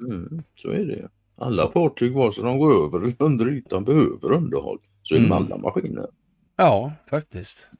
Mm, 0.00 0.42
så 0.54 0.70
är 0.70 0.84
det. 0.84 1.08
Alla 1.36 1.70
fartyg 1.70 2.14
vare 2.14 2.32
sig 2.32 2.44
de 2.44 2.58
går 2.58 2.84
över 2.84 3.00
eller 3.00 3.14
under 3.18 3.48
ytan 3.48 3.84
behöver 3.84 4.32
underhåll. 4.32 4.78
Så 5.02 5.14
är 5.14 5.18
det 5.18 5.28
med 5.28 5.36
mm. 5.36 5.52
alla 5.52 5.62
maskiner. 5.62 6.06
Ja, 6.56 6.92
faktiskt. 7.10 7.70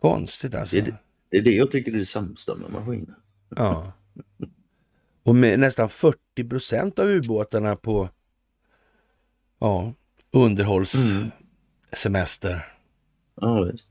Konstigt 0.00 0.54
alltså. 0.54 0.76
Det 0.76 0.82
är 0.82 0.86
det, 0.86 0.98
det 1.30 1.36
är 1.36 1.42
det 1.42 1.50
jag 1.50 1.70
tycker 1.70 1.92
är 1.92 1.96
det 1.96 2.04
sämsta 2.04 2.54
med 2.54 2.72
maskiner. 2.72 3.14
Ja. 3.48 3.92
Och 5.22 5.34
med 5.34 5.60
nästan 5.60 5.88
40 5.88 6.48
procent 6.48 6.98
av 6.98 7.08
ubåtarna 7.08 7.76
på 7.76 8.08
ja, 9.58 9.94
underhållssemester. 10.30 12.50
Mm. 12.50 12.60
Ja, 13.34 13.70
visst. 13.72 13.89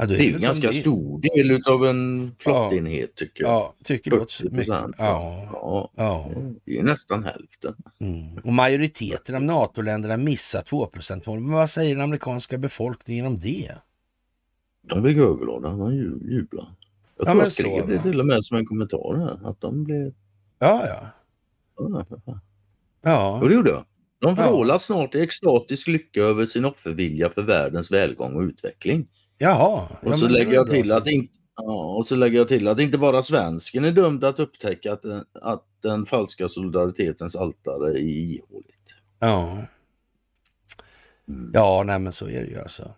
Ja, 0.00 0.06
det 0.06 0.16
är 0.16 0.34
en 0.34 0.40
ganska 0.40 0.68
det... 0.68 0.74
stor 0.74 1.20
del 1.20 1.62
av 1.66 1.86
en 1.86 2.34
flottenhet 2.38 3.10
ja, 3.14 3.18
tycker 3.18 3.44
jag. 3.44 3.52
Ja, 3.52 3.74
tycker 3.84 4.10
du 4.10 4.18
också 4.18 4.44
mycket? 4.44 4.68
Ja. 4.68 4.90
Ja, 4.98 5.90
ja. 5.96 6.30
Det 6.64 6.78
är 6.78 6.82
nästan 6.82 7.24
hälften. 7.24 7.74
Mm. 7.98 8.38
Och 8.44 8.52
majoriteten 8.52 9.34
av 9.34 9.42
NATO-länderna 9.42 10.16
missar 10.16 10.62
2 10.62 10.90
målet 10.94 11.26
Men 11.26 11.50
vad 11.50 11.70
säger 11.70 11.94
den 11.94 12.04
amerikanska 12.04 12.58
befolkningen 12.58 13.26
om 13.26 13.38
det? 13.38 13.72
De 14.82 15.02
blir 15.02 15.18
överglada, 15.18 15.68
de 15.68 15.94
jublar. 15.94 16.74
Jag 17.16 17.26
tror 17.26 17.38
ja, 17.38 17.44
jag 17.44 17.52
skrev 17.52 17.88
det 17.88 18.02
till 18.02 18.20
och 18.20 18.26
med 18.26 18.44
som 18.44 18.56
en 18.56 18.66
kommentar 18.66 19.16
här, 19.16 19.50
att 19.50 19.60
de 19.60 19.84
blev... 19.84 20.12
Ja, 20.58 20.86
ja. 20.86 21.06
Ja, 21.76 22.04
ja. 23.02 23.40
Och 23.40 23.48
det 23.48 23.54
gjorde 23.54 23.70
jag. 23.70 23.84
De 24.18 24.34
vrålar 24.34 24.74
ja. 24.74 24.78
snart 24.78 25.14
i 25.14 25.20
extatisk 25.20 25.88
lycka 25.88 26.20
över 26.20 26.46
sin 26.46 26.64
offervilja 26.64 27.30
för 27.30 27.42
världens 27.42 27.90
välgång 27.90 28.34
och 28.36 28.42
utveckling. 28.42 29.08
Jaha. 29.42 29.88
Och 30.02 30.18
så 30.18 30.28
lägger 30.28 30.52
jag 30.52 30.70
till 30.70 30.92
att 30.92 31.08
inte 31.08 31.40
Ja, 31.56 31.96
och 31.96 32.06
så 32.06 32.16
lägger 32.16 32.38
jag 32.38 32.48
till 32.48 32.68
att 32.68 32.80
inte 32.80 32.98
bara 32.98 33.22
svensken 33.22 33.84
är 33.84 33.92
dömd 33.92 34.24
att 34.24 34.40
upptäcka 34.40 34.92
att 34.92 35.04
att 35.32 35.64
den 35.82 36.06
falska 36.06 36.48
solidaritetens 36.48 37.36
altare 37.36 37.90
är 37.90 37.98
ihåligt. 37.98 38.94
Ja. 39.18 39.58
Mm. 41.28 41.50
Ja, 41.54 41.82
nej 41.82 41.98
men 41.98 42.12
så 42.12 42.28
är 42.28 42.40
det 42.40 42.46
ju 42.46 42.60
alltså. 42.60 42.94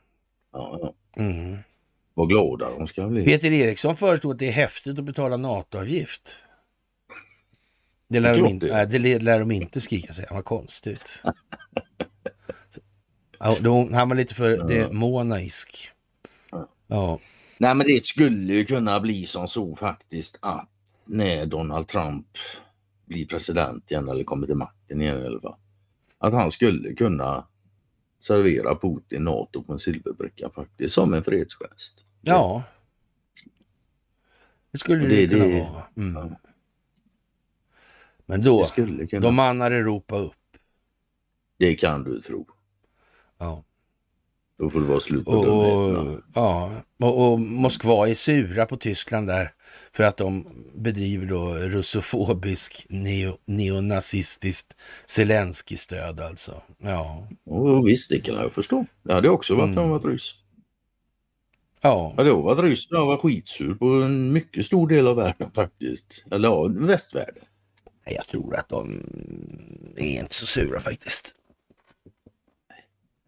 Ja, 0.52 0.78
ja. 0.82 1.22
Mm. 1.22 1.58
Vad 2.14 2.28
glada 2.28 2.68
de 2.78 2.86
ska 2.86 3.08
bli. 3.08 3.24
Peter 3.24 3.52
Eriksson 3.52 3.96
föreslog 3.96 4.32
att 4.32 4.38
det 4.38 4.48
är 4.48 4.52
häftigt 4.52 4.98
att 4.98 5.04
betala 5.04 5.36
NATO-avgift. 5.36 6.34
Det 8.08 8.20
lär, 8.20 8.34
de, 8.34 8.46
in, 8.46 8.62
nej, 8.62 8.86
det 8.86 9.18
lär 9.18 9.40
de 9.40 9.50
inte 9.50 9.80
skrika 9.80 10.12
sig. 10.12 10.26
Vad 10.30 10.44
konstigt. 10.44 11.22
han 13.38 14.08
var 14.08 14.14
lite 14.14 14.34
för 14.34 14.50
ja. 14.50 14.64
demonisk. 14.64 15.92
Ja. 16.86 17.18
Nej 17.58 17.74
men 17.74 17.86
det 17.86 18.06
skulle 18.06 18.54
ju 18.54 18.64
kunna 18.64 19.00
bli 19.00 19.26
som 19.26 19.48
så 19.48 19.76
faktiskt 19.76 20.38
att 20.40 20.68
när 21.04 21.46
Donald 21.46 21.88
Trump 21.88 22.26
blir 23.04 23.26
president 23.26 23.90
igen 23.90 24.08
eller 24.08 24.24
kommer 24.24 24.46
till 24.46 24.56
makten 24.56 25.00
igen 25.00 25.22
i 25.22 25.26
alla 25.26 25.40
fall. 25.40 25.56
Att 26.18 26.32
han 26.32 26.50
skulle 26.50 26.94
kunna 26.94 27.46
servera 28.20 28.74
Putin 28.74 29.24
NATO 29.24 29.62
på 29.62 29.72
en 29.72 29.78
silverbricka 29.78 30.50
faktiskt 30.50 30.94
som 30.94 31.14
en 31.14 31.24
fredsgest. 31.24 32.04
Ja. 32.20 32.62
Det 34.70 34.78
skulle 34.78 35.06
det, 35.08 35.26
det 35.26 35.28
kunna 35.28 35.44
det, 35.44 35.60
vara. 35.60 35.82
Mm. 35.96 36.14
Ja. 36.14 36.36
Men 38.26 38.42
då, 38.42 38.66
då 39.20 39.30
mannar 39.30 39.70
Europa 39.70 40.18
upp. 40.18 40.34
Det 41.56 41.74
kan 41.74 42.04
du 42.04 42.20
tro. 42.20 42.46
Ja. 43.38 43.64
Då 44.62 44.70
får 44.70 44.80
det 44.80 44.86
vara 44.86 45.00
slut 45.00 45.24
på 45.24 45.30
och, 45.30 46.20
Ja, 46.34 46.72
och, 47.00 47.32
och, 47.32 47.40
Moskva 47.40 48.08
är 48.08 48.14
sura 48.14 48.66
på 48.66 48.76
Tyskland 48.76 49.26
där 49.26 49.52
för 49.92 50.04
att 50.04 50.16
de 50.16 50.46
bedriver 50.74 51.26
då 51.26 51.54
russofobisk 51.54 52.86
neo, 52.88 53.38
neonazistiskt 53.44 54.76
Zelensky-stöd 55.06 56.20
alltså. 56.20 56.62
Ja. 56.78 57.28
Och 57.44 57.88
visst, 57.88 58.10
det 58.10 58.20
kan 58.20 58.34
jag 58.34 58.52
förstå. 58.52 58.86
Det 59.02 59.12
hade 59.12 59.28
också 59.28 59.54
varit 59.54 59.64
mm. 59.64 59.78
om 59.78 59.84
jag 59.84 59.98
varit 59.98 60.12
ryss. 60.12 60.34
Ja. 61.80 62.14
Hade 62.16 62.28
jag 62.28 62.42
varit 62.42 62.64
ryss 62.64 62.86
jag 62.90 63.06
var 63.06 63.16
skitsur 63.16 63.74
på 63.74 63.86
en 63.86 64.32
mycket 64.32 64.66
stor 64.66 64.88
del 64.88 65.06
av 65.06 65.16
världen 65.16 65.50
faktiskt. 65.54 66.24
Eller 66.30 66.48
ja, 66.48 66.66
västvärlden. 66.74 67.44
Jag 68.04 68.26
tror 68.26 68.56
att 68.56 68.68
de 68.68 68.90
är 69.96 70.20
inte 70.20 70.34
så 70.34 70.46
sura 70.46 70.80
faktiskt. 70.80 71.34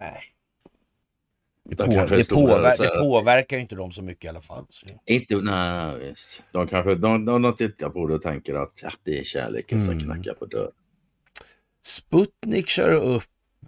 Nej. 0.01 0.34
Det, 1.65 1.77
på, 1.77 1.87
det, 1.87 2.29
påver 2.29 2.83
det 2.83 2.89
påverkar 2.89 3.59
inte 3.59 3.75
dem 3.75 3.93
så 3.93 4.03
mycket 4.03 4.25
i 4.25 4.29
alla 4.29 4.41
fall. 4.41 4.67
Så. 4.69 4.87
Inte, 5.07 5.37
nej, 5.37 5.99
visst. 5.99 6.43
De 6.53 6.67
kanske 6.67 6.95
de, 6.95 7.25
de, 7.25 7.43
de 7.43 7.57
tittar 7.57 7.91
på 7.91 8.07
det 8.07 8.15
och 8.15 8.23
tänker 8.23 8.55
att 8.55 8.73
ja, 8.83 8.93
det 9.05 9.21
är 9.21 9.25
kärleken 9.25 9.81
som 9.81 9.95
mm. 9.95 10.05
knackar 10.05 10.35
på 10.35 10.47
dörren. 10.47 10.73
Sputnik 11.85 12.69
kör 12.69 12.91
upp 12.91 13.25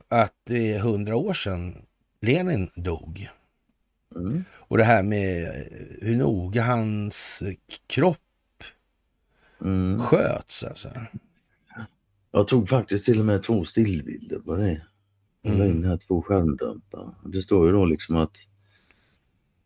att 0.08 0.34
det 0.46 0.72
är 0.72 0.78
hundra 0.78 1.16
år 1.16 1.32
sedan 1.32 1.82
Lenin 2.20 2.68
dog. 2.76 3.28
Mm. 4.14 4.44
Och 4.52 4.78
det 4.78 4.84
här 4.84 5.02
med 5.02 5.64
hur 6.00 6.16
noga 6.16 6.62
hans 6.62 7.42
kropp 7.86 8.18
mm. 9.64 10.00
sköts. 10.00 10.64
Alltså. 10.64 10.88
Jag 12.32 12.48
tog 12.48 12.68
faktiskt 12.68 13.04
till 13.04 13.18
och 13.18 13.26
med 13.26 13.42
två 13.42 13.64
stillbilder 13.64 14.38
på 14.38 14.56
det. 14.56 14.82
Jag 15.46 15.58
la 15.58 15.66
in 15.66 15.84
här 15.84 15.96
två 15.96 16.22
skärmdumpar. 16.22 17.14
Det 17.24 17.42
står 17.42 17.66
ju 17.66 17.72
då 17.72 17.84
liksom 17.84 18.16
att 18.16 18.36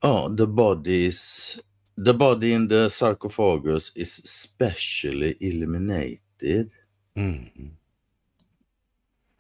ja, 0.01 0.35
the 0.39 0.47
bodies 0.47 1.59
The 2.05 2.12
body 2.12 2.51
in 2.51 2.69
the 2.69 2.90
sarcophagus 2.90 3.93
is 3.94 4.27
specially 4.27 5.36
illuminated. 5.40 6.70
Mm. 7.16 7.70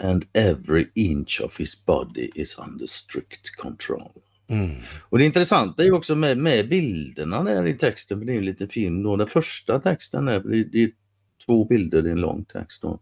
and 0.02 0.26
every 0.34 0.86
inch 0.94 1.40
of 1.40 1.58
his 1.58 1.86
body 1.86 2.30
is 2.34 2.58
under 2.58 2.86
strict 2.86 3.56
control. 3.56 4.12
Mm. 4.48 4.70
Och 5.08 5.18
det 5.18 5.24
intressanta 5.24 5.82
är 5.82 5.86
ju 5.86 5.92
också 5.92 6.14
med, 6.14 6.38
med 6.38 6.68
bilderna 6.68 7.42
där 7.42 7.66
i 7.66 7.74
texten, 7.74 8.18
för 8.18 8.26
det 8.26 8.32
är 8.32 8.38
en 8.38 8.44
liten 8.44 8.68
film 8.68 9.02
då. 9.02 9.16
Den 9.16 9.26
första 9.26 9.80
texten 9.80 10.28
är, 10.28 10.40
det, 10.40 10.64
det 10.64 10.82
är 10.82 10.90
två 11.46 11.64
bilder, 11.64 12.02
det 12.02 12.08
är 12.08 12.12
en 12.12 12.20
lång 12.20 12.44
text. 12.44 12.82
Då. 12.82 13.00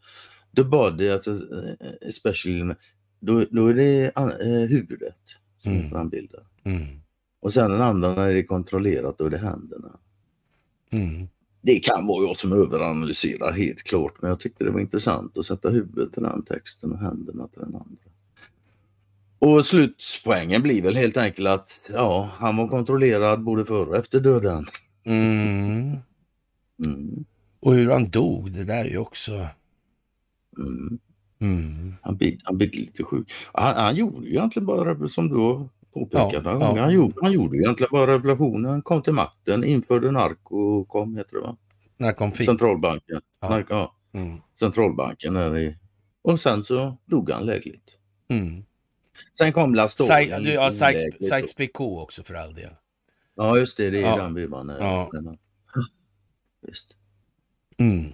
The 0.56 0.65
body, 0.65 1.09
alltså, 1.09 1.31
eh, 1.31 2.09
especially, 2.09 2.74
då, 3.20 3.45
då 3.51 3.66
är 3.66 3.74
det 3.74 4.12
uh, 4.19 4.69
huvudet 4.69 5.16
som 5.59 5.73
mm. 5.73 5.90
frambildas. 5.90 6.45
Mm. 6.65 6.82
Och 7.40 7.53
sen 7.53 7.70
den 7.70 7.82
andra 7.82 8.15
när 8.15 8.28
det 8.28 8.39
är 8.39 8.43
kontrollerat, 8.43 9.19
då 9.19 9.24
är 9.24 9.31
det 9.31 9.39
händerna. 9.39 9.99
Mm. 10.90 11.28
Det 11.61 11.81
kan 11.81 12.07
vara 12.07 12.27
jag 12.27 12.36
som 12.36 12.53
överanalyserar 12.53 13.53
helt 13.53 13.82
klart, 13.82 14.15
men 14.20 14.28
jag 14.28 14.40
tyckte 14.40 14.65
det 14.65 14.70
var 14.70 14.81
intressant 14.81 15.39
att 15.39 15.47
sätta 15.47 15.70
huvudet 15.70 16.12
till 16.12 16.23
den 16.23 16.43
texten 16.43 16.93
och 16.93 16.99
händerna 16.99 17.49
till 17.49 17.61
den 17.61 17.74
andra. 17.74 18.09
Och 19.39 19.66
slutpoängen 19.66 20.62
blir 20.62 20.82
väl 20.82 20.97
helt 20.97 21.16
enkelt 21.16 21.49
att 21.49 21.90
ja, 21.93 22.31
han 22.36 22.57
var 22.57 22.69
kontrollerad 22.69 23.43
både 23.43 23.65
före 23.65 23.86
och 23.86 23.97
efter 23.97 24.20
döden. 24.20 24.66
Mm. 25.05 25.97
Mm. 26.85 27.24
Och 27.61 27.74
hur 27.74 27.90
han 27.90 28.09
dog, 28.09 28.53
det 28.53 28.65
där 28.65 28.85
är 28.85 28.90
ju 28.90 28.99
också... 28.99 29.47
Mm. 30.59 30.99
Mm. 31.40 31.94
Han, 32.02 32.16
blev, 32.16 32.39
han 32.44 32.59
blev 32.59 32.70
lite 32.73 33.05
sjuk. 33.05 33.32
Han, 33.52 33.77
han 33.77 33.97
gjorde 33.97 34.27
ju 34.27 34.32
egentligen 34.32 34.66
bara, 34.66 35.09
som 35.09 35.28
du 35.28 35.69
påpekat 35.93 36.44
ja, 36.44 36.59
ja. 36.60 36.81
Han, 36.81 36.93
gjorde, 36.93 37.15
han 37.23 37.32
gjorde 37.32 37.56
egentligen 37.56 37.89
bara 37.93 38.12
revolutionen. 38.12 38.70
Han 38.70 38.82
kom 38.82 39.02
till 39.02 39.12
makten, 39.12 39.65
införde 39.65 40.10
narkokom, 40.10 41.16
heter 41.16 41.36
det 41.36 41.43
va? 41.43 41.56
Narkomfin. 41.97 42.47
Centralbanken. 42.47 43.20
Ja. 43.40 43.48
Nark, 43.48 43.66
ja. 43.70 43.94
Mm. 44.12 44.40
Centralbanken 44.59 45.36
är 45.36 45.59
i... 45.59 45.77
Och 46.23 46.40
sen 46.40 46.65
så 46.65 46.97
dog 47.05 47.31
han 47.31 47.47
lägligt. 47.47 47.90
Mm. 48.28 48.65
Sen 49.39 49.52
kom. 49.52 49.73
Du 49.73 49.78
har 49.81 50.70
Sykes-Picot 50.70 52.02
också 52.02 52.23
för 52.23 52.35
all 52.35 52.55
del. 52.55 52.70
Ja 53.35 53.59
just 53.59 53.77
det, 53.77 53.90
det 53.90 53.98
är 53.98 54.02
ja. 54.02 54.16
den 54.16 54.35
vibban. 54.35 54.73
Ja. 54.81 55.10
Visst. 56.66 56.86
Mm. 57.78 58.12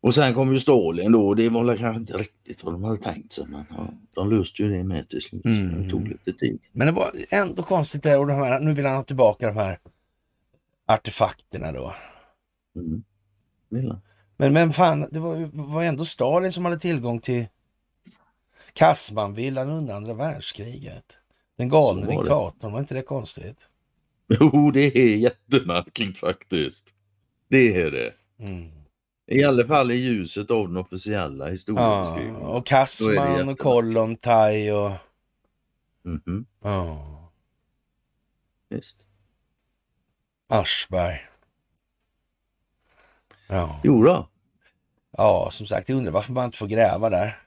Och 0.00 0.14
sen 0.14 0.34
kom 0.34 0.52
ju 0.52 0.60
Stalin 0.60 1.12
då 1.12 1.28
och 1.28 1.36
det 1.36 1.48
var 1.48 1.76
kanske 1.76 2.00
inte 2.00 2.12
riktigt 2.12 2.64
vad 2.64 2.74
de 2.74 2.84
hade 2.84 2.96
tänkt 2.96 3.32
sig. 3.32 3.46
Men 3.48 3.64
ja, 3.70 3.88
de 4.14 4.30
löste 4.30 4.62
ju 4.62 4.70
det 4.70 4.84
med 4.84 5.08
till 5.08 5.22
slut. 5.22 5.44
Mm. 5.44 5.82
Det 5.82 5.90
tog 5.90 6.08
lite 6.08 6.32
tid. 6.32 6.60
Men 6.72 6.86
det 6.86 6.92
var 6.92 7.10
ändå 7.30 7.62
konstigt 7.62 8.02
där 8.02 8.18
och 8.18 8.26
de 8.26 8.34
här, 8.34 8.60
nu 8.60 8.74
vill 8.74 8.86
han 8.86 8.96
ha 8.96 9.04
tillbaka 9.04 9.46
de 9.46 9.56
här 9.56 9.78
artefakterna 10.86 11.72
då. 11.72 11.94
Mm. 12.76 13.02
Men, 14.36 14.52
men 14.52 14.72
fan, 14.72 15.08
det 15.10 15.18
var, 15.18 15.50
var 15.52 15.82
ändå 15.82 16.04
Stalin 16.04 16.52
som 16.52 16.64
hade 16.64 16.78
tillgång 16.78 17.20
till 17.20 17.46
Kassmanvillan 18.72 19.70
under 19.70 19.94
andra 19.94 20.14
världskriget. 20.14 21.18
Den 21.56 21.68
galne 21.68 22.06
diktatorn, 22.06 22.72
var 22.72 22.80
inte 22.80 22.94
det 22.94 23.02
konstigt? 23.02 23.68
Jo, 24.40 24.70
det 24.70 24.98
är 24.98 25.16
jättemärkligt 25.16 26.18
faktiskt. 26.18 26.88
Det 27.48 27.82
är 27.82 27.90
det. 27.90 28.12
Mm. 28.38 28.77
I 29.30 29.44
alla 29.44 29.64
fall 29.64 29.90
i 29.90 29.94
ljuset 29.94 30.50
av 30.50 30.68
den 30.68 30.76
officiella 30.76 31.48
historieskrivningen. 31.48 32.40
Ja, 32.40 32.48
och 32.48 32.66
Kassman 32.66 33.48
och 33.48 33.58
Kollontaj 33.58 34.72
och... 34.72 34.92
Mm 36.04 36.20
-hmm. 36.26 36.44
Ja. 36.62 37.30
Visst. 38.68 38.98
Aschberg. 40.48 41.20
Ja. 43.48 43.80
Jo 43.84 44.02
då. 44.02 44.28
Ja, 45.10 45.48
som 45.52 45.66
sagt, 45.66 45.88
jag 45.88 45.98
undrar 45.98 46.12
varför 46.12 46.32
man 46.32 46.44
inte 46.44 46.58
får 46.58 46.66
gräva 46.66 47.10
där. 47.10 47.42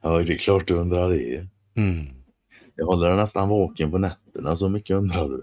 Ja, 0.00 0.18
det 0.18 0.32
är 0.32 0.38
klart 0.38 0.66
du 0.66 0.74
undrar 0.74 1.10
det. 1.10 1.48
Mm. 1.76 2.06
Jag 2.74 2.86
håller 2.86 3.16
nästan 3.16 3.48
vaken 3.48 3.90
på 3.90 3.98
nätterna, 3.98 4.27
så 4.56 4.68
mycket 4.68 4.96
undrar 4.96 5.28
du. 5.28 5.42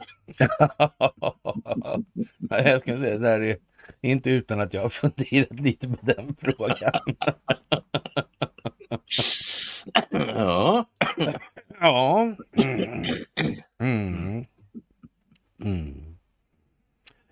jag 2.49 2.81
ska 2.81 2.97
säga 2.97 3.17
det 3.17 3.27
här 3.27 3.39
är 3.41 3.57
inte 4.01 4.29
utan 4.29 4.61
att 4.61 4.73
jag 4.73 4.81
har 4.81 4.89
funderat 4.89 5.59
lite 5.59 5.87
på 5.87 5.97
den 6.01 6.35
frågan. 6.37 6.91
ja. 10.35 10.85
ja. 11.79 12.35
Mm. 13.79 14.45
Mm. 15.63 16.17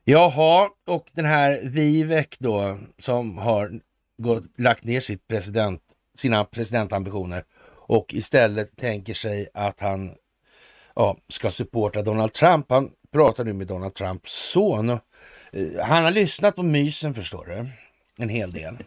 Jaha, 0.03 0.69
och 0.87 1.09
den 1.13 1.25
här 1.25 1.61
Vivek 1.63 2.35
då 2.39 2.77
som 2.99 3.37
har 3.37 3.79
gått, 4.17 4.59
lagt 4.59 4.83
ner 4.83 4.99
sitt 4.99 5.27
president, 5.27 5.81
sina 6.17 6.45
presidentambitioner 6.45 7.43
och 7.87 8.13
istället 8.13 8.77
tänker 8.77 9.13
sig 9.13 9.47
att 9.53 9.79
han 9.79 10.11
ja, 10.95 11.17
ska 11.29 11.51
supporta 11.51 12.01
Donald 12.01 12.33
Trump. 12.33 12.65
Han 12.69 12.89
pratar 13.13 13.43
nu 13.43 13.53
med 13.53 13.67
Donald 13.67 13.93
Trumps 13.93 14.51
son. 14.51 14.89
Och, 14.89 14.99
eh, 15.51 15.85
han 15.85 16.03
har 16.03 16.11
lyssnat 16.11 16.55
på 16.55 16.63
mysen 16.63 17.13
förstår 17.13 17.45
du, 17.45 17.65
en 18.23 18.29
hel 18.29 18.51
del. 18.51 18.77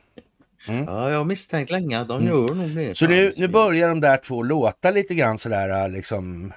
Mm. 0.68 0.84
Ja, 0.84 1.10
jag 1.10 1.18
har 1.18 1.24
misstänkt 1.24 1.70
länge 1.70 2.00
att 2.00 2.08
de 2.08 2.16
mm. 2.16 2.28
gör 2.28 2.54
nog 2.54 2.68
det. 2.68 2.96
Så 2.96 3.06
nu, 3.06 3.32
nu 3.36 3.48
börjar 3.48 3.88
de 3.88 4.00
där 4.00 4.16
två 4.16 4.42
låta 4.42 4.90
lite 4.90 5.14
grann 5.14 5.38
sådär 5.38 5.88
liksom 5.88 6.52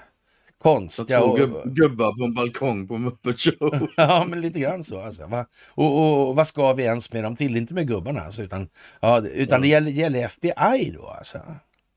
konstiga. 0.58 1.22
Och, 1.22 1.38
gubb, 1.38 1.76
gubbar 1.76 2.18
på 2.18 2.24
en 2.24 2.34
balkong 2.34 2.88
på 2.88 2.98
Muppet 2.98 3.40
Show. 3.40 3.88
ja, 3.98 4.26
men 4.30 4.42
lite 4.42 4.60
grann 4.60 4.84
så. 4.84 5.02
Alltså, 5.02 5.28
va? 5.28 5.46
Och, 5.72 5.98
och, 5.98 6.30
och, 6.30 6.36
vad 6.36 6.48
ska 6.48 6.74
vi 6.74 6.84
ens 6.84 7.14
med 7.14 7.24
dem 7.24 7.36
till? 7.36 7.58
Inte 7.58 7.74
med 7.74 7.88
gubbarna 7.88 8.22
alltså, 8.22 8.42
utan, 8.42 8.68
ja, 9.02 9.22
utan 9.22 9.58
ja. 9.58 9.62
det 9.62 9.68
gäller, 9.68 9.92
gäller 9.92 10.26
FBI 10.26 10.92
då 10.96 11.08
alltså. 11.08 11.40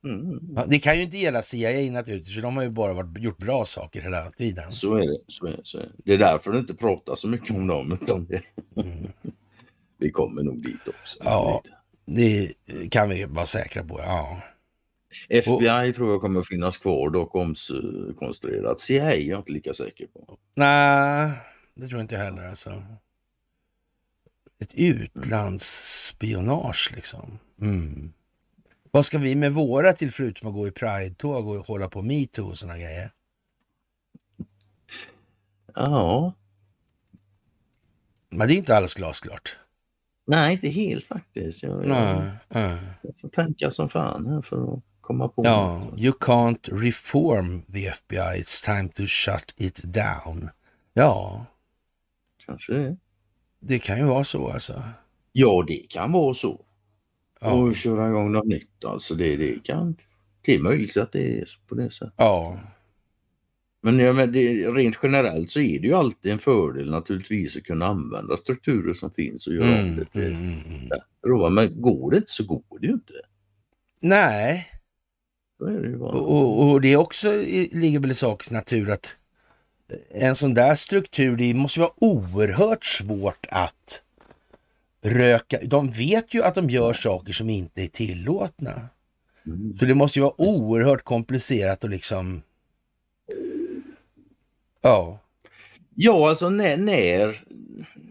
Mm. 0.05 0.59
Det 0.69 0.79
kan 0.79 0.97
ju 0.97 1.03
inte 1.03 1.17
gälla 1.17 1.43
CIA 1.43 1.93
naturligtvis, 1.93 2.35
för 2.35 2.43
de 2.43 2.57
har 2.57 2.63
ju 2.63 2.71
bara 2.71 2.93
varit, 2.93 3.19
gjort 3.19 3.39
bra 3.39 3.65
saker 3.65 4.03
hela 4.03 4.31
tiden. 4.31 4.73
Så 4.73 4.95
är 4.95 5.07
det. 5.07 5.19
Så 5.27 5.47
är 5.47 5.51
det, 5.51 5.61
så 5.65 5.79
är 5.79 5.83
det. 5.83 5.93
det 5.97 6.15
är 6.15 6.19
därför 6.19 6.53
du 6.53 6.59
inte 6.59 6.75
pratar 6.75 7.15
så 7.15 7.29
mycket 7.29 7.51
om 7.51 7.67
dem. 7.67 7.99
Utan 8.03 8.27
det. 8.27 8.43
Mm. 8.83 9.13
vi 9.99 10.11
kommer 10.11 10.43
nog 10.43 10.63
dit 10.63 10.89
också. 10.89 11.19
Ja, 11.25 11.63
det 12.05 12.53
kan 12.91 13.09
vi 13.09 13.25
vara 13.25 13.47
säkra 13.47 13.85
på. 13.85 14.01
Ja. 14.01 14.43
FBI 15.29 15.91
och, 15.91 15.95
tror 15.95 16.11
jag 16.11 16.21
kommer 16.21 16.41
att 16.41 16.49
finnas 16.49 16.77
kvar 16.77 17.11
dock 17.11 17.35
omkonstruerat. 17.35 18.81
CIA 18.81 19.13
är 19.13 19.21
jag 19.21 19.41
inte 19.41 19.53
lika 19.53 19.75
säker 19.75 20.07
på. 20.07 20.39
Nej, 20.55 21.31
det 21.75 21.89
tror 21.89 21.99
jag 21.99 22.05
inte 22.05 22.17
heller. 22.17 22.49
Alltså. 22.49 22.83
Ett 24.61 24.75
utlandsspionage 24.75 26.93
liksom. 26.95 27.39
Mm. 27.61 28.13
Vad 28.95 29.05
ska 29.05 29.19
vi 29.19 29.35
med 29.35 29.53
våra 29.53 29.93
till 29.93 30.13
förutom 30.13 30.49
att 30.49 30.55
gå 30.55 30.69
i 30.69 30.71
Pride-tåg 30.71 31.49
och 31.49 31.67
hålla 31.67 31.89
på 31.89 32.03
metoo 32.03 32.49
och 32.49 32.59
sådana 32.59 32.79
grejer? 32.79 33.13
Ja. 35.75 36.33
Men 38.31 38.49
det 38.49 38.55
är 38.55 38.57
inte 38.57 38.77
alldeles 38.77 38.95
glasklart. 38.95 39.57
Nej, 40.27 40.53
inte 40.53 40.69
helt 40.69 41.05
faktiskt. 41.07 41.63
Jag, 41.63 41.87
nej, 41.87 42.31
jag, 42.49 42.79
jag 43.03 43.15
får 43.21 43.29
tänka 43.29 43.71
som 43.71 43.89
fan 43.89 44.27
här 44.27 44.43
för 44.43 44.75
att 44.75 44.81
komma 45.01 45.29
på 45.29 45.45
Ja, 45.45 45.79
något. 45.79 46.01
you 46.01 46.13
can't 46.21 46.81
reform 46.81 47.63
the 47.63 47.87
FBI, 47.87 48.19
it's 48.43 48.65
time 48.65 48.89
to 48.89 49.03
shut 49.07 49.55
it 49.57 49.83
down. 49.85 50.51
Ja. 50.93 51.47
Kanske 52.47 52.73
det. 52.73 52.97
Det 53.61 53.79
kan 53.79 53.99
ju 53.99 54.05
vara 54.05 54.25
så 54.25 54.51
alltså. 54.51 54.83
Ja, 55.33 55.65
det 55.69 55.87
kan 55.89 56.13
vara 56.13 56.35
så 56.35 56.65
ja. 57.43 57.53
och 57.53 57.77
köra 57.77 58.09
igång 58.09 58.33
något 58.33 58.47
nytt. 58.47 58.85
Alltså 58.85 59.15
det, 59.15 59.37
det, 59.37 59.63
kan, 59.65 59.97
det 60.43 60.55
är 60.55 60.59
möjligt 60.59 60.97
att 60.97 61.13
det 61.13 61.39
är 61.39 61.49
på 61.69 61.75
det 61.75 61.91
sättet. 61.91 62.15
Ja. 62.17 62.61
Men, 63.83 63.99
ja, 63.99 64.13
men 64.13 64.33
det, 64.33 64.67
rent 64.71 64.99
generellt 65.03 65.51
så 65.51 65.61
är 65.61 65.79
det 65.79 65.87
ju 65.87 65.95
alltid 65.95 66.33
en 66.33 66.39
fördel 66.39 66.91
naturligtvis 66.91 67.57
att 67.57 67.65
kunna 67.65 67.87
använda 67.87 68.37
strukturer 68.37 68.95
som 68.95 69.11
finns 69.11 69.47
och 69.47 69.55
göra 69.55 69.79
mm, 69.79 69.97
det 69.97 70.05
till 70.05 70.35
mm, 70.35 70.61
mm. 70.69 70.89
bättre. 70.89 71.51
Men 71.51 71.81
går 71.81 72.11
det 72.11 72.17
inte 72.17 72.33
så 72.33 72.45
går 72.45 72.79
det 72.81 72.87
ju 72.87 72.93
inte. 72.93 73.13
Nej. 74.03 74.69
Är 75.61 75.83
det 75.83 75.89
ju 75.89 75.97
bara. 75.97 76.13
Och, 76.13 76.71
och 76.71 76.81
det 76.81 76.97
också 76.97 77.33
ligger 77.73 78.01
väl 78.01 78.11
i 78.11 78.15
sakens 78.15 78.51
natur 78.51 78.91
att 78.91 79.17
en 80.11 80.35
sån 80.35 80.55
där 80.55 80.75
struktur, 80.75 81.37
det 81.37 81.55
måste 81.55 81.81
vara 81.81 81.93
oerhört 81.97 82.85
svårt 82.85 83.47
att 83.51 84.03
röka. 85.05 85.59
De 85.65 85.91
vet 85.91 86.35
ju 86.35 86.43
att 86.43 86.55
de 86.55 86.71
gör 86.71 86.93
saker 86.93 87.33
som 87.33 87.51
inte 87.51 87.83
är 87.83 87.87
tillåtna. 87.87 88.89
Mm. 89.47 89.75
Så 89.77 89.85
det 89.85 89.95
måste 89.95 90.19
ju 90.19 90.23
vara 90.23 90.41
oerhört 90.41 91.03
komplicerat 91.03 91.85
och 91.85 91.91
liksom... 91.91 92.43
Ja. 94.83 95.19
Ja, 95.95 96.29
alltså 96.29 96.49
när, 96.49 96.77
när, 96.77 97.45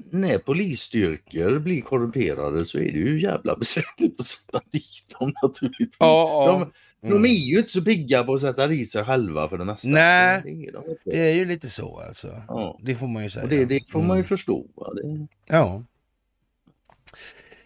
när 0.09 0.37
polisstyrkor 0.37 1.59
blir 1.59 1.81
korrumperade 1.81 2.65
så 2.65 2.77
är 2.77 2.91
det 2.91 2.99
ju 2.99 3.21
jävla 3.21 3.55
besvärligt 3.55 4.19
att 4.19 4.25
sätta 4.25 4.61
dit 4.71 5.15
dem 5.19 5.33
naturligtvis. 5.43 5.97
Ja, 5.99 6.29
ja. 6.29 6.51
De, 6.51 7.07
mm. 7.07 7.23
de 7.23 7.29
är 7.29 7.33
ju 7.33 7.57
inte 7.57 7.69
så 7.69 7.81
pigga 7.81 8.23
på 8.23 8.33
att 8.33 8.41
sätta 8.41 8.67
dit 8.67 8.91
sig 8.91 9.03
själva 9.03 9.49
för 9.49 9.57
det 9.57 9.65
mesta. 9.65 9.87
Nej, 9.87 10.41
det 10.43 10.49
är, 10.49 10.71
de 10.71 10.83
det 11.05 11.19
är 11.19 11.33
ju 11.33 11.45
lite 11.45 11.69
så 11.69 11.99
alltså. 11.99 12.43
Ja. 12.47 12.79
Det 12.83 12.95
får 12.95 13.07
man 13.07 13.23
ju 13.23 13.29
säga. 13.29 13.43
Och 13.43 13.49
det, 13.49 13.65
det 13.65 13.79
får 13.89 13.99
man 13.99 14.17
ju 14.17 14.21
mm. 14.21 14.27
förstå. 14.27 14.65
Det... 14.75 15.27
Ja. 15.49 15.83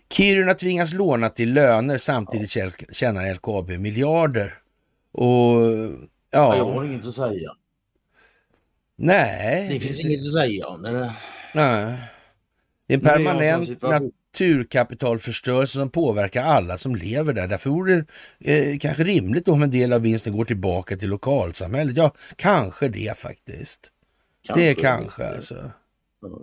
Kiruna 0.10 0.54
tvingas 0.54 0.94
låna 0.94 1.30
till 1.30 1.54
löner 1.54 1.98
samtidigt 1.98 2.58
tjänar 2.92 3.34
LKAB 3.34 3.70
miljarder. 3.70 4.58
Och 5.12 5.62
ja... 6.32 6.58
Jag 6.58 6.66
har 6.66 6.86
inget 6.86 7.06
att 7.06 7.14
säga. 7.14 7.52
Nej. 8.96 9.70
Det 9.70 9.80
finns 9.80 10.00
inget 10.00 10.20
att 10.20 10.34
säga. 10.34 10.78
Nej. 11.54 11.98
Det 12.88 12.94
är 12.94 12.98
en 12.98 13.02
permanent 13.02 13.82
naturkapitalförstörelse 13.82 15.78
som 15.78 15.90
påverkar 15.90 16.44
alla 16.44 16.78
som 16.78 16.96
lever 16.96 17.34
där. 17.34 17.48
Därför 17.48 17.70
vore 17.70 18.06
det 18.40 18.72
eh, 18.74 18.80
kanske 18.80 19.04
rimligt 19.04 19.48
om 19.48 19.64
en 19.64 19.72
del 19.72 19.94
av 19.94 20.02
vinsten 20.02 20.38
går 20.38 20.46
tillbaka 20.46 20.98
till 20.98 21.10
lokalsamhället. 21.10 21.98
Ja, 21.98 22.14
kanske 22.36 22.88
det 22.88 23.18
faktiskt. 23.18 23.92
Kanske, 24.44 24.64
det 24.64 24.70
är 24.70 24.76
kanske 24.76 25.24
det. 25.24 25.36
alltså. 25.36 25.72
Ja, 26.22 26.42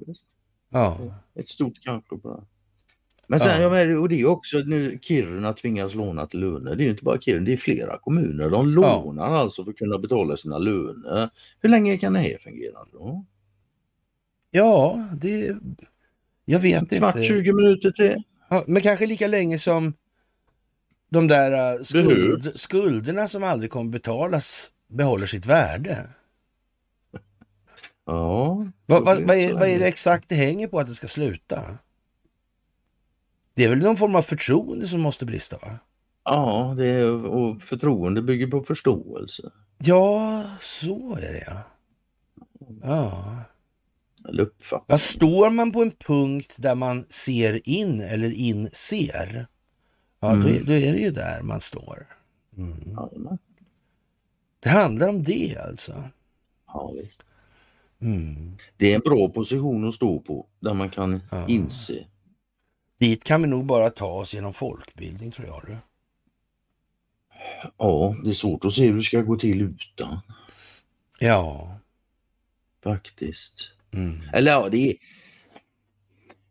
ja. 0.71 1.15
Ett 1.41 1.49
stort 1.49 1.75
kanske 1.81 2.17
det. 2.17 2.45
Men 3.33 3.41
sen, 3.41 3.63
ja. 3.63 3.81
ja 3.81 3.99
och 3.99 4.09
det 4.09 4.21
är 4.21 4.27
också 4.27 4.59
nu 4.59 4.99
Kiruna 5.03 5.53
tvingas 5.53 5.95
låna 5.95 6.27
till 6.27 6.41
löner. 6.41 6.77
Det 6.77 6.85
är 6.85 6.89
inte 6.89 7.05
bara 7.05 7.19
Kiruna, 7.19 7.45
det 7.45 7.53
är 7.53 7.57
flera 7.57 7.99
kommuner. 7.99 8.51
De 8.51 8.69
lånar 8.69 9.31
ja. 9.31 9.37
alltså 9.37 9.65
för 9.65 9.71
att 9.71 9.77
kunna 9.77 9.99
betala 9.99 10.37
sina 10.37 10.59
löner. 10.59 11.31
Hur 11.61 11.69
länge 11.69 11.99
kan 11.99 12.13
det 12.13 12.19
här 12.19 12.39
fungera? 12.39 12.79
Då? 12.93 13.25
Ja, 14.51 15.05
det... 15.21 15.57
Jag 16.45 16.59
vet 16.61 16.91
Kvart, 16.91 17.17
inte. 17.17 17.29
20 17.29 17.53
minuter 17.53 17.91
till. 17.91 18.23
Ja, 18.51 18.65
men 18.67 18.83
kanske 18.83 19.07
lika 19.07 19.27
länge 19.27 19.59
som 19.59 19.95
de 21.11 21.29
där 21.29 21.77
uh, 21.77 21.83
skuld, 21.83 22.53
skulderna 22.55 23.29
som 23.29 23.45
aldrig 23.45 23.71
kommer 23.71 23.91
betalas 23.91 24.71
behåller 24.89 25.27
sitt 25.27 25.47
värde. 25.47 26.09
Ja. 28.07 28.67
Vad, 28.87 29.05
vad, 29.05 29.23
vad, 29.23 29.37
är, 29.37 29.53
vad 29.53 29.69
är 29.69 29.79
det 29.79 29.87
exakt 29.87 30.29
det 30.29 30.35
hänger 30.35 30.69
på 30.69 30.79
att 30.79 30.87
det 30.87 30.95
ska 30.95 31.07
sluta? 31.07 31.79
Det 33.55 33.65
är 33.65 33.69
väl 33.69 33.79
någon 33.79 33.97
form 33.97 34.15
av 34.15 34.23
förtroende 34.23 34.87
som 34.87 35.01
måste 35.01 35.25
brista 35.25 35.59
va? 35.59 35.79
Ja, 36.25 36.75
det 36.77 36.87
är, 36.87 37.27
och 37.27 37.63
förtroende 37.63 38.23
bygger 38.23 38.47
på 38.47 38.63
förståelse. 38.63 39.51
Ja, 39.79 40.45
så 40.61 41.17
är 41.17 41.33
det 41.33 41.45
ja. 41.47 41.63
Ja. 42.83 43.37
Eller 44.29 44.43
uppfattning. 44.43 44.99
står 44.99 45.51
man 45.51 45.73
på 45.73 45.83
en 45.83 45.91
punkt 45.91 46.53
där 46.57 46.75
man 46.75 47.07
ser 47.09 47.69
in 47.69 48.01
eller 48.01 48.31
inser, 48.31 49.47
ja 50.21 50.33
mm. 50.33 50.43
då, 50.43 50.65
då, 50.65 50.73
är 50.73 50.93
det 50.93 50.99
ju 50.99 51.11
där 51.11 51.43
man 51.43 51.61
står. 51.61 52.07
Mm. 52.57 52.97
Ja, 52.97 53.11
det 54.61 54.69
handlar 54.69 55.09
om 55.09 55.23
det 55.23 55.57
alltså. 55.57 56.05
Ja, 56.67 56.93
visst. 57.03 57.23
Mm. 58.01 58.57
Det 58.77 58.93
är 58.93 58.95
en 58.95 59.01
bra 59.01 59.29
position 59.29 59.89
att 59.89 59.95
stå 59.95 60.21
på 60.21 60.47
där 60.61 60.75
man 60.75 60.91
kan 60.91 61.21
ja. 61.31 61.49
inse 61.49 62.05
Dit 63.03 63.25
kan 63.25 63.43
vi 63.43 63.49
nog 63.49 63.67
bara 63.67 63.91
ta 63.91 64.07
oss 64.07 64.35
genom 64.35 64.53
folkbildning 64.53 65.31
tror 65.31 65.47
jag. 65.47 65.63
Du. 65.67 65.77
Ja, 67.79 68.17
det 68.25 68.31
är 68.31 68.35
svårt 68.35 68.65
att 68.65 68.73
se 68.73 68.87
hur 68.87 68.97
det 68.97 69.03
ska 69.03 69.21
gå 69.21 69.37
till 69.37 69.61
utan. 69.61 70.21
Ja. 71.21 71.79
Faktiskt. 72.85 73.71
Mm. 73.95 74.23
Eller 74.33 74.53
ja, 74.53 74.69
det 74.69 74.91
är, 74.91 74.97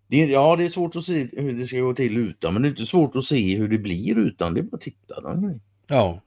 det 0.08 0.24
är, 0.24 0.28
ja, 0.28 0.56
det 0.56 0.66
är 0.66 0.70
svårt 0.70 0.96
att 0.96 1.06
se 1.06 1.30
hur 1.32 1.60
det 1.60 1.68
ska 1.68 1.80
gå 1.80 1.94
till 1.94 2.18
utan, 2.18 2.54
men 2.54 2.62
det 2.62 2.68
är 2.68 2.70
inte 2.70 2.86
svårt 2.86 3.16
att 3.16 3.26
se 3.26 3.58
hur 3.58 3.68
det 3.68 3.78
blir 3.78 4.18
utan. 4.18 4.54
Det 4.54 4.60
är 4.60 4.64
bara 4.64 4.76
att 4.76 4.82
titta. 4.82 5.22
Då. 5.22 5.60
Ja. 5.88 6.22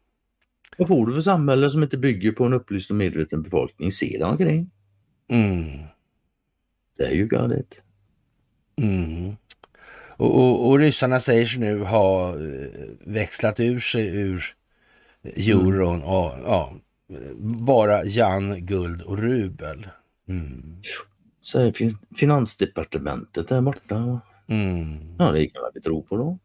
Vad 0.78 0.88
får 0.88 1.06
du 1.06 1.12
för 1.12 1.20
samhälle 1.20 1.70
som 1.70 1.82
inte 1.82 1.98
bygger 1.98 2.32
på 2.32 2.44
en 2.44 2.52
upplyst 2.52 2.90
och 2.90 2.96
medveten 2.96 3.42
befolkning? 3.42 3.92
Se 3.92 4.18
dig 4.18 4.26
omkring. 4.26 4.70
Mm. 5.28 5.82
Det 6.96 7.04
är 7.04 7.14
ju 7.14 7.26
galet. 7.26 7.74
Mm. 8.82 9.36
Och, 10.16 10.38
och, 10.38 10.68
och 10.68 10.78
ryssarna 10.78 11.20
säger 11.20 11.46
sig 11.46 11.60
nu 11.60 11.80
ha 11.80 12.28
eh, 12.28 12.36
växlat 13.00 13.60
ur 13.60 13.80
sig 13.80 14.16
ur 14.16 14.54
euron 15.36 15.94
mm. 15.94 16.08
och 16.08 16.32
ja, 16.44 16.72
bara 17.38 18.04
Jan, 18.04 18.66
guld 18.66 19.02
och 19.02 19.18
rubel. 19.18 19.88
Mm. 20.28 20.76
Så 21.40 21.72
finns 21.72 21.94
finansdepartementet 22.16 23.48
där 23.48 23.60
borta. 23.60 24.20
Mm. 24.48 25.16
Ja, 25.18 25.32
det 25.32 25.46
kan 25.46 25.62
vi 25.74 25.80
tro 25.80 26.02
på 26.02 26.16
då. 26.16 26.38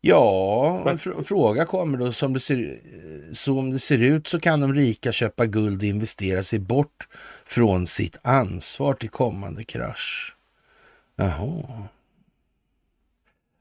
Ja, 0.00 0.90
en 0.90 0.98
fr 0.98 1.22
fråga 1.22 1.64
kommer 1.64 1.98
då. 1.98 2.12
Som 2.12 2.32
det 2.32 2.40
ser, 2.40 2.80
som 3.32 3.70
det 3.70 3.78
ser 3.78 3.98
ut 3.98 4.26
så 4.26 4.40
kan 4.40 4.60
de 4.60 4.74
rika 4.74 5.12
köpa 5.12 5.46
guld 5.46 5.78
och 5.78 5.84
investera 5.84 6.42
sig 6.42 6.58
bort 6.58 7.08
från 7.44 7.86
sitt 7.86 8.18
ansvar 8.22 8.94
till 8.94 9.08
kommande 9.08 9.64
krasch. 9.64 10.36
Jaha. 11.16 11.88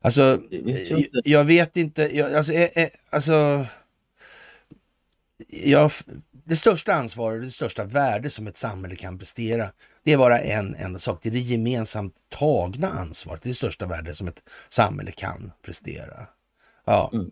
Alltså, 0.03 0.41
jag, 0.49 1.07
jag 1.23 1.43
vet 1.43 1.77
inte. 1.77 2.17
Jag, 2.17 2.33
alltså, 2.33 2.53
eh, 2.53 2.69
eh, 2.83 2.89
alltså 3.09 3.65
jag, 5.47 5.91
det 6.45 6.55
största 6.55 6.93
ansvaret 6.93 7.37
och 7.37 7.45
det 7.45 7.51
största 7.51 7.85
värde 7.85 8.29
som 8.29 8.47
ett 8.47 8.57
samhälle 8.57 8.95
kan 8.95 9.17
prestera, 9.17 9.69
det 10.03 10.13
är 10.13 10.17
bara 10.17 10.39
en 10.39 10.75
enda 10.75 10.99
sak. 10.99 11.19
Det 11.21 11.29
är 11.29 11.33
det 11.33 11.39
gemensamt 11.39 12.15
tagna 12.29 12.89
ansvaret. 12.89 13.41
Det 13.41 13.47
är 13.47 13.51
det 13.51 13.55
största 13.55 13.85
värde 13.85 14.13
som 14.13 14.27
ett 14.27 14.49
samhälle 14.69 15.11
kan 15.11 15.51
prestera. 15.65 16.27
Ja. 16.85 17.09
Mm. 17.13 17.31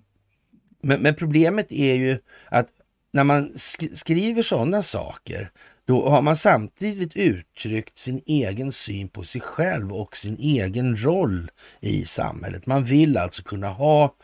Men, 0.81 1.01
men, 1.01 1.15
problemet 1.15 1.71
är 1.71 1.93
ju 1.93 2.19
att 2.49 2.67
när 3.11 3.23
man 3.23 3.49
sk 3.49 3.97
skriver 3.97 4.41
sådana 4.41 4.83
saker, 4.83 5.51
då 5.91 6.09
har 6.09 6.21
man 6.21 6.35
samtidigt 6.35 7.15
uttryckt 7.15 7.99
sin 7.99 8.21
egen 8.25 8.73
syn 8.73 9.09
på 9.09 9.23
sig 9.23 9.41
själv 9.41 9.93
och 9.93 10.17
sin 10.17 10.37
egen 10.39 11.03
roll 11.03 11.51
i 11.79 12.05
samhället. 12.05 12.65
Man 12.65 12.83
vill 12.83 13.17
alltså 13.17 13.43
kunna 13.43 13.69
ha 13.69 14.15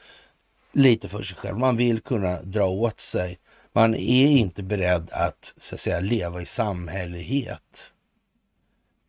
lite 0.74 1.10
för 1.10 1.22
sig 1.22 1.38
själv. 1.38 1.58
Man 1.58 1.78
vill 1.78 2.02
kunna 2.02 2.42
dra 2.42 2.66
åt 2.68 3.00
sig. 3.00 3.40
Man 3.74 3.96
är 3.96 4.28
inte 4.28 4.64
beredd 4.64 5.10
att, 5.12 5.54
så 5.58 5.76
att 5.76 5.82
säga, 5.82 6.00
leva 6.00 6.42
i 6.42 6.46
samhällighet 6.46 7.94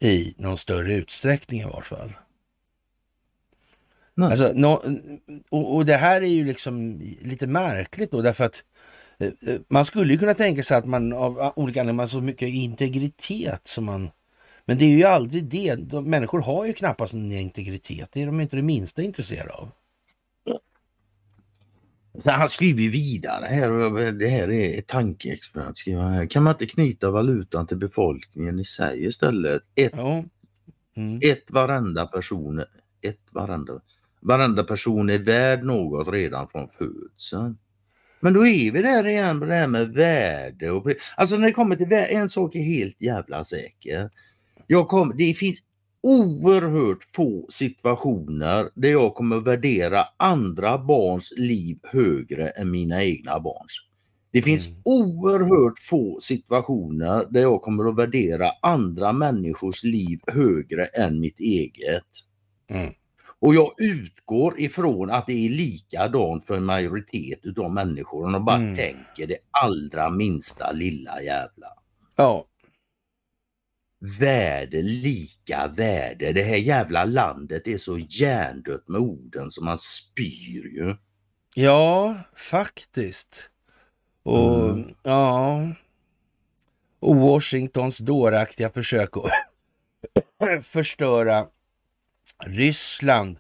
i 0.01 0.35
någon 0.37 0.59
större 0.59 0.95
utsträckning 0.95 1.61
i 1.61 1.65
varje 1.65 1.83
fall. 1.83 2.13
Alltså, 4.21 4.53
no, 4.55 4.83
och, 5.49 5.77
och, 5.77 5.87
det 5.87 5.97
här 5.97 6.21
är 6.23 6.27
ju 6.27 6.45
liksom 6.45 7.01
lite 7.23 7.47
märkligt 7.47 8.11
då 8.11 8.23
därför 8.23 8.45
att 8.45 8.65
man 9.69 9.85
skulle 9.85 10.13
ju 10.13 10.19
kunna 10.19 10.35
tänka 10.35 10.63
sig 10.63 10.77
att 10.77 10.87
man 10.87 11.13
av 11.13 11.53
olika 11.57 11.81
anledningar 11.81 12.03
har 12.03 12.09
så 12.09 12.21
mycket 12.21 12.49
integritet 12.49 13.61
som 13.65 13.85
man... 13.85 14.11
Men 14.65 14.79
det 14.79 14.85
är 14.85 14.97
ju 14.97 15.05
aldrig 15.05 15.45
det. 15.45 15.75
De, 15.75 16.11
människor 16.11 16.41
har 16.41 16.67
ju 16.67 16.73
knappast 16.73 17.13
någon 17.13 17.33
integritet. 17.33 18.09
Det 18.13 18.23
är 18.23 18.27
de 18.27 18.41
inte 18.41 18.57
det 18.57 18.63
minsta 18.63 19.03
intresserade 19.03 19.53
av. 19.53 19.71
Så 22.19 22.31
han 22.31 22.49
skriver 22.49 22.89
vidare 22.89 23.47
här, 23.47 24.13
det 24.13 24.29
här 24.29 24.51
är 24.51 24.79
ett 24.79 24.87
tankeexperiment. 24.87 25.79
Här. 25.87 26.27
Kan 26.27 26.43
man 26.43 26.55
inte 26.55 26.67
knyta 26.67 27.11
valutan 27.11 27.67
till 27.67 27.77
befolkningen 27.77 28.61
i 28.61 28.65
sig 28.65 29.07
istället? 29.07 29.63
Ett, 29.75 29.93
ja. 29.97 30.25
mm. 30.97 31.21
ett 31.23 31.51
varenda 31.51 32.07
person, 32.07 32.65
ett 33.01 33.21
varenda, 33.31 33.81
varenda 34.21 34.65
person 34.65 35.11
är 35.11 35.19
värd 35.19 35.65
något 35.65 36.09
redan 36.09 36.49
från 36.49 36.69
födseln. 36.69 37.59
Men 38.21 38.33
då 38.33 38.47
är 38.47 38.71
vi 38.71 38.83
där 38.83 39.07
igen 39.07 39.41
på 39.41 39.47
det 39.47 39.55
här 39.55 39.67
med 39.67 39.89
värde. 39.89 40.71
Och, 40.71 40.87
alltså 41.17 41.37
när 41.37 41.47
det 41.47 41.53
kommer 41.53 41.77
till 41.77 41.87
värde, 41.87 42.07
en 42.07 42.31
sak 42.31 42.55
är 42.55 42.63
helt 42.63 43.03
jävla 43.03 43.45
säker. 43.45 44.11
Jag 44.67 44.89
kom, 44.89 45.13
det 45.17 45.35
finns 45.35 45.63
oerhört 46.03 47.09
få 47.15 47.47
situationer 47.51 48.71
där 48.75 48.89
jag 48.89 49.15
kommer 49.15 49.41
värdera 49.41 50.05
andra 50.17 50.79
barns 50.79 51.35
liv 51.37 51.79
högre 51.83 52.49
än 52.49 52.71
mina 52.71 53.05
egna 53.05 53.41
barns. 53.41 53.73
Det 54.31 54.43
finns 54.43 54.67
mm. 54.67 54.81
oerhört 54.85 55.79
få 55.79 56.19
situationer 56.21 57.27
där 57.31 57.41
jag 57.41 57.63
kommer 57.63 57.89
att 57.89 57.97
värdera 57.97 58.51
andra 58.63 59.13
människors 59.13 59.85
liv 59.85 60.21
högre 60.27 60.87
än 60.87 61.21
mitt 61.21 61.41
eget. 61.41 62.05
Mm. 62.71 62.93
Och 63.41 63.55
jag 63.55 63.75
utgår 63.79 64.61
ifrån 64.61 65.11
att 65.11 65.27
det 65.27 65.47
är 65.47 65.51
likadant 65.51 66.45
för 66.45 66.57
en 66.57 66.65
majoritet 66.65 67.41
utav 67.43 67.73
människor. 67.73 68.25
Och 68.25 68.33
de 68.33 68.45
bara 68.45 68.57
mm. 68.57 68.77
tänker 68.77 69.27
det 69.27 69.39
allra 69.51 70.11
minsta 70.11 70.73
lilla 70.73 71.23
jävla. 71.23 71.67
Ja. 72.17 72.45
Värde, 74.21 74.83
lika 74.83 75.69
värde. 75.77 76.33
Det 76.33 76.43
här 76.43 76.57
jävla 76.57 77.05
landet 77.05 77.67
är 77.67 77.79
så 77.79 77.99
hjärndött 77.99 78.89
med 78.89 79.01
orden 79.01 79.51
som 79.51 79.65
man 79.65 79.79
spyr 79.79 80.75
ju. 80.75 80.97
Ja, 81.57 82.17
faktiskt. 82.35 83.51
Och 84.23 84.71
mm. 84.71 84.95
ja. 85.03 85.63
Och 87.01 87.17
Washingtons 87.17 87.99
dåraktiga 87.99 88.71
försök 88.71 89.11
att 89.17 90.65
förstöra 90.65 91.47
Ryssland 92.45 93.39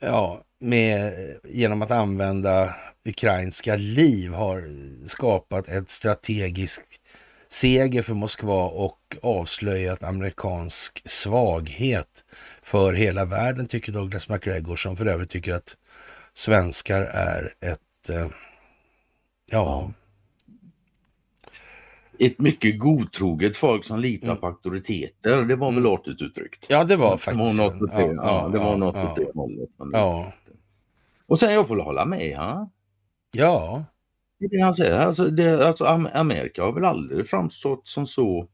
ja, 0.00 0.42
med, 0.60 1.12
genom 1.44 1.82
att 1.82 1.90
använda 1.90 2.74
ukrainska 3.04 3.76
liv 3.76 4.32
har 4.32 4.68
skapat 5.08 5.68
ett 5.68 5.90
strategiskt 5.90 7.00
seger 7.48 8.02
för 8.02 8.14
Moskva 8.14 8.64
och 8.64 9.16
avslöjat 9.22 10.02
amerikansk 10.02 11.02
svaghet 11.10 12.24
för 12.62 12.92
hela 12.92 13.24
världen, 13.24 13.66
tycker 13.66 13.92
Douglas 13.92 14.28
McGregor, 14.28 14.76
som 14.76 14.96
för 14.96 15.06
övrigt 15.06 15.30
tycker 15.30 15.54
att 15.54 15.76
svenskar 16.34 17.00
är 17.02 17.54
ett, 17.60 18.10
eh, 18.10 18.28
ja, 19.50 19.92
ett 22.20 22.38
mycket 22.38 22.78
godtroget 22.78 23.56
folk 23.56 23.84
som 23.84 24.00
litar 24.00 24.26
mm. 24.26 24.38
på 24.38 24.46
auktoriteter. 24.46 25.44
Det 25.44 25.56
var 25.56 25.70
väl 25.70 25.78
mm. 25.78 25.92
artigt 25.92 26.22
uttryckt? 26.22 26.66
Ja, 26.68 26.84
det 26.84 26.96
var 26.96 27.16
faktiskt. 27.16 27.56
Det 27.56 27.62
var 27.62 27.70
något 27.70 27.82
åt 27.82 27.90
det, 27.90 28.02
ja, 28.02 28.12
ja, 28.14 28.48
det, 28.52 28.58
var 28.58 28.76
något 28.76 28.96
ja, 28.96 29.14
det 29.16 29.30
hållet. 29.34 29.68
Ja. 29.92 30.32
Och 31.26 31.38
sen 31.38 31.52
jag 31.52 31.68
får 31.68 31.76
hålla 31.76 32.04
med. 32.04 32.38
Ha? 32.38 32.70
Ja. 33.36 33.84
Det 34.38 34.60
han 34.60 34.74
säger. 34.74 34.92
Alltså, 34.92 35.24
det, 35.24 35.66
alltså, 35.66 35.84
Amerika 36.14 36.64
har 36.64 36.72
väl 36.72 36.84
aldrig 36.84 37.28
framstått 37.28 37.88
som 37.88 38.06
så 38.06 38.48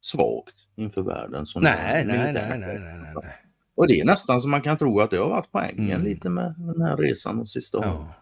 svagt 0.00 0.54
inför 0.76 1.02
världen. 1.02 1.46
Som 1.46 1.62
nej, 1.62 2.04
nej, 2.06 2.18
nej, 2.18 2.32
nej, 2.32 2.58
nej, 2.58 3.12
nej. 3.14 3.24
Och 3.74 3.86
det 3.86 4.00
är 4.00 4.04
nästan 4.04 4.40
som 4.40 4.50
man 4.50 4.62
kan 4.62 4.76
tro 4.76 5.00
att 5.00 5.10
det 5.10 5.16
har 5.16 5.28
varit 5.28 5.52
poängen 5.52 5.90
mm. 5.90 6.04
lite 6.04 6.28
med 6.28 6.54
den 6.58 6.82
här 6.82 6.96
resan 6.96 7.36
de 7.36 7.46
sista 7.46 7.78
åren. 7.78 7.90
Ja. 7.92 8.14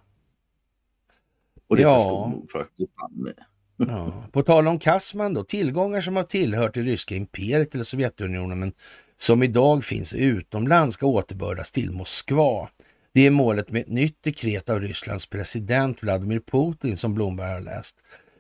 Och 1.68 1.76
det 1.76 1.82
ja. 1.82 1.98
förstod 1.98 2.30
nog 2.30 2.50
faktiskt 2.50 2.92
han 2.94 3.12
med. 3.12 3.44
Ja. 3.78 4.24
På 4.32 4.42
tal 4.42 4.68
om 4.68 4.78
Kassman 4.78 5.34
då, 5.34 5.44
tillgångar 5.44 6.00
som 6.00 6.16
har 6.16 6.22
tillhört 6.22 6.74
det 6.74 6.82
ryska 6.82 7.14
imperiet 7.14 7.74
eller 7.74 7.84
Sovjetunionen 7.84 8.58
men 8.58 8.72
som 9.16 9.42
idag 9.42 9.84
finns 9.84 10.14
utomlands 10.14 10.94
ska 10.94 11.06
återbördas 11.06 11.70
till 11.70 11.90
Moskva. 11.90 12.68
Det 13.14 13.26
är 13.26 13.30
målet 13.30 13.70
med 13.70 13.82
ett 13.82 13.88
nytt 13.88 14.22
dekret 14.22 14.70
av 14.70 14.80
Rysslands 14.80 15.26
president 15.26 16.02
Vladimir 16.02 16.40
Putin 16.40 16.96
som 16.96 17.14
Blomberg 17.14 17.52
har 17.52 17.60
läst. 17.60 17.96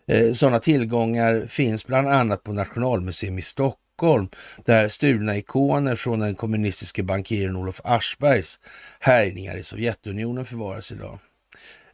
Eh, 0.06 0.32
sådana 0.32 0.58
tillgångar 0.58 1.46
finns 1.46 1.86
bland 1.86 2.08
annat 2.08 2.42
på 2.42 2.52
Nationalmuseum 2.52 3.38
i 3.38 3.42
Stockholm 3.42 4.28
där 4.64 4.88
stulna 4.88 5.36
ikoner 5.36 5.96
från 5.96 6.18
den 6.18 6.34
kommunistiske 6.34 7.02
bankiren 7.02 7.56
Olof 7.56 7.80
Aschbergs 7.84 8.60
härjningar 9.00 9.56
i 9.56 9.62
Sovjetunionen 9.62 10.44
förvaras 10.44 10.92
idag. 10.92 11.18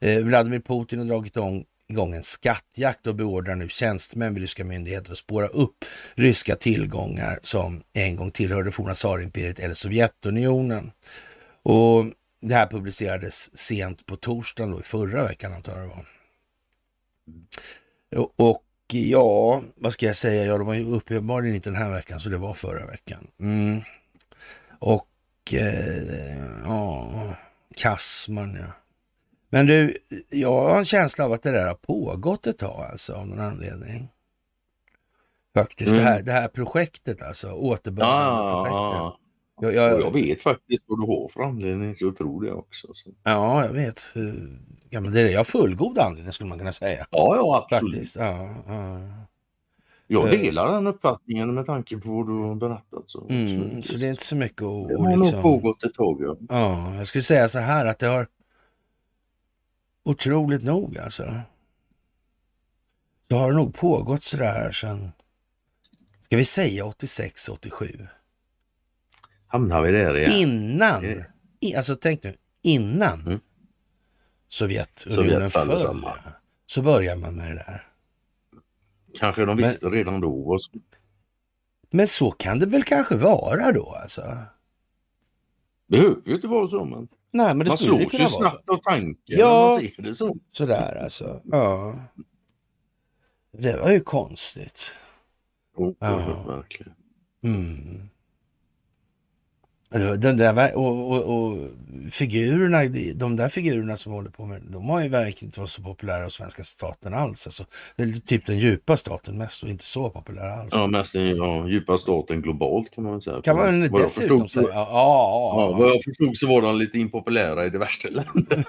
Eh, 0.01 0.19
Vladimir 0.19 0.61
Putin 0.61 0.99
har 0.99 1.07
dragit 1.07 1.37
igång 1.37 1.65
igång 1.95 2.15
en 2.15 2.23
skattjakt 2.23 3.07
och 3.07 3.15
beordrar 3.15 3.55
nu 3.55 3.69
tjänstemän 3.69 4.35
vid 4.35 4.43
ryska 4.43 4.65
myndigheter 4.65 5.13
att 5.13 5.19
spåra 5.19 5.47
upp 5.47 5.85
ryska 6.15 6.57
tillgångar 6.57 7.39
som 7.43 7.83
en 7.93 8.17
gång 8.17 8.31
tillhörde 8.31 8.73
forna 8.73 8.95
tsarimperiet 8.95 9.59
eller 9.59 9.75
Sovjetunionen. 9.75 10.93
Och 11.63 12.05
det 12.41 12.55
här 12.55 12.67
publicerades 12.67 13.59
sent 13.59 14.07
på 14.07 14.17
torsdagen 14.17 14.73
då, 14.73 14.81
i 14.81 14.83
förra 14.83 15.25
veckan 15.25 15.53
antar 15.53 15.73
jag 15.73 15.81
det 15.81 15.87
var. 15.87 16.07
Och 18.37 18.65
ja, 18.93 19.63
vad 19.77 19.93
ska 19.93 20.07
jag 20.07 20.17
säga? 20.17 20.45
Ja, 20.45 20.59
det 20.59 20.65
var 20.65 20.75
ju 20.75 20.85
uppenbarligen 20.85 21.57
inte 21.57 21.71
den 21.71 21.83
här 21.83 21.93
veckan, 21.93 22.21
så 22.21 22.29
det 22.29 22.39
var 22.39 22.55
förra 22.55 22.87
veckan. 22.87 23.27
Mm. 23.41 23.81
Och 24.79 25.09
eh, 25.53 26.39
ja, 26.65 27.37
Kassman 27.77 28.59
ja. 28.61 28.84
Men 29.55 29.67
du, 29.67 29.97
jag 30.31 30.61
har 30.61 30.79
en 30.79 30.85
känsla 30.85 31.25
av 31.25 31.33
att 31.33 31.43
det 31.43 31.51
där 31.51 31.67
har 31.67 31.75
pågått 31.75 32.47
ett 32.47 32.59
tag 32.59 32.87
alltså 32.91 33.13
av 33.13 33.27
någon 33.27 33.41
anledning. 33.41 34.09
Faktiskt, 35.55 35.93
mm. 35.93 36.05
det, 36.05 36.11
här, 36.11 36.23
det 36.23 36.33
här 36.33 36.49
projektet 36.49 37.23
alltså, 37.23 37.53
återbördandeprojektet. 37.53 39.21
Jag, 39.61 39.75
jag, 39.75 40.01
jag 40.01 40.13
vet 40.13 40.41
faktiskt 40.41 40.83
vad 40.87 41.01
du 41.01 41.07
har 41.07 41.29
för 41.29 41.43
anledning, 41.43 41.97
så 41.97 42.05
jag 42.05 42.17
tror 42.17 42.45
det 42.45 42.53
också. 42.53 42.95
Så. 42.95 43.11
Ja, 43.23 43.65
jag 43.65 43.73
vet. 43.73 44.03
Ja, 44.91 45.01
men 45.01 45.13
det 45.13 45.21
är 45.21 45.29
jag 45.29 45.47
fullgod 45.47 45.99
anledning 45.99 46.33
skulle 46.33 46.49
man 46.49 46.59
kunna 46.59 46.73
säga. 46.73 47.07
Ja, 47.11 47.37
ja 47.37 47.69
absolut. 47.71 47.95
Faktiskt. 47.95 48.17
Ja, 48.17 48.55
ja. 48.67 49.01
Jag 50.07 50.35
eh. 50.35 50.41
delar 50.41 50.73
den 50.73 50.87
uppfattningen 50.87 51.55
med 51.55 51.67
tanke 51.67 51.99
på 51.99 52.09
vad 52.09 52.27
du 52.27 52.33
har 52.33 52.55
berättat. 52.55 53.05
Så, 53.07 53.27
mm, 53.31 53.83
så 53.83 53.99
det 53.99 54.07
är 54.07 54.11
inte 54.11 54.25
så 54.25 54.37
mycket 54.37 54.63
att... 54.63 54.89
Det 54.89 54.99
har 54.99 55.17
liksom... 55.17 55.35
nog 55.35 55.43
pågått 55.43 55.85
ett 55.85 55.95
tag. 55.95 56.23
Ja. 56.23 56.37
ja, 56.49 56.95
jag 56.95 57.07
skulle 57.07 57.23
säga 57.25 57.49
så 57.49 57.59
här 57.59 57.87
att 57.87 57.99
det 57.99 58.07
har 58.07 58.27
otroligt 60.05 60.63
nog 60.63 60.99
alltså. 60.99 61.41
Så 63.29 63.37
har 63.37 63.51
det 63.51 63.57
nog 63.57 63.75
pågått 63.75 64.25
sådär 64.25 64.73
sedan, 64.73 65.13
ska 66.21 66.37
vi 66.37 66.45
säga 66.45 66.85
86, 66.85 67.49
87? 67.49 68.09
Hamnar 69.47 69.83
vi 69.83 69.93
där 69.93 70.17
igen? 70.17 70.33
Innan, 70.33 71.25
i, 71.61 71.75
alltså 71.75 71.97
tänk 71.97 72.23
nu, 72.23 72.37
innan 72.63 73.21
mm. 73.21 73.41
Sovjetunionen 74.49 75.51
Sovjet 75.51 75.93
föll, 75.93 76.11
så 76.67 76.83
börjar 76.83 77.17
man 77.17 77.37
med 77.37 77.51
det 77.51 77.55
där. 77.55 77.89
Kanske 79.19 79.45
de 79.45 79.57
visste 79.57 79.85
men, 79.85 79.95
redan 79.95 80.21
då. 80.21 80.59
Men 81.91 82.09
så 82.09 82.31
kan 82.31 82.59
det 82.59 82.67
väl 82.67 82.83
kanske 82.83 83.17
vara 83.17 83.73
då 83.73 83.95
alltså? 84.03 84.43
Det 85.95 86.01
behöver 86.03 86.23
ju 86.29 86.35
inte 86.35 86.47
vara 86.47 86.69
så. 86.69 86.85
Men... 86.85 87.09
Nej, 87.31 87.55
men 87.55 87.59
det 87.59 87.71
man 87.71 88.07
kunna 88.07 88.25
vara 88.25 88.29
snabbt 88.29 88.69
av 88.69 88.77
tanken 88.77 89.39
ja, 89.39 89.61
när 89.61 89.69
man 89.69 89.81
ser 89.81 90.03
det 90.03 90.15
så. 90.15 90.37
Sådär 90.53 91.03
alltså. 91.03 91.41
Ja. 91.45 91.95
Det 93.53 93.77
var 93.77 93.91
ju 93.91 94.01
konstigt. 94.01 94.93
Oh, 95.77 95.95
ja. 95.99 96.45
Verkligen. 96.47 96.93
Mm. 97.45 98.09
Den 99.95 100.37
där, 100.37 100.77
och, 100.77 101.11
och, 101.11 101.23
och, 101.23 101.71
figurerna, 102.11 102.85
de 103.15 103.37
där 103.37 103.49
figurerna 103.49 103.97
som 103.97 104.13
håller 104.13 104.31
på 104.31 104.47
med 104.47 104.63
de 104.63 104.89
har 104.89 105.03
ju 105.03 105.09
verkligen 105.09 105.49
inte 105.49 105.61
varit 105.61 105.71
så 105.71 105.83
populära 105.83 106.25
hos 106.25 106.35
svenska 106.35 106.65
staten 106.65 107.15
alls. 107.15 107.47
Alltså, 107.47 107.65
det 107.97 108.03
är 108.03 108.13
typ 108.13 108.47
den 108.47 108.59
djupa 108.59 108.97
staten 108.97 109.39
mest 109.39 109.63
och 109.63 109.69
inte 109.69 109.85
så 109.85 110.11
populära 110.11 110.55
alls. 110.55 110.69
Ja, 110.73 110.87
mest 110.87 111.13
den 111.13 111.37
ja, 111.37 111.69
djupa 111.69 111.99
staten 111.99 112.43
globalt 112.43 112.91
kan 112.91 113.05
man 113.05 113.13
väl 113.13 113.23
säga. 113.23 113.43
Kan 113.43 113.57
man 113.57 113.89
vad 113.89 114.03
dessutom 114.03 114.49
säga. 114.49 114.67
Ja, 114.69 114.89
ja, 114.91 115.71
ja, 115.71 115.79
vad 115.79 115.89
jag 115.89 116.05
förstod 116.05 116.37
så 116.37 116.49
var 116.49 116.63
de 116.63 116.79
lite 116.79 116.99
impopulära 116.99 117.67
i 117.67 117.71
diverse 117.71 118.11
länder. 118.11 118.65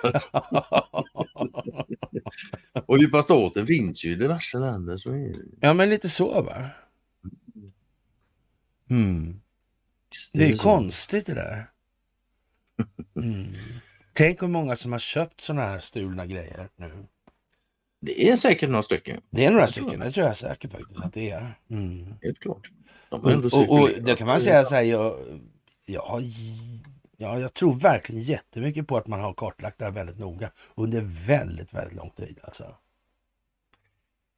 och 2.86 2.98
djupa 2.98 3.24
staten 3.24 3.68
finns 3.68 4.06
ju 4.06 4.12
i 4.12 4.16
diverse 4.16 4.58
länder. 4.58 4.98
Så 4.98 5.10
är 5.10 5.34
det. 5.34 5.40
Ja, 5.60 5.74
men 5.74 5.90
lite 5.90 6.10
så 6.10 6.42
va? 6.42 6.70
Mm. 8.90 9.40
Det 10.34 10.44
är, 10.44 10.48
det 10.48 10.54
är 10.54 10.58
konstigt 10.58 11.26
det 11.26 11.34
där. 11.34 11.70
Mm. 13.16 13.54
Tänk 14.14 14.42
hur 14.42 14.48
många 14.48 14.76
som 14.76 14.92
har 14.92 15.00
köpt 15.00 15.42
sådana 15.42 15.66
här 15.66 15.80
stulna 15.80 16.26
grejer 16.26 16.70
nu. 16.76 16.92
Det 18.02 18.30
är 18.30 18.36
säkert 18.36 18.70
några 18.70 18.84
stycken. 18.84 19.22
Det 19.30 19.46
är 19.46 19.52
några 19.52 19.68
stycken, 19.68 20.00
det 20.00 20.12
tror 20.12 20.26
jag 20.26 20.38
säkert 20.38 20.72
faktiskt 20.72 21.02
att 21.02 21.14
det 21.14 21.30
är. 21.30 21.60
Mm. 21.70 22.14
Helt 22.22 22.40
klart. 22.40 22.72
De 23.10 23.22
och, 23.22 23.54
och, 23.54 23.82
och 23.82 23.90
det 24.02 24.16
kan 24.16 24.28
man 24.28 24.42
säga 24.42 24.64
så 24.64 24.76
här, 24.76 24.82
jag, 24.82 25.16
jag, 25.86 26.22
ja, 27.18 27.40
jag 27.40 27.54
tror 27.54 27.74
verkligen 27.74 28.22
jättemycket 28.22 28.88
på 28.88 28.98
att 28.98 29.08
man 29.08 29.20
har 29.20 29.34
kartlagt 29.34 29.80
det 29.80 29.86
här 29.86 29.92
väldigt 29.92 30.20
noga 30.20 30.52
under 30.76 31.02
väldigt, 31.28 31.74
väldigt 31.74 31.96
lång 31.96 32.10
tid. 32.10 32.40
Alltså. 32.44 32.76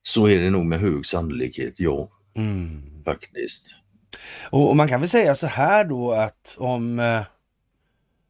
Så 0.02 0.28
är 0.28 0.40
det 0.40 0.50
nog 0.50 0.66
med 0.66 0.80
hög 0.80 1.06
sannolikhet, 1.06 1.74
ja. 1.78 2.10
Mm. 2.36 3.04
Faktiskt. 3.04 3.66
Och, 4.50 4.70
och, 4.70 4.76
man 4.76 4.88
kan 4.88 5.00
väl 5.00 5.10
säga 5.10 5.36
så 5.36 5.48
här 5.48 5.84
då 5.84 6.12
att 6.12 6.56
om 6.60 7.00
eh, 7.00 7.24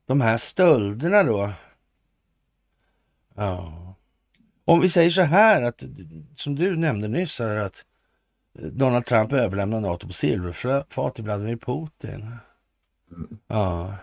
de 0.05 0.21
här 0.21 0.37
stölderna 0.37 1.23
då. 1.23 1.51
Ja. 3.35 3.73
Om 4.65 4.79
vi 4.81 4.89
säger 4.89 5.09
så 5.09 5.21
här 5.21 5.61
att, 5.61 5.83
som 6.35 6.55
du 6.55 6.77
nämnde 6.77 7.07
nyss, 7.07 7.39
här, 7.39 7.55
att 7.55 7.85
Donald 8.53 9.05
Trump 9.05 9.33
överlämnar 9.33 9.79
NATO 9.79 10.07
på 10.07 10.13
silverfat 10.13 11.15
till 11.15 11.23
Vladimir 11.23 11.55
Putin. 11.57 12.35
Ja. 13.47 13.95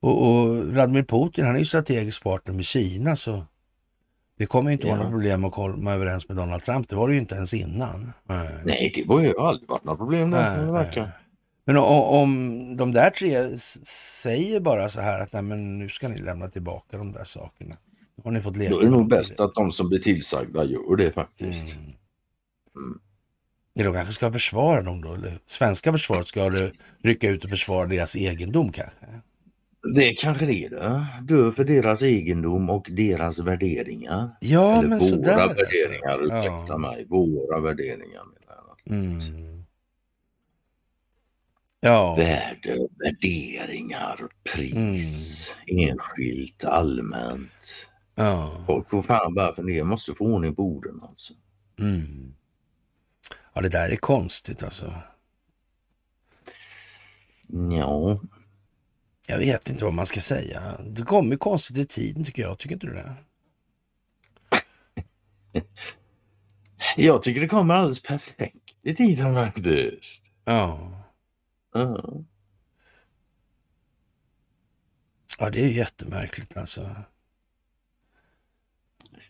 Och, 0.00 0.28
och, 0.28 0.56
Vladimir 0.56 1.02
Putin, 1.02 1.44
han 1.44 1.54
är 1.54 1.58
ju 1.58 1.64
strategisk 1.64 2.22
partner 2.22 2.54
med 2.54 2.64
Kina, 2.64 3.16
så 3.16 3.44
det 4.38 4.46
kommer 4.46 4.70
inte 4.70 4.88
ja. 4.88 4.94
vara 4.94 5.02
något 5.02 5.12
problem 5.12 5.44
att 5.44 5.52
komma 5.52 5.94
överens 5.94 6.28
med 6.28 6.36
Donald 6.36 6.62
Trump. 6.62 6.88
Det 6.88 6.96
var 6.96 7.08
det 7.08 7.14
ju 7.14 7.20
inte 7.20 7.34
ens 7.34 7.54
innan. 7.54 8.12
Nej, 8.64 8.92
det 8.94 9.04
var 9.04 9.20
ju 9.20 9.38
aldrig 9.38 9.68
varit 9.68 9.84
något 9.84 9.98
problem. 9.98 10.30
Där, 10.30 11.12
Men 11.64 11.76
om, 11.76 12.02
om 12.02 12.76
de 12.76 12.92
där 12.92 13.10
tre 13.10 13.56
säger 14.22 14.60
bara 14.60 14.88
så 14.88 15.00
här 15.00 15.20
att 15.20 15.32
nej, 15.32 15.42
men 15.42 15.78
nu 15.78 15.88
ska 15.88 16.08
ni 16.08 16.18
lämna 16.18 16.48
tillbaka 16.48 16.98
de 16.98 17.12
där 17.12 17.24
sakerna. 17.24 17.76
Har 18.24 18.30
ni 18.30 18.40
fått 18.40 18.56
leka 18.56 18.70
Då 18.70 18.80
är 18.80 18.84
det 18.84 18.90
nog 18.90 19.08
bäst 19.08 19.40
att 19.40 19.54
de 19.54 19.72
som 19.72 19.88
blir 19.88 19.98
tillsagda 19.98 20.64
gör 20.64 20.96
det 20.96 21.12
faktiskt. 21.12 21.74
Mm. 21.74 21.84
Mm. 22.76 22.98
De 23.74 23.92
kanske 23.92 24.14
ska 24.14 24.32
försvara 24.32 24.82
dem 24.82 25.00
då? 25.00 25.14
Eller 25.14 25.38
svenska 25.46 25.92
försvaret 25.92 26.28
ska 26.28 26.50
rycka 27.02 27.28
ut 27.28 27.44
och 27.44 27.50
försvara 27.50 27.86
deras 27.86 28.16
egendom 28.16 28.72
kanske? 28.72 29.06
Det 29.94 30.12
kanske 30.12 30.46
det 30.46 30.64
är 30.64 30.70
det. 30.70 31.06
Dö 31.22 31.52
för 31.52 31.64
deras 31.64 32.02
egendom 32.02 32.70
och 32.70 32.86
deras 32.90 33.38
värderingar. 33.38 34.36
Ja, 34.40 34.72
Eller 34.72 34.88
men 34.88 34.98
våra 34.98 35.00
sådär. 35.00 35.36
värderingar, 35.36 36.10
alltså. 36.10 36.36
ursäkta 36.36 36.66
ja. 36.68 36.78
mig. 36.78 37.06
Våra 37.08 37.60
värderingar. 37.60 38.22
Mm. 38.90 39.20
Ja. 41.80 42.14
Värde, 42.16 42.88
värderingar, 42.98 44.28
pris, 44.52 45.56
mm. 45.66 45.88
enskilt, 45.88 46.64
allmänt. 46.64 47.88
Ja. 48.14 48.64
Folk 48.66 48.90
får 48.90 49.02
fan 49.02 49.34
bara 49.34 49.54
fundera, 49.54 49.84
måste 49.84 50.14
få 50.14 50.24
ordning 50.24 50.54
på 50.54 50.62
orden 50.62 51.00
alltså. 51.02 51.34
Mm. 51.78 52.34
Ja, 53.54 53.60
det 53.60 53.68
där 53.68 53.88
är 53.88 53.96
konstigt 53.96 54.62
alltså. 54.62 54.92
Ja. 57.72 58.20
Jag 59.30 59.38
vet 59.38 59.70
inte 59.70 59.84
vad 59.84 59.94
man 59.94 60.06
ska 60.06 60.20
säga. 60.20 60.80
Det 60.86 61.02
kommer 61.02 61.36
konstigt 61.36 61.76
i 61.76 61.86
tiden 61.86 62.24
tycker 62.24 62.42
jag. 62.42 62.58
Tycker 62.58 62.74
inte 62.74 62.86
du 62.86 62.92
det? 62.92 63.14
Jag 66.96 67.22
tycker 67.22 67.40
det 67.40 67.48
kommer 67.48 67.74
alldeles 67.74 68.02
perfekt 68.02 68.70
i 68.82 68.94
tiden 68.94 69.34
faktiskt. 69.34 70.24
Ja. 70.44 70.92
Ja. 71.74 72.14
Ja, 75.38 75.50
det 75.50 75.64
är 75.64 75.68
jättemärkligt 75.68 76.56
alltså. 76.56 76.90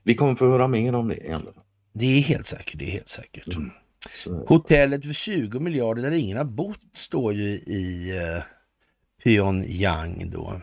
Vi 0.03 0.15
kommer 0.15 0.35
få 0.35 0.51
höra 0.51 0.69
mer 0.69 0.95
om 0.95 1.09
det 1.09 1.17
i 1.17 1.33
alla 1.33 1.53
fall. 1.53 1.65
Det 1.93 2.07
är 2.07 2.21
helt 2.21 2.47
säkert. 2.47 2.79
Det 2.79 2.85
är 2.85 2.91
helt 2.91 3.09
säkert. 3.09 3.57
Mm. 3.57 3.71
Hotellet 4.47 5.07
för 5.07 5.13
20 5.13 5.61
miljarder 5.61 6.03
där 6.03 6.11
ingen 6.11 6.37
har 6.37 6.45
bott 6.45 6.81
står 6.93 7.33
ju 7.33 7.49
i 7.49 8.13
uh, 8.37 8.43
Pyongyang 9.25 10.31
då. 10.31 10.49
Mm. 10.49 10.63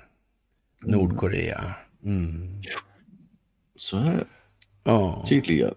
Nordkorea. 0.84 1.76
Mm. 2.04 2.62
Så 3.76 3.98
här. 3.98 4.28
Ja. 4.84 5.26
Tydligen. 5.30 5.74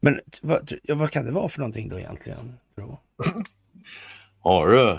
Men 0.00 0.20
vad, 0.42 0.72
vad 0.88 1.10
kan 1.10 1.24
det 1.24 1.32
vara 1.32 1.48
för 1.48 1.58
någonting 1.58 1.88
då 1.88 1.98
egentligen? 1.98 2.54
Har 4.38 4.66
du? 4.70 4.98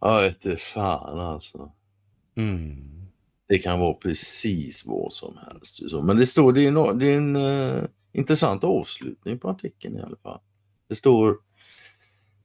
Jag 0.00 0.22
vet 0.22 0.44
inte 0.44 0.56
fan 0.56 1.18
alltså. 1.18 1.72
Mm. 2.36 3.06
Det 3.48 3.58
kan 3.58 3.80
vara 3.80 3.94
precis 3.94 4.86
vad 4.86 5.12
som 5.12 5.38
helst. 5.46 5.80
Men 6.02 6.16
det 6.16 6.26
står, 6.26 6.52
det 6.52 6.62
är, 6.62 6.68
en, 6.68 6.98
det 6.98 7.06
är 7.06 7.16
en 7.16 7.36
uh, 7.36 7.84
intressant 8.12 8.64
avslutning 8.64 9.38
på 9.38 9.48
artikeln 9.48 9.96
i 9.96 10.00
alla 10.00 10.16
fall. 10.16 10.40
Det 10.88 10.96
står 10.96 11.38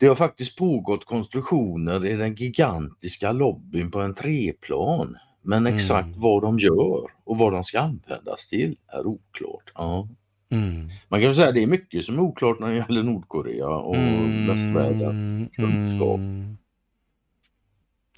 det 0.03 0.09
har 0.09 0.15
faktiskt 0.15 0.57
pågått 0.57 1.05
konstruktioner 1.05 2.05
i 2.05 2.15
den 2.15 2.35
gigantiska 2.35 3.31
lobbyn 3.31 3.91
på 3.91 3.99
en 3.99 4.15
treplan. 4.15 5.17
Men 5.41 5.67
exakt 5.67 6.07
mm. 6.07 6.21
vad 6.21 6.41
de 6.41 6.59
gör 6.59 7.11
och 7.23 7.37
vad 7.37 7.53
de 7.53 7.63
ska 7.63 7.79
användas 7.79 8.47
till 8.47 8.77
är 8.87 9.07
oklart. 9.07 9.71
Ja. 9.75 10.07
Mm. 10.51 10.89
Man 11.07 11.21
kan 11.21 11.35
säga 11.35 11.47
att 11.47 11.53
det 11.53 11.63
är 11.63 11.67
mycket 11.67 12.05
som 12.05 12.15
är 12.15 12.21
oklart 12.21 12.59
när 12.59 12.69
det 12.69 12.75
gäller 12.75 13.03
Nordkorea 13.03 13.67
och 13.67 13.95
mm. 13.95 14.47
västvärldens 14.47 15.51
kunskap. 15.55 16.19
Mm. 16.19 16.57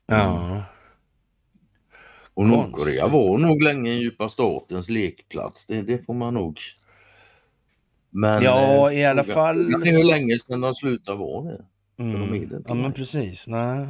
Ja. 0.05 0.63
Och 2.33 2.47
Nordkorea 2.47 3.07
var 3.07 3.37
nog 3.37 3.61
länge 3.61 3.91
en 3.91 3.99
djupa 3.99 4.29
statens 4.29 4.89
lekplats. 4.89 5.65
Det, 5.65 5.81
det 5.81 6.05
får 6.05 6.13
man 6.13 6.33
nog. 6.33 6.59
Men, 8.09 8.43
ja, 8.43 8.91
eh, 8.91 8.99
i 8.99 9.05
alla 9.05 9.23
fall. 9.23 9.81
Det 9.81 9.89
är 9.89 9.97
hur 9.97 10.03
länge 10.03 10.37
sedan 10.37 10.61
de 10.61 10.75
slutade 10.75 11.17
vara 11.17 11.51
det. 11.51 11.65
Mm. 11.97 12.63
Ja, 12.67 12.73
men 12.73 12.93
precis. 12.93 13.47
Nej. 13.47 13.87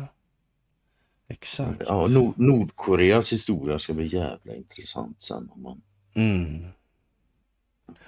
Exakt. 1.30 1.82
Ja, 1.88 2.08
Nord 2.08 2.40
Nordkoreas 2.40 3.34
historia 3.34 3.80
ska 3.80 3.94
bli 3.94 4.16
jävla 4.16 4.56
intressant 4.56 5.24
sen. 5.24 5.50
Om 5.52 5.62
man... 5.62 5.82
Mm. 6.16 6.66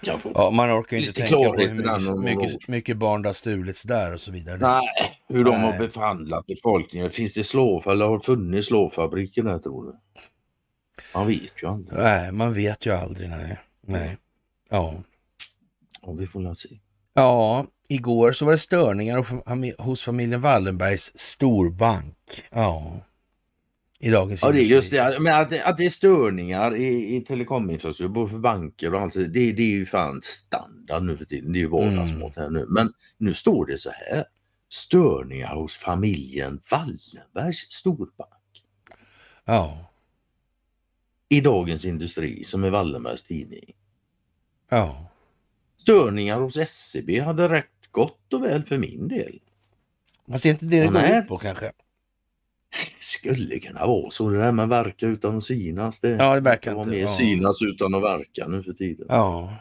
Ja, 0.01 0.49
man 0.51 0.79
orkar 0.79 0.97
inte 0.97 1.13
tänka 1.13 1.35
på 1.35 1.55
hur 1.55 2.23
mycket, 2.23 2.43
mycket, 2.43 2.67
mycket 2.67 2.97
barn 2.97 3.21
det 3.21 3.29
har 3.29 3.33
stulits 3.33 3.83
där 3.83 4.13
och 4.13 4.21
så 4.21 4.31
vidare. 4.31 4.57
Nej, 4.57 5.19
hur 5.27 5.43
de 5.43 5.49
Nej. 5.49 5.61
har 5.61 5.87
behandlat 5.87 6.45
befolkningen. 6.45 7.11
Finns 7.11 7.33
det 7.33 7.43
slov 7.43 7.87
eller 7.87 8.07
har 8.07 8.19
funnits 8.19 8.67
slavfabriker 8.67 9.43
där 9.43 9.59
tror 9.59 9.85
du? 9.85 9.97
Man 11.13 11.27
vet 11.27 11.63
ju 11.63 11.67
aldrig. 11.67 11.99
Nej, 11.99 12.31
man 12.31 12.53
vet 12.53 12.85
ju 12.85 12.91
aldrig. 12.91 13.29
Nej. 13.29 13.59
nej. 13.81 14.17
Ja. 14.69 14.93
ja 16.01 16.15
vi 16.19 16.27
får 16.27 16.53
se. 16.53 16.69
Ja, 17.13 17.65
igår 17.87 18.31
så 18.31 18.45
var 18.45 18.51
det 18.51 18.57
störningar 18.57 19.81
hos 19.81 20.03
familjen 20.03 20.41
Wallenbergs 20.41 21.11
storbank. 21.15 22.15
Ja. 22.51 23.01
I 23.99 24.09
dagens 24.09 24.43
Ja, 24.43 24.51
det 24.51 24.61
är 24.61 24.63
just 24.63 24.91
det. 24.91 25.19
Men 25.19 25.41
att, 25.41 25.61
att 25.61 25.77
det 25.77 25.85
är 25.85 25.89
störningar 25.89 26.75
i, 26.75 27.15
i 27.15 27.21
telekominfrastruktur, 27.21 28.07
både 28.07 28.31
för 28.31 28.37
banker 28.37 28.93
och 28.93 29.01
allt, 29.01 29.13
det, 29.13 29.27
det 29.27 29.61
är 29.61 29.71
ju 29.71 29.85
fan 29.85 30.21
standard 30.23 31.03
nu 31.03 31.17
för 31.17 31.25
tiden. 31.25 31.53
Det 31.53 31.59
är 31.59 31.61
ju 31.61 31.67
vardagsmått 31.67 32.35
här 32.35 32.49
nu. 32.49 32.65
Men 32.69 32.93
nu 33.17 33.33
står 33.33 33.65
det 33.65 33.77
så 33.77 33.89
här. 33.89 34.25
Störningar 34.69 35.55
hos 35.55 35.75
familjen 35.75 36.61
Wallenbergs 36.71 37.57
storbank. 37.57 38.63
Ja. 39.45 39.91
I 41.29 41.41
Dagens 41.41 41.85
Industri, 41.85 42.43
som 42.43 42.63
är 42.63 42.69
Wallenbergs 42.69 43.23
tidning. 43.23 43.75
Ja. 44.69 45.09
Störningar 45.77 46.39
hos 46.39 46.57
SCB 46.57 47.19
hade 47.19 47.49
räckt 47.49 47.76
gott 47.97 48.33
och 48.33 48.43
väl 48.43 48.63
för 48.63 48.77
min 48.77 49.07
del. 49.07 49.39
Fast 50.31 50.45
är 50.45 50.49
inte 50.49 50.65
det 50.65 50.79
det 50.79 50.87
går 50.87 51.03
ut 51.03 51.27
på 51.27 51.37
kanske? 51.37 51.71
Skulle 52.99 53.59
kunna 53.59 53.87
vara 53.87 54.11
så. 54.11 54.29
Det 54.29 54.37
där 54.37 54.51
med 54.51 54.69
verka 54.69 55.07
utan 55.07 55.37
att 55.37 55.43
synas. 55.43 55.99
Det, 55.99 56.09
ja, 56.09 56.35
det 56.35 56.41
verkar 56.41 56.77
inte. 56.77 56.89
mer 56.89 56.97
ja. 56.97 57.07
synas 57.07 57.61
utan 57.61 57.95
att 57.95 58.03
verka 58.03 58.47
nu 58.47 58.63
för 58.63 58.73
tiden. 58.73 59.05
Ja. 59.09 59.57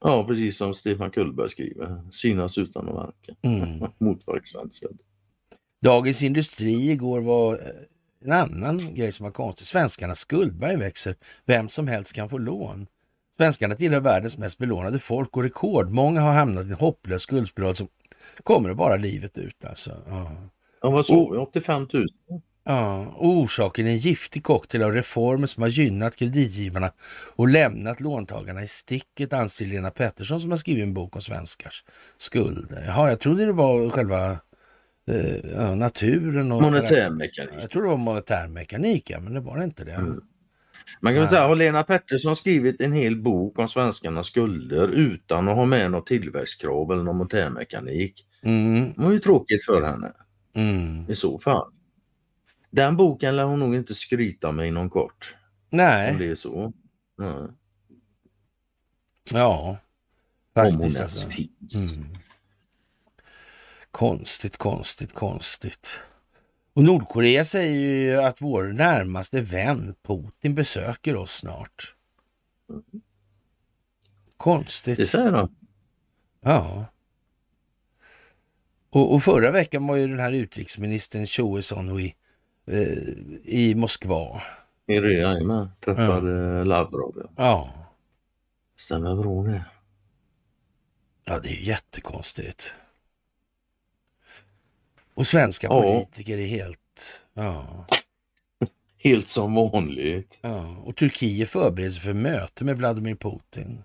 Ja, 0.00 0.24
precis 0.24 0.56
som 0.56 0.74
Stefan 0.74 1.10
Kullberg 1.10 1.50
skriver. 1.50 2.00
Synas 2.10 2.58
utan 2.58 2.88
att 2.88 2.94
verka. 2.94 3.34
Mm. 3.42 3.90
Motverksansad. 3.98 4.98
Dagens 5.82 6.22
Industri 6.22 6.90
igår 6.90 7.20
var 7.20 7.54
eh, 7.54 7.68
en 8.24 8.32
annan 8.32 8.94
grej 8.94 9.12
som 9.12 9.24
var 9.24 9.30
konstig. 9.30 9.66
Svenskarnas 9.66 10.18
skuldberg 10.18 10.76
växer. 10.76 11.16
Vem 11.44 11.68
som 11.68 11.88
helst 11.88 12.12
kan 12.12 12.28
få 12.28 12.38
lån. 12.38 12.86
Svenskarna 13.36 13.74
tillhör 13.74 14.00
världens 14.00 14.38
mest 14.38 14.58
belånade 14.58 14.98
folk 14.98 15.36
och 15.36 15.42
rekordmånga 15.42 16.20
har 16.20 16.32
hamnat 16.32 16.66
i 16.66 16.68
en 16.68 16.74
hopplös 16.74 17.22
skuldspiral 17.22 17.76
som 17.76 17.88
kommer 18.42 18.70
att 18.70 18.76
vara 18.76 18.96
livet 18.96 19.38
ut. 19.38 19.64
Alltså. 19.64 19.96
Ja. 20.08 20.32
Ja, 20.82 20.90
vad 20.90 21.06
sa 21.06 21.28
vi? 21.32 21.38
85 21.38 21.88
000? 21.92 22.06
Ja, 22.64 23.14
orsaken 23.16 23.86
är 23.86 23.90
en 23.90 23.96
giftig 23.96 24.44
cocktail 24.44 24.82
av 24.82 24.92
reformer 24.92 25.46
som 25.46 25.62
har 25.62 25.68
gynnat 25.68 26.16
kreditgivarna 26.16 26.92
och 27.36 27.48
lämnat 27.48 28.00
låntagarna 28.00 28.62
i 28.62 28.68
sticket, 28.68 29.32
anser 29.32 29.66
Lena 29.66 29.90
Pettersson 29.90 30.40
som 30.40 30.50
har 30.50 30.58
skrivit 30.58 30.82
en 30.82 30.94
bok 30.94 31.16
om 31.16 31.22
svenskars 31.22 31.84
skulder. 32.16 32.84
Jaha, 32.86 33.08
jag 33.08 33.20
trodde 33.20 33.46
det 33.46 33.52
var 33.52 33.90
själva 33.90 34.30
eh, 35.10 35.76
naturen 35.76 36.52
och... 36.52 36.62
Monetärmekanik. 36.62 37.54
Jag 37.62 37.70
trodde 37.70 37.86
det 37.86 37.90
var 37.90 37.96
monetärmekanik, 37.96 39.10
ja, 39.10 39.20
men 39.20 39.34
det 39.34 39.40
var 39.40 39.62
inte 39.62 39.84
det. 39.84 39.92
Mm. 39.92 40.20
Man 41.00 41.14
kan 41.14 41.28
säga, 41.28 41.46
har 41.46 41.56
Lena 41.56 41.82
Pettersson 41.82 42.36
skrivit 42.36 42.80
en 42.80 42.92
hel 42.92 43.16
bok 43.22 43.58
om 43.58 43.68
svenskarnas 43.68 44.26
skulder 44.26 44.88
utan 44.88 45.48
att 45.48 45.56
ha 45.56 45.64
med 45.64 45.90
något 45.90 46.06
tillväxtkrav 46.06 46.92
eller 46.92 47.02
någon 47.02 47.16
monetärmekanik. 47.16 48.26
Mm. 48.42 48.92
Det 48.92 49.02
var 49.02 49.12
ju 49.12 49.18
tråkigt 49.18 49.64
för 49.64 49.82
henne. 49.82 50.12
Mm. 50.54 51.10
I 51.10 51.14
så 51.14 51.38
fall. 51.38 51.72
Den 52.70 52.96
boken 52.96 53.36
lär 53.36 53.44
hon 53.44 53.60
nog 53.60 53.74
inte 53.74 53.94
skryta 53.94 54.52
med 54.52 54.68
inom 54.68 54.90
kort. 54.90 55.34
Nej. 55.70 56.10
Om 56.10 56.18
det 56.18 56.26
är 56.30 56.34
så. 56.34 56.72
Nej. 57.18 57.48
Ja, 59.32 59.78
faktiskt 60.54 61.00
alltså. 61.00 61.28
Finns. 61.28 61.92
Mm. 61.94 62.16
Konstigt, 63.90 64.56
konstigt, 64.56 65.12
konstigt. 65.12 66.00
Och 66.76 66.84
Nordkorea 66.84 67.44
säger 67.44 67.80
ju 67.80 68.16
att 68.16 68.42
vår 68.42 68.64
närmaste 68.64 69.40
vän 69.40 69.94
Putin 70.02 70.54
besöker 70.54 71.16
oss 71.16 71.36
snart. 71.36 71.94
Konstigt. 74.36 74.96
Det 74.96 75.04
säger 75.04 75.32
de. 75.32 75.54
Ja. 76.40 76.86
Och, 78.90 79.14
och, 79.14 79.22
förra 79.22 79.50
veckan 79.50 79.86
var 79.86 79.96
ju 79.96 80.08
den 80.08 80.18
här 80.18 80.32
utrikesministern 80.32 81.26
Choe 81.26 81.62
Son-Hui 81.62 82.14
eh, 82.66 82.98
i 83.44 83.74
Moskva. 83.74 84.42
I 84.86 85.00
med. 85.00 85.68
Träffade 85.80 86.30
ja. 86.30 86.64
Lavrov. 86.64 87.30
Ja. 87.36 87.72
Stämmer 88.76 89.16
bra 89.16 89.42
det. 89.42 89.64
Ja, 91.24 91.38
det 91.38 91.48
är 91.48 91.52
ju 91.52 91.64
jättekonstigt. 91.64 92.74
Och 95.16 95.26
svenska 95.26 95.66
ja. 95.66 95.82
politiker 95.82 96.38
är 96.38 96.46
helt... 96.46 97.26
Ja. 97.34 97.86
Helt 98.98 99.28
som 99.28 99.54
vanligt. 99.54 100.38
Ja. 100.42 100.76
Och 100.84 100.96
Turkiet 100.96 101.48
förbereder 101.48 101.92
sig 101.92 102.02
för 102.02 102.14
möte 102.14 102.64
med 102.64 102.76
Vladimir 102.78 103.14
Putin. 103.14 103.82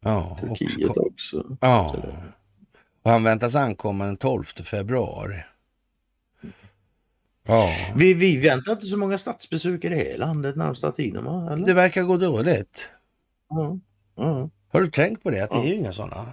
Ja, 0.00 0.38
Turkiet 0.40 0.90
också. 0.90 1.00
också. 1.00 1.56
Ja. 1.60 1.96
Och 3.02 3.10
han 3.10 3.22
väntas 3.22 3.54
ankomma 3.54 4.04
den 4.04 4.16
12 4.16 4.44
februari. 4.44 5.42
Ja. 7.46 7.70
Vi, 7.96 8.14
vi 8.14 8.36
väntar 8.36 8.72
inte 8.72 8.86
så 8.86 8.96
många 8.96 9.18
statsbesök 9.18 9.84
i 9.84 9.88
det 9.88 9.96
här 9.96 10.18
landet 10.18 10.56
närmsta 10.56 10.92
tiden 10.92 11.24
va? 11.24 11.52
Eller? 11.52 11.66
Det 11.66 11.72
verkar 11.72 12.02
gå 12.02 12.16
dåligt. 12.16 12.90
Ja. 13.48 13.78
Ja. 14.16 14.50
Har 14.68 14.80
du 14.80 14.90
tänkt 14.90 15.22
på 15.22 15.30
det? 15.30 15.44
Att 15.44 15.50
det 15.50 15.56
är 15.56 15.66
ju 15.66 15.74
inga 15.74 15.92
sådana. 15.92 16.26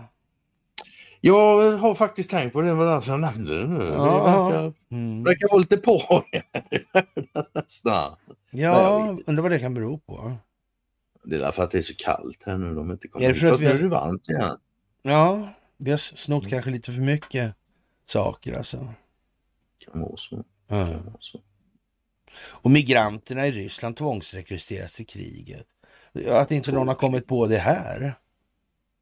Jag 1.22 1.78
har 1.78 1.96
faktiskt 1.96 2.30
tänkt 2.30 2.54
på 2.54 2.62
det, 2.62 2.74
var 2.74 2.86
därför 2.86 3.12
jag 3.12 3.20
nämnde 3.20 3.62
det 3.62 3.68
nu. 3.68 3.86
Ja. 3.86 4.04
Det 4.04 4.52
verkar, 4.52 4.74
mm. 4.92 5.24
verkar 5.24 5.48
vara 5.52 5.60
lite 5.60 5.78
på 5.78 6.24
nästan. 7.54 8.16
Ja, 8.52 9.18
undrar 9.26 9.42
vad 9.42 9.52
det 9.52 9.60
kan 9.60 9.74
bero 9.74 9.98
på. 9.98 10.38
Det 11.24 11.36
är 11.36 11.52
för 11.52 11.64
att 11.64 11.72
det 11.72 11.78
är 11.78 11.82
så 11.82 11.96
kallt 11.96 12.44
här 12.46 12.58
nu. 12.58 12.76
De 12.76 12.92
inte 12.92 13.08
kommer 13.08 13.26
är 13.26 13.30
det 13.30 13.36
för 13.36 13.54
att 13.54 13.60
vi 13.60 13.66
har... 13.66 13.74
är 13.74 13.78
det 13.80 13.88
varmt 13.88 14.30
igen. 14.30 14.58
Ja, 15.02 15.50
vi 15.78 15.92
har 15.92 15.98
snott 15.98 16.44
mm. 16.44 16.52
kanske 16.52 16.72
lite 16.72 16.92
för 16.92 17.02
mycket 17.02 17.56
saker 18.06 18.54
alltså. 18.54 18.94
Kan 19.86 20.02
vara 20.02 20.18
så. 20.18 20.44
Ja. 20.68 20.86
Kan 20.86 21.06
vara 21.06 21.18
så. 21.20 21.40
Och 22.40 22.72
migranterna 22.72 23.48
i 23.48 23.52
Ryssland 23.52 23.98
tvångsrekryteras 23.98 24.94
till 24.94 25.08
kriget. 25.08 25.68
Att 26.28 26.52
inte 26.52 26.72
någon 26.72 26.88
har 26.88 26.96
kommit 26.96 27.28
på 27.28 27.48
det 27.48 27.58
här. 27.58 28.14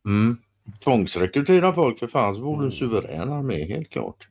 Mm. 0.05 0.37
Tvångsrekrytera 0.83 1.73
folk 1.73 1.99
för 1.99 2.07
fan 2.07 2.35
så 2.35 2.41
vore 2.41 2.55
mm. 2.55 2.65
en 2.65 2.71
suverän 2.71 3.31
armé 3.31 3.65
helt 3.65 3.89
klart. 3.89 4.27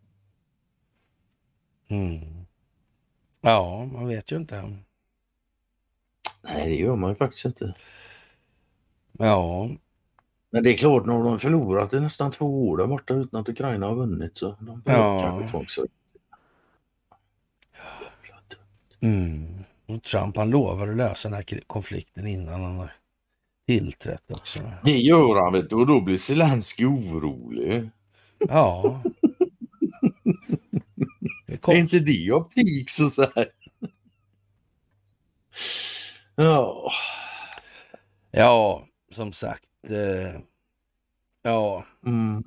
Mm. 1.89 2.21
Ja, 3.41 3.85
man 3.85 4.09
vet 4.09 4.33
ju 4.33 4.37
inte. 4.37 4.63
Nej, 6.43 6.69
det 6.69 6.75
gör 6.75 6.97
man 6.97 7.11
ju 7.11 7.17
faktiskt 7.17 7.45
inte. 7.45 7.75
Ja. 9.13 9.71
Men 10.51 10.63
det 10.63 10.73
är 10.73 10.77
klart, 10.77 11.07
när 11.07 11.25
de 11.25 11.41
förlorat 11.41 11.93
i 11.93 12.01
nästan 12.01 12.31
två 12.31 12.69
år 12.69 12.77
där 12.77 12.87
borta 12.87 13.15
utan 13.15 13.41
att 13.41 13.49
Ukraina 13.49 13.87
har 13.87 13.95
vunnit 13.95 14.37
så 14.37 14.57
de 14.61 14.81
behöver 14.81 15.05
ja. 15.05 15.23
kanske 15.23 15.51
tvångsrekrytera. 15.51 16.01
Mm. 19.01 19.65
Och 19.87 20.03
Trump 20.03 20.37
han 20.37 20.51
lovar 20.51 20.89
att 20.89 20.97
lösa 20.97 21.29
den 21.29 21.37
här 21.37 21.61
konflikten 21.67 22.27
innan 22.27 22.63
han 22.63 22.77
har 22.77 22.93
tillträtt 23.67 24.31
också. 24.31 24.59
Det 24.85 24.99
gör 24.99 25.43
han 25.43 25.53
vet 25.53 25.71
du 25.71 25.77
och 25.77 25.87
då 25.87 26.01
blir 26.01 26.17
Zelenskyj 26.17 26.87
orolig. 26.87 27.91
Ja. 28.39 29.03
är, 31.47 31.69
är 31.69 31.77
inte 31.77 31.99
det 31.99 32.33
optik 32.33 32.91
så, 32.91 33.11
så 33.11 33.23
här? 33.23 33.49
Ja. 36.37 36.91
Ja, 38.31 38.87
som 39.11 39.33
sagt. 39.33 39.71
Eh, 39.89 40.41
ja. 41.43 41.85
Mm. 42.07 42.43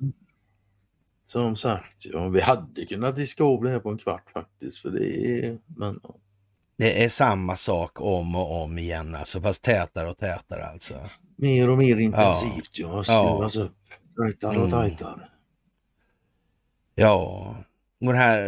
Som 1.26 1.56
sagt, 1.56 2.04
ja, 2.04 2.28
vi 2.28 2.40
hade 2.40 2.86
kunnat 2.86 3.16
diska 3.16 3.44
av 3.44 3.62
det 3.62 3.70
här 3.70 3.80
på 3.80 3.90
en 3.90 3.98
kvart 3.98 4.30
faktiskt. 4.30 4.78
För 4.78 4.90
det 4.90 5.38
är, 5.46 5.58
men, 5.66 6.00
ja. 6.02 6.14
Det 6.78 7.04
är 7.04 7.08
samma 7.08 7.56
sak 7.56 8.00
om 8.00 8.36
och 8.36 8.62
om 8.62 8.78
igen, 8.78 9.14
alltså, 9.14 9.40
fast 9.40 9.62
tätare 9.62 10.10
och 10.10 10.18
tätare 10.18 10.66
alltså. 10.66 10.94
Mer 11.36 11.70
och 11.70 11.78
mer 11.78 11.96
intensivt, 11.96 12.70
ja. 12.72 13.02
Ja. 13.06 13.50
upp 13.56 13.72
tajtare 14.16 14.50
och 14.50 14.68
mm. 14.68 14.70
tajtare. 14.70 15.20
Ja, 16.94 17.54
och 18.00 18.06
den 18.06 18.16
här 18.16 18.40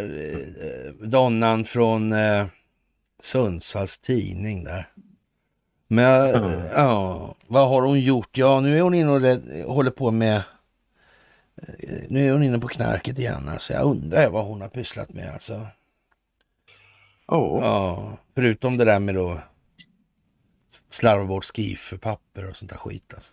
eh, 0.71 1.09
donnan 1.09 1.65
från 1.65 2.13
eh, 2.13 2.47
Sundsvalls 3.21 3.99
tidning 3.99 4.65
där. 4.65 4.89
Men 5.89 6.35
mm. 6.35 6.61
ja, 6.75 7.35
vad 7.47 7.69
har 7.69 7.83
hon 7.83 8.01
gjort? 8.01 8.39
Ja, 8.39 8.61
nu 8.61 8.79
är 8.79 8.83
hon 8.83 8.95
inne 8.95 9.11
och 9.65 9.75
håller 9.75 9.91
på 9.91 10.11
med 10.11 10.37
eh, 11.57 12.01
nu 12.09 12.29
är 12.29 12.33
hon 12.33 12.43
inne 12.43 12.59
på 12.59 12.69
knarket 12.69 13.19
igen. 13.19 13.49
Alltså, 13.49 13.73
jag 13.73 13.85
undrar 13.85 14.31
vad 14.31 14.45
hon 14.45 14.61
har 14.61 14.69
pysslat 14.69 15.09
med. 15.13 15.33
Alltså. 15.33 15.67
Oh. 17.31 17.61
Ja, 17.63 18.19
förutom 18.35 18.77
det 18.77 18.85
där 18.85 18.99
med 19.01 19.15
då 19.15 19.41
slarva 20.69 21.25
bort 21.25 21.45
skifferpapper 21.45 22.49
och 22.49 22.57
sånt 22.57 22.71
där 22.71 22.79
skit. 22.79 23.15
Alltså. 23.15 23.33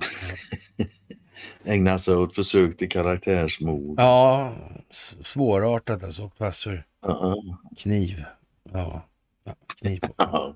Ägna 1.63 1.99
sig 1.99 2.15
åt 2.15 2.35
försök 2.35 2.77
till 2.77 2.89
karaktärsmord. 2.89 3.99
Ja, 3.99 4.55
svårartat 5.21 6.03
alltså. 6.03 6.23
Åkt 6.23 6.37
fast 6.37 6.63
för 6.63 6.73
uh 6.73 6.83
-uh. 7.01 7.57
kniv. 7.77 8.25
Ja, 8.73 9.09
ja 9.43 9.55
kniv. 9.81 9.99
ja. 10.17 10.55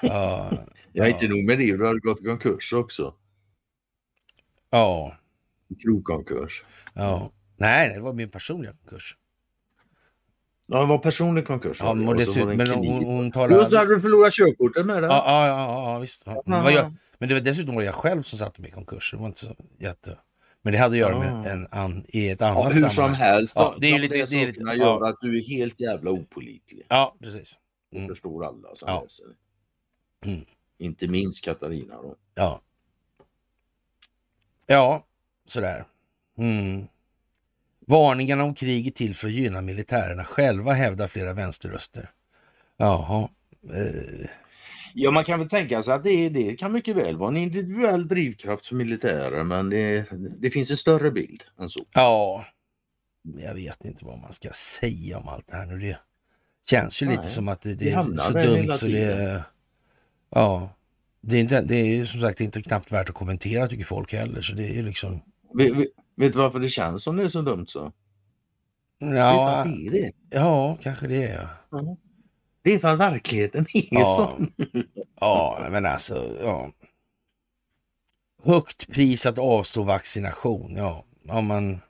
ja, 0.00 0.50
jag 0.92 1.06
är 1.06 1.10
inte 1.10 1.28
nog 1.28 1.44
med 1.44 1.58
det, 1.58 1.76
du 1.76 1.84
har 1.84 1.94
gått 1.94 2.20
i 2.20 2.24
konkurs 2.24 2.72
också. 2.72 3.14
Ja. 4.70 5.16
Krogkonkurs. 5.82 6.64
Ja. 6.94 7.32
Nej, 7.56 7.94
det 7.94 8.00
var 8.00 8.12
min 8.12 8.30
personliga 8.30 8.72
konkurs. 8.72 9.16
Ja, 10.66 10.80
det 10.80 10.86
var 10.86 10.98
personlig 10.98 11.46
konkurs. 11.46 11.76
Ja, 11.80 11.94
men, 11.94 12.16
dessutom, 12.16 12.56
men 12.56 12.70
hon, 12.70 13.04
hon 13.04 13.32
talade... 13.32 13.54
Just 13.54 13.70
när 13.70 13.86
du 13.86 14.00
förlorade 14.00 14.30
körkortet 14.30 14.86
med 14.86 15.02
det. 15.02 15.06
Ja, 15.08 15.24
ja, 15.26 15.46
ja, 15.48 15.92
ja 15.92 15.98
visst. 15.98 16.22
Ja. 16.26 16.42
Men, 16.46 16.74
jag, 16.74 16.92
men 17.18 17.28
det 17.28 17.34
var 17.34 17.42
dessutom 17.42 17.74
var 17.74 17.82
det 17.82 17.86
jag 17.86 17.94
själv 17.94 18.22
som 18.22 18.38
satte 18.38 18.60
mig 18.60 18.70
i 18.70 18.72
konkurs. 18.72 19.10
Det 19.10 19.16
var 19.16 19.26
inte 19.26 19.40
så 19.40 19.56
jätte... 19.78 20.18
Men 20.62 20.72
det 20.72 20.78
hade 20.78 20.92
att 20.92 20.98
göra 20.98 21.18
med 21.18 21.52
en, 21.52 21.66
an, 21.70 22.04
i 22.08 22.28
ett 22.28 22.42
annat 22.42 22.58
ja, 22.58 22.68
hur 22.68 22.88
sammanhang. 22.88 22.90
som 22.90 23.14
helst. 23.14 23.52
Ja, 23.56 23.76
det 23.80 23.90
är 23.90 23.98
lite, 23.98 24.14
det 24.14 24.42
är 24.42 24.46
lite, 24.46 24.60
gör 24.60 24.74
ja. 24.76 25.08
att 25.08 25.16
du 25.20 25.38
är 25.38 25.42
helt 25.42 25.80
jävla 25.80 26.10
opolitlig. 26.10 26.86
Ja, 26.88 27.16
precis. 27.22 27.58
Mm. 27.92 28.06
Det 28.06 28.12
förstår 28.12 28.44
alla 28.44 28.68
som 28.74 28.88
ja. 28.88 29.02
läser. 29.02 29.26
Mm. 30.26 30.44
Inte 30.78 31.08
minst 31.08 31.44
Katarina 31.44 31.94
då. 32.02 32.16
Ja. 32.34 32.60
Ja, 34.66 35.06
sådär. 35.46 35.84
Mm. 36.38 36.86
Varningarna 37.86 38.44
om 38.44 38.54
krig 38.54 38.86
är 38.86 38.90
till 38.90 39.14
för 39.14 39.26
att 39.26 39.32
gynna 39.32 39.60
militärerna 39.60 40.24
själva, 40.24 40.72
hävdar 40.72 41.08
flera 41.08 41.32
vänsterröster. 41.32 42.10
Jaha. 42.76 43.28
Eh. 43.74 44.28
Ja, 44.94 45.10
man 45.10 45.24
kan 45.24 45.38
väl 45.38 45.48
tänka 45.48 45.82
sig 45.82 45.94
att 45.94 46.04
det, 46.04 46.28
det 46.28 46.56
kan 46.56 46.72
mycket 46.72 46.96
väl 46.96 47.16
vara 47.16 47.30
en 47.30 47.36
individuell 47.36 48.08
drivkraft 48.08 48.66
för 48.66 48.74
militärer, 48.74 49.44
men 49.44 49.70
det, 49.70 50.04
det 50.38 50.50
finns 50.50 50.70
en 50.70 50.76
större 50.76 51.10
bild 51.10 51.42
än 51.60 51.68
så. 51.68 51.80
Ja, 51.92 52.44
jag 53.38 53.54
vet 53.54 53.84
inte 53.84 54.04
vad 54.04 54.18
man 54.18 54.32
ska 54.32 54.50
säga 54.50 55.18
om 55.18 55.28
allt 55.28 55.46
det 55.46 55.56
här 55.56 55.66
nu. 55.66 55.78
Det 55.78 55.98
känns 56.70 57.02
ju 57.02 57.06
Nej, 57.06 57.16
lite 57.16 57.28
som 57.28 57.48
att 57.48 57.60
det, 57.60 57.74
det 57.74 57.90
är 57.90 58.02
så 58.02 58.32
dumt 58.32 58.74
så 58.74 58.86
det... 58.86 59.44
Ja, 60.30 60.76
det 61.20 61.36
är, 61.36 61.40
inte, 61.40 61.62
det 61.62 61.74
är 61.74 62.06
som 62.06 62.20
sagt 62.20 62.40
inte 62.40 62.62
knappt 62.62 62.92
värt 62.92 63.08
att 63.08 63.14
kommentera 63.14 63.68
tycker 63.68 63.84
folk 63.84 64.12
heller, 64.12 64.42
så 64.42 64.54
det 64.54 64.78
är 64.78 64.82
liksom... 64.82 65.22
Vi, 65.54 65.70
vi, 65.70 65.88
Vet 66.16 66.32
du 66.32 66.38
varför 66.38 66.60
det 66.60 66.68
känns 66.68 67.02
som 67.02 67.16
det 67.16 67.22
är 67.22 67.28
så 67.28 67.42
dumt 67.42 67.66
så? 67.68 67.92
Ja, 68.98 69.64
det 69.66 69.86
är 69.86 69.90
det. 69.90 70.12
ja 70.30 70.78
kanske 70.82 71.06
det 71.06 71.24
är. 71.24 71.48
Ja. 71.70 71.96
Det 72.62 72.74
är 72.74 72.78
för 72.78 72.88
att 72.88 72.98
verkligheten 72.98 73.66
är 73.74 73.82
ja. 73.90 74.16
sån. 74.16 74.52
ja, 75.20 75.68
men 75.70 75.86
alltså, 75.86 76.36
ja. 76.42 76.72
Högt 78.44 78.92
pris 78.92 79.26
att 79.26 79.38
avstå 79.38 79.82
vaccination, 79.82 80.76
ja. 80.76 81.04
Om 81.28 81.46
man... 81.46 81.80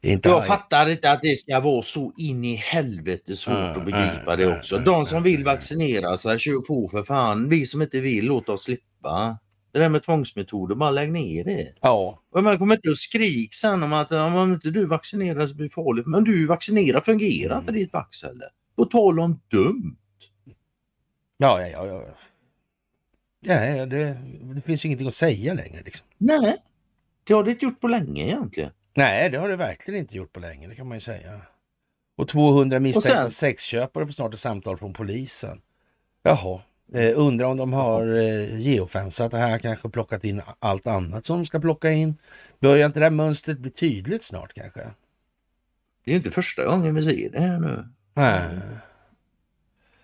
Inte 0.00 0.28
jag 0.28 0.46
fattar 0.46 0.88
inte 0.88 1.10
att 1.10 1.22
det 1.22 1.36
ska 1.36 1.60
vara 1.60 1.82
så 1.82 2.12
in 2.16 2.44
i 2.44 2.54
helvete 2.54 3.36
svårt 3.36 3.54
mm, 3.54 3.70
att 3.70 3.84
begripa 3.84 4.32
mm, 4.32 4.38
det 4.38 4.58
också. 4.58 4.74
Mm, 4.74 4.84
De 4.84 5.06
som 5.06 5.22
vill 5.22 5.44
vaccinera 5.44 6.16
sig, 6.16 6.38
kör 6.38 6.60
på 6.66 6.88
för 6.88 7.04
fan. 7.04 7.48
Vi 7.48 7.66
som 7.66 7.82
inte 7.82 8.00
vill, 8.00 8.24
låt 8.24 8.48
oss 8.48 8.62
slippa. 8.62 9.38
Det 9.72 9.78
där 9.78 9.88
med 9.88 10.02
tvångsmetoder, 10.02 10.74
bara 10.74 10.90
lägg 10.90 11.12
ner 11.12 11.44
det. 11.44 11.72
Ja. 11.80 12.22
Och 12.30 12.42
man 12.42 12.58
kommer 12.58 12.74
inte 12.74 12.90
att 12.90 12.98
skrik 12.98 13.54
sen 13.54 13.82
om 13.82 13.92
att 13.92 14.12
om 14.12 14.52
inte 14.52 14.70
du 14.70 14.86
vaccinerar 14.86 15.46
så 15.46 15.54
blir 15.54 15.66
det 15.66 15.74
farligt. 15.74 16.06
Men 16.06 16.24
du 16.24 16.46
vaccinerar 16.46 17.00
fungerar 17.00 17.52
mm. 17.52 17.58
inte 17.58 17.72
ditt 17.72 17.92
vax 17.92 18.22
heller. 18.22 18.48
På 18.76 18.84
tal 18.84 19.20
om 19.20 19.40
dumt. 19.50 19.96
Ja, 21.36 21.60
ja, 21.60 21.86
ja. 21.86 22.04
ja. 23.40 23.64
ja 23.64 23.86
det, 23.86 24.18
det 24.54 24.60
finns 24.60 24.84
ingenting 24.84 25.08
att 25.08 25.14
säga 25.14 25.54
längre. 25.54 25.82
Liksom. 25.84 26.06
Nej, 26.18 26.56
det 27.24 27.32
har 27.34 27.44
det 27.44 27.50
inte 27.50 27.64
gjort 27.64 27.80
på 27.80 27.88
länge 27.88 28.24
egentligen. 28.24 28.70
Nej, 28.94 29.30
det 29.30 29.38
har 29.38 29.48
det 29.48 29.56
verkligen 29.56 30.00
inte 30.00 30.16
gjort 30.16 30.32
på 30.32 30.40
länge, 30.40 30.68
det 30.68 30.74
kan 30.74 30.88
man 30.88 30.96
ju 30.96 31.00
säga. 31.00 31.40
Och 32.16 32.28
200 32.28 32.80
misstänkta 32.80 33.30
sexköpare 33.30 34.06
får 34.06 34.12
snart 34.12 34.34
ett 34.34 34.40
samtal 34.40 34.78
från 34.78 34.92
polisen. 34.92 35.60
Jaha, 36.22 36.60
Eh, 36.92 37.12
undrar 37.16 37.46
om 37.46 37.56
de 37.56 37.72
har 37.72 38.06
eh, 38.06 38.60
geofensat 38.60 39.30
det 39.30 39.38
här, 39.38 39.58
kanske 39.58 39.88
plockat 39.88 40.24
in 40.24 40.42
allt 40.58 40.86
annat 40.86 41.26
som 41.26 41.36
de 41.36 41.46
ska 41.46 41.60
plocka 41.60 41.90
in. 41.90 42.14
Börjar 42.60 42.86
inte 42.86 42.98
det 42.98 43.04
här 43.04 43.10
mönstret 43.10 43.58
bli 43.58 43.70
tydligt 43.70 44.22
snart 44.22 44.54
kanske? 44.54 44.80
Det 46.04 46.12
är 46.12 46.16
inte 46.16 46.30
första 46.30 46.64
gången 46.64 46.94
vi 46.94 47.02
ser 47.02 47.30
det 47.30 47.40
här 47.40 47.58
nu. 47.58 47.88
Nej. 48.14 48.42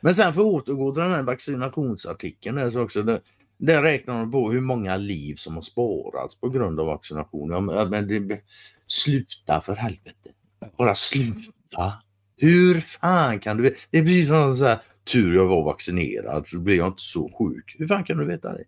Men 0.00 0.14
sen 0.14 0.34
för 0.34 0.40
att 0.40 0.46
återgå 0.46 0.94
till 0.94 1.02
den 1.02 1.12
här 1.12 1.22
vaccinationsartikeln 1.22 2.56
där 2.56 2.70
så 2.70 2.80
också. 2.80 3.02
Det, 3.02 3.20
där 3.56 3.82
räknar 3.82 4.18
de 4.18 4.32
på 4.32 4.50
hur 4.50 4.60
många 4.60 4.96
liv 4.96 5.34
som 5.34 5.54
har 5.54 5.62
sparats 5.62 6.40
på 6.40 6.48
grund 6.48 6.80
av 6.80 6.86
vaccination. 6.86 7.50
Ja, 7.50 7.84
men 7.84 8.08
det, 8.08 8.40
sluta 8.86 9.60
för 9.60 9.76
helvete. 9.76 10.30
Bara 10.78 10.94
sluta. 10.94 11.92
Hur 12.36 12.80
fan 12.80 13.40
kan 13.40 13.56
du? 13.56 13.76
Det 13.90 13.98
är 13.98 14.02
precis 14.02 14.28
som 14.28 14.56
så 14.56 14.64
här, 14.64 14.78
tur 15.04 15.34
jag 15.34 15.46
var 15.46 15.62
vaccinerad 15.62 16.46
så 16.46 16.58
blev 16.58 16.76
jag 16.76 16.86
inte 16.86 17.02
så 17.02 17.30
sjuk. 17.38 17.76
Hur 17.78 17.86
fan 17.86 18.04
kan 18.04 18.18
du 18.18 18.24
veta 18.24 18.52
det? 18.52 18.64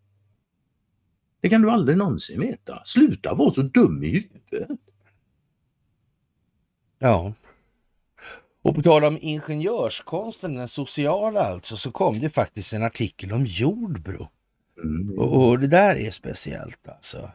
Det 1.41 1.49
kan 1.49 1.63
du 1.63 1.71
aldrig 1.71 1.99
någonsin 1.99 2.41
veta. 2.41 2.83
Sluta 2.85 3.35
vara 3.35 3.55
så 3.55 3.63
dum 3.63 4.03
i 4.03 4.09
huvudet. 4.09 4.79
Ja. 6.99 7.33
Och 8.63 8.75
på 8.75 8.83
tal 8.83 9.05
om 9.05 9.19
ingenjörskonsten, 9.21 10.55
den 10.55 10.69
sociala 10.69 11.41
alltså, 11.41 11.77
så 11.77 11.91
kom 11.91 12.21
det 12.21 12.31
faktiskt 12.31 12.73
en 12.73 12.83
artikel 12.83 13.33
om 13.33 13.45
Jordbro. 13.47 14.29
Mm. 14.83 15.19
Och, 15.19 15.59
det 15.59 15.67
där 15.67 15.97
är 15.97 16.11
speciellt 16.11 16.89
alltså. 16.89 17.31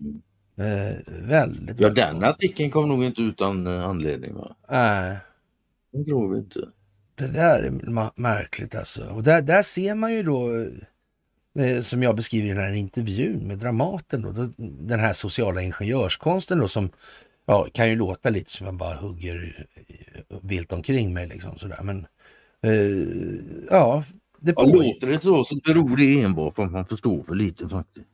Mm. 0.00 0.22
Eh, 0.56 0.96
väldigt, 1.06 1.80
Ja, 1.80 1.90
den 1.90 2.24
artikeln 2.24 2.70
kom 2.70 2.88
nog 2.88 3.04
inte 3.04 3.22
utan 3.22 3.66
eh, 3.66 3.84
anledning 3.84 4.34
va? 4.34 4.56
Nej. 4.70 5.18
Det 5.92 6.04
tror 6.04 6.32
vi 6.32 6.38
inte. 6.38 6.68
Det 7.14 7.26
där 7.26 7.62
är 7.62 8.20
märkligt 8.20 8.74
alltså. 8.74 9.06
Och 9.06 9.22
där, 9.22 9.42
där 9.42 9.62
ser 9.62 9.94
man 9.94 10.12
ju 10.12 10.22
då, 10.22 10.50
eh, 11.58 11.80
som 11.80 12.02
jag 12.02 12.16
beskriver 12.16 12.46
i 12.46 12.52
den 12.52 12.64
här 12.64 12.72
intervjun 12.72 13.38
med 13.38 13.58
Dramaten, 13.58 14.22
då, 14.22 14.32
då, 14.32 14.48
den 14.58 15.00
här 15.00 15.12
sociala 15.12 15.62
ingenjörskonsten 15.62 16.58
då 16.58 16.68
som 16.68 16.90
ja, 17.46 17.68
kan 17.72 17.88
ju 17.88 17.96
låta 17.96 18.30
lite 18.30 18.50
som 18.50 18.66
jag 18.66 18.76
bara 18.76 18.94
hugger 18.94 19.66
vilt 20.42 20.72
omkring 20.72 21.14
mig 21.14 21.28
liksom 21.28 21.58
sådär. 21.58 21.82
Men 21.82 22.06
eh, 22.62 23.34
ja, 23.70 24.02
det 24.40 24.54
ja, 24.56 24.64
låter 24.64 25.06
det 25.06 25.22
så 25.22 25.44
så 25.44 25.56
beror 25.56 25.96
det 25.96 26.22
enbart 26.22 26.54
på 26.54 26.62
att 26.62 26.72
man 26.72 26.86
förstår 26.86 27.22
för 27.22 27.34
lite 27.34 27.68
faktiskt. 27.68 28.06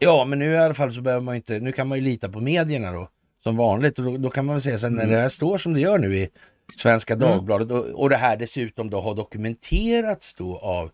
Ja, 0.00 0.24
men 0.24 0.38
nu 0.38 0.52
i 0.52 0.58
alla 0.58 0.74
fall 0.74 0.92
så 0.92 1.00
behöver 1.00 1.24
man 1.24 1.36
inte, 1.36 1.60
nu 1.60 1.72
kan 1.72 1.88
man 1.88 1.98
ju 1.98 2.04
lita 2.04 2.28
på 2.28 2.40
medierna 2.40 2.92
då 2.92 3.08
som 3.38 3.56
vanligt 3.56 3.98
och 3.98 4.04
då, 4.04 4.16
då 4.16 4.30
kan 4.30 4.46
man 4.46 4.54
väl 4.54 4.62
säga 4.62 4.78
så 4.78 4.88
när 4.88 5.02
mm. 5.02 5.14
det 5.14 5.20
här 5.20 5.28
står 5.28 5.58
som 5.58 5.74
det 5.74 5.80
gör 5.80 5.98
nu 5.98 6.16
i 6.16 6.28
Svenska 6.74 7.14
mm. 7.14 7.28
Dagbladet 7.28 7.70
och, 7.70 7.84
och 7.84 8.10
det 8.10 8.16
här 8.16 8.36
dessutom 8.36 8.90
då 8.90 9.00
har 9.00 9.14
dokumenterats 9.14 10.34
då 10.34 10.58
av 10.58 10.90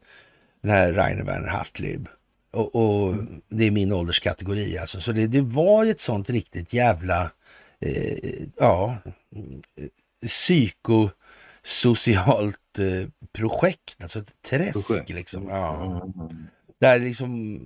den 0.62 0.70
här 0.70 0.92
Rainer 0.92 1.24
Werner 1.24 1.48
Hartlieb. 1.48 2.08
Och, 2.50 2.74
och 2.74 3.12
mm. 3.12 3.40
det 3.48 3.64
är 3.64 3.70
min 3.70 3.92
ålderskategori 3.92 4.78
alltså. 4.78 5.00
Så 5.00 5.12
det, 5.12 5.26
det 5.26 5.40
var 5.40 5.84
ju 5.84 5.90
ett 5.90 6.00
sånt 6.00 6.30
riktigt 6.30 6.72
jävla, 6.72 7.30
eh, 7.80 8.18
ja, 8.56 8.96
psykosocialt 10.26 12.78
eh, 12.78 13.08
projekt, 13.32 14.02
alltså 14.02 14.18
ett 14.18 14.42
träsk 14.42 14.88
projekt. 14.88 15.10
liksom. 15.10 15.48
Ja. 15.48 16.02
Där 16.80 16.98
liksom, 16.98 17.60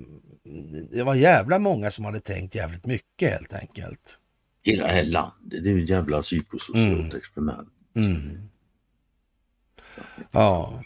det 0.92 1.02
var 1.02 1.14
jävla 1.14 1.58
många 1.58 1.90
som 1.90 2.04
hade 2.04 2.20
tänkt 2.20 2.54
jävligt 2.54 2.86
mycket 2.86 3.30
helt 3.30 3.52
enkelt. 3.52 4.18
Hela 4.62 4.86
det 4.86 4.92
här 4.92 5.04
landet, 5.04 5.64
det 5.64 5.70
är 5.70 5.74
ju 5.74 5.84
ett 5.84 5.90
jävla 5.90 6.22
psykosocialt 6.22 7.00
mm. 7.00 7.16
experiment. 7.16 7.68
Mm. 7.96 8.48
Ja. 10.30 10.82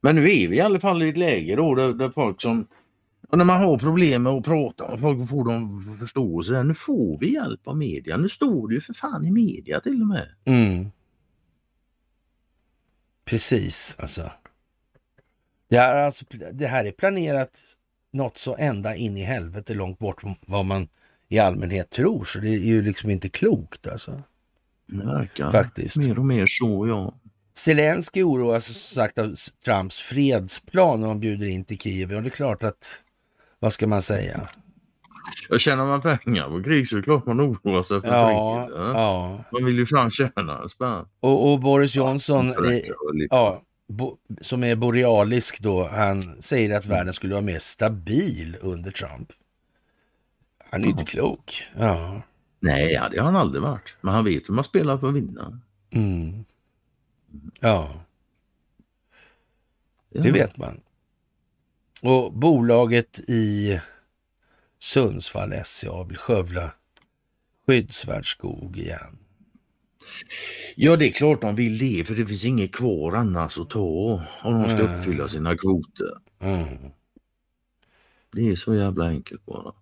Men 0.00 0.14
nu 0.14 0.22
är 0.22 0.48
vi 0.48 0.56
i 0.56 0.60
alla 0.60 0.80
fall 0.80 1.02
i 1.02 1.08
ett 1.08 1.18
läge 1.18 1.56
då 1.56 1.74
där, 1.74 1.92
där 1.92 2.10
folk 2.10 2.42
som 2.42 2.66
och 3.30 3.38
när 3.38 3.44
man 3.44 3.62
har 3.62 3.78
problem 3.78 4.22
med 4.22 4.32
att 4.32 4.44
prata 4.44 4.84
och 4.84 5.00
folk 5.00 5.28
får 5.28 5.44
dem 5.44 5.96
förståelse. 6.00 6.62
Nu 6.62 6.74
får 6.74 7.18
vi 7.18 7.32
hjälp 7.34 7.68
av 7.68 7.76
media. 7.76 8.16
Nu 8.16 8.28
står 8.28 8.68
det 8.68 8.74
ju 8.74 8.80
för 8.80 8.94
fan 8.94 9.26
i 9.26 9.30
media 9.30 9.80
till 9.80 10.00
och 10.00 10.06
med. 10.06 10.28
Mm. 10.44 10.90
Precis 13.24 13.96
alltså. 13.98 14.30
Det, 15.68 15.76
är 15.76 15.94
alltså. 15.94 16.24
det 16.52 16.66
här 16.66 16.84
är 16.84 16.92
planerat 16.92 17.60
något 18.12 18.38
så 18.38 18.56
ända 18.56 18.96
in 18.96 19.16
i 19.16 19.22
helvete 19.22 19.74
långt 19.74 19.98
bort 19.98 20.20
från 20.20 20.34
vad 20.46 20.64
man 20.64 20.88
i 21.28 21.38
allmänhet 21.38 21.90
tror. 21.90 22.24
Så 22.24 22.38
det 22.38 22.48
är 22.48 22.58
ju 22.58 22.82
liksom 22.82 23.10
inte 23.10 23.28
klokt 23.28 23.86
alltså. 23.86 24.22
Verkar 24.92 25.50
Faktiskt. 25.50 25.96
mer 25.96 26.18
och 26.18 26.26
mer 26.26 26.46
så, 26.46 26.86
ja. 26.88 27.14
Zelensky 27.56 28.22
oroas 28.22 28.64
som 28.64 28.74
sagt 28.74 29.18
av 29.18 29.34
Trumps 29.64 29.98
fredsplan 29.98 31.00
när 31.00 31.08
man 31.08 31.20
bjuder 31.20 31.46
in 31.46 31.64
till 31.64 31.78
Kiev. 31.78 32.12
Och 32.12 32.22
det 32.22 32.28
är 32.28 32.30
klart 32.30 32.62
att, 32.62 33.02
vad 33.58 33.72
ska 33.72 33.86
man 33.86 34.02
säga? 34.02 34.48
Jag 35.48 35.60
tjänar 35.60 35.86
man 35.86 36.00
pengar 36.00 36.48
på 36.48 36.62
krig 36.62 36.88
så 36.88 36.96
är 36.96 37.00
det 37.00 37.04
klart 37.04 37.26
man 37.26 37.40
oroar 37.40 37.82
sig 37.82 38.00
för 38.00 38.08
ja, 38.08 38.66
kriget. 38.66 38.80
Ja. 38.94 39.44
Man 39.52 39.64
vill 39.64 39.78
ju 39.78 39.86
fan 39.86 40.10
tjäna 40.10 40.68
spänn. 40.68 41.04
Och, 41.20 41.52
och, 41.52 41.60
Boris 41.60 41.96
Johnson, 41.96 42.54
ja, 42.56 42.72
är, 42.72 42.82
ja, 43.30 43.62
bo, 43.88 44.16
som 44.40 44.64
är 44.64 44.76
borealisk 44.76 45.60
då, 45.60 45.88
han 45.88 46.42
säger 46.42 46.78
att 46.78 46.86
världen 46.86 47.12
skulle 47.12 47.34
vara 47.34 47.44
mer 47.44 47.58
stabil 47.58 48.56
under 48.60 48.90
Trump. 48.90 49.28
Han 50.70 50.84
är 50.84 50.88
inte 50.88 51.04
klok. 51.04 51.64
Ja. 51.78 52.22
Nej, 52.60 53.00
det 53.12 53.18
har 53.18 53.24
han 53.24 53.36
aldrig 53.36 53.62
varit. 53.62 53.94
Men 54.00 54.14
han 54.14 54.24
vet 54.24 54.48
hur 54.48 54.54
man 54.54 54.64
spelar 54.64 54.98
för 54.98 55.08
att 55.08 55.14
vinna. 55.14 55.60
Mm. 55.90 56.44
Ja. 57.60 58.04
Det 60.10 60.28
ja. 60.28 60.34
vet 60.34 60.58
man. 60.58 60.80
Och 62.02 62.32
bolaget 62.32 63.18
i 63.18 63.80
Sundsvall 64.78 65.52
SCA 65.64 66.04
vill 66.04 66.16
skövla 66.16 66.72
skyddsvärd 67.66 68.32
skog 68.32 68.78
igen. 68.78 69.18
Ja, 70.76 70.96
det 70.96 71.08
är 71.08 71.12
klart 71.12 71.40
de 71.40 71.54
vill 71.54 71.78
det, 71.78 72.04
för 72.04 72.14
det 72.14 72.26
finns 72.26 72.44
inget 72.44 72.72
kvar 72.72 73.12
annars 73.12 73.58
att 73.58 73.70
ta 73.70 74.22
om 74.42 74.52
de 74.52 74.64
ska 74.64 74.72
mm. 74.72 74.84
uppfylla 74.84 75.28
sina 75.28 75.56
kvoter. 75.56 76.18
Mm. 76.40 76.90
Det 78.32 78.48
är 78.48 78.56
så 78.56 78.74
jävla 78.74 79.08
enkelt 79.08 79.46
bara. 79.46 79.72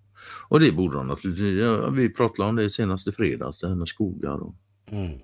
Och 0.49 0.61
det 0.61 0.73
borde 0.73 0.97
de 0.97 1.09
naturligtvis. 1.09 1.61
Ja, 1.61 1.91
vi 1.91 2.09
pratade 2.09 2.49
om 2.49 2.57
det 2.57 2.71
senaste 2.71 3.13
fredags, 3.13 3.59
det 3.59 3.69
här 3.69 3.75
med 3.75 3.89
skogar. 3.89 4.43
Och, 4.43 4.55
mm. 4.91 5.19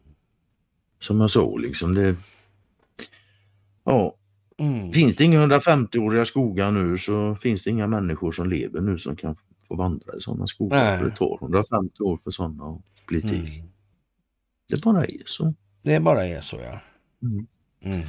Som 1.01 1.21
jag 1.21 1.31
sa, 1.31 1.57
liksom 1.57 1.95
det... 1.95 2.17
Ja. 3.85 4.17
Mm. 4.59 4.93
Finns 4.93 5.17
det 5.17 5.25
inga 5.25 5.47
150-åriga 5.47 6.25
skogar 6.25 6.71
nu 6.71 6.99
så 6.99 7.37
finns 7.37 7.63
det 7.63 7.71
inga 7.71 7.87
människor 7.87 8.33
som 8.33 8.51
lever 8.51 8.81
nu 8.81 8.99
som 8.99 9.17
kan 9.17 9.37
få 9.69 9.75
vandra 9.77 10.17
i 10.17 10.21
sådana 10.21 10.47
skogar. 10.47 10.99
För 10.99 11.05
det 11.05 11.17
tar 11.17 11.39
150 11.43 12.03
år 12.03 12.17
för 12.17 12.31
sådana 12.31 12.65
att 12.65 13.07
bli 13.07 13.21
till. 13.21 13.47
Mm. 13.55 13.69
Det 14.69 14.83
bara 14.83 15.05
är 15.05 15.23
så. 15.25 15.55
Det 15.83 16.01
bara 16.01 16.27
är 16.27 16.41
så 16.41 16.57
ja. 16.57 16.81
Mm. 17.23 17.47
mm. 17.85 18.07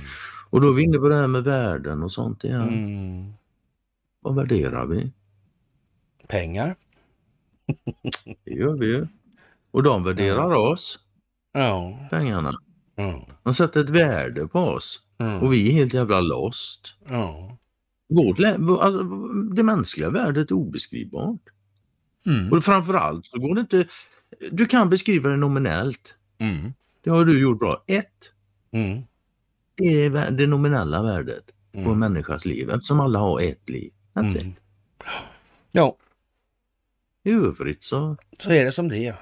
Och 0.50 0.62
då 0.62 0.70
är 0.70 0.74
vi 0.74 0.84
inne 0.84 0.98
på 0.98 1.10
det 1.10 1.16
här 1.16 1.28
med 1.28 1.44
värden 1.44 2.04
och 2.04 2.12
sånt 2.12 2.44
igen. 2.44 2.62
Mm. 2.62 3.34
Vad 4.20 4.36
värderar 4.36 4.86
vi? 4.86 5.12
Pengar. 6.28 6.76
Det 8.46 8.52
gör 8.52 8.74
vi 8.74 8.86
ju. 8.86 9.08
Och 9.72 9.84
de 9.84 10.04
värderar 10.04 10.52
ja. 10.52 10.72
oss. 10.72 11.00
Ja. 11.54 12.00
Pengarna. 12.10 12.54
Ja. 12.96 13.28
De 13.44 13.54
sätter 13.54 13.84
ett 13.84 13.90
värde 13.90 14.48
på 14.48 14.60
oss. 14.60 15.02
Ja. 15.18 15.40
Och 15.40 15.54
vi 15.54 15.70
är 15.70 15.74
helt 15.74 15.94
jävla 15.94 16.22
lost. 16.22 16.96
Ja. 17.10 17.58
Vårt, 18.10 18.40
alltså, 18.40 19.04
det 19.54 19.64
mänskliga 19.64 20.10
värdet 20.10 20.52
är 20.52 20.56
obeskrivbart. 20.56 21.42
Mm. 22.26 22.54
Och 22.54 22.66
framförallt 22.66 23.26
så 23.26 23.40
går 23.40 23.56
det 23.56 23.62
inte... 23.62 23.88
Du 24.52 24.66
kan 24.66 24.90
beskriva 24.90 25.30
det 25.30 25.38
nominellt. 25.38 26.14
Mm. 26.38 26.74
Det 27.04 27.10
har 27.10 27.26
du 27.26 27.42
gjort 27.42 27.60
bra. 27.60 27.84
Ett 27.88 28.32
mm. 28.72 29.04
är 29.78 30.32
det 30.32 30.48
nominella 30.48 31.04
värdet 31.04 31.46
på 31.72 31.80
en 31.80 31.86
mm. 31.86 32.00
människas 32.00 32.46
liv 32.46 32.70
eftersom 32.70 33.00
alla 33.00 33.20
har 33.20 33.42
ett 33.42 33.70
liv. 33.70 33.92
Mm. 34.16 34.54
Ja. 35.72 35.98
I 37.26 37.32
övrigt 37.32 37.84
så... 37.84 38.18
Så 38.38 38.52
är 38.52 38.66
det 38.66 38.72
som 38.72 38.90
det 38.90 38.98
är. 38.98 39.16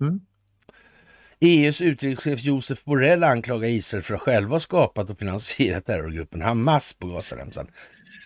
Mm. 0.00 0.20
EUs 1.40 1.80
utrikeschef 1.80 2.44
Josef 2.44 2.84
Borrell 2.84 3.24
anklagar 3.24 3.68
Israel 3.68 4.02
för 4.02 4.14
att 4.14 4.20
själva 4.20 4.54
ha 4.54 4.60
skapat 4.60 5.10
och 5.10 5.18
finansierat 5.18 5.84
terrorgruppen 5.84 6.42
Hamas 6.42 6.92
på 6.92 7.06
Gazaremsan. 7.06 7.66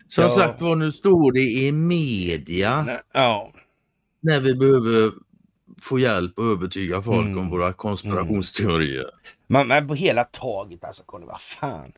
Som 0.09 0.25
ja. 0.25 0.31
sagt 0.31 0.61
var, 0.61 0.77
nu 0.77 0.93
står 0.93 1.33
det 1.33 1.41
i 1.41 1.73
media. 1.73 3.01
Ja. 3.13 3.53
När 4.21 4.41
vi 4.41 4.55
behöver 4.55 5.13
få 5.83 5.99
hjälp 5.99 6.39
och 6.39 6.47
övertyga 6.47 7.03
folk 7.03 7.27
mm. 7.27 7.39
om 7.39 7.51
våra 7.51 7.73
konspirationsteorier. 7.73 9.01
Mm. 9.01 9.13
Man, 9.47 9.69
men 9.69 9.89
på 9.89 9.95
hela 9.95 10.25
taget 10.25 10.85
alltså, 10.85 11.03
Conny, 11.07 11.27
vad 11.27 11.41
fan. 11.41 11.93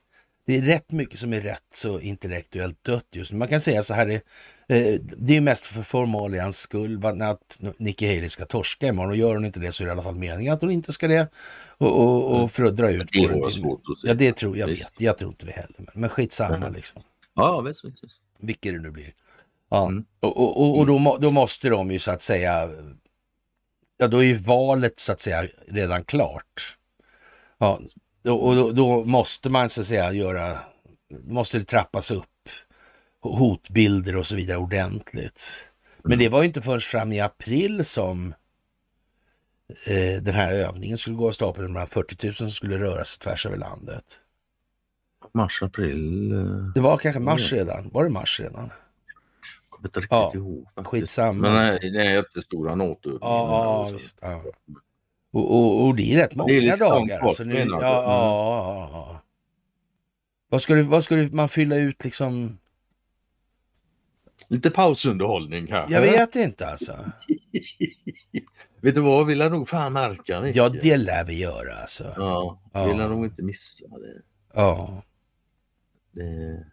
Det 0.46 0.56
är 0.56 0.62
rätt 0.62 0.92
mycket 0.92 1.18
som 1.18 1.32
är 1.32 1.40
rätt 1.40 1.66
så 1.74 2.00
intellektuellt 2.00 2.84
dött 2.84 3.06
just 3.12 3.32
nu. 3.32 3.38
Man 3.38 3.48
kan 3.48 3.60
säga 3.60 3.82
så 3.82 3.94
här, 3.94 4.06
det, 4.06 4.22
det 5.16 5.36
är 5.36 5.40
mest 5.40 5.66
för 5.66 5.82
formalians 5.82 6.58
skull 6.58 7.06
att 7.06 7.58
Nikki 7.76 8.06
Haley 8.06 8.28
ska 8.28 8.46
torska 8.46 8.86
imorgon 8.86 9.10
och 9.10 9.16
gör 9.16 9.34
hon 9.34 9.44
inte 9.44 9.60
det 9.60 9.72
så 9.72 9.82
är 9.82 9.86
det 9.86 9.88
i 9.88 9.92
alla 9.92 10.02
fall 10.02 10.14
meningen 10.14 10.54
att 10.54 10.60
hon 10.60 10.70
inte 10.70 10.92
ska 10.92 11.08
det. 11.08 11.28
Och, 11.78 12.00
och, 12.00 12.30
och 12.30 12.36
mm. 12.36 12.48
för 12.48 12.64
att 12.64 12.76
dra 12.76 12.90
ut 12.90 13.12
på 13.12 13.28
det. 13.28 13.50
Till, 13.50 13.76
ja, 14.02 14.14
det 14.14 14.32
tror 14.32 14.56
jag 14.56 14.66
vet. 14.66 14.92
Jag 14.98 15.18
tror 15.18 15.30
inte 15.30 15.46
det 15.46 15.52
heller. 15.52 15.74
Men, 15.76 15.86
men 15.94 16.10
skitsamma 16.10 16.56
mm. 16.56 16.72
liksom. 16.72 17.02
Ja, 17.34 17.60
visst. 17.60 17.84
visst. 17.84 18.20
Vilket 18.40 18.72
det 18.72 18.80
nu 18.80 18.90
blir. 18.90 19.12
Ja, 19.70 19.86
mm. 19.86 20.04
och, 20.20 20.36
och, 20.36 20.78
och 20.78 20.86
då, 20.86 21.18
då 21.20 21.30
måste 21.30 21.68
de 21.68 21.90
ju 21.90 21.98
så 21.98 22.10
att 22.10 22.22
säga, 22.22 22.70
ja 23.98 24.08
då 24.08 24.18
är 24.18 24.22
ju 24.22 24.36
valet 24.36 24.98
så 24.98 25.12
att 25.12 25.20
säga 25.20 25.46
redan 25.68 26.04
klart. 26.04 26.76
Ja, 27.58 27.80
och 28.24 28.56
då, 28.56 28.72
då, 28.72 29.04
måste 29.04 29.50
man 29.50 29.70
så 29.70 29.80
att 29.80 29.86
säga 29.86 30.12
göra, 30.12 30.58
måste 31.24 31.58
det 31.58 31.64
trappas 31.64 32.10
upp 32.10 32.24
hotbilder 33.28 34.16
och 34.16 34.26
så 34.26 34.36
vidare 34.36 34.58
ordentligt. 34.58 35.70
Men 36.04 36.18
det 36.18 36.28
var 36.28 36.42
ju 36.42 36.46
inte 36.46 36.62
förrän 36.62 36.80
fram 36.80 37.12
i 37.12 37.20
april 37.20 37.84
som 37.84 38.34
eh, 39.88 40.22
den 40.22 40.34
här 40.34 40.52
övningen 40.52 40.98
skulle 40.98 41.16
gå 41.16 41.28
av 41.28 41.32
stapeln. 41.32 41.74
De 41.74 41.86
40 41.86 42.26
000 42.26 42.34
som 42.34 42.50
skulle 42.50 42.78
röra 42.78 43.04
sig 43.04 43.18
tvärs 43.18 43.46
över 43.46 43.56
landet. 43.56 44.04
Mars, 45.34 45.62
april? 45.62 46.32
Eh, 46.32 46.72
det 46.74 46.80
var 46.80 46.98
kanske 46.98 47.20
mars 47.20 47.52
redan. 47.52 47.90
Var 47.92 48.04
det 48.04 48.10
mars 48.10 48.40
redan? 48.40 48.70
kommer 49.82 49.88
inte 49.88 50.00
riktigt 50.00 50.10
ja, 50.10 50.32
ihåg. 50.34 50.86
Skitsamma. 50.86 51.50
Men 51.50 51.80
den 51.80 51.94
här 51.94 52.14
jättestora 52.14 52.74
NATO. 52.74 53.18
Ja, 53.20 53.64
ja, 53.64 53.90
visst. 53.92 54.18
Ja. 54.20 54.42
Och, 55.32 55.54
och, 55.54 55.86
och, 55.86 55.96
det 55.96 56.12
är 56.12 56.16
rätt 56.16 56.34
många 56.34 56.52
är 56.52 56.76
dagar. 56.76 57.20
Alltså 57.20 57.44
nu, 57.44 57.54
ja, 57.54 57.64
ja, 57.70 57.78
ja, 57.80 58.88
ja. 58.92 59.22
Vad 60.48 60.62
ska, 60.62 60.74
du, 60.74 60.82
vad 60.82 61.04
ska 61.04 61.14
du, 61.14 61.30
man 61.30 61.48
fylla 61.48 61.76
ut 61.76 62.04
liksom? 62.04 62.58
Lite 64.52 64.70
pausunderhållning 64.70 65.66
kanske? 65.66 65.94
Jag 65.94 66.02
vet 66.02 66.36
inte 66.36 66.66
alltså. 66.66 66.92
Vet 68.80 68.94
du 68.94 69.00
vad, 69.00 69.26
vi 69.26 69.34
lär 69.34 69.50
nog 69.50 69.68
fan 69.68 69.92
märka 69.92 70.40
mycket. 70.40 70.56
Ja, 70.56 70.68
det 70.68 70.96
lär 70.96 71.24
vi 71.24 71.38
göra 71.38 71.74
alltså. 71.74 72.14
Ja, 72.16 72.62
ja. 72.72 72.86
vi 72.86 72.94
lär 72.94 73.08
nog 73.08 73.24
inte 73.24 73.42
missa 73.42 73.88
det. 73.88 74.22
Ja. 74.54 75.02
Det... 76.12 76.64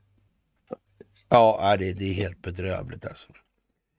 Ja, 1.30 1.76
det, 1.80 1.94
det 1.94 2.06
är 2.06 2.14
helt 2.14 2.42
bedrövligt 2.42 3.06
alltså. 3.06 3.28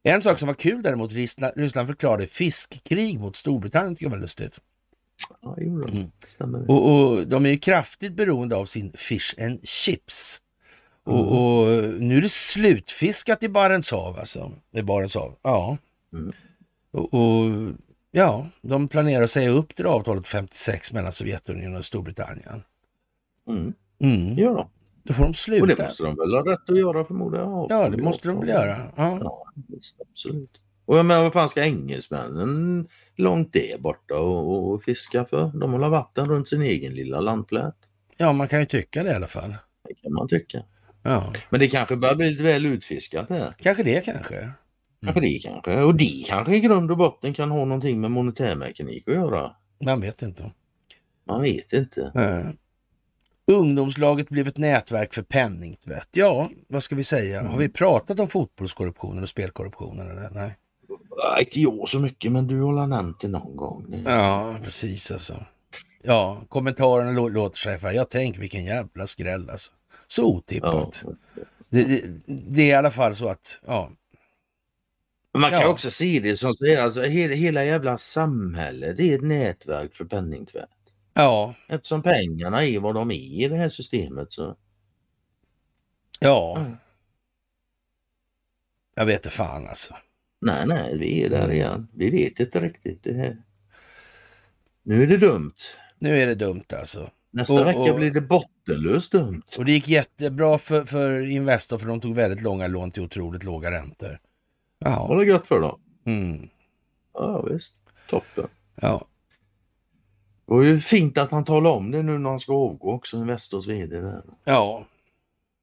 En 0.02 0.22
sak 0.22 0.38
som 0.38 0.46
var 0.46 0.54
kul 0.54 0.82
däremot, 0.82 1.12
Ryssland 1.12 1.86
förklarade 1.86 2.26
fiskkrig 2.26 3.20
mot 3.20 3.36
Storbritannien, 3.36 3.94
tycker 3.94 4.06
jag 4.06 4.10
var 4.10 4.18
lustigt. 4.18 4.60
Ja, 5.42 5.56
jo, 5.60 5.88
mm. 5.88 6.10
Och, 6.68 6.90
och, 6.90 7.26
de 7.26 7.46
är 7.46 7.50
ju 7.50 7.58
kraftigt 7.58 8.12
beroende 8.12 8.56
av 8.56 8.64
sin 8.64 8.92
fish 8.92 9.34
and 9.40 9.68
chips. 9.68 10.40
Och, 11.10 11.18
mm. 11.18 11.94
och 11.94 12.00
nu 12.02 12.16
är 12.16 12.20
det 12.20 12.28
slutfiskat 12.28 13.42
i 13.42 13.48
Barents 13.48 13.90
hav 13.90 14.18
alltså. 14.18 14.52
I 14.72 14.82
Barents 14.82 15.14
hav. 15.14 15.34
Ja. 15.42 15.76
Mm. 16.12 16.32
Och, 16.92 17.14
och, 17.14 17.72
ja, 18.10 18.46
de 18.62 18.88
planerar 18.88 19.22
att 19.22 19.30
säga 19.30 19.50
upp 19.50 19.76
det 19.76 19.84
avtalet 19.84 20.28
56 20.28 20.92
mellan 20.92 21.12
Sovjetunionen 21.12 21.76
och 21.76 21.84
Storbritannien. 21.84 22.62
Mm. 23.48 23.72
Mm. 24.00 24.38
Ja. 24.38 24.70
Då 25.02 25.14
får 25.14 25.24
de 25.24 25.34
sluta. 25.34 25.62
Och 25.62 25.68
det 25.68 25.82
måste 25.82 26.02
de 26.02 26.16
väl 26.16 26.34
ha 26.34 26.52
rätt 26.52 26.70
att 26.70 26.78
göra 26.78 27.04
förmodar 27.04 27.38
jag. 27.38 27.66
Ja, 27.70 27.88
det 27.88 28.02
måste 28.02 28.28
de 28.28 28.40
väl 28.40 28.48
göra. 28.48 28.92
Ja, 28.96 29.18
ja 29.20 29.44
absolut. 30.10 30.50
Och 30.84 30.98
jag 30.98 31.06
menar, 31.06 31.22
vad 31.22 31.32
fan 31.32 31.48
ska 31.48 31.64
engelsmännen 31.64 32.88
långt 33.14 33.52
det 33.52 33.80
borta 33.80 34.18
och, 34.18 34.72
och 34.72 34.82
fiska 34.82 35.24
för? 35.24 35.58
De 35.60 35.72
håller 35.72 35.88
vatten 35.88 36.28
runt 36.28 36.48
sin 36.48 36.62
egen 36.62 36.94
lilla 36.94 37.20
landplätt. 37.20 37.76
Ja, 38.16 38.32
man 38.32 38.48
kan 38.48 38.60
ju 38.60 38.66
tycka 38.66 39.02
det 39.02 39.10
i 39.10 39.14
alla 39.14 39.26
fall. 39.26 39.54
Det 39.88 39.94
kan 39.94 40.12
man 40.12 40.28
tycka. 40.28 40.62
Ja. 41.02 41.32
Men 41.50 41.60
det 41.60 41.68
kanske 41.68 41.96
börjar 41.96 42.14
bli 42.14 42.30
lite 42.30 42.42
väl 42.42 42.66
utfiskat 42.66 43.28
här. 43.28 43.56
Kanske 43.58 43.82
det 43.82 44.04
kanske. 44.04 44.36
Mm. 44.36 44.52
Kanske 45.04 45.20
det 45.20 45.38
kanske. 45.38 45.82
Och 45.82 45.94
det 45.94 46.24
kanske 46.26 46.56
i 46.56 46.60
grund 46.60 46.90
och 46.90 46.96
botten 46.96 47.34
kan 47.34 47.50
ha 47.50 47.64
någonting 47.64 48.00
med 48.00 48.10
monetärmekanik 48.10 49.08
att 49.08 49.14
göra. 49.14 49.56
Man 49.84 50.00
vet 50.00 50.22
inte. 50.22 50.52
Man 51.26 51.42
vet 51.42 51.72
inte. 51.72 52.10
Nej. 52.14 52.56
Ungdomslaget 53.46 54.28
blev 54.28 54.48
ett 54.48 54.58
nätverk 54.58 55.14
för 55.14 55.22
penningtvätt. 55.22 56.08
Ja, 56.12 56.50
vad 56.68 56.82
ska 56.82 56.94
vi 56.94 57.04
säga? 57.04 57.40
Mm. 57.40 57.52
Har 57.52 57.58
vi 57.58 57.68
pratat 57.68 58.20
om 58.20 58.28
fotbollskorruptionen 58.28 59.22
och 59.22 59.28
spelkorruptionen? 59.28 60.10
Eller? 60.10 60.30
Nej. 60.30 60.56
Nej, 60.88 61.44
inte 61.44 61.60
jag 61.60 61.88
så 61.88 61.98
mycket, 61.98 62.32
men 62.32 62.46
du 62.46 62.60
har 62.60 62.86
nämnt 62.86 63.20
det 63.20 63.28
någon 63.28 63.56
gång. 63.56 64.02
Ja, 64.04 64.56
precis 64.64 65.10
alltså. 65.10 65.44
Ja, 66.02 66.42
kommentarerna 66.48 67.12
låter 67.12 67.58
sig 67.58 67.78
för. 67.78 67.90
Jag 67.90 68.10
tänker 68.10 68.40
vilken 68.40 68.64
jävla 68.64 69.06
skräll 69.06 69.50
alltså. 69.50 69.72
Så 70.10 70.24
otippat. 70.24 71.04
Ja. 71.06 71.12
Det, 71.68 71.84
det, 71.84 72.02
det, 72.26 72.62
är 72.62 72.66
i 72.66 72.72
alla 72.72 72.90
fall 72.90 73.14
så 73.14 73.28
att, 73.28 73.60
ja. 73.66 73.90
Man 75.34 75.50
kan 75.50 75.60
ja. 75.60 75.68
också 75.68 75.90
se 75.90 76.20
det 76.20 76.36
som 76.36 76.54
så 76.54 76.82
alltså 76.82 77.02
hela, 77.02 77.34
hela 77.34 77.64
jävla 77.64 77.98
samhället 77.98 78.96
det 78.96 79.10
är 79.10 79.14
ett 79.14 79.24
nätverk 79.24 79.94
för 79.94 80.04
penningtvätt. 80.04 80.68
Ja. 81.14 81.54
Eftersom 81.68 82.02
pengarna 82.02 82.64
är 82.64 82.78
vad 82.78 82.94
de 82.94 83.10
är 83.10 83.44
i 83.44 83.48
det 83.48 83.56
här 83.56 83.68
systemet 83.68 84.32
så. 84.32 84.56
Ja. 86.20 86.56
Mm. 86.58 86.76
Jag 88.94 89.06
vet 89.06 89.16
inte 89.16 89.36
fan 89.36 89.68
alltså. 89.68 89.94
Nej, 90.40 90.66
nej, 90.66 90.98
vi 90.98 91.24
är 91.24 91.30
där 91.30 91.52
igen. 91.52 91.88
Vi 91.94 92.10
vet 92.10 92.40
inte 92.40 92.60
riktigt. 92.60 93.02
Det 93.02 93.12
här. 93.12 93.42
Nu 94.82 95.02
är 95.02 95.06
det 95.06 95.16
dumt. 95.16 95.56
Nu 95.98 96.22
är 96.22 96.26
det 96.26 96.34
dumt 96.34 96.64
alltså. 96.78 97.10
Nästa 97.30 97.60
och, 97.60 97.66
vecka 97.66 97.78
och, 97.78 97.96
blir 97.96 98.10
det 98.10 98.20
bottenlöst 98.20 99.12
dumt. 99.12 99.42
Och 99.58 99.64
det 99.64 99.72
gick 99.72 99.88
jättebra 99.88 100.58
för, 100.58 100.84
för 100.84 101.20
Investor 101.20 101.78
för 101.78 101.86
de 101.86 102.00
tog 102.00 102.14
väldigt 102.14 102.42
långa 102.42 102.66
lån 102.66 102.90
till 102.90 103.02
otroligt 103.02 103.44
låga 103.44 103.70
räntor. 103.70 104.18
Jaha. 104.78 105.08
Var 105.08 105.16
det 105.16 105.24
gött 105.24 105.46
för 105.46 105.60
dem? 105.60 105.80
Mm. 106.06 106.48
Ja 107.14 107.42
visst, 107.42 107.74
toppen. 108.08 108.48
Ja. 108.80 109.06
Det 110.46 110.54
var 110.54 110.62
ju 110.62 110.80
fint 110.80 111.18
att 111.18 111.30
han 111.30 111.44
talade 111.44 111.76
om 111.76 111.90
det 111.90 112.02
nu 112.02 112.18
när 112.18 112.30
han 112.30 112.40
ska 112.40 112.52
avgå 112.52 112.92
också, 112.92 113.16
Investors 113.16 113.66
VD. 113.66 114.00
Där. 114.00 114.22
Ja. 114.44 114.86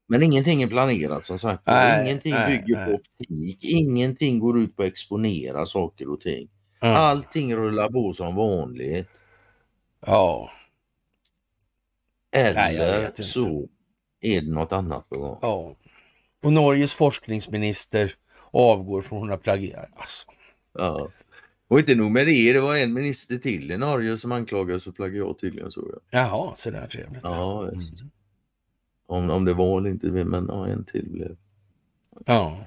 Men 0.06 0.22
ingenting 0.22 0.62
är 0.62 0.66
planerat 0.66 1.26
som 1.26 1.38
sagt. 1.38 1.66
Nej, 1.66 2.04
ingenting 2.04 2.32
nej, 2.32 2.58
bygger 2.58 2.76
nej. 2.76 2.86
på 2.86 2.94
optik. 2.94 3.64
Ingenting 3.64 4.38
går 4.38 4.58
ut 4.60 4.76
på 4.76 4.82
att 4.82 4.88
exponera 4.88 5.66
saker 5.66 6.12
och 6.12 6.20
ting. 6.20 6.48
Mm. 6.80 6.96
Allting 6.96 7.56
rullar 7.56 7.88
på 7.88 8.12
som 8.12 8.34
vanligt. 8.34 9.08
Ja. 10.06 10.50
Eller 12.30 13.22
så 13.22 13.68
är 14.20 14.40
det 14.40 14.50
något 14.50 14.72
annat 14.72 15.08
på 15.08 15.18
gång. 15.18 15.38
Ja. 15.42 15.76
Och 16.42 16.52
Norges 16.52 16.94
forskningsminister 16.94 18.14
avgår 18.50 19.02
från 19.02 19.18
hon 19.18 19.30
har 19.30 19.36
plagierat. 19.36 19.90
Alltså. 19.96 20.28
Ja. 20.72 21.10
Och 21.68 21.78
inte 21.78 21.94
nog 21.94 22.10
med 22.10 22.26
det, 22.26 22.52
det 22.52 22.60
var 22.60 22.76
en 22.76 22.92
minister 22.92 23.38
till 23.38 23.70
i 23.70 23.78
Norge 23.78 24.18
som 24.18 24.32
anklagades 24.32 24.84
för 24.84 24.92
plagiat 24.92 25.38
tydligen. 25.38 25.70
Så 25.70 25.90
jag. 25.92 26.20
Jaha, 26.20 26.52
så 26.56 26.70
där 26.70 26.86
trevligt. 26.86 27.20
Ja. 27.22 27.62
Mm. 27.68 27.80
Om, 29.06 29.30
om 29.30 29.44
det 29.44 29.54
var 29.54 29.78
eller 29.78 29.90
inte, 29.90 30.06
men 30.06 30.46
ja, 30.48 30.66
en 30.66 30.84
till 30.84 31.08
blev. 31.10 31.36
Ja. 32.26 32.58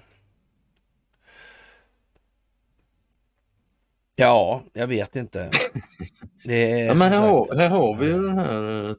Ja, 4.21 4.63
jag 4.73 4.87
vet 4.87 5.15
inte. 5.15 5.51
Det 6.43 6.79
ja, 6.79 6.93
men 6.93 7.11
här, 7.11 7.21
har, 7.21 7.55
här 7.55 7.69
har 7.69 7.95
vi 7.95 8.05
ju 8.05 8.21
den 8.21 8.37
här 8.37 8.89
eh, 8.89 8.95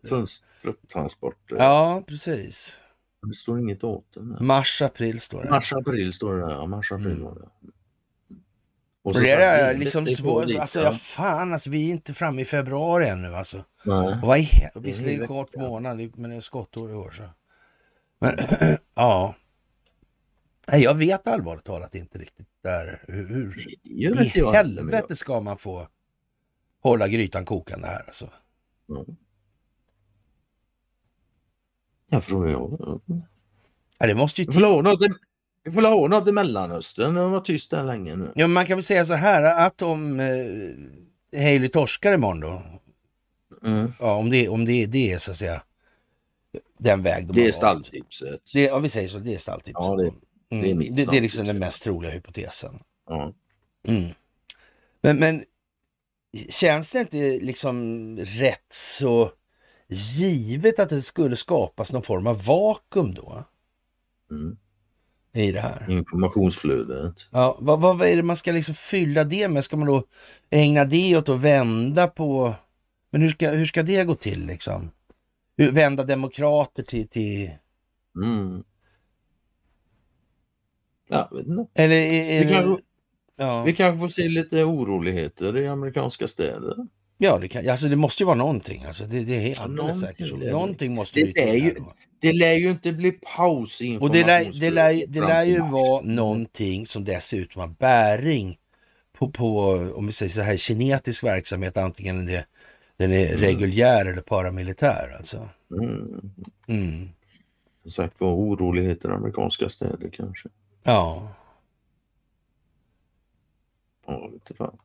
trupptransporten. 0.62 1.58
Ja, 1.58 2.02
precis. 2.06 2.80
Det 3.28 3.34
står 3.34 3.60
inget 3.60 3.80
datum. 3.80 4.36
Mars, 4.40 4.82
april 4.82 5.20
står 5.20 5.42
det. 5.42 5.50
Mars, 5.50 5.72
april 5.72 6.12
står 6.12 6.36
det. 6.36 6.52
Ja, 6.52 6.66
mars, 6.66 6.92
april 6.92 7.06
mm. 7.06 7.34
det. 7.34 7.48
Och 9.04 9.14
det 9.14 9.30
är 9.30 9.74
liksom 9.74 10.06
svårt. 10.06 10.56
Alltså, 10.60 10.80
ja, 10.80 10.92
fan, 10.92 11.52
alltså, 11.52 11.70
vi 11.70 11.88
är 11.88 11.92
inte 11.92 12.14
framme 12.14 12.42
i 12.42 12.44
februari 12.44 13.08
ännu 13.08 13.28
alltså. 13.28 13.64
Nej. 13.84 14.18
Och 14.22 14.28
vad 14.28 14.38
är, 14.38 14.80
visserligen 14.80 15.18
är 15.18 15.22
det 15.22 15.26
kort 15.26 15.56
månad, 15.56 16.10
men 16.14 16.30
det 16.30 16.36
är 16.36 16.40
skottår 16.40 16.90
i 16.90 16.94
år. 16.94 17.10
Så. 17.10 17.22
Men 18.18 18.36
ja. 18.94 19.34
Jag 20.66 20.94
vet 20.94 21.26
allvarligt 21.26 21.64
talat 21.64 21.94
inte 21.94 22.18
riktigt 22.18 22.48
där 22.62 23.04
hur, 23.08 23.76
i 23.82 24.44
helvete 24.52 25.16
ska 25.16 25.40
man 25.40 25.58
få 25.58 25.88
hålla 26.82 27.08
grytan 27.08 27.44
kokande 27.44 27.86
här 27.88 28.04
alltså. 28.06 28.28
Mm. 28.88 29.16
Jag 32.10 32.24
frågar 32.24 32.50
jag. 32.50 33.00
Ja, 33.98 34.06
det 34.06 34.14
måste 34.14 34.42
ju. 34.42 34.46
Vi 35.64 35.72
får 35.72 35.82
ha 35.82 36.08
något 36.08 36.28
i 36.28 36.32
Mellanöstern. 36.32 37.14
De 37.14 37.32
var 37.32 37.40
tyst 37.40 37.70
där 37.70 37.84
länge 37.84 38.16
nu. 38.16 38.32
Ja, 38.34 38.46
man 38.46 38.66
kan 38.66 38.76
väl 38.76 38.82
säga 38.82 39.04
så 39.04 39.14
här 39.14 39.66
att 39.66 39.82
om 39.82 40.20
eh, 40.20 40.26
Haley 41.42 41.68
torskar 41.68 42.14
imorgon 42.14 42.40
då. 42.40 42.62
Mm. 43.64 43.92
Ja, 44.00 44.14
om 44.14 44.30
det, 44.30 44.48
om 44.48 44.64
det, 44.64 44.86
det 44.86 45.12
är 45.12 45.18
så 45.18 45.30
att 45.30 45.36
säga 45.36 45.62
den 46.78 47.02
väg 47.02 47.26
de 47.26 47.32
Det 47.32 47.48
är 47.48 47.52
stalltipset. 47.52 48.40
Det, 48.52 48.62
ja, 48.62 48.78
vi 48.78 48.88
säger 48.88 49.08
så. 49.08 49.18
Det 49.18 49.34
är 49.34 49.38
stalltipset. 49.38 49.84
Ja, 49.84 49.96
det, 49.96 50.12
det, 50.60 50.68
är 50.68 50.72
mm. 50.72 50.94
det, 50.94 51.04
det, 51.04 51.16
är 51.16 51.20
liksom 51.20 51.46
den 51.46 51.58
mest 51.58 51.82
troliga 51.82 52.12
hypotesen. 52.12 52.78
Mm. 53.88 54.08
Men, 55.02 55.18
men 55.18 55.44
känns 56.48 56.92
det 56.92 57.00
inte 57.00 57.38
liksom 57.40 58.16
rätt 58.18 58.72
så 58.72 59.30
givet 60.18 60.78
att 60.78 60.88
det 60.88 61.02
skulle 61.02 61.36
skapas 61.36 61.92
någon 61.92 62.02
form 62.02 62.26
av 62.26 62.44
vakuum 62.44 63.14
då? 63.14 63.44
Mm 64.30 64.56
i 65.34 65.52
det 65.52 65.60
här. 65.60 65.90
Informationsflödet. 65.90 67.28
Ja, 67.30 67.58
vad, 67.60 67.80
vad 67.80 68.02
är 68.02 68.16
det 68.16 68.22
man 68.22 68.36
ska 68.36 68.52
liksom 68.52 68.74
fylla 68.74 69.24
det 69.24 69.48
med? 69.48 69.64
Ska 69.64 69.76
man 69.76 69.88
då 69.88 70.04
ägna 70.50 70.84
det 70.84 71.16
åt 71.16 71.28
att 71.28 71.40
vända 71.40 72.06
på... 72.06 72.54
Men 73.10 73.22
hur 73.22 73.28
ska, 73.28 73.50
hur 73.50 73.66
ska 73.66 73.82
det 73.82 74.04
gå 74.04 74.14
till 74.14 74.46
liksom? 74.46 74.90
Vända 75.56 76.04
demokrater 76.04 76.82
till... 76.82 77.08
till... 77.08 77.50
Mm. 78.24 78.62
Inte. 81.12 81.82
Eller 81.82 81.96
är, 81.96 82.40
är 82.40 82.44
vi, 82.44 82.52
kanske, 82.52 82.82
ja. 83.36 83.62
vi 83.62 83.72
kanske 83.72 84.00
får 84.00 84.08
se 84.08 84.28
lite 84.28 84.64
oroligheter 84.64 85.56
i 85.56 85.68
amerikanska 85.68 86.28
städer. 86.28 86.76
Ja, 87.18 87.38
det, 87.38 87.48
kan, 87.48 87.68
alltså 87.68 87.88
det 87.88 87.96
måste 87.96 88.22
ju 88.22 88.26
vara 88.26 88.36
någonting. 88.36 88.84
Alltså 88.84 89.04
det, 89.04 89.20
det 89.20 89.52
är 89.52 89.62
alldeles 89.62 90.02
ja, 90.02 90.08
säkert 90.08 90.28
så. 90.28 90.36
Någonting 90.36 90.94
måste 90.94 91.20
det, 91.20 91.32
det 91.32 91.54
ju, 91.54 91.74
det 92.20 92.32
lär 92.32 92.54
ju 92.54 92.70
inte 92.70 92.92
bli 92.92 93.12
paus 93.12 93.82
i 93.82 93.98
Och 94.00 94.10
det 94.10 94.26
lär, 94.26 94.60
det 94.60 94.70
lär, 94.70 95.06
det 95.06 95.20
lär 95.20 95.44
ju 95.44 95.58
vara 95.58 96.02
någonting 96.02 96.86
som 96.86 97.04
dessutom 97.04 97.60
har 97.60 97.68
bäring 97.68 98.58
på, 99.18 99.30
på, 99.30 99.72
om 99.94 100.06
vi 100.06 100.12
säger 100.12 100.32
så 100.32 100.40
här, 100.40 100.56
kinetisk 100.56 101.24
verksamhet, 101.24 101.76
antingen 101.76 102.26
det, 102.26 102.46
den 102.96 103.12
är 103.12 103.28
mm. 103.28 103.40
reguljär 103.40 104.06
eller 104.06 104.22
paramilitär 104.22 105.14
alltså. 105.16 105.48
Mm. 105.82 106.32
Mm. 106.68 107.08
Som 107.82 107.90
sagt 107.90 108.20
var, 108.20 108.32
oroligheter 108.32 109.08
i 109.08 109.12
amerikanska 109.12 109.68
städer 109.68 110.10
kanske. 110.12 110.48
Ja. 110.82 111.28
Ja, 114.06 114.28
lite 114.32 114.54
fan. 114.54 114.78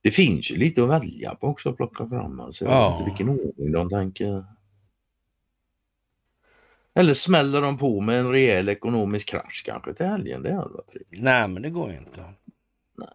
Det 0.00 0.10
finns 0.10 0.50
ju 0.50 0.56
lite 0.56 0.82
att 0.82 0.88
välja 0.88 1.34
på 1.34 1.46
också 1.46 1.70
att 1.70 1.76
plocka 1.76 2.08
fram. 2.08 2.40
Alltså, 2.40 2.64
jag 2.64 2.74
ja. 2.74 2.90
vet 2.90 2.98
inte 2.98 3.10
vilken 3.10 3.28
ordning 3.28 3.72
de 3.72 3.88
tänker. 3.88 4.44
Eller 6.94 7.14
smäller 7.14 7.62
de 7.62 7.78
på 7.78 8.00
med 8.00 8.20
en 8.20 8.30
rejäl 8.30 8.68
ekonomisk 8.68 9.28
krasch 9.28 9.62
kanske 9.66 9.94
till 9.94 10.06
helgen? 10.06 10.42
Det 10.42 10.54
hade 10.54 10.74
varit 10.74 11.02
Nej, 11.10 11.48
men 11.48 11.62
det 11.62 11.70
går 11.70 11.90
ju 11.90 11.98
inte. 11.98 12.24
Nej. 12.96 13.08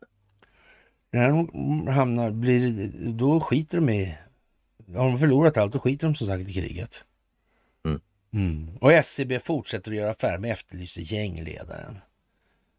när 1.12 1.30
de 1.30 1.88
hamnar, 1.88 2.32
blir, 2.32 2.92
då 3.12 3.40
skiter 3.40 3.78
de 3.78 3.90
i... 3.90 4.18
Har 4.96 5.06
de 5.06 5.18
förlorat 5.18 5.58
allt, 5.58 5.74
då 5.74 5.80
skiter 5.80 6.08
de 6.08 6.16
som 6.16 6.28
sagt 6.28 6.50
i 6.50 6.54
kriget. 6.54 7.06
Mm. 8.34 8.78
Och 8.82 8.94
SCB 8.94 9.40
fortsätter 9.40 9.92
att 9.92 9.98
göra 9.98 10.10
affär 10.10 10.38
med 10.38 10.52
efterlyste 10.52 11.02
gängledaren. 11.02 11.98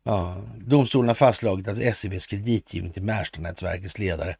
Ja, 0.05 0.43
domstolen 0.59 1.09
har 1.09 1.15
fastslagit 1.15 1.69
att 1.69 1.79
SCBs 1.79 2.27
kreditgivning 2.27 2.93
till 2.93 3.03
Märsta-nätverkets 3.03 3.99
ledare 3.99 4.37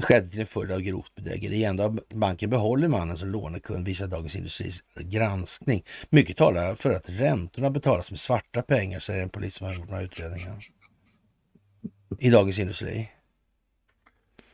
skedde 0.00 0.28
till 0.28 0.40
en 0.40 0.46
följd 0.46 0.72
av 0.72 0.80
grovt 0.80 1.14
bedrägeri. 1.14 1.64
Ändå 1.64 1.96
banken 2.14 2.50
behåller 2.50 2.88
mannen 2.88 3.16
som 3.16 3.28
lånekund, 3.28 3.86
visar 3.86 4.06
Dagens 4.06 4.36
Industris 4.36 4.84
granskning. 4.96 5.84
Mycket 6.10 6.36
talar 6.36 6.74
för 6.74 6.90
att 6.90 7.10
räntorna 7.10 7.70
betalas 7.70 8.10
med 8.10 8.20
svarta 8.20 8.62
pengar, 8.62 8.98
säger 8.98 9.22
en 9.22 9.30
polis 9.30 9.54
som 9.54 9.66
har 9.66 9.74
gjort 9.74 9.90
några 9.90 10.02
utredningar. 10.02 10.58
I 12.18 12.30
Dagens 12.30 12.58
Industri. 12.58 13.10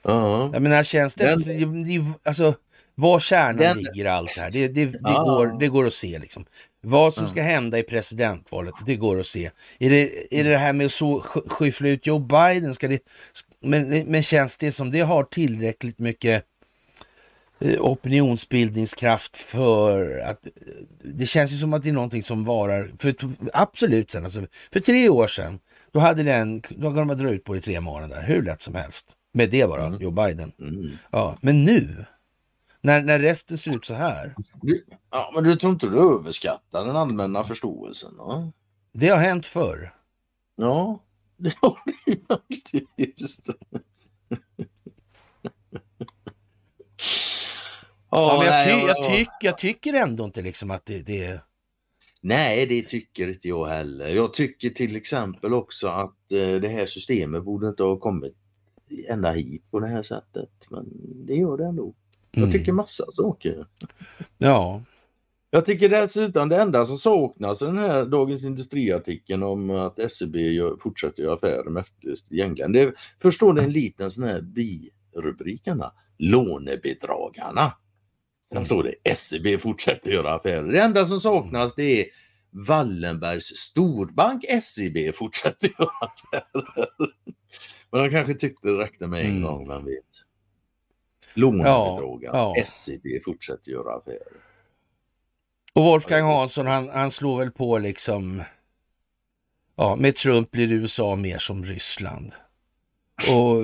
Ja. 0.03 0.51
Jag 0.53 0.63
menar, 0.63 0.83
känns 0.83 1.15
det... 1.15 1.37
Det, 1.45 2.13
alltså, 2.23 2.55
var 2.99 3.21
kärnan 3.21 3.57
Den... 3.57 3.79
ligger 3.79 4.05
allt 4.05 4.35
det 4.35 4.41
här, 4.41 4.51
det, 4.51 4.69
det, 4.69 4.85
det 4.85 4.99
ja. 5.03 5.23
går, 5.23 5.59
det 5.59 5.69
går 5.69 5.87
att 5.87 5.95
se. 5.95 6.19
Liksom. 6.19 6.45
Vad 6.81 7.15
som 7.15 7.29
ska 7.29 7.43
hända 7.43 7.79
i 7.79 7.83
presidentvalet, 7.83 8.75
det 8.87 8.97
går 8.97 9.21
att 9.21 9.27
se. 9.27 9.51
Är 9.79 9.91
det 9.91 10.35
är 10.41 10.45
det, 10.45 10.51
det 10.51 10.59
här 10.59 10.73
med 10.73 10.87
att 10.87 10.93
så, 10.93 11.21
skyffla 11.47 11.89
ut 11.89 12.07
Joe 12.07 12.19
Biden? 12.19 12.75
Ska 12.75 12.89
det, 12.89 13.01
men, 13.61 13.89
men 13.89 14.23
känns 14.23 14.57
det 14.57 14.73
som 14.73 14.91
det 14.91 15.01
har 15.01 15.25
tillräckligt 15.25 15.99
mycket 15.99 16.45
eh, 17.61 17.81
opinionsbildningskraft 17.81 19.37
för 19.37 20.19
att 20.19 20.47
det 21.05 21.27
känns 21.27 21.53
ju 21.53 21.57
som 21.57 21.73
att 21.73 21.83
det 21.83 21.89
är 21.89 21.93
någonting 21.93 22.23
som 22.23 22.45
varar, 22.45 22.91
för 22.99 23.15
absolut 23.53 24.11
sen, 24.11 24.25
alltså, 24.25 24.47
för 24.73 24.81
tre 24.81 25.09
år 25.09 25.27
sedan, 25.27 25.59
då 25.93 25.99
hade 25.99 26.23
den, 26.23 26.63
då 26.71 26.95
kan 26.95 27.09
de 27.09 27.19
dra 27.19 27.31
ut 27.31 27.45
på 27.45 27.53
det 27.53 27.59
i 27.59 27.63
tre 27.63 27.81
månader, 27.81 28.23
hur 28.23 28.43
lätt 28.43 28.63
som 28.63 28.75
helst. 28.75 29.15
Med 29.35 29.51
det 29.51 29.69
bara, 29.69 29.87
mm. 29.87 30.03
Joe 30.03 30.11
Biden. 30.11 30.53
Mm. 30.61 30.91
Ja, 31.11 31.39
men 31.41 31.65
nu, 31.65 32.05
när, 32.81 33.03
när 33.03 33.19
resten 33.19 33.59
ser 33.59 33.77
ut 33.77 33.85
så 33.85 33.95
här. 33.95 34.35
Du, 34.63 34.85
ja, 35.11 35.31
men 35.35 35.45
du 35.45 35.57
tror 35.57 35.73
inte 35.73 35.87
du 35.87 36.15
överskattar 36.15 36.87
den 36.87 36.97
allmänna 36.97 37.45
förståelsen? 37.45 38.17
Va? 38.17 38.53
Det 38.93 39.09
har 39.09 39.19
hänt 39.19 39.47
förr. 39.47 39.95
Ja, 40.57 41.01
det 41.37 41.55
har 41.61 41.79
det 42.07 42.19
faktiskt. 42.29 43.47
ja, 48.11 48.39
men 48.39 48.47
jag, 48.47 48.65
ty 48.65 48.87
jag, 48.87 49.05
tyck 49.05 49.29
jag 49.41 49.59
tycker 49.59 49.95
ändå 49.95 50.25
inte 50.25 50.43
liksom 50.43 50.71
att 50.71 50.87
det, 50.87 51.03
det 51.03 51.43
Nej, 52.21 52.67
det 52.67 52.83
tycker 52.83 53.29
inte 53.29 53.49
jag 53.49 53.67
heller. 53.67 54.09
Jag 54.09 54.33
tycker 54.35 54.71
till 54.71 54.97
exempel 54.97 55.55
också 55.55 55.89
att 55.89 56.33
eh, 56.33 56.55
det 56.61 56.69
här 56.69 56.87
systemet 56.87 57.45
borde 57.45 57.69
inte 57.69 57.83
ha 57.83 57.97
kommit 57.97 58.37
ända 59.09 59.31
hit 59.31 59.71
på 59.71 59.81
det 59.81 59.87
här 59.87 60.03
sättet. 60.03 60.51
Men 60.71 60.87
det 61.27 61.35
gör 61.35 61.57
det 61.57 61.65
ändå. 61.65 61.95
Jag 62.31 62.43
mm. 62.43 62.53
tycker 62.53 62.73
massa 62.73 63.13
saker. 63.13 63.67
Ja. 64.39 64.83
Jag 65.51 65.67
tycker 65.67 65.89
dessutom 65.89 66.49
det 66.49 66.57
enda 66.57 66.87
som 66.87 66.99
saknas 66.99 67.63
i 67.63 67.65
den 67.65 67.79
här 67.79 68.05
Dagens 68.05 68.45
Industriartikeln 68.45 69.43
om 69.43 69.71
att 69.71 70.13
SEB 70.13 70.37
gör, 70.37 70.77
fortsätter 70.81 71.23
göra 71.23 71.35
affärer 71.35 71.71
med 71.71 71.85
gänglen. 72.31 72.73
Det 72.73 72.95
förstår 73.23 73.53
det 73.53 73.63
en 73.63 73.73
liten 73.73 74.11
sån 74.11 74.25
här 74.25 74.41
birubrikerna. 74.41 75.93
Lånebedragarna. 76.19 77.73
Sen 78.53 78.65
står 78.65 78.83
det 78.83 79.17
SEB 79.17 79.61
fortsätter 79.61 80.11
göra 80.11 80.35
affärer. 80.35 80.73
Det 80.73 80.81
enda 80.81 81.07
som 81.07 81.21
saknas 81.21 81.75
det 81.75 82.01
är 82.01 82.07
Wallenbergs 82.51 83.45
storbank 83.45 84.45
SEB 84.63 85.15
fortsätter 85.15 85.69
göra 85.79 85.91
affärer. 86.01 86.89
Men 87.91 88.03
de 88.03 88.11
kanske 88.11 88.35
tyckte 88.35 88.69
det 88.69 88.79
räckte 88.79 89.07
med 89.07 89.21
en 89.21 89.31
mm. 89.31 89.43
gång, 89.43 89.69
vem 89.69 89.85
vet. 89.85 90.28
Lånebedragaren, 91.39 92.37
ja, 92.37 92.53
ja. 92.57 92.65
SEB 92.67 93.03
fortsätter 93.25 93.71
göra 93.71 93.97
affärer. 93.97 94.19
Och 95.73 95.85
Wolfgang 95.85 96.25
Hansson 96.25 96.67
han, 96.67 96.89
han 96.89 97.11
slår 97.11 97.39
väl 97.39 97.51
på 97.51 97.79
liksom, 97.79 98.43
ja 99.77 99.97
med 99.97 100.17
Trump 100.17 100.51
blir 100.51 100.73
USA 100.73 101.17
mer 101.17 101.39
som 101.39 101.65
Ryssland. 101.65 102.33
Och 103.31 103.55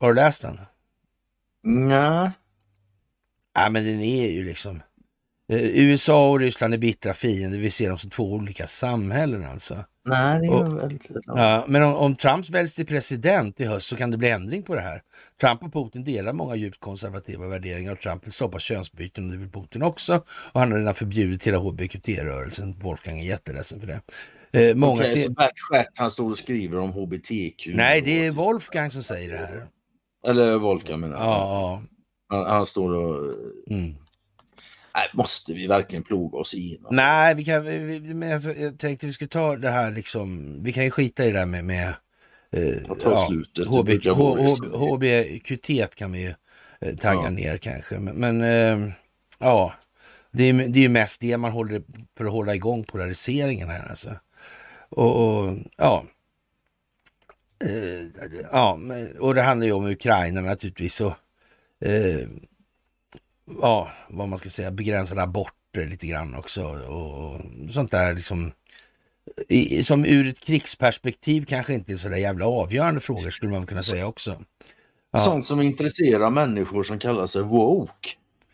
har 0.00 0.08
du 0.08 0.14
läst 0.14 0.42
den? 0.42 0.60
Nej. 1.62 2.30
Ja 3.54 3.70
men 3.70 3.84
den 3.84 4.00
är 4.00 4.30
ju 4.30 4.44
liksom, 4.44 4.76
eh, 4.76 4.82
USA 5.52 6.30
och 6.30 6.40
Ryssland 6.40 6.74
är 6.74 6.78
bittra 6.78 7.14
fiender, 7.14 7.58
vi 7.58 7.70
ser 7.70 7.88
dem 7.88 7.98
som 7.98 8.10
två 8.10 8.32
olika 8.32 8.66
samhällen 8.66 9.44
alltså. 9.44 9.76
Nej, 10.08 10.40
det 10.40 10.46
är 10.46 10.54
och, 10.54 10.78
väldigt 10.78 11.10
ja, 11.26 11.64
Men 11.68 11.82
om, 11.82 11.94
om 11.94 12.16
Trump 12.16 12.50
väljs 12.50 12.74
till 12.74 12.86
president 12.86 13.60
i 13.60 13.64
höst 13.64 13.88
så 13.88 13.96
kan 13.96 14.10
det 14.10 14.16
bli 14.16 14.28
ändring 14.28 14.62
på 14.62 14.74
det 14.74 14.80
här. 14.80 15.02
Trump 15.40 15.62
och 15.62 15.72
Putin 15.72 16.04
delar 16.04 16.32
många 16.32 16.54
djupt 16.54 16.80
konservativa 16.80 17.46
värderingar 17.46 17.92
och 17.92 18.00
Trump 18.00 18.26
vill 18.26 18.32
stoppa 18.32 18.58
könsbyten 18.58 19.24
och 19.24 19.32
det 19.32 19.38
vill 19.38 19.50
Putin 19.50 19.82
också. 19.82 20.22
Och 20.52 20.60
han 20.60 20.72
har 20.72 20.78
redan 20.78 20.94
förbjudit 20.94 21.46
hela 21.46 21.58
hbqt-rörelsen. 21.58 22.74
Wolfgang 22.80 23.18
är 23.18 23.26
jätteledsen 23.26 23.80
för 23.80 23.86
det. 23.86 24.00
Eh, 24.52 24.74
många 24.74 24.92
okay, 24.92 25.06
ser... 25.06 25.22
så 25.22 25.32
Bert 25.32 25.60
Stjärt, 25.70 25.92
han 25.94 26.10
står 26.10 26.30
och 26.30 26.38
skriver 26.38 26.78
om 26.78 26.92
hbtq? 26.92 27.66
Nej, 27.66 28.00
det 28.00 28.26
är 28.26 28.30
Wolfgang 28.30 28.90
som 28.90 29.02
säger 29.02 29.30
det 29.30 29.36
här. 29.36 29.66
Eller 30.26 30.58
Wolfgang 30.58 31.00
menar 31.00 31.16
jag. 31.16 31.24
Ja, 31.24 31.82
ja. 32.28 32.36
Han, 32.36 32.46
han 32.46 32.66
står 32.66 32.94
och... 32.94 33.34
Mm. 33.70 33.94
Nej, 35.00 35.10
måste 35.14 35.52
vi 35.52 35.66
verkligen 35.66 36.02
ploga 36.02 36.38
oss 36.38 36.54
igenom? 36.54 36.96
Nej, 36.96 37.34
vi 37.34 37.44
kan, 37.44 37.64
men 38.18 38.32
alltså, 38.32 38.52
jag 38.54 38.78
tänkte 38.78 39.06
vi 39.06 39.12
skulle 39.12 39.28
ta 39.28 39.56
det 39.56 39.70
här 39.70 39.90
liksom, 39.90 40.58
vi 40.62 40.72
kan 40.72 40.84
ju 40.84 40.90
skita 40.90 41.24
i 41.24 41.32
det 41.32 41.38
där 41.38 41.46
med, 41.46 41.64
med 41.64 41.94
eh, 42.52 42.76
ja, 43.04 43.26
slutet. 43.28 43.66
HB, 43.66 43.88
HBQT 44.74 45.94
kan 45.94 46.12
vi 46.12 46.22
ju 46.22 46.34
eh, 46.80 46.96
tagga 46.96 47.22
ja. 47.24 47.30
ner 47.30 47.58
kanske. 47.58 47.98
Men, 47.98 48.14
men 48.14 48.40
eh, 48.42 48.92
ja, 49.38 49.74
det 50.30 50.44
är, 50.44 50.52
det 50.52 50.78
är 50.78 50.82
ju 50.82 50.88
mest 50.88 51.20
det 51.20 51.36
man 51.36 51.52
håller 51.52 51.82
för 52.16 52.24
att 52.24 52.32
hålla 52.32 52.54
igång 52.54 52.84
polariseringen 52.84 53.68
här 53.68 53.88
alltså. 53.88 54.10
Och, 54.88 55.16
och 55.26 55.58
ja, 55.76 56.04
eh, 57.64 58.24
ja, 58.52 58.78
och 59.18 59.34
det 59.34 59.42
handlar 59.42 59.66
ju 59.66 59.72
om 59.72 59.86
Ukraina 59.86 60.40
naturligtvis. 60.40 61.00
Och, 61.00 61.14
eh, 61.88 62.28
ja, 63.60 63.90
vad 64.08 64.28
man 64.28 64.38
ska 64.38 64.50
säga, 64.50 64.70
begränsade 64.70 65.22
aborter 65.22 65.86
lite 65.86 66.06
grann 66.06 66.34
också 66.34 66.64
och 66.64 67.40
sånt 67.70 67.90
där 67.90 68.14
liksom. 68.14 68.52
I, 69.48 69.82
som 69.82 70.04
ur 70.04 70.28
ett 70.28 70.40
krigsperspektiv 70.40 71.44
kanske 71.44 71.74
inte 71.74 71.92
är 71.92 71.96
så 71.96 72.08
där 72.08 72.16
jävla 72.16 72.46
avgörande 72.46 73.00
frågor 73.00 73.30
skulle 73.30 73.52
man 73.52 73.66
kunna 73.66 73.82
säga 73.82 74.06
också. 74.06 74.42
Ja. 75.12 75.18
Sånt 75.18 75.46
som 75.46 75.60
intresserar 75.60 76.30
människor 76.30 76.82
som 76.82 76.98
kallar 76.98 77.26
sig 77.26 77.42
woke. 77.42 78.08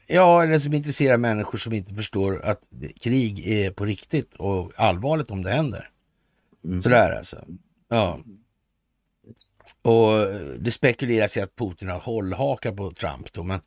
Ja, 0.06 0.42
eller 0.42 0.58
som 0.58 0.74
intresserar 0.74 1.16
människor 1.16 1.58
som 1.58 1.72
inte 1.72 1.94
förstår 1.94 2.42
att 2.44 2.60
krig 3.00 3.46
är 3.46 3.70
på 3.70 3.84
riktigt 3.84 4.34
och 4.34 4.72
allvarligt 4.76 5.30
om 5.30 5.42
det 5.42 5.50
händer. 5.50 5.90
Mm. 6.64 6.82
Sådär 6.82 7.16
alltså. 7.16 7.44
Ja. 7.88 8.20
Och 9.82 10.26
det 10.58 10.70
spekuleras 10.70 11.36
i 11.36 11.40
att 11.40 11.56
Putin 11.56 11.88
har 11.88 11.98
hållhakar 11.98 12.72
på 12.72 12.90
Trump 12.90 13.32
då, 13.32 13.42
men 13.42 13.60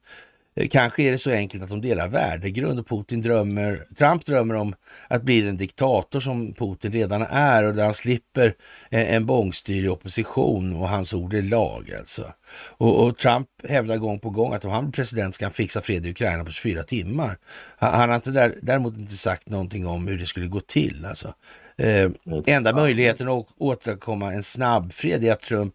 Eh, 0.55 0.67
kanske 0.67 1.03
är 1.03 1.11
det 1.11 1.17
så 1.17 1.31
enkelt 1.31 1.63
att 1.63 1.69
de 1.69 1.81
delar 1.81 2.07
värdegrund 2.07 2.79
och 2.79 2.87
Putin 2.87 3.21
drömmer, 3.21 3.85
Trump 3.97 4.25
drömmer 4.25 4.55
om 4.55 4.75
att 5.07 5.23
bli 5.23 5.41
den 5.41 5.57
diktator 5.57 6.19
som 6.19 6.53
Putin 6.53 6.91
redan 6.91 7.21
är 7.21 7.63
och 7.63 7.75
där 7.75 7.83
han 7.83 7.93
slipper 7.93 8.55
eh, 8.91 9.15
en, 9.15 9.25
bångstyrig 9.25 9.91
opposition 9.91 10.75
och 10.75 10.89
hans 10.89 11.13
ord 11.13 11.33
är 11.33 11.41
lag 11.41 11.93
alltså. 11.99 12.33
Och, 12.77 13.03
och, 13.03 13.17
Trump 13.17 13.47
hävdar 13.63 13.97
gång 13.97 14.19
på 14.19 14.29
gång 14.29 14.53
att 14.53 14.65
om 14.65 14.71
han 14.71 14.83
blir 14.85 14.91
president 14.91 15.35
ska 15.35 15.45
han 15.45 15.51
fixa 15.51 15.81
fred 15.81 16.05
i 16.05 16.09
Ukraina 16.09 16.45
på 16.45 16.51
24 16.51 16.83
timmar. 16.83 17.37
Han, 17.77 17.93
han 17.93 18.09
har 18.09 18.15
inte 18.15 18.31
där, 18.31 18.55
däremot 18.61 18.97
inte 18.97 19.15
sagt 19.15 19.49
någonting 19.49 19.87
om 19.87 20.07
hur 20.07 20.17
det 20.17 20.25
skulle 20.25 20.47
gå 20.47 20.59
till 20.59 21.05
alltså. 21.05 21.33
Eh, 21.77 22.09
enda 22.45 22.73
möjligheten 22.73 23.27
att 23.27 23.45
åstadkomma 23.57 24.33
en 24.33 24.43
snabb 24.43 24.93
fred 24.93 25.23
är 25.23 25.31
att 25.31 25.41
Trump 25.41 25.73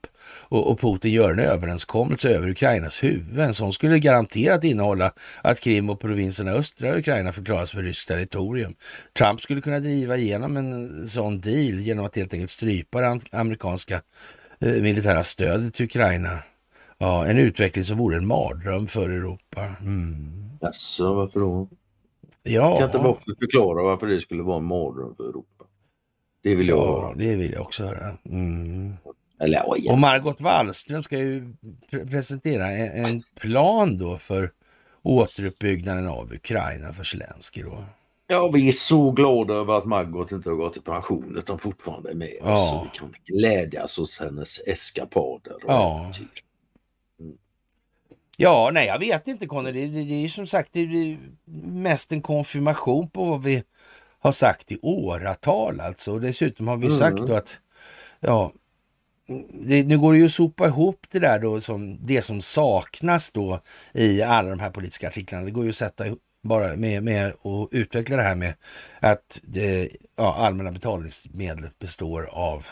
och, 0.49 0.71
och, 0.71 0.81
Putin 0.81 1.13
gör 1.13 1.33
en 1.33 1.39
överenskommelse 1.39 2.29
över 2.29 2.49
Ukrainas 2.49 3.03
huvud. 3.03 3.39
En 3.39 3.55
sån 3.55 3.73
skulle 3.73 3.99
garanterat 3.99 4.65
innehålla 4.65 5.13
att 5.43 5.61
Krim 5.61 5.91
och 5.91 6.01
provinserna 6.01 6.51
östra 6.51 6.99
Ukraina 6.99 7.33
förklaras 7.33 7.71
för 7.71 7.83
ryskt 7.83 8.09
territorium. 8.09 8.75
Trump 9.19 9.41
skulle 9.41 9.61
kunna 9.61 9.81
driva 9.81 10.17
igenom 10.17 10.57
en 10.57 11.09
sån 11.09 11.41
deal 11.41 11.81
genom 11.81 12.05
att 12.05 12.17
helt 12.17 12.33
enkelt 12.35 12.51
strypa 12.51 13.01
det 13.01 13.21
amerikanska 13.31 14.01
eh, 14.61 14.73
militära 14.73 15.25
stödet 15.25 15.75
till 15.75 15.85
Ukraina. 15.85 16.39
Ja, 17.05 17.27
en 17.27 17.39
utveckling 17.39 17.85
som 17.85 17.99
vore 17.99 18.17
en 18.17 18.27
mardröm 18.27 18.87
för 18.87 19.11
Europa. 19.11 19.61
Mm. 19.81 20.51
Jaså, 20.61 21.15
varför 21.15 21.41
då? 21.41 21.69
Ja. 22.43 22.79
Kan 22.79 22.87
inte 22.87 22.99
bara 22.99 23.17
förklara 23.39 23.83
varför 23.83 24.07
det 24.07 24.21
skulle 24.21 24.43
vara 24.43 24.57
en 24.57 24.65
mardröm 24.65 25.15
för 25.17 25.29
Europa? 25.29 25.65
Det 26.43 26.55
vill 26.55 26.69
jag 26.69 26.79
ja, 26.79 27.01
höra. 27.01 27.15
det 27.15 27.37
vill 27.37 27.53
jag 27.53 27.63
också 27.63 27.85
höra. 27.85 28.17
Mm. 28.25 28.95
Eller, 29.41 29.63
oj, 29.67 29.89
och 29.91 29.99
Margot 29.99 30.41
Wallström 30.41 31.03
ska 31.03 31.19
ju 31.19 31.55
pre 31.91 32.07
presentera 32.07 32.71
en, 32.71 33.05
en, 33.05 33.23
plan 33.41 33.99
då 33.99 34.19
för 34.19 34.51
återuppbyggnaden 35.03 36.09
av 36.09 36.33
Ukraina 36.33 36.93
för 36.93 37.05
Zelensky 37.05 37.63
då. 37.63 37.85
Ja, 38.27 38.51
vi 38.55 38.69
är 38.69 38.73
så 38.73 39.11
glada 39.11 39.55
över 39.55 39.75
att 39.79 39.85
Margot 39.85 40.33
inte 40.33 40.49
har 40.49 40.57
gått 40.57 40.77
i 40.77 40.81
pension 40.81 41.37
utan 41.39 41.59
fortfarande 41.59 42.11
är 42.11 42.15
med 42.15 42.35
ja. 42.41 42.55
oss. 42.55 42.91
Vi 42.93 42.99
kan 42.99 43.15
glädjas 43.25 43.99
åt 43.99 44.19
hennes 44.21 44.61
eskapader 44.67 45.55
och 45.55 45.73
ja. 45.73 46.01
Mm. 46.01 46.29
Ja, 48.39 48.71
nej 48.73 48.87
jag 48.87 48.99
vet 48.99 49.29
inte 49.29 49.47
Conny. 49.47 49.73
Det, 49.73 49.87
det, 49.87 50.05
det 50.05 50.25
är 50.25 50.29
som 50.29 50.47
sagt 50.47 50.71
det 50.73 51.19
mest 51.65 52.13
en 52.13 52.23
konfirmation 52.23 53.11
på 53.11 53.25
vad 53.25 53.43
vi 53.43 53.63
har 54.19 54.33
sagt 54.33 54.73
i 54.73 54.79
åratal 54.83 55.81
alltså. 55.81 56.13
Och 56.13 56.21
dessutom 56.21 56.69
har 56.69 56.77
vi 56.77 56.87
mm. 56.87 56.99
sagt 56.99 57.19
då 57.19 57.35
att 57.35 57.61
ja, 58.21 58.53
det, 59.53 59.85
nu 59.85 59.99
går 59.99 60.13
det 60.13 60.19
ju 60.19 60.25
att 60.25 60.33
sopa 60.33 60.67
ihop 60.67 61.07
det 61.11 61.19
där 61.19 61.39
då 61.39 61.61
som 61.61 62.07
det 62.07 62.23
som 62.23 62.41
saknas 62.41 63.31
då 63.31 63.61
i 63.93 64.23
alla 64.23 64.51
de 64.51 64.61
här 64.61 64.71
politiska 64.71 65.09
artiklarna. 65.09 65.45
Det 65.45 65.51
går 65.51 65.65
ju 65.65 65.71
att 65.71 65.77
sätta 65.77 66.05
bara 66.43 66.77
med, 66.77 67.03
med 67.03 67.27
att 67.27 67.69
utveckla 67.71 68.17
det 68.17 68.23
här 68.23 68.35
med 68.35 68.55
att 69.01 69.41
det, 69.43 69.91
ja, 70.17 70.35
allmänna 70.35 70.73
betalningsmedlet 70.73 71.79
består 71.79 72.29
av 72.33 72.67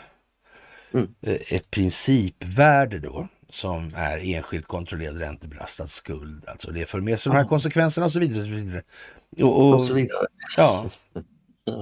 mm. 0.93 1.15
Eh, 1.21 1.55
ett 1.55 1.71
principvärde 1.71 2.99
då 2.99 3.27
som 3.53 3.93
är 3.95 4.35
enskilt 4.35 4.67
kontrollerad 4.67 5.17
räntebelastad 5.17 5.87
skuld. 5.87 6.43
Alltså 6.47 6.71
det 6.71 6.85
för 6.85 7.01
med 7.01 7.19
sig 7.19 7.31
de 7.31 7.37
här 7.37 7.45
konsekvenserna 7.45 8.05
och 8.05 8.11
så 8.11 8.19
vidare. 8.19 8.41
Och 8.41 8.47
så 8.47 8.53
vidare. 8.55 8.81
Och, 9.41 9.61
och, 9.61 9.73
och 9.73 9.81
så 9.81 9.93
vidare. 9.93 10.27
Ja, 10.57 10.89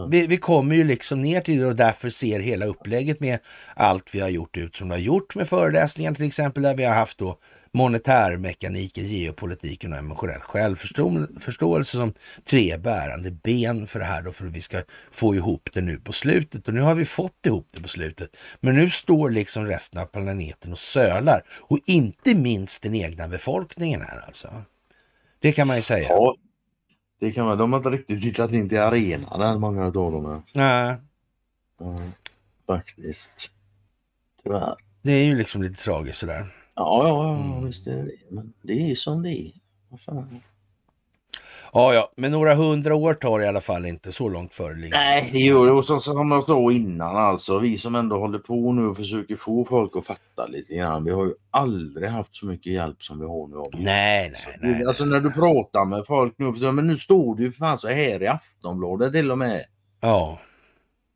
vi, 0.10 0.28
vi, 0.28 0.38
kommer 0.38 0.76
ju 0.76 0.84
liksom 0.84 1.22
ner 1.22 1.42
till 1.42 1.60
det 1.60 1.66
och 1.66 1.76
därför 1.76 2.10
ser 2.10 2.40
hela 2.40 2.66
upplägget 2.66 3.20
med 3.20 3.40
allt 3.76 4.16
vi 4.16 4.20
har 4.20 4.30
gjort 4.30 4.58
ut 4.58 4.76
som 4.76 4.90
vi 4.90 4.94
har 4.94 5.02
gjort 5.02 5.36
med 5.36 5.50
föreläsningar 5.50 6.14
till 6.14 6.26
exempel 6.26 6.64
där 6.64 6.76
vi 6.76 6.84
har 6.84 6.94
haft 6.94 7.18
då 7.18 7.38
monetärmekaniken, 7.72 9.06
geopolitiken 9.06 9.94
och 9.94 10.00
emotionell 10.00 10.40
självförståelse 10.40 11.98
som 11.98 12.14
tre 12.46 12.78
bärande 12.78 13.32
ben 13.32 13.88
för 13.88 14.00
det 14.00 14.06
här 14.06 14.22
då 14.22 14.32
för 14.32 14.48
att 14.48 14.52
vi 14.52 14.62
ska 14.62 14.82
få 15.12 15.36
ihop 15.36 15.70
det 15.74 15.82
nu 15.82 15.98
på 15.98 16.14
slutet. 16.14 16.68
Och 16.68 16.74
nu 16.74 16.82
har 16.82 16.96
vi 16.96 17.06
fått 17.06 17.46
ihop 17.46 17.68
det 17.74 17.82
på 17.82 17.88
slutet. 17.88 18.38
Men 18.60 18.76
nu 18.76 18.90
står 18.90 19.30
liksom 19.30 19.66
resten 19.66 20.02
av 20.02 20.06
planeten 20.06 20.72
och 20.72 20.80
sölar 20.80 21.44
och 21.62 21.80
inte 21.86 22.36
minst 22.36 22.84
den 22.84 22.96
egna 22.96 23.28
befolkningen 23.28 24.02
här 24.02 24.24
alltså. 24.26 24.64
Det 25.40 25.52
kan 25.52 25.68
man 25.68 25.76
ju 25.76 25.82
säga. 25.82 26.08
Ja. 26.10 26.36
Det 27.22 27.32
kan 27.32 27.46
man, 27.46 27.58
de 27.58 27.74
har 27.74 27.80
inte 27.80 27.90
riktigt 27.90 28.24
hittat 28.24 28.52
in 28.52 28.70
till 28.70 28.80
arenan 28.80 29.42
än, 29.42 29.60
många 29.60 29.86
av 29.86 29.94
dem. 29.94 30.44
Nej. 30.54 30.98
Mm, 31.82 32.12
faktiskt. 32.68 33.52
Tyvärr. 34.44 34.76
Det 35.02 35.12
är 35.12 35.26
ju 35.26 35.38
liksom 35.38 35.62
lite 35.64 35.84
tragiskt 35.84 36.18
sådär. 36.18 36.56
Ja, 36.76 37.08
ja, 37.08 37.38
ja 37.38 37.52
mm. 37.52 37.66
visst 37.66 37.88
är 37.88 38.04
det 38.04 38.12
Men 38.30 38.54
det 38.62 38.92
är 38.92 38.96
som 38.96 39.22
det 39.24 39.30
är. 39.30 39.52
Ja, 41.74 41.94
ja, 41.94 42.12
men 42.16 42.32
några 42.32 42.56
hundra 42.56 42.96
år 42.96 43.14
tar 43.14 43.40
det 43.40 43.46
i 43.46 43.48
alla 43.48 43.62
fall 43.62 43.86
inte 43.86 44.12
så 44.12 44.30
långt 44.30 44.54
före. 44.54 44.74
Nej, 44.74 45.30
det 45.32 45.40
gör 45.40 45.66
det. 45.66 45.72
Och 45.72 45.86
så, 45.86 46.00
som 46.00 46.32
jag 46.32 46.46
sa 46.46 46.72
innan 46.72 47.18
alltså, 47.18 47.60
vi 47.60 47.78
som 47.78 47.96
ändå 47.96 48.20
håller 48.20 48.40
på 48.40 48.72
nu 48.72 48.88
och 48.88 48.96
försöker 48.98 49.36
få 49.36 49.66
folk 49.66 49.96
att 49.96 50.06
fatta 50.06 50.48
lite 50.48 50.76
grann. 50.76 51.04
Vi 51.04 51.12
har 51.12 51.26
ju 51.26 51.34
aldrig 51.52 52.10
haft 52.10 52.36
så 52.36 52.46
mycket 52.46 52.74
hjälp 52.74 53.04
som 53.04 53.20
vi 53.20 53.26
har 53.26 53.48
nu. 53.48 53.84
Nej, 53.84 54.32
nej, 54.32 54.58
nej. 54.62 54.86
Alltså 54.86 55.06
när 55.06 55.20
du 55.20 55.32
pratar 55.32 55.86
med 55.86 56.06
folk 56.08 56.34
nu, 56.38 56.72
men 56.72 56.88
nu 56.88 56.98
står 56.98 57.36
det 57.36 57.44
ju 57.44 57.52
för 57.52 57.58
fan 57.58 57.80
så 57.80 57.88
här 57.88 58.24
i 58.24 58.28
Aftonbladet 58.28 59.14
till 59.14 59.32
och 59.32 59.38
med. 59.38 59.66
Ja. 60.00 60.40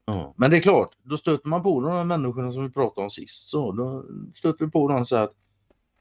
ja. 0.06 0.34
Men 0.38 0.52
det 0.52 0.58
är 0.58 0.62
klart, 0.62 0.90
då 1.04 1.18
stöter 1.18 1.50
man 1.50 1.64
på 1.64 1.82
de 1.82 1.92
här 1.92 2.04
människorna 2.04 2.54
som 2.54 2.64
vi 2.64 2.70
pratade 2.70 3.04
om 3.04 3.10
sist. 3.10 3.50
Så 3.50 3.72
då 3.72 4.06
stöter 4.36 4.66
du 4.66 4.72
på 4.72 4.88
dem 4.88 5.06
så 5.06 5.16
att, 5.16 5.32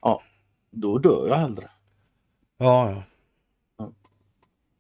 ja, 0.03 0.23
då 0.71 0.99
dör 0.99 1.29
jag 1.29 1.37
hellre. 1.37 1.71
Ja, 2.59 2.91
ja. 2.91 3.03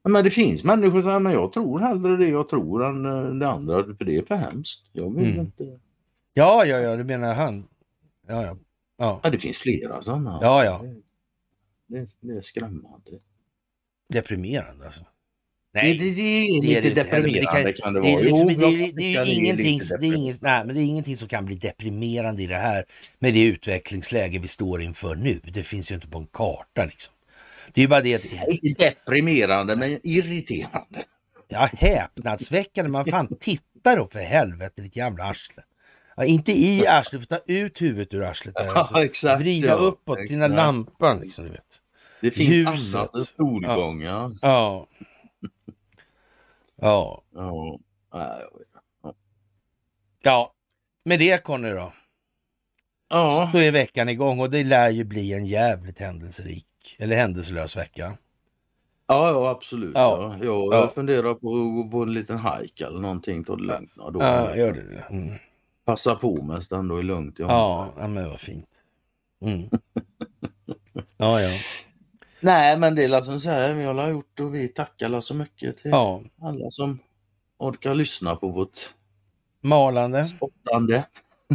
Men 0.08 0.24
det 0.24 0.30
finns 0.30 0.64
människor 0.64 0.92
som 0.92 1.02
säger, 1.02 1.20
men 1.20 1.32
jag 1.32 1.52
tror 1.52 1.80
hellre 1.80 2.16
det 2.16 2.28
jag 2.28 2.48
tror 2.48 2.84
än 2.84 3.06
eh, 3.06 3.34
det 3.34 3.48
andra, 3.48 3.84
för 3.84 4.04
det 4.04 4.16
är 4.16 4.22
för 4.22 4.34
hemskt. 4.34 4.84
Jag 4.92 5.16
vill 5.16 5.26
mm. 5.26 5.40
inte... 5.40 5.78
Ja, 6.34 6.64
ja, 6.64 6.78
ja, 6.78 6.96
du 6.96 7.04
menar 7.04 7.34
han? 7.34 7.64
Ja, 8.28 8.42
ja. 8.42 8.56
Ja, 8.98 9.20
ja 9.22 9.30
det 9.30 9.38
finns 9.38 9.58
flera 9.58 10.02
sådana. 10.02 10.38
Ja, 10.42 10.64
ja. 10.64 10.84
Det, 11.86 12.08
det 12.20 12.32
är 12.32 12.40
skrämmande. 12.40 13.10
Deprimerande 14.12 14.84
alltså. 14.84 15.04
Nej, 15.74 15.98
det, 15.98 16.04
det, 16.04 16.14
det 16.14 16.76
är 16.76 16.82
lite 16.82 16.88
det, 16.88 16.94
deprimerande 16.94 17.72
kan, 17.72 17.82
kan 17.84 17.92
det, 17.92 18.00
vara. 18.00 18.20
Liksom, 18.20 18.46
det, 18.46 18.52
är, 18.52 18.92
det 18.92 19.16
är 19.16 19.24
ju 19.24 19.34
ingenting, 19.34 19.80
det 20.00 20.06
är 20.06 20.16
inget, 20.16 20.42
nej, 20.42 20.66
men 20.66 20.74
det 20.74 20.82
är 20.82 20.84
ingenting 20.84 21.16
som 21.16 21.28
kan 21.28 21.44
bli 21.44 21.54
deprimerande 21.54 22.42
i 22.42 22.46
det 22.46 22.56
här 22.56 22.84
med 23.18 23.34
det 23.34 23.44
utvecklingsläge 23.44 24.38
vi 24.38 24.48
står 24.48 24.82
inför 24.82 25.14
nu. 25.14 25.40
Det 25.44 25.62
finns 25.62 25.90
ju 25.90 25.94
inte 25.94 26.08
på 26.08 26.18
en 26.18 26.26
karta 26.26 26.84
liksom. 26.84 27.13
Det 27.74 27.82
är 27.82 27.88
bara 27.88 28.00
det 28.00 28.14
att... 28.14 28.78
Deprimerande 28.78 29.76
men 29.76 30.00
irriterande. 30.02 31.04
Ja, 31.48 31.68
häpnadsväckande. 31.72 32.90
Man 32.90 33.04
fan 33.04 33.36
titta 33.40 33.96
då 33.96 34.06
för 34.06 34.18
helvete 34.18 34.82
ditt 34.82 34.96
jävla 34.96 35.24
arsle. 35.24 35.62
Ja, 36.16 36.24
inte 36.24 36.52
i 36.52 36.86
arslet, 36.86 37.22
för 37.22 37.26
ta 37.26 37.40
ut 37.46 37.82
huvudet 37.82 38.14
ur 38.14 38.22
arslet. 38.22 38.54
Där, 38.54 38.74
alltså. 38.74 38.94
ja, 38.94 39.04
exakt, 39.04 39.40
Vrida 39.40 39.68
ja. 39.68 39.74
uppåt 39.74 40.18
till 40.18 40.38
den 40.38 40.54
lampan. 40.54 41.20
Liksom, 41.20 41.44
du 41.44 41.50
vet. 41.50 41.80
Det 42.20 42.30
finns 42.30 42.48
Ljuset. 42.48 43.00
annat 43.00 43.14
än 43.14 43.24
solgång. 43.24 44.02
Ja. 44.02 44.32
Ja. 44.42 44.86
ja. 46.80 47.22
ja. 47.34 47.78
ja. 48.12 48.50
Ja, 50.22 50.52
med 51.04 51.18
det 51.18 51.42
Conny 51.44 51.70
då. 51.70 51.92
Ja. 53.08 53.48
Så 53.52 53.58
är 53.58 53.70
veckan 53.70 54.08
igång 54.08 54.40
och 54.40 54.50
det 54.50 54.64
lär 54.64 54.90
ju 54.90 55.04
bli 55.04 55.32
en 55.32 55.46
jävligt 55.46 55.98
händelserik 55.98 56.66
eller 56.98 57.16
händelselös 57.16 57.76
vecka. 57.76 58.16
Ja, 59.06 59.30
ja 59.30 59.50
absolut. 59.50 59.92
Ja. 59.94 60.36
Ja. 60.42 60.44
Jag 60.44 60.74
ja. 60.74 60.92
funderar 60.94 61.34
på 61.34 61.48
att 61.48 61.74
gå 61.74 61.90
på 61.90 62.02
en 62.02 62.12
liten 62.12 62.38
hike 62.38 62.86
eller 62.86 62.98
någonting. 63.00 63.44
Ta 63.44 63.56
det 63.56 63.62
lugnt 63.62 63.96
några 63.96 64.24
Ja, 64.24 64.56
gör 64.56 64.72
det. 64.72 65.14
Mm. 65.14 65.34
Passa 65.84 66.14
på 66.14 66.28
det 66.68 66.76
ändå 66.76 66.96
är 66.96 67.02
lugnt. 67.02 67.38
Ja, 67.38 67.92
ja 67.98 68.06
men 68.06 68.30
vad 68.30 68.40
fint. 68.40 68.82
Mm. 69.42 69.62
ja, 71.16 71.40
ja. 71.40 71.50
Nej, 72.40 72.78
men 72.78 72.94
det 72.94 73.04
är 73.04 73.08
som 73.24 73.40
säger 73.40 73.74
vi 73.74 73.84
har 73.84 74.08
gjort 74.08 74.40
och 74.40 74.54
vi 74.54 74.68
tackar 74.68 75.20
så 75.20 75.34
mycket 75.34 75.78
till 75.78 75.90
ja. 75.90 76.22
alla 76.42 76.70
som 76.70 76.98
orkar 77.58 77.94
lyssna 77.94 78.36
på 78.36 78.48
vårt 78.48 78.94
malande 79.60 80.24
spottande. 80.24 81.04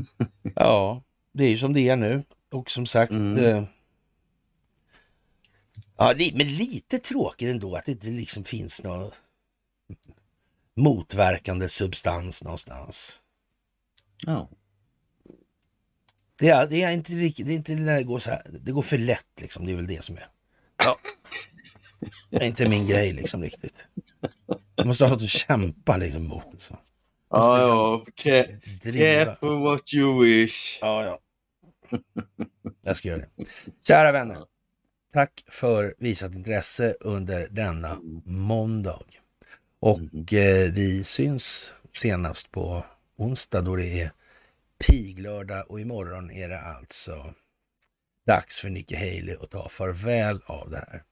ja, 0.56 1.02
det 1.34 1.44
är 1.44 1.50
ju 1.50 1.58
som 1.58 1.74
det 1.74 1.90
är 1.90 1.96
nu 1.96 2.24
och 2.52 2.72
som 2.72 2.86
sagt 2.86 3.12
mm. 3.12 3.46
eh, 3.46 3.64
Ja, 6.02 6.14
men 6.34 6.48
lite 6.48 7.00
tråkigt 7.00 7.50
ändå 7.50 7.76
att 7.76 7.86
det 7.86 7.92
inte 7.92 8.08
liksom 8.08 8.44
finns 8.44 8.84
någon 8.84 9.12
motverkande 10.76 11.70
substans 11.70 12.44
någonstans. 12.44 13.20
Ja. 14.18 14.50
Det 16.36 16.50
är, 16.50 16.68
det 16.68 16.84
är 16.84 16.92
inte 16.92 17.12
riktigt, 17.12 17.48
det 17.48 17.54
är 17.54 17.56
inte 17.56 17.76
det 17.76 18.04
går 18.04 18.20
så 18.20 18.30
här, 18.30 18.42
det 18.62 18.72
går 18.72 18.82
för 18.82 18.98
lätt 18.98 19.42
liksom, 19.42 19.66
det 19.66 19.72
är 19.72 19.76
väl 19.76 19.88
det 19.88 20.04
som 20.04 20.18
är. 20.18 20.28
Ja. 20.78 21.00
Det 22.30 22.38
är 22.38 22.48
inte 22.48 22.70
min 22.70 22.88
grej 22.88 23.14
liksom 23.14 23.44
riktigt. 23.44 23.90
Jag 24.76 24.88
måste 24.88 25.06
ha 25.06 25.12
något 25.12 25.22
att 25.24 25.30
kämpa 25.30 25.98
liksom 25.98 26.28
mot. 26.28 26.62
Så. 26.62 26.78
Ja, 27.30 27.62
ja. 27.62 28.06
Careful 28.16 29.60
what 29.60 29.94
you 29.94 30.24
wish. 30.24 30.78
Ja, 30.82 31.04
ja. 31.06 31.20
Jag 32.82 32.98
ska 32.98 33.08
göra 33.08 33.22
det. 33.22 33.46
Kära 33.88 34.12
vänner. 34.12 34.46
Tack 35.14 35.44
för 35.48 35.96
visat 35.98 36.36
intresse 36.36 36.96
under 37.00 37.48
denna 37.50 38.00
måndag. 38.26 39.00
Och 39.80 40.00
mm. 40.00 40.26
eh, 40.32 40.74
vi 40.74 41.04
syns 41.04 41.74
senast 41.92 42.52
på 42.52 42.84
onsdag 43.18 43.62
då 43.62 43.76
det 43.76 44.02
är 44.02 44.12
piglördag 44.88 45.66
och 45.72 45.80
imorgon 45.80 46.32
är 46.32 46.50
det 46.50 46.60
alltså 46.60 47.34
dags 48.28 48.58
för 48.60 48.70
Nicky 48.70 48.96
Haley 48.96 49.36
att 49.42 49.50
ta 49.50 49.70
farväl 49.70 50.40
av 50.46 50.70
det 50.70 50.78
här. 50.78 51.04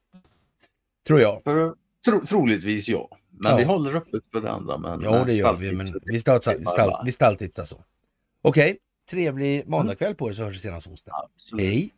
Tror 1.07 1.21
jag. 1.21 1.43
För, 1.43 1.75
tro, 2.05 2.25
troligtvis 2.25 2.87
ja. 2.89 3.09
Men 3.29 3.51
ja. 3.51 3.57
vi 3.57 3.63
håller 3.63 3.95
öppet 3.95 4.23
för 4.31 4.41
det 4.41 4.51
andra. 4.51 4.77
Men, 4.77 5.01
ja, 5.01 5.23
det 5.25 5.33
gör 5.33 5.53
vi. 5.53 5.71
Men 5.71 5.93
vi, 6.05 6.19
stall, 6.19 6.39
vi, 6.59 6.65
stall, 6.65 7.01
vi 7.05 7.11
stalltipsar 7.11 7.63
så. 7.63 7.83
Okej, 8.41 8.71
okay. 8.71 8.77
trevlig 9.09 9.67
måndagkväll 9.67 10.15
på 10.15 10.29
er 10.29 10.33
så 10.33 10.43
hörs 10.43 10.53
vi 10.55 10.59
senast 10.59 10.87
onsdag. 10.87 11.11
Absolut. 11.35 11.65
Hej! 11.65 11.91